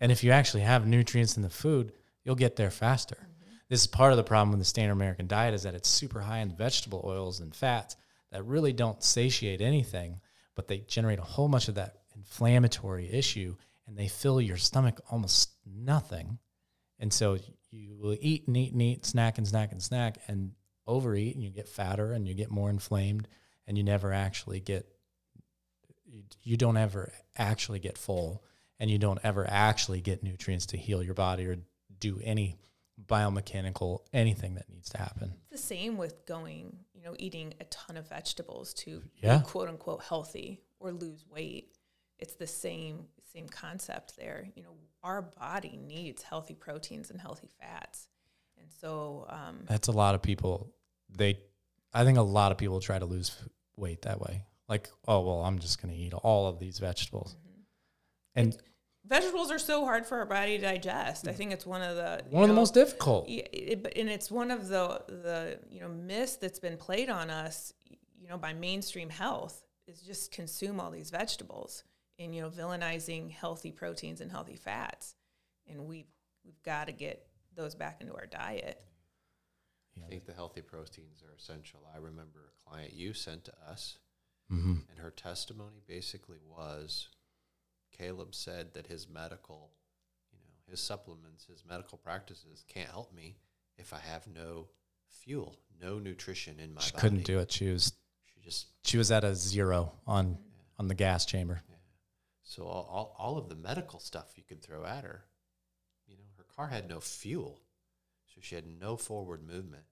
And 0.00 0.10
if 0.10 0.24
you 0.24 0.30
actually 0.30 0.62
have 0.62 0.86
nutrients 0.86 1.36
in 1.36 1.42
the 1.42 1.50
food, 1.50 1.92
you'll 2.24 2.34
get 2.34 2.56
there 2.56 2.70
faster. 2.70 3.16
Mm-hmm. 3.16 3.54
This 3.68 3.82
is 3.82 3.86
part 3.86 4.12
of 4.12 4.16
the 4.16 4.24
problem 4.24 4.50
with 4.50 4.60
the 4.60 4.64
standard 4.64 4.92
American 4.92 5.26
diet 5.26 5.54
is 5.54 5.62
that 5.64 5.74
it's 5.74 5.88
super 5.88 6.20
high 6.20 6.38
in 6.38 6.56
vegetable 6.56 7.02
oils 7.04 7.40
and 7.40 7.54
fats 7.54 7.96
that 8.32 8.44
really 8.44 8.72
don't 8.72 9.02
satiate 9.02 9.60
anything, 9.60 10.20
but 10.54 10.68
they 10.68 10.78
generate 10.78 11.18
a 11.18 11.22
whole 11.22 11.48
bunch 11.48 11.68
of 11.68 11.74
that 11.74 11.96
inflammatory 12.16 13.10
issue 13.12 13.56
and 13.86 13.96
they 13.96 14.08
fill 14.08 14.40
your 14.40 14.56
stomach 14.56 15.00
almost 15.10 15.50
nothing. 15.66 16.38
And 16.98 17.12
so 17.12 17.38
you 17.70 17.96
will 17.96 18.16
eat 18.20 18.46
and 18.46 18.56
eat 18.56 18.72
and 18.72 18.82
eat, 18.82 19.04
snack 19.04 19.38
and 19.38 19.46
snack 19.46 19.72
and 19.72 19.82
snack, 19.82 20.18
and 20.28 20.52
overeat, 20.86 21.34
and 21.34 21.42
you 21.42 21.50
get 21.50 21.68
fatter 21.68 22.12
and 22.12 22.26
you 22.26 22.34
get 22.34 22.50
more 22.50 22.70
inflamed, 22.70 23.28
and 23.66 23.76
you 23.76 23.84
never 23.84 24.12
actually 24.12 24.60
get, 24.60 24.86
you, 26.10 26.22
you 26.42 26.56
don't 26.56 26.76
ever 26.76 27.12
actually 27.36 27.78
get 27.78 27.96
full, 27.96 28.42
and 28.78 28.90
you 28.90 28.98
don't 28.98 29.20
ever 29.22 29.46
actually 29.48 30.00
get 30.00 30.22
nutrients 30.22 30.66
to 30.66 30.76
heal 30.76 31.02
your 31.02 31.14
body 31.14 31.46
or 31.46 31.56
do 31.98 32.20
any 32.24 32.58
biomechanical 33.06 34.00
anything 34.12 34.54
that 34.54 34.68
needs 34.68 34.88
to 34.90 34.98
happen. 34.98 35.32
It's 35.50 35.60
the 35.62 35.66
same 35.66 35.96
with 35.96 36.26
going, 36.26 36.76
you 36.94 37.02
know, 37.02 37.14
eating 37.18 37.54
a 37.60 37.64
ton 37.64 37.96
of 37.96 38.08
vegetables 38.08 38.74
to 38.74 39.02
Yeah. 39.16 39.38
be 39.38 39.44
quote 39.44 39.68
unquote 39.68 40.02
healthy 40.02 40.60
or 40.78 40.92
lose 40.92 41.24
weight. 41.28 41.76
It's 42.18 42.34
the 42.34 42.46
same 42.46 43.06
same 43.32 43.48
concept 43.48 44.16
there. 44.16 44.48
You 44.56 44.64
know, 44.64 44.74
our 45.02 45.22
body 45.22 45.78
needs 45.82 46.22
healthy 46.22 46.54
proteins 46.54 47.10
and 47.10 47.20
healthy 47.20 47.48
fats, 47.60 48.08
and 48.58 48.68
so 48.80 49.24
um, 49.28 49.60
That's 49.66 49.88
a 49.88 49.92
lot 49.92 50.14
of 50.14 50.20
people. 50.22 50.72
They, 51.08 51.38
I 51.94 52.04
think 52.04 52.18
a 52.18 52.22
lot 52.22 52.50
of 52.52 52.58
people 52.58 52.80
try 52.80 52.98
to 52.98 53.06
lose 53.06 53.34
weight 53.76 54.02
that 54.02 54.20
way. 54.20 54.42
Like, 54.70 54.88
oh 55.08 55.20
well, 55.20 55.42
I'm 55.42 55.58
just 55.58 55.82
going 55.82 55.92
to 55.92 56.00
eat 56.00 56.14
all 56.14 56.46
of 56.46 56.60
these 56.60 56.78
vegetables, 56.78 57.34
mm-hmm. 57.34 57.60
and 58.36 58.56
vegetables 59.04 59.50
are 59.50 59.58
so 59.58 59.84
hard 59.84 60.06
for 60.06 60.18
our 60.18 60.26
body 60.26 60.56
to 60.56 60.62
digest. 60.62 61.26
I 61.26 61.32
think 61.32 61.52
it's 61.52 61.66
one 61.66 61.82
of 61.82 61.96
the 61.96 62.22
you 62.30 62.36
one 62.36 62.44
of 62.44 62.48
the 62.48 62.54
most 62.54 62.72
difficult. 62.72 63.28
Yeah, 63.28 63.42
it, 63.52 63.92
and 63.96 64.08
it's 64.08 64.30
one 64.30 64.52
of 64.52 64.68
the 64.68 65.02
the 65.08 65.58
you 65.68 65.80
know 65.80 65.88
myths 65.88 66.36
that's 66.36 66.60
been 66.60 66.76
played 66.76 67.10
on 67.10 67.30
us, 67.30 67.72
you 68.16 68.28
know, 68.28 68.38
by 68.38 68.52
mainstream 68.52 69.10
health 69.10 69.60
is 69.88 70.00
just 70.02 70.30
consume 70.30 70.78
all 70.78 70.92
these 70.92 71.10
vegetables 71.10 71.82
and 72.20 72.32
you 72.32 72.40
know 72.40 72.48
villainizing 72.48 73.30
healthy 73.30 73.72
proteins 73.72 74.20
and 74.20 74.30
healthy 74.30 74.56
fats, 74.56 75.16
and 75.68 75.84
we 75.84 76.06
we've 76.44 76.62
got 76.62 76.86
to 76.86 76.92
get 76.92 77.26
those 77.56 77.74
back 77.74 78.00
into 78.00 78.14
our 78.14 78.26
diet. 78.26 78.80
I 80.02 80.08
think 80.08 80.24
the 80.24 80.32
healthy 80.32 80.62
proteins 80.62 81.22
are 81.22 81.34
essential. 81.36 81.80
I 81.92 81.98
remember 81.98 82.52
a 82.52 82.70
client 82.70 82.92
you 82.92 83.12
sent 83.12 83.44
to 83.46 83.52
us, 83.68 83.98
Mm-hmm. 84.52 84.74
and 84.90 84.98
her 84.98 85.10
testimony 85.12 85.80
basically 85.86 86.38
was 86.44 87.08
Caleb 87.96 88.34
said 88.34 88.74
that 88.74 88.86
his 88.88 89.08
medical, 89.08 89.70
you 90.32 90.38
know, 90.38 90.70
his 90.70 90.80
supplements, 90.80 91.44
his 91.46 91.64
medical 91.68 91.98
practices 91.98 92.64
can't 92.68 92.90
help 92.90 93.14
me 93.14 93.36
if 93.76 93.92
I 93.92 93.98
have 94.00 94.26
no 94.26 94.68
fuel, 95.08 95.56
no 95.80 95.98
nutrition 95.98 96.58
in 96.58 96.74
my 96.74 96.80
She 96.80 96.92
body. 96.92 97.00
couldn't 97.00 97.24
do 97.24 97.38
it. 97.38 97.52
She 97.52 97.68
was 97.70 97.92
She 98.24 98.40
just 98.40 98.66
she 98.84 98.98
was 98.98 99.10
at 99.12 99.22
a 99.24 99.34
zero 99.34 99.92
on 100.06 100.38
on 100.78 100.88
the 100.88 100.94
gas 100.94 101.26
chamber. 101.26 101.62
Yeah. 101.68 101.76
So 102.42 102.64
all, 102.64 102.88
all, 102.90 103.16
all 103.18 103.38
of 103.38 103.48
the 103.48 103.54
medical 103.54 104.00
stuff 104.00 104.32
you 104.36 104.42
could 104.42 104.62
throw 104.62 104.84
at 104.84 105.04
her, 105.04 105.24
you 106.08 106.16
know, 106.16 106.24
her 106.38 106.44
car 106.56 106.66
had 106.68 106.88
no 106.88 106.98
fuel. 107.00 107.60
So 108.34 108.40
she 108.42 108.54
had 108.54 108.66
no 108.66 108.96
forward 108.96 109.46
movement. 109.46 109.84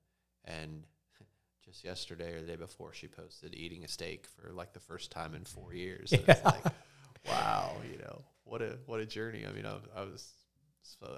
And 0.45 0.85
just 1.69 1.85
yesterday 1.85 2.33
or 2.35 2.41
the 2.41 2.47
day 2.47 2.57
before, 2.57 2.93
she 2.93 3.07
posted 3.09 3.55
eating 3.55 3.85
a 3.85 3.89
steak 3.89 4.27
for 4.27 4.53
like 4.53 4.73
the 4.73 4.81
first 4.81 5.11
time 5.11 5.35
in 5.35 5.45
four 5.45 5.75
years. 5.75 6.13
And 6.13 6.23
it's 6.27 6.41
Yeah. 6.41 6.49
like, 6.51 6.65
wow, 7.27 7.73
you 7.93 7.99
know, 7.99 8.23
what 8.45 8.63
a, 8.63 8.79
what 8.87 9.01
a 9.01 9.07
journey. 9.07 9.45
I 9.47 9.53
mean, 9.53 9.67
I, 9.67 9.77
I 9.95 10.03
was, 10.05 10.33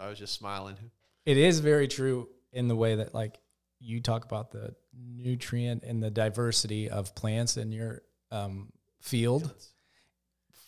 I 0.00 0.08
was 0.08 0.18
just 0.18 0.34
smiling. 0.34 0.76
It 1.24 1.36
is 1.36 1.60
very 1.60 1.86
true 1.86 2.28
in 2.52 2.66
the 2.66 2.74
way 2.76 2.96
that 2.96 3.14
like 3.14 3.38
you 3.78 4.00
talk 4.00 4.24
about 4.24 4.50
the 4.50 4.74
nutrient 4.92 5.84
and 5.84 6.02
the 6.02 6.10
diversity 6.10 6.90
of 6.90 7.14
plants 7.14 7.56
in 7.56 7.70
your 7.72 8.02
um, 8.32 8.72
field. 9.00 9.54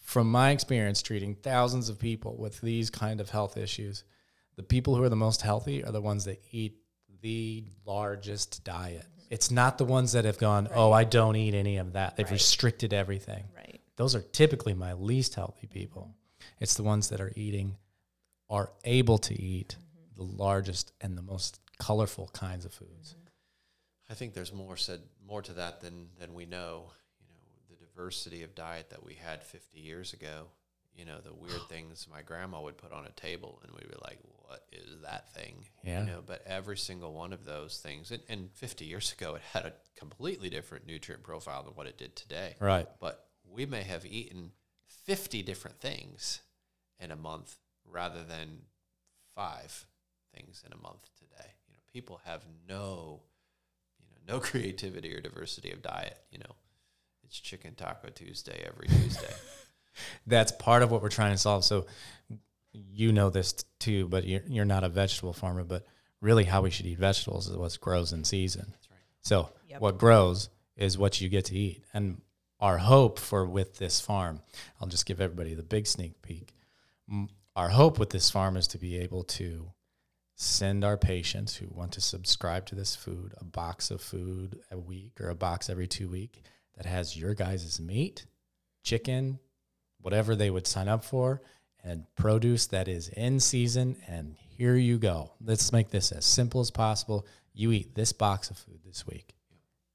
From 0.05 0.31
my 0.31 0.51
experience 0.51 1.03
treating 1.03 1.35
thousands 1.35 1.89
of 1.89 1.99
people 1.99 2.37
with 2.37 2.61
these 2.61 2.91
kind 2.91 3.21
of 3.21 3.31
health 3.31 3.57
issues, 3.57 4.05
the 4.57 4.63
people 4.63 4.95
who 4.95 5.03
are 5.03 5.09
the 5.09 5.17
most 5.17 5.43
healthy 5.43 5.83
are 5.85 5.93
the 5.93 6.01
ones 6.03 6.25
that 6.27 6.41
eat 6.53 6.77
the 7.23 7.65
largest 7.87 8.63
diet. 8.65 9.07
It's 9.33 9.51
not 9.51 9.79
the 9.79 9.87
ones 9.87 10.13
that 10.13 10.27
have 10.27 10.37
gone, 10.37 10.69
oh, 10.75 10.93
I 10.93 11.05
don't 11.05 11.37
eat 11.37 11.55
any 11.55 11.79
of 11.79 11.95
that. 11.95 12.17
They've 12.17 12.27
Right. 12.27 12.35
restricted 12.35 12.93
everything. 12.93 13.49
Right. 13.57 13.81
Those 13.97 14.15
are 14.15 14.21
typically 14.21 14.75
my 14.75 14.93
least 14.93 15.37
healthy 15.37 15.67
people. 15.67 16.15
It's 16.61 16.75
the 16.75 16.83
ones 16.83 17.09
that 17.09 17.19
are 17.19 17.33
eating, 17.35 17.79
are 18.51 18.75
able 18.85 19.17
to 19.17 19.35
eat 19.35 19.77
mm-hmm. 19.79 20.17
the 20.17 20.37
largest 20.37 20.93
and 21.01 21.17
the 21.17 21.23
most 21.23 21.61
colorful 21.79 22.29
kinds 22.35 22.67
of 22.67 22.75
foods. 22.75 23.13
Mm-hmm. 23.13 24.13
I 24.13 24.15
think 24.15 24.35
there's 24.35 24.53
more 24.53 24.77
said 24.77 25.01
more 25.27 25.41
to 25.41 25.55
that 25.55 25.81
than 25.81 26.11
than 26.19 26.35
we 26.35 26.45
know. 26.45 26.93
You 27.19 27.29
know, 27.33 27.71
the 27.71 27.87
diversity 27.87 28.43
of 28.43 28.55
diet 28.55 28.91
that 28.91 29.03
we 29.03 29.15
had 29.15 29.43
50 29.43 29.81
years 29.81 30.13
ago. 30.13 30.49
You 30.95 31.07
know, 31.07 31.19
the 31.21 31.33
weird 31.33 31.69
things 31.69 32.07
my 32.11 32.23
grandma 32.23 32.61
would 32.61 32.77
put 32.77 32.93
on 32.93 33.07
a 33.07 33.11
table, 33.13 33.61
and 33.63 33.73
we'd 33.73 33.89
be 33.89 33.97
like, 34.03 34.19
"What 34.47 34.65
is 34.73 35.01
that 35.03 35.33
thing?" 35.33 35.67
Yeah. 35.83 36.01
You 36.01 36.07
know, 36.07 36.23
but 36.25 36.43
every 36.47 36.77
single 36.77 37.13
one 37.13 37.33
of 37.33 37.45
those 37.45 37.79
things, 37.79 38.11
and, 38.11 38.23
and 38.29 38.51
50 38.53 38.85
years 38.85 39.13
ago, 39.13 39.35
it 39.35 39.43
had 39.53 39.65
a 39.65 39.73
completely 39.97 40.51
different 40.51 40.87
nutrient 40.87 41.23
profile 41.23 41.63
than 41.63 41.75
what 41.75 41.87
it 41.87 41.97
did 41.97 42.15
today. 42.15 42.57
Right. 42.61 42.87
But 43.01 43.27
we 43.51 43.67
may 43.67 43.83
have 43.83 44.05
eaten 44.05 44.53
50 45.05 45.43
different 45.43 45.81
things 45.81 46.41
in 47.01 47.11
a 47.11 47.17
month 47.17 47.57
rather 47.91 48.23
than 48.23 48.63
five 49.35 49.87
things 50.35 50.63
in 50.67 50.73
a 50.73 50.77
month 50.77 51.09
today. 51.19 51.51
You 51.67 51.75
know, 51.75 51.81
people 51.93 52.21
have 52.25 52.43
no, 52.69 53.23
you 53.99 54.07
know, 54.27 54.35
no 54.35 54.41
creativity 54.45 55.15
or 55.15 55.21
diversity 55.21 55.71
of 55.73 55.83
diet. 55.83 56.19
You 56.31 56.39
know, 56.39 56.55
it's 57.25 57.39
chicken 57.41 57.75
taco 57.75 58.09
Tuesday 58.11 58.65
every 58.67 58.89
Tuesday. 58.89 59.35
That's 60.27 60.53
part 60.53 60.83
of 60.83 60.91
what 60.91 61.03
we're 61.03 61.09
trying 61.09 61.33
to 61.33 61.39
solve. 61.39 61.65
So 61.65 61.87
you 62.73 63.13
know 63.13 63.31
this 63.31 63.53
too, 63.79 64.09
but 64.09 64.25
you're, 64.25 64.43
you're 64.47 64.65
not 64.65 64.85
a 64.85 64.89
vegetable 64.89 65.33
farmer, 65.33 65.65
but 65.65 65.85
really 66.21 66.45
how 66.45 66.63
we 66.63 66.71
should 66.71 66.87
eat 66.87 66.99
vegetables 66.99 67.49
is 67.49 67.57
what 67.57 67.79
grows 67.81 68.13
in 68.13 68.25
season. 68.25 68.67
That's 68.71 68.91
right. 68.91 69.01
So 69.21 69.51
Yep. 69.69 69.81
what 69.81 69.99
grows 69.99 70.49
is 70.77 70.97
what 70.97 71.21
you 71.21 71.29
get 71.29 71.47
to 71.47 71.57
eat. 71.57 71.85
And 71.93 72.21
our 72.61 72.79
hope 72.79 73.19
for 73.19 73.45
with 73.47 73.79
this 73.79 74.01
farm, 74.01 74.41
I'll 74.81 74.89
just 74.89 75.07
give 75.07 75.21
everybody 75.21 75.55
the 75.55 75.63
big 75.63 75.87
sneak 75.87 76.23
peek. 76.23 76.55
Our 77.57 77.69
hope 77.69 77.99
with 77.99 78.11
this 78.11 78.31
farm 78.31 78.57
is 78.57 78.67
to 78.69 78.79
be 78.79 78.99
able 78.99 79.25
to 79.25 79.73
send 80.37 80.85
our 80.85 80.97
patients 80.97 81.57
who 81.57 81.67
want 81.71 81.93
to 81.93 82.01
subscribe 82.01 82.65
to 82.67 82.75
this 82.75 82.97
food 82.97 83.35
a 83.39 83.45
box 83.45 83.91
of 83.91 84.01
food 84.01 84.61
a 84.71 84.79
week 84.79 85.21
or 85.21 85.29
a 85.29 85.35
box 85.35 85.69
every 85.69 85.87
two 85.87 86.09
week 86.09 86.43
that 86.77 86.87
has 86.87 87.17
your 87.17 87.35
guys' 87.35 87.79
meat, 87.81 88.25
chicken, 88.83 89.39
whatever 90.03 90.37
they 90.37 90.51
would 90.51 90.67
sign 90.67 90.89
up 90.89 91.05
for, 91.05 91.41
and 91.83 92.05
produce 92.15 92.67
that 92.67 92.89
is 92.89 93.09
in 93.09 93.41
season. 93.41 93.97
And 94.07 94.37
here 94.57 94.77
you 94.77 94.99
go. 94.99 95.33
Let's 95.45 95.73
make 95.73 95.91
this 95.91 96.13
as 96.13 96.25
simple 96.25 96.61
as 96.61 96.71
possible. 96.71 97.27
You 97.55 97.73
eat 97.73 97.95
this 97.95 98.13
box 98.13 98.51
of 98.51 98.59
food 98.59 98.81
this 98.85 99.07
week. 99.07 99.35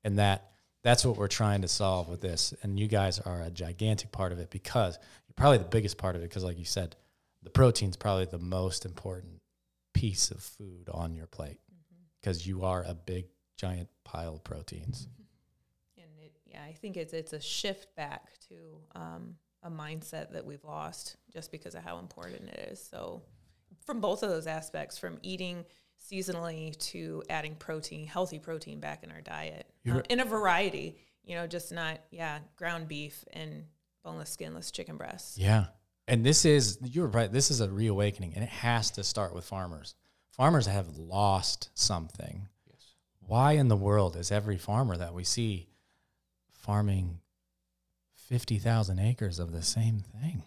And 0.03 0.19
that 0.19 0.51
that's 0.83 1.05
what 1.05 1.17
we're 1.17 1.27
trying 1.27 1.61
to 1.61 1.67
solve 1.67 2.07
with 2.07 2.21
this. 2.21 2.53
And 2.63 2.79
you 2.79 2.87
guys 2.87 3.19
are 3.19 3.41
a 3.41 3.49
gigantic 3.49 4.11
part 4.11 4.31
of 4.31 4.39
it 4.39 4.49
because 4.49 4.97
you're 5.27 5.35
probably 5.35 5.57
the 5.57 5.65
biggest 5.65 5.97
part 5.97 6.15
of 6.15 6.21
it 6.21 6.29
because 6.29 6.43
like 6.43 6.57
you 6.57 6.65
said, 6.65 6.95
the 7.43 7.49
protein's 7.49 7.97
probably 7.97 8.25
the 8.25 8.39
most 8.39 8.85
important 8.85 9.41
piece 9.93 10.31
of 10.31 10.41
food 10.41 10.89
on 10.91 11.15
your 11.15 11.27
plate 11.27 11.59
because 12.21 12.45
you 12.45 12.63
are 12.63 12.83
a 12.83 12.93
big 12.93 13.25
giant 13.57 13.89
pile 14.03 14.35
of 14.35 14.43
proteins. 14.43 15.07
And 15.97 16.07
it, 16.19 16.33
yeah, 16.45 16.61
I 16.63 16.73
think 16.73 16.97
it's 16.97 17.13
it's 17.13 17.33
a 17.33 17.39
shift 17.41 17.95
back 17.95 18.39
to 18.49 18.55
um, 18.95 19.35
a 19.63 19.69
mindset 19.69 20.31
that 20.33 20.45
we've 20.45 20.63
lost 20.63 21.17
just 21.31 21.51
because 21.51 21.75
of 21.75 21.83
how 21.83 21.99
important 21.99 22.49
it 22.49 22.69
is. 22.71 22.83
So, 22.83 23.23
from 23.85 24.01
both 24.01 24.23
of 24.23 24.29
those 24.29 24.47
aspects, 24.47 24.97
from 24.97 25.17
eating 25.21 25.65
seasonally 26.11 26.77
to 26.77 27.23
adding 27.29 27.55
protein, 27.55 28.07
healthy 28.07 28.39
protein 28.39 28.79
back 28.79 29.03
in 29.03 29.11
our 29.11 29.21
diet 29.21 29.67
um, 29.89 30.01
in 30.09 30.19
a 30.19 30.25
variety. 30.25 30.97
You 31.23 31.35
know, 31.35 31.47
just 31.47 31.73
not 31.73 31.99
yeah, 32.11 32.39
ground 32.55 32.87
beef 32.87 33.25
and 33.33 33.65
boneless, 34.03 34.29
skinless 34.29 34.71
chicken 34.71 34.95
breasts. 34.95 35.37
Yeah. 35.37 35.65
And 36.07 36.25
this 36.25 36.45
is, 36.45 36.79
you're 36.81 37.07
right, 37.07 37.31
this 37.31 37.51
is 37.51 37.59
a 37.59 37.69
reawakening 37.69 38.33
and 38.35 38.43
it 38.43 38.49
has 38.49 38.91
to 38.91 39.03
start 39.03 39.35
with 39.35 39.43
farmers. 39.43 39.95
Farmers 40.31 40.67
have 40.67 40.97
lost 40.97 41.69
something. 41.73 42.47
Yes. 42.69 42.93
Why 43.19 43.53
in 43.53 43.67
the 43.67 43.75
world 43.75 44.15
is 44.15 44.31
every 44.31 44.57
farmer 44.57 44.95
that 44.95 45.13
we 45.13 45.25
see 45.25 45.67
farming 46.53 47.19
50,000 48.27 48.99
acres 48.99 49.39
of 49.39 49.51
the 49.51 49.61
same 49.61 49.99
thing 49.99 50.43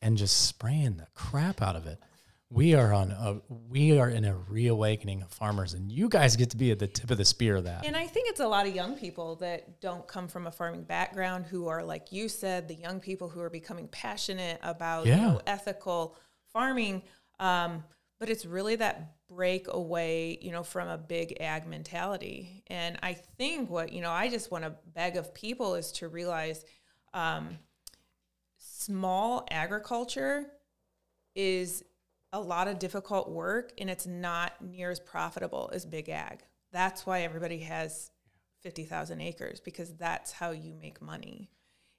and 0.00 0.16
just 0.16 0.46
spraying 0.46 0.96
the 0.96 1.06
crap 1.14 1.62
out 1.62 1.76
of 1.76 1.86
it? 1.86 1.98
We 2.50 2.74
are 2.74 2.92
on 2.92 3.12
a 3.12 3.40
we 3.48 3.98
are 3.98 4.10
in 4.10 4.26
a 4.26 4.36
reawakening 4.36 5.22
of 5.22 5.30
farmers 5.30 5.72
and 5.72 5.90
you 5.90 6.10
guys 6.10 6.36
get 6.36 6.50
to 6.50 6.58
be 6.58 6.70
at 6.70 6.78
the 6.78 6.86
tip 6.86 7.10
of 7.10 7.16
the 7.16 7.24
spear 7.24 7.56
of 7.56 7.64
that. 7.64 7.86
And 7.86 7.96
I 7.96 8.06
think 8.06 8.28
it's 8.28 8.40
a 8.40 8.46
lot 8.46 8.66
of 8.66 8.74
young 8.74 8.94
people 8.94 9.36
that 9.36 9.80
don't 9.80 10.06
come 10.06 10.28
from 10.28 10.46
a 10.46 10.50
farming 10.50 10.82
background 10.82 11.46
who 11.46 11.68
are, 11.68 11.82
like 11.82 12.12
you 12.12 12.28
said, 12.28 12.68
the 12.68 12.74
young 12.74 13.00
people 13.00 13.30
who 13.30 13.40
are 13.40 13.48
becoming 13.48 13.88
passionate 13.88 14.60
about 14.62 15.06
you 15.06 15.16
know, 15.16 15.40
ethical 15.46 16.14
farming. 16.52 17.04
Um, 17.40 17.84
but 18.20 18.28
it's 18.28 18.44
really 18.44 18.76
that 18.76 19.16
break 19.28 19.66
away, 19.68 20.38
you 20.40 20.52
know, 20.52 20.62
from 20.62 20.88
a 20.88 20.98
big 20.98 21.40
ag 21.40 21.66
mentality. 21.66 22.62
And 22.68 22.98
I 23.02 23.14
think 23.14 23.70
what, 23.70 23.92
you 23.92 24.00
know, 24.00 24.10
I 24.10 24.28
just 24.28 24.50
want 24.50 24.62
to 24.64 24.74
beg 24.94 25.16
of 25.16 25.34
people 25.34 25.74
is 25.74 25.90
to 25.92 26.08
realize 26.08 26.64
um, 27.14 27.58
small 28.58 29.46
agriculture 29.50 30.46
is 31.34 31.84
a 32.32 32.40
lot 32.40 32.68
of 32.68 32.78
difficult 32.78 33.30
work 33.30 33.72
and 33.78 33.90
it's 33.90 34.06
not 34.06 34.52
near 34.62 34.90
as 34.90 35.00
profitable 35.00 35.70
as 35.72 35.84
big 35.84 36.08
ag. 36.08 36.40
That's 36.72 37.04
why 37.04 37.20
everybody 37.20 37.58
has 37.60 38.10
50,000 38.62 39.20
acres 39.20 39.60
because 39.60 39.92
that's 39.94 40.32
how 40.32 40.50
you 40.52 40.72
make 40.74 41.02
money. 41.02 41.50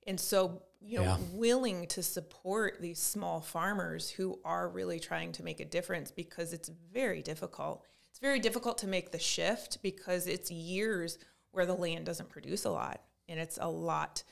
And 0.07 0.19
so, 0.19 0.63
you 0.81 0.97
know, 0.99 1.03
Yeah. 1.03 1.17
willing 1.33 1.87
to 1.87 2.03
support 2.03 2.81
these 2.81 2.99
small 2.99 3.41
farmers 3.41 4.09
who 4.09 4.39
are 4.43 4.67
really 4.67 4.99
trying 4.99 5.31
to 5.33 5.43
make 5.43 5.59
a 5.59 5.65
difference 5.65 6.11
because 6.11 6.51
it's 6.53 6.69
very 6.69 7.21
difficult. 7.21 7.85
It's 8.09 8.19
very 8.19 8.39
difficult 8.39 8.77
to 8.79 8.87
make 8.87 9.11
the 9.11 9.19
shift 9.19 9.81
because 9.81 10.27
it's 10.27 10.51
years 10.51 11.19
where 11.51 11.65
the 11.65 11.75
land 11.75 12.05
doesn't 12.05 12.29
produce 12.29 12.65
a 12.65 12.69
lot 12.71 13.01
and 13.27 13.39
it's 13.39 13.57
a 13.61 13.69
lot 13.69 14.23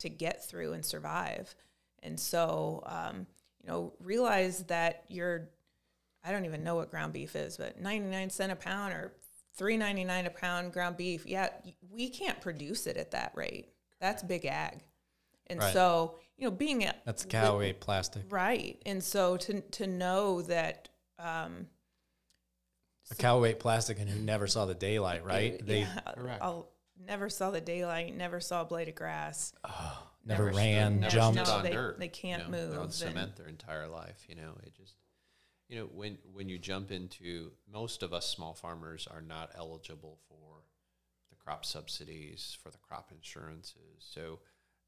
to 0.00 0.08
get 0.08 0.44
through 0.44 0.72
and 0.72 0.84
survive. 0.84 1.54
And 2.02 2.18
so, 2.18 2.82
um, 2.86 3.26
you 3.62 3.68
know, 3.68 3.92
realize 4.00 4.64
that 4.64 5.04
you're, 5.08 5.48
I 6.24 6.30
don't 6.32 6.44
even 6.44 6.62
know 6.62 6.76
what 6.76 6.90
ground 6.90 7.12
beef 7.12 7.34
is, 7.36 7.56
but 7.56 7.80
99 7.80 8.30
cent 8.30 8.52
a 8.52 8.56
pound 8.56 8.92
or 8.92 9.12
3.99 9.58 10.26
a 10.26 10.30
pound 10.30 10.72
ground 10.72 10.96
beef. 10.96 11.26
Yeah, 11.26 11.48
we 11.90 12.08
can't 12.08 12.40
produce 12.40 12.86
it 12.86 12.96
at 12.96 13.10
that 13.10 13.32
rate. 13.34 13.68
That's 14.00 14.22
big 14.22 14.44
ag. 14.44 14.78
And 15.48 15.58
Right. 15.58 15.72
so, 15.72 16.14
you 16.36 16.44
know, 16.44 16.50
being 16.52 16.84
a, 16.84 16.94
That's 17.04 17.24
cow 17.24 17.58
weight 17.58 17.80
plastic. 17.80 18.22
right. 18.30 18.80
And 18.86 19.02
so 19.02 19.36
to 19.38 19.60
to 19.62 19.86
know 19.86 20.42
that 20.42 20.90
um 21.18 21.66
A 23.10 23.14
cow 23.16 23.40
weight 23.40 23.58
plastic 23.58 23.98
and 23.98 24.08
who 24.08 24.20
never 24.20 24.46
saw 24.46 24.66
the 24.66 24.74
daylight, 24.74 25.24
right? 25.24 25.64
They 25.66 25.80
yeah, 25.80 26.00
Correct. 26.14 26.42
I'll 26.42 26.68
never 27.06 27.28
saw 27.28 27.50
the 27.50 27.60
daylight, 27.60 28.16
never 28.16 28.40
saw 28.40 28.62
a 28.62 28.64
blade 28.64 28.88
of 28.88 28.94
grass. 28.94 29.52
never, 30.24 30.46
Never 30.46 30.56
ran, 30.56 31.00
stood- 31.00 31.10
jumped. 31.10 31.36
no, 31.38 31.44
stood 31.44 31.54
on 31.54 31.62
they- 31.64 31.70
dirt, 31.72 31.98
they 31.98 32.08
can't 32.08 32.46
you 32.46 32.50
know, 32.52 32.58
move 32.68 32.78
on 32.78 32.90
cement 32.90 33.36
their 33.36 33.48
entire 33.48 33.88
life. 33.88 34.24
You 34.28 34.34
know, 34.36 34.52
it 34.64 34.74
just 34.74 34.94
you 35.68 35.76
know, 35.78 35.84
when 35.94 36.18
when 36.32 36.48
you 36.48 36.58
jump 36.58 36.90
into 36.90 37.50
most 37.70 38.02
of 38.02 38.12
us 38.12 38.26
small 38.26 38.54
farmers 38.54 39.06
are 39.10 39.20
not 39.20 39.50
eligible 39.56 40.18
for 40.28 40.62
the 41.30 41.36
crop 41.36 41.64
subsidies 41.64 42.56
for 42.62 42.70
the 42.70 42.78
crop 42.78 43.10
insurances. 43.14 43.76
So 43.98 44.38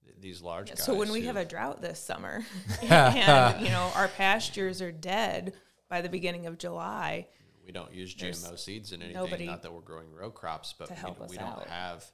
th- 0.05 0.16
these 0.20 0.41
large 0.43 0.69
guys. 0.70 0.82
So 0.82 0.95
when 0.95 1.11
we 1.12 1.23
have 1.23 1.37
a 1.37 1.45
drought 1.45 1.82
this 1.82 1.99
summer, 2.01 2.45
and 2.82 3.61
you 3.62 3.70
know 3.70 3.91
our 3.95 4.09
pastures 4.09 4.81
are 4.81 4.93
dead 4.93 5.53
by 5.89 6.01
the 6.01 6.09
beginning 6.09 6.47
of 6.47 6.57
July, 6.57 7.27
we 7.71 7.73
don't 7.73 7.95
use 7.95 8.13
there's 8.17 8.45
GMO 8.45 8.59
seeds 8.59 8.93
in 8.93 9.01
anything. 9.01 9.47
Not 9.47 9.63
that 9.63 9.73
we're 9.73 9.81
growing 9.81 10.13
row 10.13 10.31
crops, 10.33 10.75
but 10.77 10.91
we, 10.91 10.97
don't- 10.97 11.31
we 11.31 11.37
don't 11.37 11.47
out. 11.47 11.69
have 11.69 12.05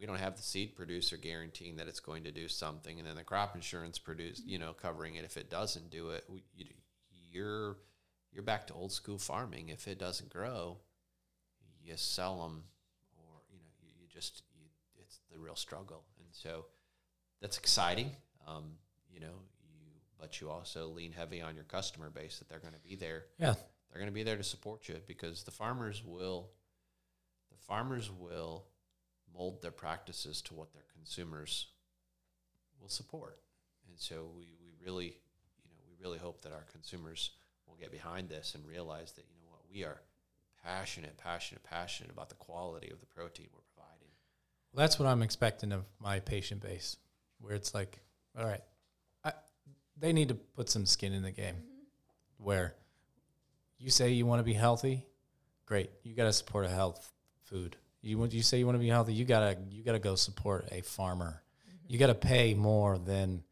we 0.00 0.06
don't 0.06 0.18
have 0.18 0.36
the 0.36 0.42
seed 0.42 0.74
producer 0.74 1.16
guaranteeing 1.18 1.76
that 1.76 1.86
it's 1.86 2.00
going 2.00 2.24
to 2.24 2.32
do 2.32 2.48
something, 2.48 2.98
and 2.98 3.06
then 3.06 3.14
the 3.14 3.24
crop 3.24 3.54
insurance 3.54 3.98
produce 3.98 4.40
you 4.46 4.58
know 4.58 4.72
covering 4.72 5.16
it 5.16 5.24
if 5.24 5.36
it 5.36 5.50
doesn't 5.50 5.90
do 5.90 6.10
it. 6.10 6.24
We, 6.30 6.44
you, 6.54 6.64
you're 7.30 7.76
you're 8.32 8.42
back 8.42 8.66
to 8.68 8.74
old 8.74 8.92
school 8.92 9.18
farming. 9.18 9.68
If 9.68 9.86
it 9.86 9.98
doesn't 9.98 10.30
grow, 10.30 10.78
you 11.82 11.92
sell 11.96 12.40
them, 12.42 12.64
or 13.18 13.42
you 13.50 13.58
know 13.58 13.66
you, 13.82 13.88
you 14.00 14.06
just 14.08 14.42
you, 14.54 14.64
it's 14.98 15.20
the 15.30 15.38
real 15.38 15.56
struggle, 15.56 16.04
and 16.18 16.28
so 16.32 16.64
that's 17.42 17.58
exciting. 17.58 18.12
Um, 18.48 18.76
you 19.12 19.20
know, 19.20 19.42
you 19.62 19.92
but 20.18 20.40
you 20.40 20.48
also 20.50 20.88
lean 20.88 21.12
heavy 21.12 21.42
on 21.42 21.54
your 21.54 21.64
customer 21.64 22.08
base 22.10 22.38
that 22.38 22.48
they're 22.48 22.58
going 22.60 22.74
to 22.74 22.80
be 22.80 22.96
there 22.96 23.26
Yeah. 23.38 23.54
They're 23.94 24.00
going 24.00 24.12
to 24.12 24.14
be 24.14 24.24
there 24.24 24.36
to 24.36 24.42
support 24.42 24.88
you 24.88 24.96
because 25.06 25.44
the 25.44 25.52
farmers 25.52 26.02
will 26.04 26.50
the 27.52 27.56
farmers 27.64 28.10
will 28.10 28.64
mold 29.32 29.62
their 29.62 29.70
practices 29.70 30.42
to 30.42 30.54
what 30.54 30.72
their 30.72 30.82
consumers 30.92 31.68
will 32.80 32.88
support. 32.88 33.38
And 33.88 33.96
so 33.96 34.30
we, 34.36 34.48
we 34.60 34.72
really 34.84 35.04
you 35.06 35.70
know 35.70 35.78
we 35.86 35.94
really 36.02 36.18
hope 36.18 36.42
that 36.42 36.52
our 36.52 36.66
consumers 36.72 37.30
will 37.68 37.76
get 37.76 37.92
behind 37.92 38.28
this 38.28 38.56
and 38.56 38.66
realize 38.66 39.12
that 39.12 39.26
you 39.32 39.40
know 39.40 39.50
what 39.50 39.62
we 39.72 39.84
are 39.84 40.00
passionate 40.64 41.16
passionate 41.16 41.62
passionate 41.62 42.10
about 42.10 42.30
the 42.30 42.34
quality 42.34 42.90
of 42.90 42.98
the 42.98 43.06
protein 43.06 43.46
we're 43.54 43.60
providing. 43.76 44.08
Well, 44.72 44.82
that's 44.82 44.98
what 44.98 45.06
I'm 45.06 45.22
expecting 45.22 45.70
of 45.70 45.84
my 46.00 46.18
patient 46.18 46.60
base, 46.60 46.96
where 47.40 47.54
it's 47.54 47.74
like, 47.74 48.00
all 48.36 48.44
right, 48.44 48.62
I, 49.24 49.34
they 49.96 50.12
need 50.12 50.30
to 50.30 50.34
put 50.34 50.68
some 50.68 50.84
skin 50.84 51.12
in 51.12 51.22
the 51.22 51.30
game. 51.30 51.54
Mm-hmm. 51.54 52.44
Where 52.44 52.74
you 53.78 53.90
say 53.90 54.10
you 54.10 54.26
want 54.26 54.40
to 54.40 54.44
be 54.44 54.54
healthy, 54.54 55.06
great, 55.66 55.90
you 56.02 56.14
got 56.14 56.24
to 56.24 56.32
support 56.32 56.66
a 56.66 56.68
health 56.68 57.12
food. 57.44 57.76
You 58.02 58.18
want 58.18 58.34
you 58.34 58.42
say 58.42 58.58
you 58.58 58.66
want 58.66 58.76
to 58.76 58.80
be 58.80 58.88
healthy, 58.88 59.14
you 59.14 59.24
gotta 59.24 59.56
you 59.70 59.82
gotta 59.82 59.98
go 59.98 60.14
support 60.14 60.68
a 60.70 60.82
farmer. 60.82 61.42
Mm-hmm. 61.66 61.92
You 61.92 61.98
got 61.98 62.08
to 62.08 62.14
pay 62.14 62.52
more 62.52 62.98
than 62.98 63.42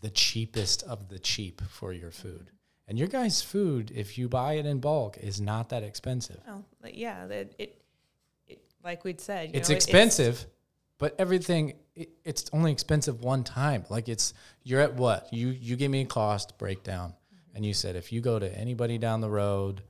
the 0.00 0.10
cheapest 0.10 0.82
of 0.82 1.08
the 1.08 1.18
cheap 1.18 1.62
for 1.68 1.92
your 1.92 2.10
mm-hmm. 2.10 2.28
food. 2.28 2.50
And 2.88 2.98
your 2.98 3.06
guys' 3.06 3.40
food, 3.40 3.92
if 3.94 4.18
you 4.18 4.28
buy 4.28 4.54
it 4.54 4.66
in 4.66 4.80
bulk, 4.80 5.16
is 5.18 5.40
not 5.40 5.68
that 5.68 5.84
expensive. 5.84 6.40
oh 6.48 6.64
like, 6.82 6.96
yeah, 6.96 7.26
that 7.26 7.52
it, 7.56 7.80
it 8.48 8.64
like 8.82 9.04
we'd 9.04 9.20
said, 9.20 9.50
you 9.50 9.54
it's 9.54 9.68
know, 9.68 9.74
it- 9.74 9.76
expensive, 9.76 10.44
but 10.98 11.14
everything 11.16 11.74
it, 11.94 12.10
it's 12.24 12.50
only 12.52 12.72
expensive 12.72 13.22
one 13.22 13.44
time. 13.44 13.84
Like 13.88 14.08
it's 14.08 14.34
you're 14.64 14.80
at 14.80 14.94
what 14.94 15.32
you 15.32 15.48
you 15.48 15.76
gave 15.76 15.90
me 15.90 16.00
a 16.00 16.06
cost 16.06 16.58
breakdown, 16.58 17.14
and 17.54 17.64
you 17.64 17.74
said 17.74 17.96
if 17.96 18.12
you 18.12 18.20
go 18.20 18.38
to 18.38 18.58
anybody 18.58 18.98
down 18.98 19.20
the 19.20 19.30
road, 19.30 19.82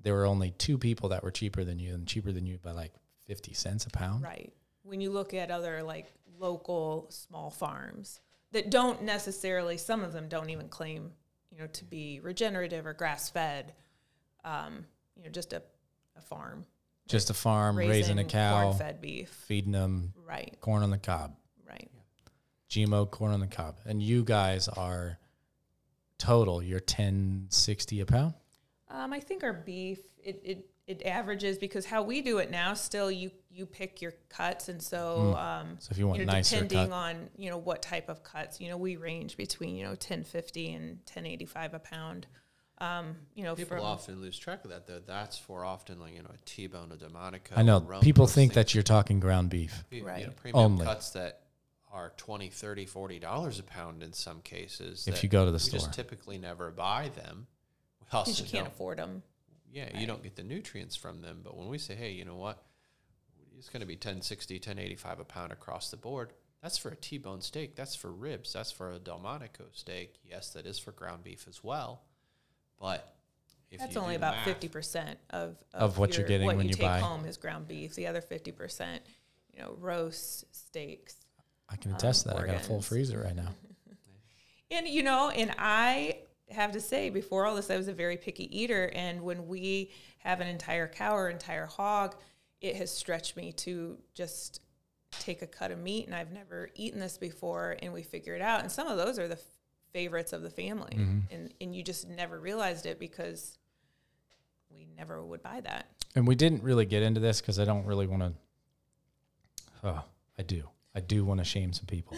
there 0.00 0.14
were 0.14 0.26
only 0.26 0.50
two 0.52 0.78
people 0.78 1.08
that 1.10 1.22
were 1.22 1.30
cheaper 1.30 1.64
than 1.64 1.78
you 1.78 1.94
and 1.94 2.06
cheaper 2.06 2.32
than 2.32 2.46
you 2.46 2.58
by 2.58 2.72
like 2.72 2.92
fifty 3.26 3.52
cents 3.54 3.86
a 3.86 3.90
pound. 3.90 4.22
Right. 4.22 4.52
When 4.82 5.00
you 5.00 5.10
look 5.10 5.34
at 5.34 5.50
other 5.50 5.82
like 5.82 6.12
local 6.38 7.06
small 7.10 7.50
farms 7.50 8.20
that 8.52 8.70
don't 8.70 9.02
necessarily, 9.02 9.76
some 9.76 10.02
of 10.02 10.12
them 10.12 10.28
don't 10.28 10.50
even 10.50 10.68
claim, 10.68 11.10
you 11.50 11.58
know, 11.58 11.66
to 11.66 11.84
be 11.84 12.20
regenerative 12.20 12.86
or 12.86 12.94
grass 12.94 13.28
fed, 13.28 13.74
um, 14.44 14.86
you 15.16 15.24
know, 15.24 15.30
just 15.30 15.52
a, 15.52 15.62
a 16.16 16.20
farm 16.22 16.64
Just 17.08 17.28
a 17.28 17.34
farm 17.34 17.76
raising, 17.76 18.18
a 18.18 18.24
cow, 18.24 18.72
fed 18.72 19.00
beef. 19.02 19.28
feeding 19.46 19.72
them 19.72 20.14
Right. 20.26 20.56
corn 20.60 20.82
on 20.82 20.90
the 20.90 20.98
cob, 20.98 21.34
Right. 21.68 21.90
GMO 22.70 23.10
corn 23.10 23.32
on 23.32 23.40
the 23.40 23.46
cob, 23.46 23.76
and 23.84 24.02
you 24.02 24.24
guys 24.24 24.68
are 24.68 25.18
total. 26.18 26.62
You're 26.62 26.80
ten 26.80 27.46
sixty 27.50 28.00
a 28.00 28.06
pound. 28.06 28.34
Um, 28.88 29.12
I 29.12 29.20
think 29.20 29.42
our 29.44 29.52
beef 29.52 30.00
it, 30.22 30.40
it 30.44 30.70
it 30.86 31.02
averages 31.06 31.58
because 31.58 31.84
how 31.84 32.02
we 32.02 32.22
do 32.22 32.38
it 32.38 32.50
now 32.50 32.74
still 32.74 33.10
you 33.10 33.30
you 33.50 33.66
pick 33.66 34.00
your 34.00 34.12
cuts 34.30 34.68
and 34.68 34.82
so 34.82 35.34
um, 35.36 35.76
So 35.80 35.88
if 35.92 35.98
you 35.98 36.06
want 36.06 36.20
you 36.20 36.26
know, 36.26 36.32
nicer 36.32 36.56
depending 36.56 36.88
cut, 36.90 36.94
on 36.96 37.28
you 37.36 37.50
know 37.50 37.58
what 37.58 37.82
type 37.82 38.08
of 38.08 38.22
cuts 38.22 38.60
you 38.60 38.68
know 38.70 38.76
we 38.78 38.96
range 38.96 39.36
between 39.36 39.76
you 39.76 39.82
know 39.82 39.90
1050 39.90 40.72
and 40.72 40.84
1085 41.04 41.74
a 41.74 41.78
pound 41.78 42.26
um, 42.78 43.16
you 43.34 43.42
know 43.44 43.54
people 43.56 43.76
from 43.76 43.84
often 43.84 44.20
lose 44.22 44.38
track 44.38 44.64
of 44.64 44.70
that 44.70 44.86
though 44.86 45.00
that's 45.06 45.36
for 45.36 45.64
often 45.64 46.00
like 46.00 46.14
you 46.14 46.22
know 46.22 46.30
a 46.32 46.38
t-bone 46.46 46.90
a 46.92 46.96
delmonico 46.96 47.54
I 47.56 47.62
know 47.62 47.80
people 48.00 48.26
think 48.26 48.52
things. 48.52 48.54
that 48.54 48.74
you're 48.74 48.82
talking 48.84 49.20
ground 49.20 49.50
beef. 49.50 49.84
You- 49.90 49.98
you 49.98 50.06
Right. 50.06 50.26
know, 50.26 50.32
premium 50.36 50.64
Only. 50.72 50.86
cuts 50.86 51.10
that 51.10 51.40
are 51.92 52.12
20 52.16 52.50
30 52.50 52.86
40 52.86 53.18
dollars 53.18 53.58
a 53.58 53.62
pound 53.62 54.02
in 54.02 54.12
some 54.12 54.40
cases 54.42 55.06
If 55.08 55.22
you 55.22 55.28
go 55.28 55.44
to 55.44 55.50
the 55.50 55.56
we 55.56 55.58
store. 55.60 55.80
just 55.80 55.92
typically 55.94 56.38
never 56.38 56.70
buy 56.70 57.10
them 57.14 57.46
we 58.00 58.04
because 58.10 58.40
you 58.40 58.46
can't 58.46 58.66
afford 58.68 58.98
them 58.98 59.22
yeah 59.72 59.96
you 59.98 60.06
don't 60.06 60.22
get 60.22 60.36
the 60.36 60.42
nutrients 60.42 60.96
from 60.96 61.20
them 61.22 61.40
but 61.42 61.56
when 61.56 61.68
we 61.68 61.78
say 61.78 61.94
hey 61.94 62.10
you 62.12 62.24
know 62.24 62.36
what 62.36 62.62
it's 63.58 63.68
going 63.68 63.80
to 63.80 63.86
be 63.86 63.94
1060 63.94 64.54
1085 64.56 65.20
a 65.20 65.24
pound 65.24 65.52
across 65.52 65.90
the 65.90 65.96
board 65.96 66.32
that's 66.62 66.76
for 66.78 66.90
a 66.90 66.96
t-bone 66.96 67.40
steak 67.40 67.74
that's 67.74 67.94
for 67.94 68.10
ribs 68.12 68.52
that's 68.52 68.70
for 68.72 68.92
a 68.92 68.98
delmonico 68.98 69.64
steak 69.72 70.14
yes 70.24 70.50
that 70.50 70.66
is 70.66 70.78
for 70.78 70.92
ground 70.92 71.24
beef 71.24 71.46
as 71.48 71.62
well 71.64 72.02
but 72.80 73.14
if 73.70 73.80
that's 73.80 73.94
you 73.94 74.00
only 74.00 74.14
about 74.14 74.34
math- 74.36 74.44
fifty 74.46 74.68
percent 74.68 75.18
of, 75.30 75.56
Of 75.74 75.98
what 75.98 76.16
you're 76.16 76.26
getting 76.26 76.46
what 76.46 76.56
when 76.56 76.66
you 76.66 76.70
you 76.70 76.76
take 76.76 76.86
buy. 76.86 77.00
home 77.00 77.26
is 77.26 77.36
ground 77.36 77.68
beef. 77.68 77.94
The 77.94 78.06
other 78.06 78.22
fifty 78.22 78.50
percent, 78.50 79.02
you 79.52 79.60
know, 79.60 79.76
roast 79.78 80.46
steaks. 80.56 81.16
I 81.68 81.76
can 81.76 81.92
attest 81.92 82.22
to 82.22 82.28
that. 82.28 82.38
I 82.38 82.46
got 82.46 82.56
a 82.56 82.60
full 82.60 82.82
freezer 82.82 83.20
right 83.20 83.36
now. 83.36 83.48
And 84.70 84.86
you 84.86 85.02
know, 85.02 85.30
and 85.30 85.54
I 85.56 86.18
have 86.50 86.72
to 86.72 86.80
say, 86.80 87.08
before 87.08 87.46
all 87.46 87.54
this, 87.56 87.70
I 87.70 87.78
was 87.78 87.88
a 87.88 87.92
very 87.94 88.18
picky 88.18 88.54
eater, 88.54 88.90
and 88.94 89.22
when 89.22 89.48
we 89.48 89.90
have 90.18 90.40
an 90.40 90.46
entire 90.46 90.86
cow 90.86 91.16
or 91.16 91.30
entire 91.30 91.66
hog, 91.66 92.16
it 92.60 92.76
has 92.76 92.90
stretched 92.90 93.36
me 93.36 93.52
to 93.52 93.96
just 94.14 94.60
take 95.10 95.42
a 95.42 95.46
cut 95.46 95.70
of 95.70 95.78
meat, 95.78 96.06
and 96.06 96.14
I've 96.14 96.32
never 96.32 96.68
eaten 96.74 97.00
this 97.00 97.16
before, 97.16 97.76
and 97.80 97.92
we 97.92 98.02
figure 98.02 98.34
it 98.34 98.42
out. 98.42 98.60
And 98.60 98.70
some 98.70 98.86
of 98.86 98.98
those 98.98 99.18
are 99.18 99.28
the 99.28 99.34
f- 99.34 99.42
favorites 99.92 100.32
of 100.32 100.42
the 100.42 100.50
family, 100.50 100.92
mm-hmm. 100.92 101.20
and 101.30 101.54
and 101.60 101.74
you 101.74 101.82
just 101.82 102.08
never 102.08 102.38
realized 102.38 102.86
it 102.86 102.98
because 102.98 103.58
we 104.70 104.86
never 104.96 105.24
would 105.24 105.42
buy 105.42 105.60
that. 105.62 105.86
And 106.14 106.26
we 106.26 106.34
didn't 106.34 106.62
really 106.62 106.84
get 106.84 107.02
into 107.02 107.20
this 107.20 107.40
because 107.40 107.58
I 107.58 107.64
don't 107.64 107.86
really 107.86 108.06
want 108.06 108.22
to. 108.22 108.32
Oh, 109.84 110.04
I 110.38 110.42
do. 110.42 110.68
I 110.94 111.00
do 111.00 111.24
want 111.24 111.38
to 111.38 111.44
shame 111.44 111.72
some 111.72 111.86
people. 111.86 112.16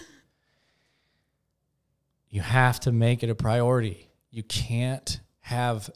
You 2.28 2.42
have 2.42 2.80
to 2.80 2.92
make 2.92 3.22
it 3.22 3.30
a 3.30 3.34
priority. 3.34 4.08
You 4.30 4.42
can't 4.42 5.20
have, 5.40 5.90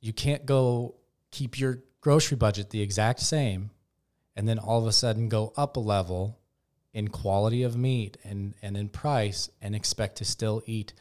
you 0.00 0.12
can't 0.12 0.46
go 0.46 0.94
keep 1.30 1.58
your 1.58 1.82
grocery 2.00 2.36
budget 2.36 2.70
the 2.70 2.80
exact 2.80 3.20
same 3.20 3.70
and 4.36 4.48
then 4.48 4.58
all 4.58 4.80
of 4.80 4.86
a 4.86 4.92
sudden 4.92 5.28
go 5.28 5.52
up 5.56 5.76
a 5.76 5.80
level 5.80 6.38
in 6.92 7.08
quality 7.08 7.62
of 7.62 7.76
meat 7.76 8.16
and, 8.24 8.54
and 8.62 8.76
in 8.76 8.88
price 8.88 9.50
and 9.60 9.74
expect 9.74 10.16
to 10.16 10.24
still 10.24 10.62
eat 10.66 10.92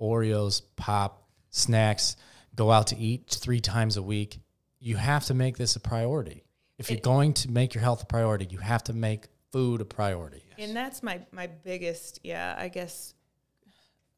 Oreos, 0.00 0.62
pop, 0.76 1.28
snacks, 1.50 2.16
go 2.54 2.70
out 2.70 2.86
to 2.88 2.96
eat 2.96 3.28
three 3.28 3.60
times 3.60 3.96
a 3.96 4.02
week. 4.02 4.38
You 4.78 4.96
have 4.96 5.24
to 5.26 5.34
make 5.34 5.58
this 5.58 5.76
a 5.76 5.80
priority. 5.80 6.44
If 6.78 6.90
you're 6.90 7.00
going 7.00 7.34
to 7.34 7.50
make 7.50 7.74
your 7.74 7.82
health 7.82 8.02
a 8.02 8.06
priority, 8.06 8.46
you 8.50 8.58
have 8.58 8.84
to 8.84 8.92
make 8.92 9.26
food 9.50 9.80
a 9.80 9.84
priority. 9.84 10.42
And 10.58 10.74
that's 10.76 11.02
my 11.02 11.20
my 11.32 11.46
biggest, 11.46 12.20
yeah, 12.22 12.54
I 12.58 12.68
guess, 12.68 13.14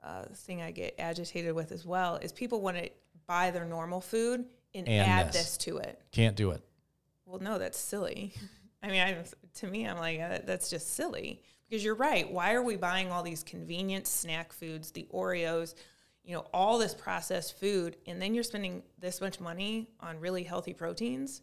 uh, 0.02 0.24
thing 0.34 0.62
I 0.62 0.70
get 0.70 0.94
agitated 0.98 1.54
with 1.54 1.72
as 1.72 1.84
well 1.86 2.16
is 2.16 2.32
people 2.32 2.60
want 2.60 2.76
to 2.78 2.90
buy 3.26 3.50
their 3.50 3.64
normal 3.64 4.00
food 4.00 4.44
and, 4.74 4.88
And 4.88 5.10
add 5.10 5.28
this. 5.28 5.34
this. 5.34 5.56
to 5.58 5.78
it. 5.78 6.00
Can't 6.10 6.36
do 6.36 6.50
it. 6.50 6.62
Well, 7.26 7.40
no, 7.40 7.58
that's 7.58 7.78
silly. 7.78 8.32
I 8.82 8.88
mean, 8.88 9.00
I, 9.00 9.16
to 9.60 9.66
me, 9.66 9.86
I'm 9.86 9.98
like, 9.98 10.18
uh, 10.20 10.38
that's 10.44 10.68
just 10.68 10.94
silly 10.94 11.40
because 11.68 11.84
you're 11.84 11.94
right. 11.94 12.30
Why 12.30 12.54
are 12.54 12.62
we 12.62 12.76
buying 12.76 13.12
all 13.12 13.22
these 13.22 13.42
convenient 13.44 14.06
snack 14.08 14.52
foods, 14.52 14.90
the 14.90 15.06
Oreos, 15.14 15.74
you 16.24 16.34
know, 16.34 16.46
all 16.52 16.78
this 16.78 16.94
processed 16.94 17.58
food, 17.60 17.96
and 18.06 18.20
then 18.20 18.34
you're 18.34 18.42
spending 18.42 18.82
this 18.98 19.20
much 19.20 19.38
money 19.40 19.88
on 20.00 20.18
really 20.18 20.42
healthy 20.42 20.72
proteins? 20.74 21.42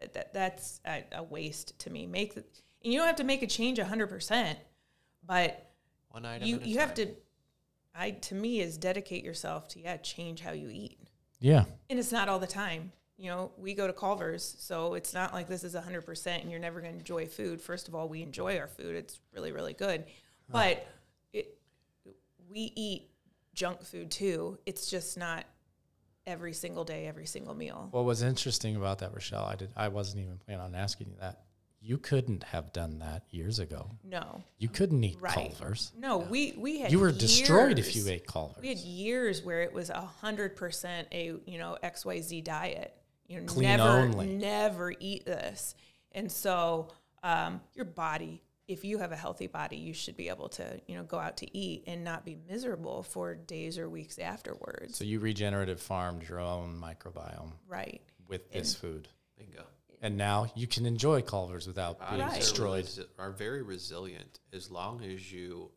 That, 0.00 0.12
that 0.12 0.34
that's 0.34 0.80
a, 0.86 1.04
a 1.12 1.22
waste 1.22 1.78
to 1.80 1.90
me. 1.90 2.06
Make 2.06 2.34
the, 2.34 2.44
and 2.82 2.92
you 2.92 2.98
don't 2.98 3.06
have 3.06 3.16
to 3.16 3.24
make 3.24 3.42
a 3.42 3.46
change 3.46 3.78
100%, 3.78 4.56
but 5.26 5.70
one 6.10 6.24
item 6.24 6.46
you 6.48 6.56
at 6.56 6.62
a 6.62 6.68
you 6.68 6.78
have 6.78 6.94
to 6.94 7.08
i 7.94 8.10
to 8.10 8.34
me 8.34 8.60
is 8.60 8.76
dedicate 8.76 9.24
yourself 9.24 9.68
to 9.68 9.80
yeah 9.80 9.96
change 9.98 10.40
how 10.40 10.52
you 10.52 10.68
eat. 10.70 10.98
Yeah. 11.40 11.64
and 11.90 11.98
it's 11.98 12.12
not 12.12 12.28
all 12.28 12.38
the 12.38 12.46
time. 12.46 12.92
You 13.18 13.30
know 13.30 13.52
we 13.58 13.74
go 13.74 13.86
to 13.86 13.92
culver's 13.92 14.56
so 14.58 14.94
it's 14.94 15.14
not 15.14 15.32
like 15.32 15.48
this 15.48 15.64
is 15.64 15.74
100% 15.74 16.40
and 16.40 16.50
you're 16.50 16.60
never 16.60 16.80
going 16.80 16.92
to 16.92 16.98
enjoy 16.98 17.26
food. 17.26 17.60
First 17.60 17.88
of 17.88 17.94
all 17.94 18.08
we 18.08 18.22
enjoy 18.22 18.58
our 18.58 18.68
food. 18.68 18.94
It's 18.94 19.20
really 19.34 19.52
really 19.52 19.72
good. 19.72 20.04
But 20.50 20.86
it 21.32 21.58
we 22.50 22.72
eat 22.76 23.10
junk 23.54 23.82
food 23.82 24.10
too. 24.10 24.58
It's 24.64 24.88
just 24.88 25.18
not 25.18 25.44
every 26.26 26.52
single 26.52 26.84
day, 26.84 27.06
every 27.06 27.26
single 27.26 27.54
meal. 27.54 27.88
What 27.90 28.04
was 28.04 28.22
interesting 28.22 28.76
about 28.76 28.98
that, 28.98 29.12
Rochelle, 29.12 29.44
I 29.44 29.56
did 29.56 29.70
I 29.76 29.88
wasn't 29.88 30.22
even 30.24 30.38
planning 30.38 30.62
on 30.62 30.74
asking 30.74 31.08
you 31.08 31.16
that. 31.20 31.45
You 31.86 31.98
couldn't 31.98 32.42
have 32.42 32.72
done 32.72 32.98
that 32.98 33.22
years 33.30 33.60
ago. 33.60 33.90
No, 34.02 34.42
You 34.58 34.68
couldn't 34.68 35.04
eat 35.04 35.18
Right. 35.20 35.34
Culver's. 35.34 35.92
no, 35.96 36.18
we 36.18 36.52
we 36.58 36.80
had 36.80 36.90
You 36.90 36.98
were 36.98 37.12
destroyed 37.12 37.78
if 37.78 37.94
you 37.94 38.08
ate 38.08 38.26
Culvers. 38.26 38.60
We 38.60 38.68
had 38.70 38.78
years 38.78 39.42
where 39.44 39.62
it 39.62 39.72
was 39.72 39.90
a 39.90 40.00
hundred 40.00 40.56
percent 40.56 41.06
a 41.12 41.34
you 41.46 41.58
know 41.58 41.78
X 41.82 42.04
Y 42.04 42.20
Z 42.20 42.40
diet. 42.40 42.92
You 43.28 43.40
know, 43.40 43.46
Clean 43.46 43.68
never 43.76 43.88
only. 43.88 44.26
never 44.26 44.92
eat 44.98 45.24
this, 45.26 45.74
and 46.12 46.30
so 46.30 46.88
um, 47.22 47.60
your 47.74 47.84
body. 47.84 48.42
If 48.68 48.84
you 48.84 48.98
have 48.98 49.12
a 49.12 49.16
healthy 49.16 49.46
body, 49.46 49.76
you 49.76 49.94
should 49.94 50.16
be 50.16 50.28
able 50.28 50.48
to 50.50 50.80
you 50.88 50.96
know 50.96 51.04
go 51.04 51.18
out 51.20 51.36
to 51.36 51.56
eat 51.56 51.84
and 51.86 52.02
not 52.02 52.24
be 52.24 52.36
miserable 52.48 53.04
for 53.04 53.36
days 53.36 53.78
or 53.78 53.88
weeks 53.88 54.18
afterwards. 54.18 54.96
so 54.96 55.04
you 55.04 55.20
regenerative 55.20 55.80
farmed 55.80 56.28
your 56.28 56.40
own 56.40 56.76
microbiome 56.80 57.52
right. 57.68 58.00
with 58.26 58.50
this 58.50 58.74
food. 58.74 59.06
Bingo. 59.38 59.64
And 60.02 60.16
now 60.16 60.50
you 60.54 60.66
can 60.66 60.84
enjoy 60.86 61.22
Culver's 61.22 61.66
without 61.66 61.98
being 61.98 62.20
Bodies 62.20 62.36
are 62.36 62.40
destroyed. 62.40 62.88
are 63.18 63.30
very 63.32 63.62
resilient 63.62 64.40
as 64.52 64.70
long 64.70 65.02
as 65.02 65.32
you 65.32 65.70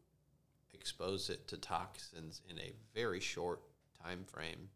expose 0.73 1.29
it 1.29 1.47
to 1.47 1.57
toxins 1.57 2.41
in 2.49 2.59
a 2.59 2.71
very 2.93 3.19
short 3.19 3.61
time 4.03 4.23
frame. 4.25 4.69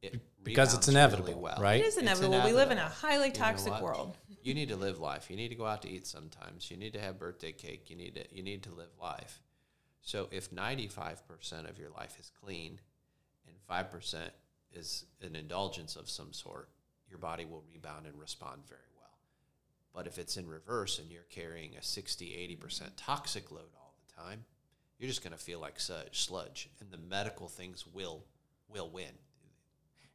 It 0.00 0.20
Because 0.42 0.74
it's 0.74 0.88
rebounds 0.88 1.14
inevitable, 1.14 1.40
well. 1.40 1.58
right? 1.60 1.80
It 1.80 1.86
is 1.86 1.94
It's 1.94 2.02
inevitable. 2.02 2.44
We 2.44 2.52
live 2.52 2.70
in 2.70 2.78
a 2.78 2.82
inevitable. 2.82 3.08
highly 3.08 3.26
You 3.28 3.32
know 3.32 3.38
toxic 3.38 3.80
world. 3.80 4.16
You 4.42 4.54
need 4.54 4.68
to 4.70 4.76
live 4.76 4.98
life. 4.98 5.30
You 5.30 5.36
need 5.36 5.48
to 5.50 5.54
go 5.54 5.66
out 5.66 5.82
to 5.82 5.88
eat 5.88 6.06
sometimes. 6.06 6.70
You 6.70 6.76
need 6.76 6.92
to 6.94 7.00
have 7.00 7.18
birthday 7.18 7.52
cake. 7.52 7.88
You 7.90 7.96
need 7.96 8.14
to 8.16 8.24
you 8.34 8.42
need 8.42 8.64
to 8.64 8.70
live 8.72 8.90
life. 9.00 9.40
So 10.00 10.28
if 10.32 10.50
95% 10.50 11.70
of 11.70 11.78
your 11.78 11.90
life 11.90 12.18
is 12.18 12.32
clean 12.42 12.80
and 13.46 13.56
5% 13.70 14.16
is 14.72 15.04
an 15.22 15.36
indulgence 15.36 15.94
of 15.94 16.10
some 16.10 16.32
sort, 16.32 16.68
your 17.12 17.18
body 17.18 17.44
will 17.44 17.62
rebound 17.72 18.06
and 18.06 18.18
respond 18.18 18.62
very 18.66 18.80
well. 18.96 19.18
But 19.94 20.06
if 20.06 20.16
it's 20.18 20.38
in 20.38 20.48
reverse 20.48 20.98
and 20.98 21.10
you're 21.12 21.26
carrying 21.28 21.76
a 21.76 21.82
60, 21.82 22.58
80% 22.58 22.90
toxic 22.96 23.52
load 23.52 23.68
all 23.76 23.94
the 24.08 24.22
time, 24.22 24.46
you're 24.98 25.10
just 25.10 25.22
going 25.22 25.34
to 25.34 25.38
feel 25.38 25.60
like 25.60 25.78
sludge, 25.78 26.24
sludge 26.24 26.70
and 26.80 26.90
the 26.90 26.96
medical 26.96 27.48
things 27.48 27.86
will 27.86 28.24
will 28.68 28.88
win. 28.88 29.12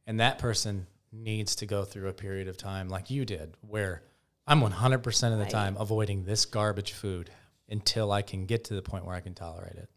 And 0.08 0.18
that 0.18 0.38
person 0.40 0.88
needs 1.12 1.54
to 1.56 1.66
go 1.66 1.84
through 1.84 2.08
a 2.08 2.12
period 2.12 2.48
of 2.48 2.56
time 2.56 2.88
like 2.88 3.08
you 3.10 3.24
did, 3.24 3.54
where 3.60 4.02
I'm 4.48 4.60
100% 4.60 5.32
of 5.32 5.38
the 5.38 5.44
Right. 5.44 5.50
time 5.50 5.76
avoiding 5.78 6.24
this 6.24 6.44
garbage 6.44 6.92
food 6.92 7.30
until 7.68 8.10
I 8.10 8.22
can 8.22 8.46
get 8.46 8.64
to 8.64 8.74
the 8.74 8.82
point 8.82 9.04
where 9.04 9.14
I 9.14 9.20
can 9.20 9.34
tolerate 9.34 9.76
it. 9.76 9.88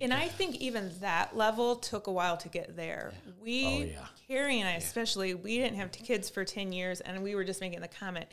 And 0.00 0.14
I 0.14 0.28
think 0.28 0.56
even 0.56 0.90
that 1.00 1.36
level 1.36 1.76
took 1.76 2.06
a 2.06 2.12
while 2.12 2.36
to 2.38 2.48
get 2.48 2.76
there. 2.76 3.12
Oh, 3.14 3.32
we, 3.42 3.66
Oh, 3.66 3.84
yeah. 3.84 4.06
Carrie 4.26 4.60
and 4.60 4.68
I 4.68 4.72
especially, 4.72 5.34
we 5.34 5.58
didn't 5.58 5.76
have 5.76 5.92
kids 5.92 6.30
for 6.30 6.44
10 6.44 6.72
years, 6.72 7.00
and 7.00 7.22
we 7.22 7.34
were 7.34 7.44
just 7.44 7.60
making 7.60 7.80
the 7.80 7.88
comment. 7.88 8.26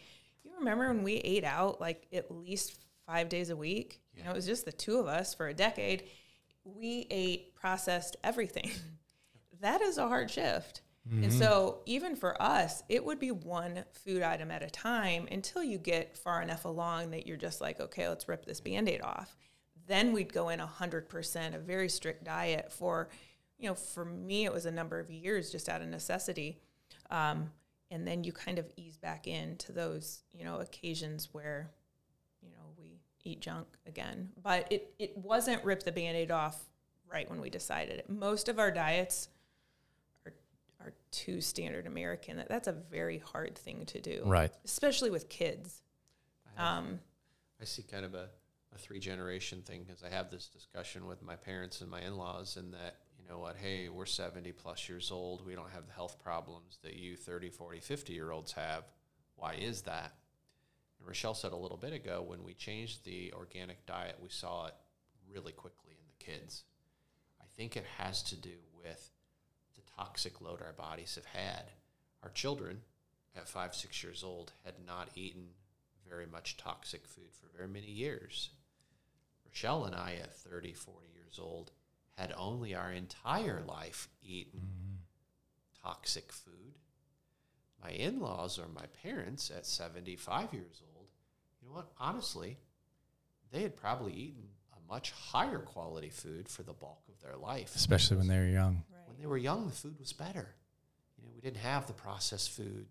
You 0.43 0.51
remember 0.57 0.87
when 0.87 1.03
we 1.03 1.15
ate 1.15 1.43
out 1.43 1.81
like 1.81 2.07
at 2.13 2.31
least 2.31 2.79
five 3.05 3.29
days 3.29 3.49
a 3.49 3.55
week? 3.55 3.99
You 4.15 4.23
know, 4.23 4.31
it 4.31 4.35
was 4.35 4.45
just 4.45 4.65
the 4.65 4.71
two 4.71 4.97
of 4.97 5.07
us 5.07 5.33
for 5.33 5.47
a 5.47 5.53
decade. 5.53 6.03
We 6.63 7.07
ate 7.09 7.55
processed 7.55 8.15
everything. 8.23 8.71
that 9.61 9.81
is 9.81 9.97
a 9.97 10.07
hard 10.07 10.31
shift. 10.31 10.81
And 11.09 11.23
mm-hmm. 11.23 11.39
so, 11.39 11.79
even 11.85 12.17
for 12.17 12.41
us, 12.41 12.83
it 12.89 13.03
would 13.05 13.17
be 13.17 13.31
one 13.31 13.85
food 14.03 14.21
item 14.21 14.51
at 14.51 14.61
a 14.61 14.69
time 14.69 15.25
until 15.31 15.63
you 15.63 15.77
get 15.77 16.17
far 16.17 16.41
enough 16.41 16.65
along 16.65 17.11
that 17.11 17.25
you're 17.25 17.37
just 17.37 17.61
like, 17.61 17.79
okay, 17.79 18.09
let's 18.09 18.27
rip 18.27 18.45
this 18.45 18.59
band 18.59 18.89
aid 18.89 19.01
off. 19.01 19.37
Then 19.87 20.11
we'd 20.13 20.31
go 20.33 20.49
in 20.49 20.59
100%, 20.59 21.55
a 21.55 21.59
very 21.59 21.89
strict 21.89 22.23
diet 22.25 22.71
for, 22.71 23.09
you 23.57 23.67
know, 23.69 23.73
for 23.75 24.05
me, 24.05 24.45
it 24.45 24.53
was 24.53 24.65
a 24.65 24.71
number 24.71 24.99
of 24.99 25.09
years 25.09 25.51
just 25.51 25.69
out 25.69 25.81
of 25.81 25.87
necessity. 25.87 26.59
Um, 27.09 27.51
and 27.89 28.05
then 28.05 28.23
you 28.25 28.33
kind 28.33 28.59
of 28.59 28.69
ease 28.75 28.97
back 28.97 29.27
into 29.27 29.71
those, 29.71 30.23
you 30.33 30.43
know, 30.43 30.57
occasions 30.59 31.29
where, 31.31 31.71
you 32.41 32.49
know, 32.49 32.73
we 32.77 32.99
eat 33.23 33.39
junk 33.39 33.65
again. 33.85 34.29
But 34.43 34.67
it, 34.71 34.93
it 34.99 35.17
wasn't 35.17 35.63
rip 35.63 35.83
the 35.83 35.91
band 35.93 36.17
aid 36.17 36.31
off 36.31 36.59
right 37.09 37.29
when 37.29 37.39
we 37.39 37.49
decided 37.49 37.97
it. 37.99 38.09
Most 38.09 38.49
of 38.49 38.59
our 38.59 38.71
diets 38.71 39.29
are, 40.25 40.33
are 40.81 40.93
too 41.11 41.39
standard 41.39 41.87
American. 41.87 42.35
That- 42.35 42.49
That's 42.49 42.67
a 42.67 42.73
very 42.73 43.19
hard 43.19 43.57
thing 43.57 43.85
to 43.85 44.01
do, 44.01 44.23
Right. 44.25 44.51
especially 44.65 45.09
with 45.11 45.29
kids. 45.29 45.81
Um, 46.57 46.99
I 47.61 47.65
see 47.65 47.83
kind 47.83 48.03
of 48.03 48.13
a, 48.15 48.27
a 48.73 48.77
three 48.77 48.99
generation 48.99 49.61
thing 49.61 49.83
because 49.83 50.03
I 50.03 50.09
have 50.09 50.29
this 50.29 50.47
discussion 50.47 51.07
with 51.07 51.21
my 51.21 51.35
parents 51.35 51.81
and 51.81 51.89
my 51.89 52.01
in 52.01 52.17
laws, 52.17 52.57
and 52.57 52.73
that, 52.73 52.97
you 53.19 53.27
know 53.29 53.39
what, 53.39 53.55
hey, 53.57 53.89
we're 53.89 54.05
70 54.05 54.51
plus 54.53 54.87
years 54.89 55.11
old. 55.11 55.45
We 55.45 55.55
don't 55.55 55.71
have 55.71 55.87
the 55.87 55.93
health 55.93 56.21
problems 56.21 56.77
that 56.83 56.95
you 56.95 57.15
30, 57.15 57.49
40, 57.49 57.79
50 57.79 58.13
year 58.13 58.31
olds 58.31 58.51
have. 58.53 58.83
Why 59.35 59.53
is 59.53 59.83
that? 59.83 60.13
And 60.99 61.07
Rochelle 61.07 61.33
said 61.33 61.51
a 61.51 61.57
little 61.57 61.77
bit 61.77 61.93
ago 61.93 62.23
when 62.25 62.43
we 62.43 62.53
changed 62.53 63.05
the 63.05 63.33
organic 63.33 63.85
diet, 63.85 64.17
we 64.21 64.29
saw 64.29 64.67
it 64.67 64.73
really 65.29 65.51
quickly 65.51 65.91
in 65.91 66.07
the 66.07 66.23
kids. 66.23 66.63
I 67.39 67.45
think 67.55 67.75
it 67.75 67.85
has 67.97 68.23
to 68.23 68.35
do 68.35 68.57
with 68.77 69.11
the 69.75 69.81
toxic 69.95 70.41
load 70.41 70.61
our 70.61 70.73
bodies 70.73 71.15
have 71.15 71.25
had. 71.25 71.71
Our 72.23 72.29
children 72.29 72.81
at 73.35 73.47
five, 73.47 73.75
six 73.75 74.03
years 74.03 74.23
old 74.23 74.51
had 74.65 74.75
not 74.85 75.09
eaten 75.15 75.49
very 76.09 76.25
much 76.25 76.57
toxic 76.57 77.05
food 77.05 77.33
for 77.33 77.55
very 77.55 77.67
many 77.67 77.87
years. 77.87 78.49
Rochelle 79.57 79.85
and 79.85 79.95
I, 79.95 80.17
at 80.21 80.35
30, 80.35 80.73
40 80.73 81.07
years 81.15 81.39
old, 81.41 81.71
had 82.15 82.31
only 82.37 82.75
our 82.75 82.91
entire 82.91 83.63
life 83.67 84.07
eaten 84.21 84.59
mm-hmm. 84.59 85.87
toxic 85.87 86.31
food. 86.31 86.77
My 87.81 87.89
in 87.89 88.19
laws 88.19 88.59
or 88.59 88.67
my 88.67 88.85
parents 89.01 89.49
at 89.49 89.65
75 89.65 90.53
years 90.53 90.83
old, 90.95 91.07
you 91.59 91.67
know 91.67 91.75
what? 91.75 91.91
Honestly, 91.99 92.57
they 93.51 93.63
had 93.63 93.75
probably 93.75 94.13
eaten 94.13 94.43
a 94.73 94.93
much 94.93 95.11
higher 95.11 95.59
quality 95.59 96.09
food 96.09 96.47
for 96.47 96.61
the 96.61 96.73
bulk 96.73 97.01
of 97.09 97.19
their 97.23 97.37
life. 97.37 97.75
Especially 97.75 98.17
when 98.17 98.27
they 98.27 98.37
were 98.37 98.45
young. 98.45 98.83
When 99.07 99.17
they 99.19 99.25
were 99.25 99.37
young, 99.37 99.65
the 99.67 99.73
food 99.73 99.97
was 99.99 100.13
better. 100.13 100.53
You 101.17 101.23
know, 101.25 101.31
we 101.33 101.41
didn't 101.41 101.63
have 101.63 101.87
the 101.87 101.93
processed 101.93 102.51
food. 102.51 102.85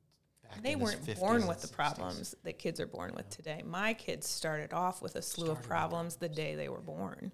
Back 0.51 0.63
They 0.63 0.77
weren't 0.77 1.05
50s 1.05 1.19
born 1.19 1.47
with 1.47 1.61
the 1.61 1.69
60s. 1.69 1.73
problems 1.73 2.35
that 2.45 2.59
kids 2.59 2.81
are 2.81 2.87
born 2.87 3.13
with 3.15 3.29
today. 3.31 3.63
My 3.65 3.95
kids 3.95 4.29
started 4.29 4.73
off 4.73 5.03
with 5.03 5.17
a 5.17 5.23
slew 5.23 5.51
of 5.51 5.63
problems 5.63 6.17
the 6.17 6.29
day 6.29 6.55
they 6.55 6.69
were 6.69 6.81
born. 6.81 7.33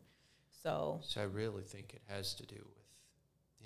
So, 0.63 1.01
So 1.03 1.21
I 1.21 1.25
really 1.25 1.63
think 1.63 1.93
it 1.95 2.03
has 2.09 2.35
to 2.35 2.47
do 2.47 2.57
with, 2.57 2.85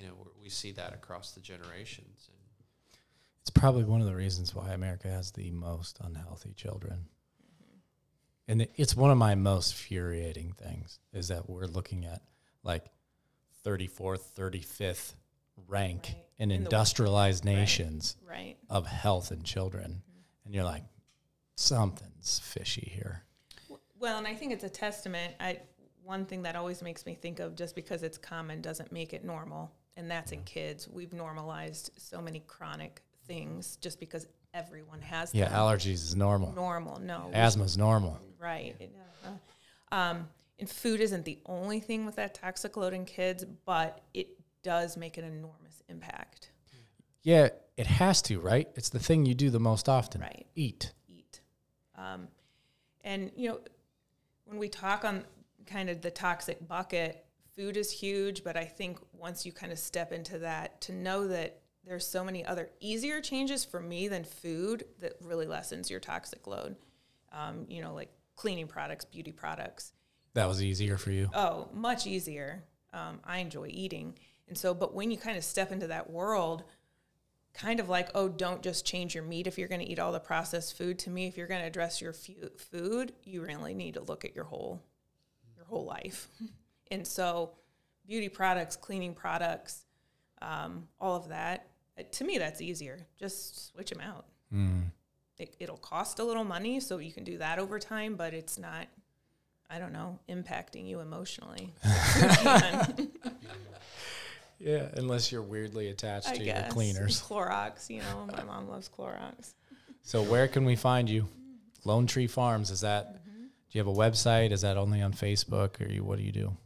you 0.01 0.07
know, 0.09 0.15
we're- 0.15 0.49
see 0.49 0.73
that 0.73 0.93
across 0.95 1.33
the 1.33 1.41
generations. 1.41 2.29
And 2.29 2.99
It's 3.41 3.51
probably 3.51 3.85
one 3.85 4.01
of 4.01 4.07
the 4.07 4.15
reasons 4.15 4.55
why 4.55 4.73
America 4.73 5.09
has 5.09 5.33
the 5.33 5.51
most 5.51 5.99
unhealthy 6.01 6.53
children. 6.55 7.09
Mm-hmm. 7.43 7.79
And 8.49 8.69
it's 8.77 8.95
one 8.97 9.11
of 9.11 9.19
my 9.19 9.35
most 9.35 9.73
infuriating 9.73 10.53
things 10.53 10.99
is 11.13 11.29
that 11.29 11.49
we're 11.51 11.67
looking 11.67 12.05
at 12.07 12.23
like 12.63 12.87
34th, 13.65 14.33
35th 14.35 15.15
rank 15.69 16.13
Right. 16.15 16.26
In, 16.39 16.51
industrialized 16.51 17.45
nations 17.45 18.17
right. 18.29 18.57
of 18.69 18.87
health 18.87 19.33
in 19.33 19.43
children. 19.43 20.03
And 20.45 20.55
you're 20.55 20.65
like, 20.65 20.85
something's 21.57 22.39
fishy 22.39 22.93
here. 22.95 23.23
Well, 23.99 24.19
and 24.19 24.27
I 24.27 24.35
think 24.35 24.53
it's 24.53 24.65
a 24.65 24.69
testament. 24.69 25.35
I 25.41 25.61
one 26.05 26.25
thing 26.25 26.43
that 26.43 26.55
always 26.55 26.83
makes 26.83 27.05
me 27.05 27.15
think 27.15 27.41
of 27.41 27.57
just 27.57 27.75
because 27.75 28.05
it's 28.05 28.17
common 28.17 28.61
doesn't 28.61 28.93
make 28.93 29.13
it 29.13 29.25
normal, 29.25 29.73
and 29.97 30.09
that's 30.09 30.31
in 30.31 30.43
kids. 30.45 30.89
We've 30.89 31.13
normalized 31.13 31.91
so 31.97 32.23
many 32.23 32.45
chronic 32.47 33.03
things 33.27 33.77
just 33.81 33.99
because 33.99 34.27
everyone 34.55 35.01
has 35.03 35.35
Yeah, 35.35 35.49
them. 35.49 35.59
allergies 35.59 36.05
is 36.05 36.15
normal. 36.15 36.53
normal. 36.53 37.01
No, 37.01 37.31
Asthma's 37.33 37.77
normal. 37.77 38.21
Right. 38.39 38.77
Uh, 39.25 39.29
Um, 39.93 40.29
and 40.59 40.69
food 40.71 41.01
isn't 41.01 41.25
the 41.25 41.39
only 41.47 41.81
thing 41.81 42.07
with 42.07 42.17
that 42.17 42.35
toxic 42.35 42.77
load 42.77 42.93
in 42.95 43.05
kids, 43.05 43.45
but 43.65 44.01
it 44.15 44.36
does 44.67 44.97
make 44.97 45.17
an 45.17 45.23
enormous 45.25 45.81
impact. 45.89 46.51
Yeah, 47.23 47.51
it 47.77 47.87
has 47.87 48.21
to, 48.23 48.41
right? 48.41 48.69
It's 48.75 48.89
the 48.89 48.99
thing 48.99 49.25
you 49.25 49.35
do 49.35 49.49
the 49.49 49.61
most 49.61 49.89
often. 49.89 50.23
Right. 50.23 50.45
Eat. 50.57 50.93
Eat. 51.09 51.41
Um, 51.97 52.27
and, 53.05 53.31
you 53.37 53.49
know, 53.49 53.61
when 54.45 54.59
we 54.59 54.69
talk 54.69 55.05
on 55.05 55.25
kind 55.67 55.89
of 55.89 56.03
the 56.03 56.11
toxic 56.11 56.67
bucket, 56.67 57.25
food 57.55 57.77
is 57.77 57.93
huge, 57.93 58.43
but 58.43 58.57
I 58.57 58.65
think 58.65 58.99
once 59.13 59.47
you 59.47 59.53
kind 59.53 59.71
of 59.71 59.79
step 59.79 60.13
into 60.13 60.41
that, 60.41 60.81
to 60.83 60.93
know 60.93 61.29
that 61.29 61.61
there's 61.85 62.05
so 62.05 62.25
many 62.25 62.45
other 62.45 62.71
easier 62.81 63.21
changes 63.21 63.65
for 63.65 63.79
me 63.79 64.09
than 64.09 64.25
food 64.25 64.85
that 64.99 65.13
really 65.23 65.47
lessens 65.47 65.89
your 65.89 66.01
toxic 66.01 66.49
load. 66.49 66.75
Um, 67.31 67.67
you 67.69 67.81
know, 67.83 67.95
like 67.95 68.11
cleaning 68.35 68.67
products, 68.67 69.05
beauty 69.05 69.31
products. 69.31 69.93
That 70.35 70.49
was 70.49 70.61
easier 70.61 70.99
for 70.99 71.13
you. 71.13 71.31
Oh, 71.33 71.69
much 71.73 72.05
easier. 72.07 72.65
Um, 72.93 73.21
I 73.25 73.39
enjoy 73.39 73.69
eating. 73.71 74.19
And 74.49 74.57
so, 74.57 74.75
but 74.75 74.95
when 74.95 75.11
you 75.11 75.17
kind 75.17 75.37
of 75.37 75.45
step 75.45 75.73
into 75.73 75.89
that 75.89 76.11
world, 76.11 76.65
kind 77.57 77.81
of 77.81 77.89
like, 77.89 78.11
oh, 78.15 78.29
don't 78.29 78.63
just 78.63 78.85
change 78.85 79.15
your 79.15 79.25
meat 79.25 79.47
if 79.47 79.59
you're 79.59 79.69
going 79.69 79.81
to 79.81 79.91
eat 79.91 79.99
all 79.99 80.13
the 80.13 80.21
processed 80.21 80.77
food. 80.77 80.99
To 81.01 81.11
me, 81.11 81.27
if 81.27 81.37
you're 81.37 81.47
going 81.47 81.63
to 81.63 81.67
address 81.67 82.01
your 82.01 82.13
food, 82.13 83.13
you 83.25 83.43
really 83.43 83.75
need 83.75 83.95
to 83.95 84.03
look 84.03 84.25
at 84.25 84.35
your 84.35 84.45
whole, 84.45 84.83
your 85.57 85.65
whole 85.65 85.85
life. 85.85 86.29
and 86.91 87.07
so, 87.07 87.53
beauty 88.07 88.29
products, 88.29 88.77
cleaning 88.77 89.15
products, 89.15 89.87
um, 90.43 90.87
all 91.01 91.17
of 91.17 91.29
that, 91.29 91.67
uh, 91.99 92.03
to 92.13 92.25
me, 92.25 92.39
that's 92.39 92.61
easier. 92.61 92.99
Just 93.19 93.73
switch 93.73 93.91
them 93.91 94.01
out. 94.01 94.27
Mm. 94.53 94.85
It, 95.39 95.57
it'll 95.59 95.77
cost 95.79 96.19
a 96.19 96.25
little 96.25 96.45
money, 96.45 96.81
so 96.81 96.99
you 96.99 97.13
can 97.13 97.25
do 97.25 97.39
that 97.39 97.59
over 97.59 97.79
time, 97.79 98.17
but 98.17 98.35
it's 98.35 98.59
not, 98.59 98.87
I 99.69 99.79
don't 99.79 99.93
know, 99.93 100.19
impacting 100.29 100.87
you 100.87 101.01
emotionally. 101.01 101.75
Yeah, 104.59 104.89
unless 104.95 105.31
you're 105.31 105.43
weirdly 105.43 105.89
attached 105.89 106.29
I 106.29 106.37
to 106.37 106.45
guess. 106.45 106.63
your 106.65 106.73
cleaners. 106.73 107.21
Clorox, 107.29 107.91
you 107.91 108.01
know, 108.01 108.29
my 108.33 108.43
mom 108.45 108.69
loves 108.69 108.89
Clorox. 108.89 109.55
So 110.03 110.23
where 110.23 110.49
can 110.49 110.65
we 110.65 110.77
find 110.77 111.11
you? 111.11 111.27
Lone 111.85 112.07
Tree 112.07 112.27
Farms. 112.27 112.71
Is 112.71 112.81
that? 112.81 113.15
Mm-hmm. 113.17 113.43
Do 113.43 113.49
you 113.73 113.81
have 113.81 113.89
a 113.89 113.93
website? 113.93 114.53
Is 114.53 114.63
that 114.63 114.77
only 114.77 115.03
on 115.03 115.13
Facebook, 115.13 115.81
or 115.85 115.91
you? 115.91 116.03
What 116.05 116.19
do 116.19 116.25
you 116.25 116.33
do? 116.33 116.57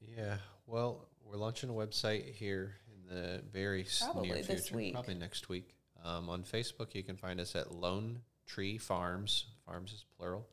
Yeah. 0.00 0.36
Well, 0.66 1.06
we're 1.24 1.36
launching 1.38 1.70
a 1.70 1.72
website 1.72 2.34
here 2.34 2.74
in 2.92 3.14
the 3.14 3.42
very 3.52 3.86
Probably 4.02 4.28
near 4.28 4.36
this 4.42 4.46
future. 4.68 4.76
week. 4.76 4.92
Probably 4.94 5.14
next 5.14 5.48
week. 5.48 5.74
Um, 6.04 6.28
on 6.28 6.42
Facebook, 6.42 6.94
you 6.94 7.02
can 7.02 7.16
find 7.16 7.40
us 7.40 7.54
at 7.56 7.72
Lone 7.72 8.20
Tree 8.46 8.78
Farms. 8.78 9.46
Farms 9.66 9.92
is 9.92 10.04
plural. 10.18 10.46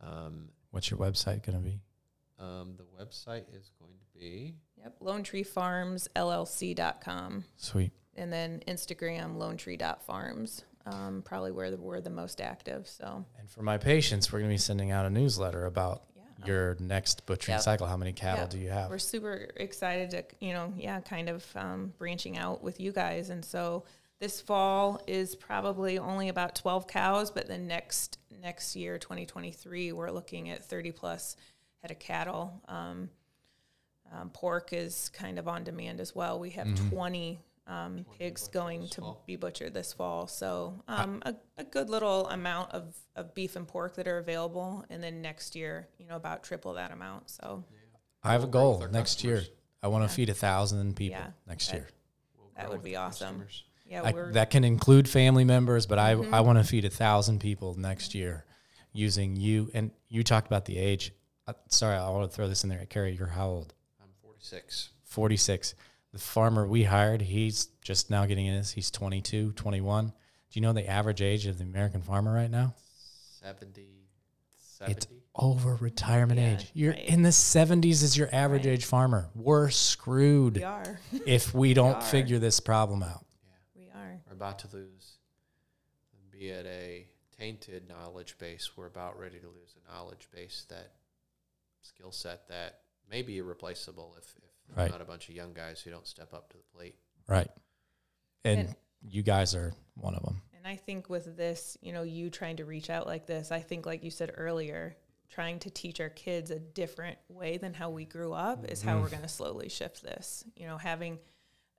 Um, 0.00 0.48
What's 0.70 0.90
your 0.90 0.98
website 1.00 1.44
going 1.44 1.58
to 1.58 1.64
be? 1.64 1.80
Um, 2.38 2.74
the 2.76 2.84
website 3.02 3.44
is 3.54 3.70
going 3.80 3.92
to 3.98 4.18
be 4.18 4.54
Yep, 4.80 4.96
Lone 5.00 5.22
Tree 5.22 5.42
Farms 5.42 6.08
LLC.com. 6.16 7.44
Sweet. 7.56 7.92
And 8.16 8.32
then 8.32 8.62
Instagram, 8.66 9.36
lone 9.36 9.56
tree.farms. 9.56 10.64
Um, 10.86 11.22
probably 11.24 11.52
where 11.52 11.70
the, 11.70 11.76
we're 11.76 12.00
the 12.00 12.08
most 12.10 12.40
active. 12.40 12.88
So, 12.88 13.24
And 13.38 13.50
for 13.50 13.62
my 13.62 13.76
patients, 13.76 14.32
we're 14.32 14.38
going 14.38 14.50
to 14.50 14.54
be 14.54 14.58
sending 14.58 14.90
out 14.90 15.04
a 15.04 15.10
newsletter 15.10 15.66
about 15.66 16.04
yeah. 16.16 16.46
your 16.46 16.76
next 16.80 17.26
butchering 17.26 17.56
Yep. 17.56 17.62
cycle. 17.62 17.86
How 17.86 17.96
many 17.98 18.12
cattle 18.14 18.42
Yep. 18.44 18.50
do 18.50 18.58
you 18.58 18.70
have? 18.70 18.88
we're 18.88 18.98
super 18.98 19.48
excited 19.56 20.10
to 20.10 20.24
you 20.40 20.54
know 20.54 20.72
yeah 20.78 21.00
kind 21.00 21.28
of 21.28 21.44
um, 21.56 21.92
branching 21.98 22.38
out 22.38 22.62
with 22.62 22.80
you 22.80 22.90
guys 22.92 23.28
and 23.30 23.44
so 23.44 23.84
this 24.20 24.40
fall 24.40 25.02
is 25.06 25.36
probably 25.36 25.98
only 25.98 26.28
about 26.30 26.54
12 26.54 26.86
cows 26.86 27.30
but 27.30 27.46
the 27.48 27.58
next 27.58 28.18
next 28.42 28.74
year 28.76 28.98
2023 28.98 29.92
we're 29.92 30.10
looking 30.10 30.48
at 30.48 30.64
30 30.64 30.92
plus 30.92 31.36
head 31.82 31.90
of 31.90 31.98
cattle 31.98 32.60
um, 32.68 33.08
um, 34.12 34.30
pork 34.30 34.70
is 34.72 35.10
kind 35.10 35.38
of 35.38 35.46
on 35.48 35.64
demand 35.64 36.00
as 36.00 36.14
well 36.14 36.38
we 36.38 36.50
have 36.50 36.66
20 36.90 37.40
um, 37.66 38.06
pigs 38.18 38.48
going 38.48 38.88
to 38.88 39.00
fall. 39.02 39.22
be 39.26 39.36
butchered 39.36 39.74
this 39.74 39.92
fall 39.92 40.26
so 40.26 40.82
um, 40.88 41.22
a, 41.26 41.34
a 41.58 41.64
good 41.64 41.90
little 41.90 42.26
amount 42.28 42.70
of, 42.72 42.94
of 43.14 43.34
beef 43.34 43.56
and 43.56 43.68
pork 43.68 43.94
that 43.96 44.08
are 44.08 44.18
available 44.18 44.84
and 44.90 45.02
then 45.02 45.20
next 45.20 45.54
year 45.54 45.86
you 45.98 46.06
know 46.06 46.16
about 46.16 46.42
triple 46.42 46.74
that 46.74 46.90
amount 46.92 47.28
so 47.30 47.64
I 48.24 48.32
have 48.32 48.42
a 48.42 48.46
We'll 48.46 48.50
grow 48.52 48.70
with 48.70 48.78
goal 48.80 48.82
our 48.86 48.88
next 48.92 49.22
year. 49.22 49.42
I 49.80 49.86
want 49.88 50.02
to 50.02 50.10
Yeah. 50.10 50.16
feed 50.16 50.28
a 50.30 50.34
thousand 50.34 50.96
people 50.96 51.20
Yeah. 51.20 51.30
next 51.46 51.68
That- 51.68 51.76
year. 51.76 51.88
we'll 52.36 52.50
That 52.56 52.68
would 52.70 52.82
be 52.82 52.96
awesome. 52.96 53.26
customers. 53.28 53.64
yeah 53.86 54.02
I, 54.02 54.12
that 54.32 54.50
can 54.50 54.64
include 54.64 55.08
family 55.08 55.44
members, 55.44 55.86
but 55.86 55.98
I 56.00 56.14
Mhm. 56.16 56.32
I 56.32 56.40
want 56.40 56.58
to 56.58 56.64
feed 56.64 56.84
a 56.84 56.90
thousand 56.90 57.38
people 57.38 57.74
next 57.78 58.14
year 58.16 58.44
using 58.92 59.36
you. 59.36 59.70
And 59.72 59.92
you 60.08 60.24
talked 60.24 60.48
about 60.48 60.64
the 60.64 60.78
age. 60.78 61.12
Uh, 61.48 61.52
sorry, 61.68 61.96
I 61.96 62.08
want 62.10 62.30
to 62.30 62.36
throw 62.36 62.46
this 62.48 62.62
in 62.62 62.68
there. 62.70 62.84
Carrie, 62.86 63.14
you're 63.16 63.26
how 63.26 63.48
old? 63.48 63.74
I'm 64.02 64.08
46. 64.22 64.90
46. 65.04 65.74
The 66.12 66.18
farmer 66.18 66.66
we 66.66 66.84
hired, 66.84 67.22
he's 67.22 67.68
just 67.82 68.10
now 68.10 68.26
getting 68.26 68.46
in 68.46 68.56
this. 68.56 68.70
He's 68.70 68.90
22, 68.90 69.52
21. 69.52 70.06
Do 70.08 70.12
you 70.52 70.60
know 70.60 70.72
the 70.74 70.86
average 70.88 71.22
age 71.22 71.46
of 71.46 71.56
the 71.58 71.64
American 71.64 72.02
farmer 72.02 72.32
right 72.34 72.50
now? 72.50 72.74
70. 73.42 73.86
It's 74.88 75.06
over 75.34 75.74
retirement 75.76 76.38
Yeah, 76.38 76.52
age. 76.54 76.70
You're 76.74 76.92
right. 76.92 77.04
in 77.06 77.22
the 77.22 77.30
70s 77.30 78.02
is 78.02 78.16
your 78.16 78.28
average 78.32 78.64
Right. 78.66 78.72
age 78.74 78.84
farmer. 78.84 79.28
We're 79.34 79.70
screwed 79.70 80.56
we 80.58 80.62
are 80.64 81.00
if 81.26 81.54
we 81.54 81.72
don't 81.74 81.96
are. 81.96 82.02
figure 82.02 82.38
this 82.38 82.60
problem 82.60 83.02
out. 83.02 83.24
Yeah. 83.42 83.50
we 83.74 83.88
are 84.00 84.20
We're 84.28 84.34
about 84.34 84.58
to 84.60 84.68
lose, 84.72 85.18
be 86.30 86.52
at 86.52 86.66
a 86.66 87.06
tainted 87.38 87.88
knowledge 87.88 88.36
base. 88.38 88.76
We're 88.76 88.86
about 88.86 89.18
ready 89.18 89.38
to 89.40 89.46
lose 89.46 89.74
a 89.88 89.92
knowledge 89.92 90.28
base 90.32 90.64
that 90.68 90.92
skill 91.82 92.12
set 92.12 92.48
that 92.48 92.80
may 93.10 93.22
be 93.22 93.38
irreplaceable 93.38 94.14
if, 94.18 94.34
if 94.70 94.76
Right. 94.76 94.90
not 94.90 95.00
a 95.00 95.04
bunch 95.06 95.28
of 95.30 95.34
young 95.34 95.54
guys 95.54 95.80
who 95.80 95.90
don't 95.90 96.06
step 96.06 96.34
up 96.34 96.50
to 96.50 96.56
the 96.58 96.62
plate. 96.74 96.96
Right. 97.26 97.48
And, 98.44 98.60
And- 98.60 98.76
you 99.02 99.22
guys 99.22 99.54
are 99.54 99.72
one 99.94 100.14
of 100.14 100.22
them. 100.24 100.42
and 100.56 100.66
i 100.66 100.74
think 100.74 101.08
with 101.08 101.36
this 101.36 101.76
you 101.80 101.92
know 101.92 102.02
you 102.02 102.30
trying 102.30 102.56
to 102.56 102.64
reach 102.64 102.90
out 102.90 103.06
like 103.06 103.26
this 103.26 103.52
i 103.52 103.60
think 103.60 103.86
like 103.86 104.02
you 104.02 104.10
said 104.10 104.32
earlier 104.36 104.96
trying 105.28 105.58
to 105.60 105.70
teach 105.70 106.00
our 106.00 106.08
kids 106.08 106.50
a 106.50 106.58
different 106.58 107.16
way 107.28 107.58
than 107.58 107.72
how 107.74 107.90
we 107.90 108.04
grew 108.04 108.32
up 108.32 108.64
is 108.64 108.82
how 108.82 108.94
Mm-hmm. 108.94 109.02
we're 109.02 109.08
going 109.10 109.22
to 109.22 109.28
slowly 109.28 109.68
shift 109.68 110.02
this 110.02 110.42
you 110.56 110.66
know 110.66 110.76
having 110.78 111.20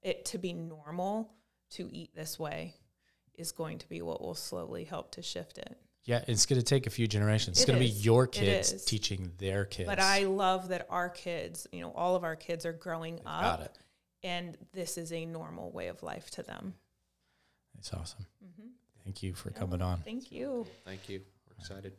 it 0.01 0.23
to 0.25 0.37
be 0.37 0.53
normal 0.53 1.29
to 1.71 1.89
eat 1.91 2.15
this 2.15 2.39
way 2.39 2.73
is 3.37 3.51
going 3.51 3.79
to 3.79 3.89
be 3.89 4.01
what 4.01 4.21
will 4.21 4.33
slowly 4.35 4.85
help 4.85 5.11
to 5.11 5.21
shift 5.21 5.57
it 5.57 5.77
Yeah, 6.09 6.23
it's 6.27 6.47
going 6.47 6.59
to 6.59 6.65
take 6.65 6.87
a 6.87 6.89
few 6.89 7.07
generations. 7.07 7.59
It's 7.59 7.63
It 7.69 7.71
going 7.71 7.77
to 7.79 7.85
be 7.85 7.91
your 7.91 8.25
kids 8.25 8.83
teaching 8.83 9.31
their 9.37 9.63
kids. 9.63 9.85
but 9.87 9.99
i 9.99 10.23
love 10.23 10.69
that 10.69 10.87
our 10.89 11.07
kids 11.07 11.67
you 11.71 11.81
know 11.81 11.91
all 11.91 12.15
of 12.15 12.23
our 12.23 12.35
kids 12.35 12.65
are 12.65 12.73
growing 12.73 13.17
They've 13.17 13.27
up 13.27 13.41
got 13.43 13.61
it. 13.61 13.77
and 14.23 14.57
this 14.73 14.97
is 14.97 15.13
a 15.13 15.23
normal 15.27 15.69
way 15.71 15.87
of 15.87 16.01
life 16.01 16.31
to 16.31 16.41
them 16.41 16.73
It's 17.77 17.93
awesome. 17.93 18.25
hmm 18.41 18.69
Thank 19.03 19.21
you 19.21 19.33
for 19.35 19.51
coming 19.51 19.83
on. 19.83 19.99
thank 20.03 20.31
you 20.31 20.65
Thank 20.83 21.09
you. 21.09 21.21
We're 21.47 21.57
excited. 21.59 21.93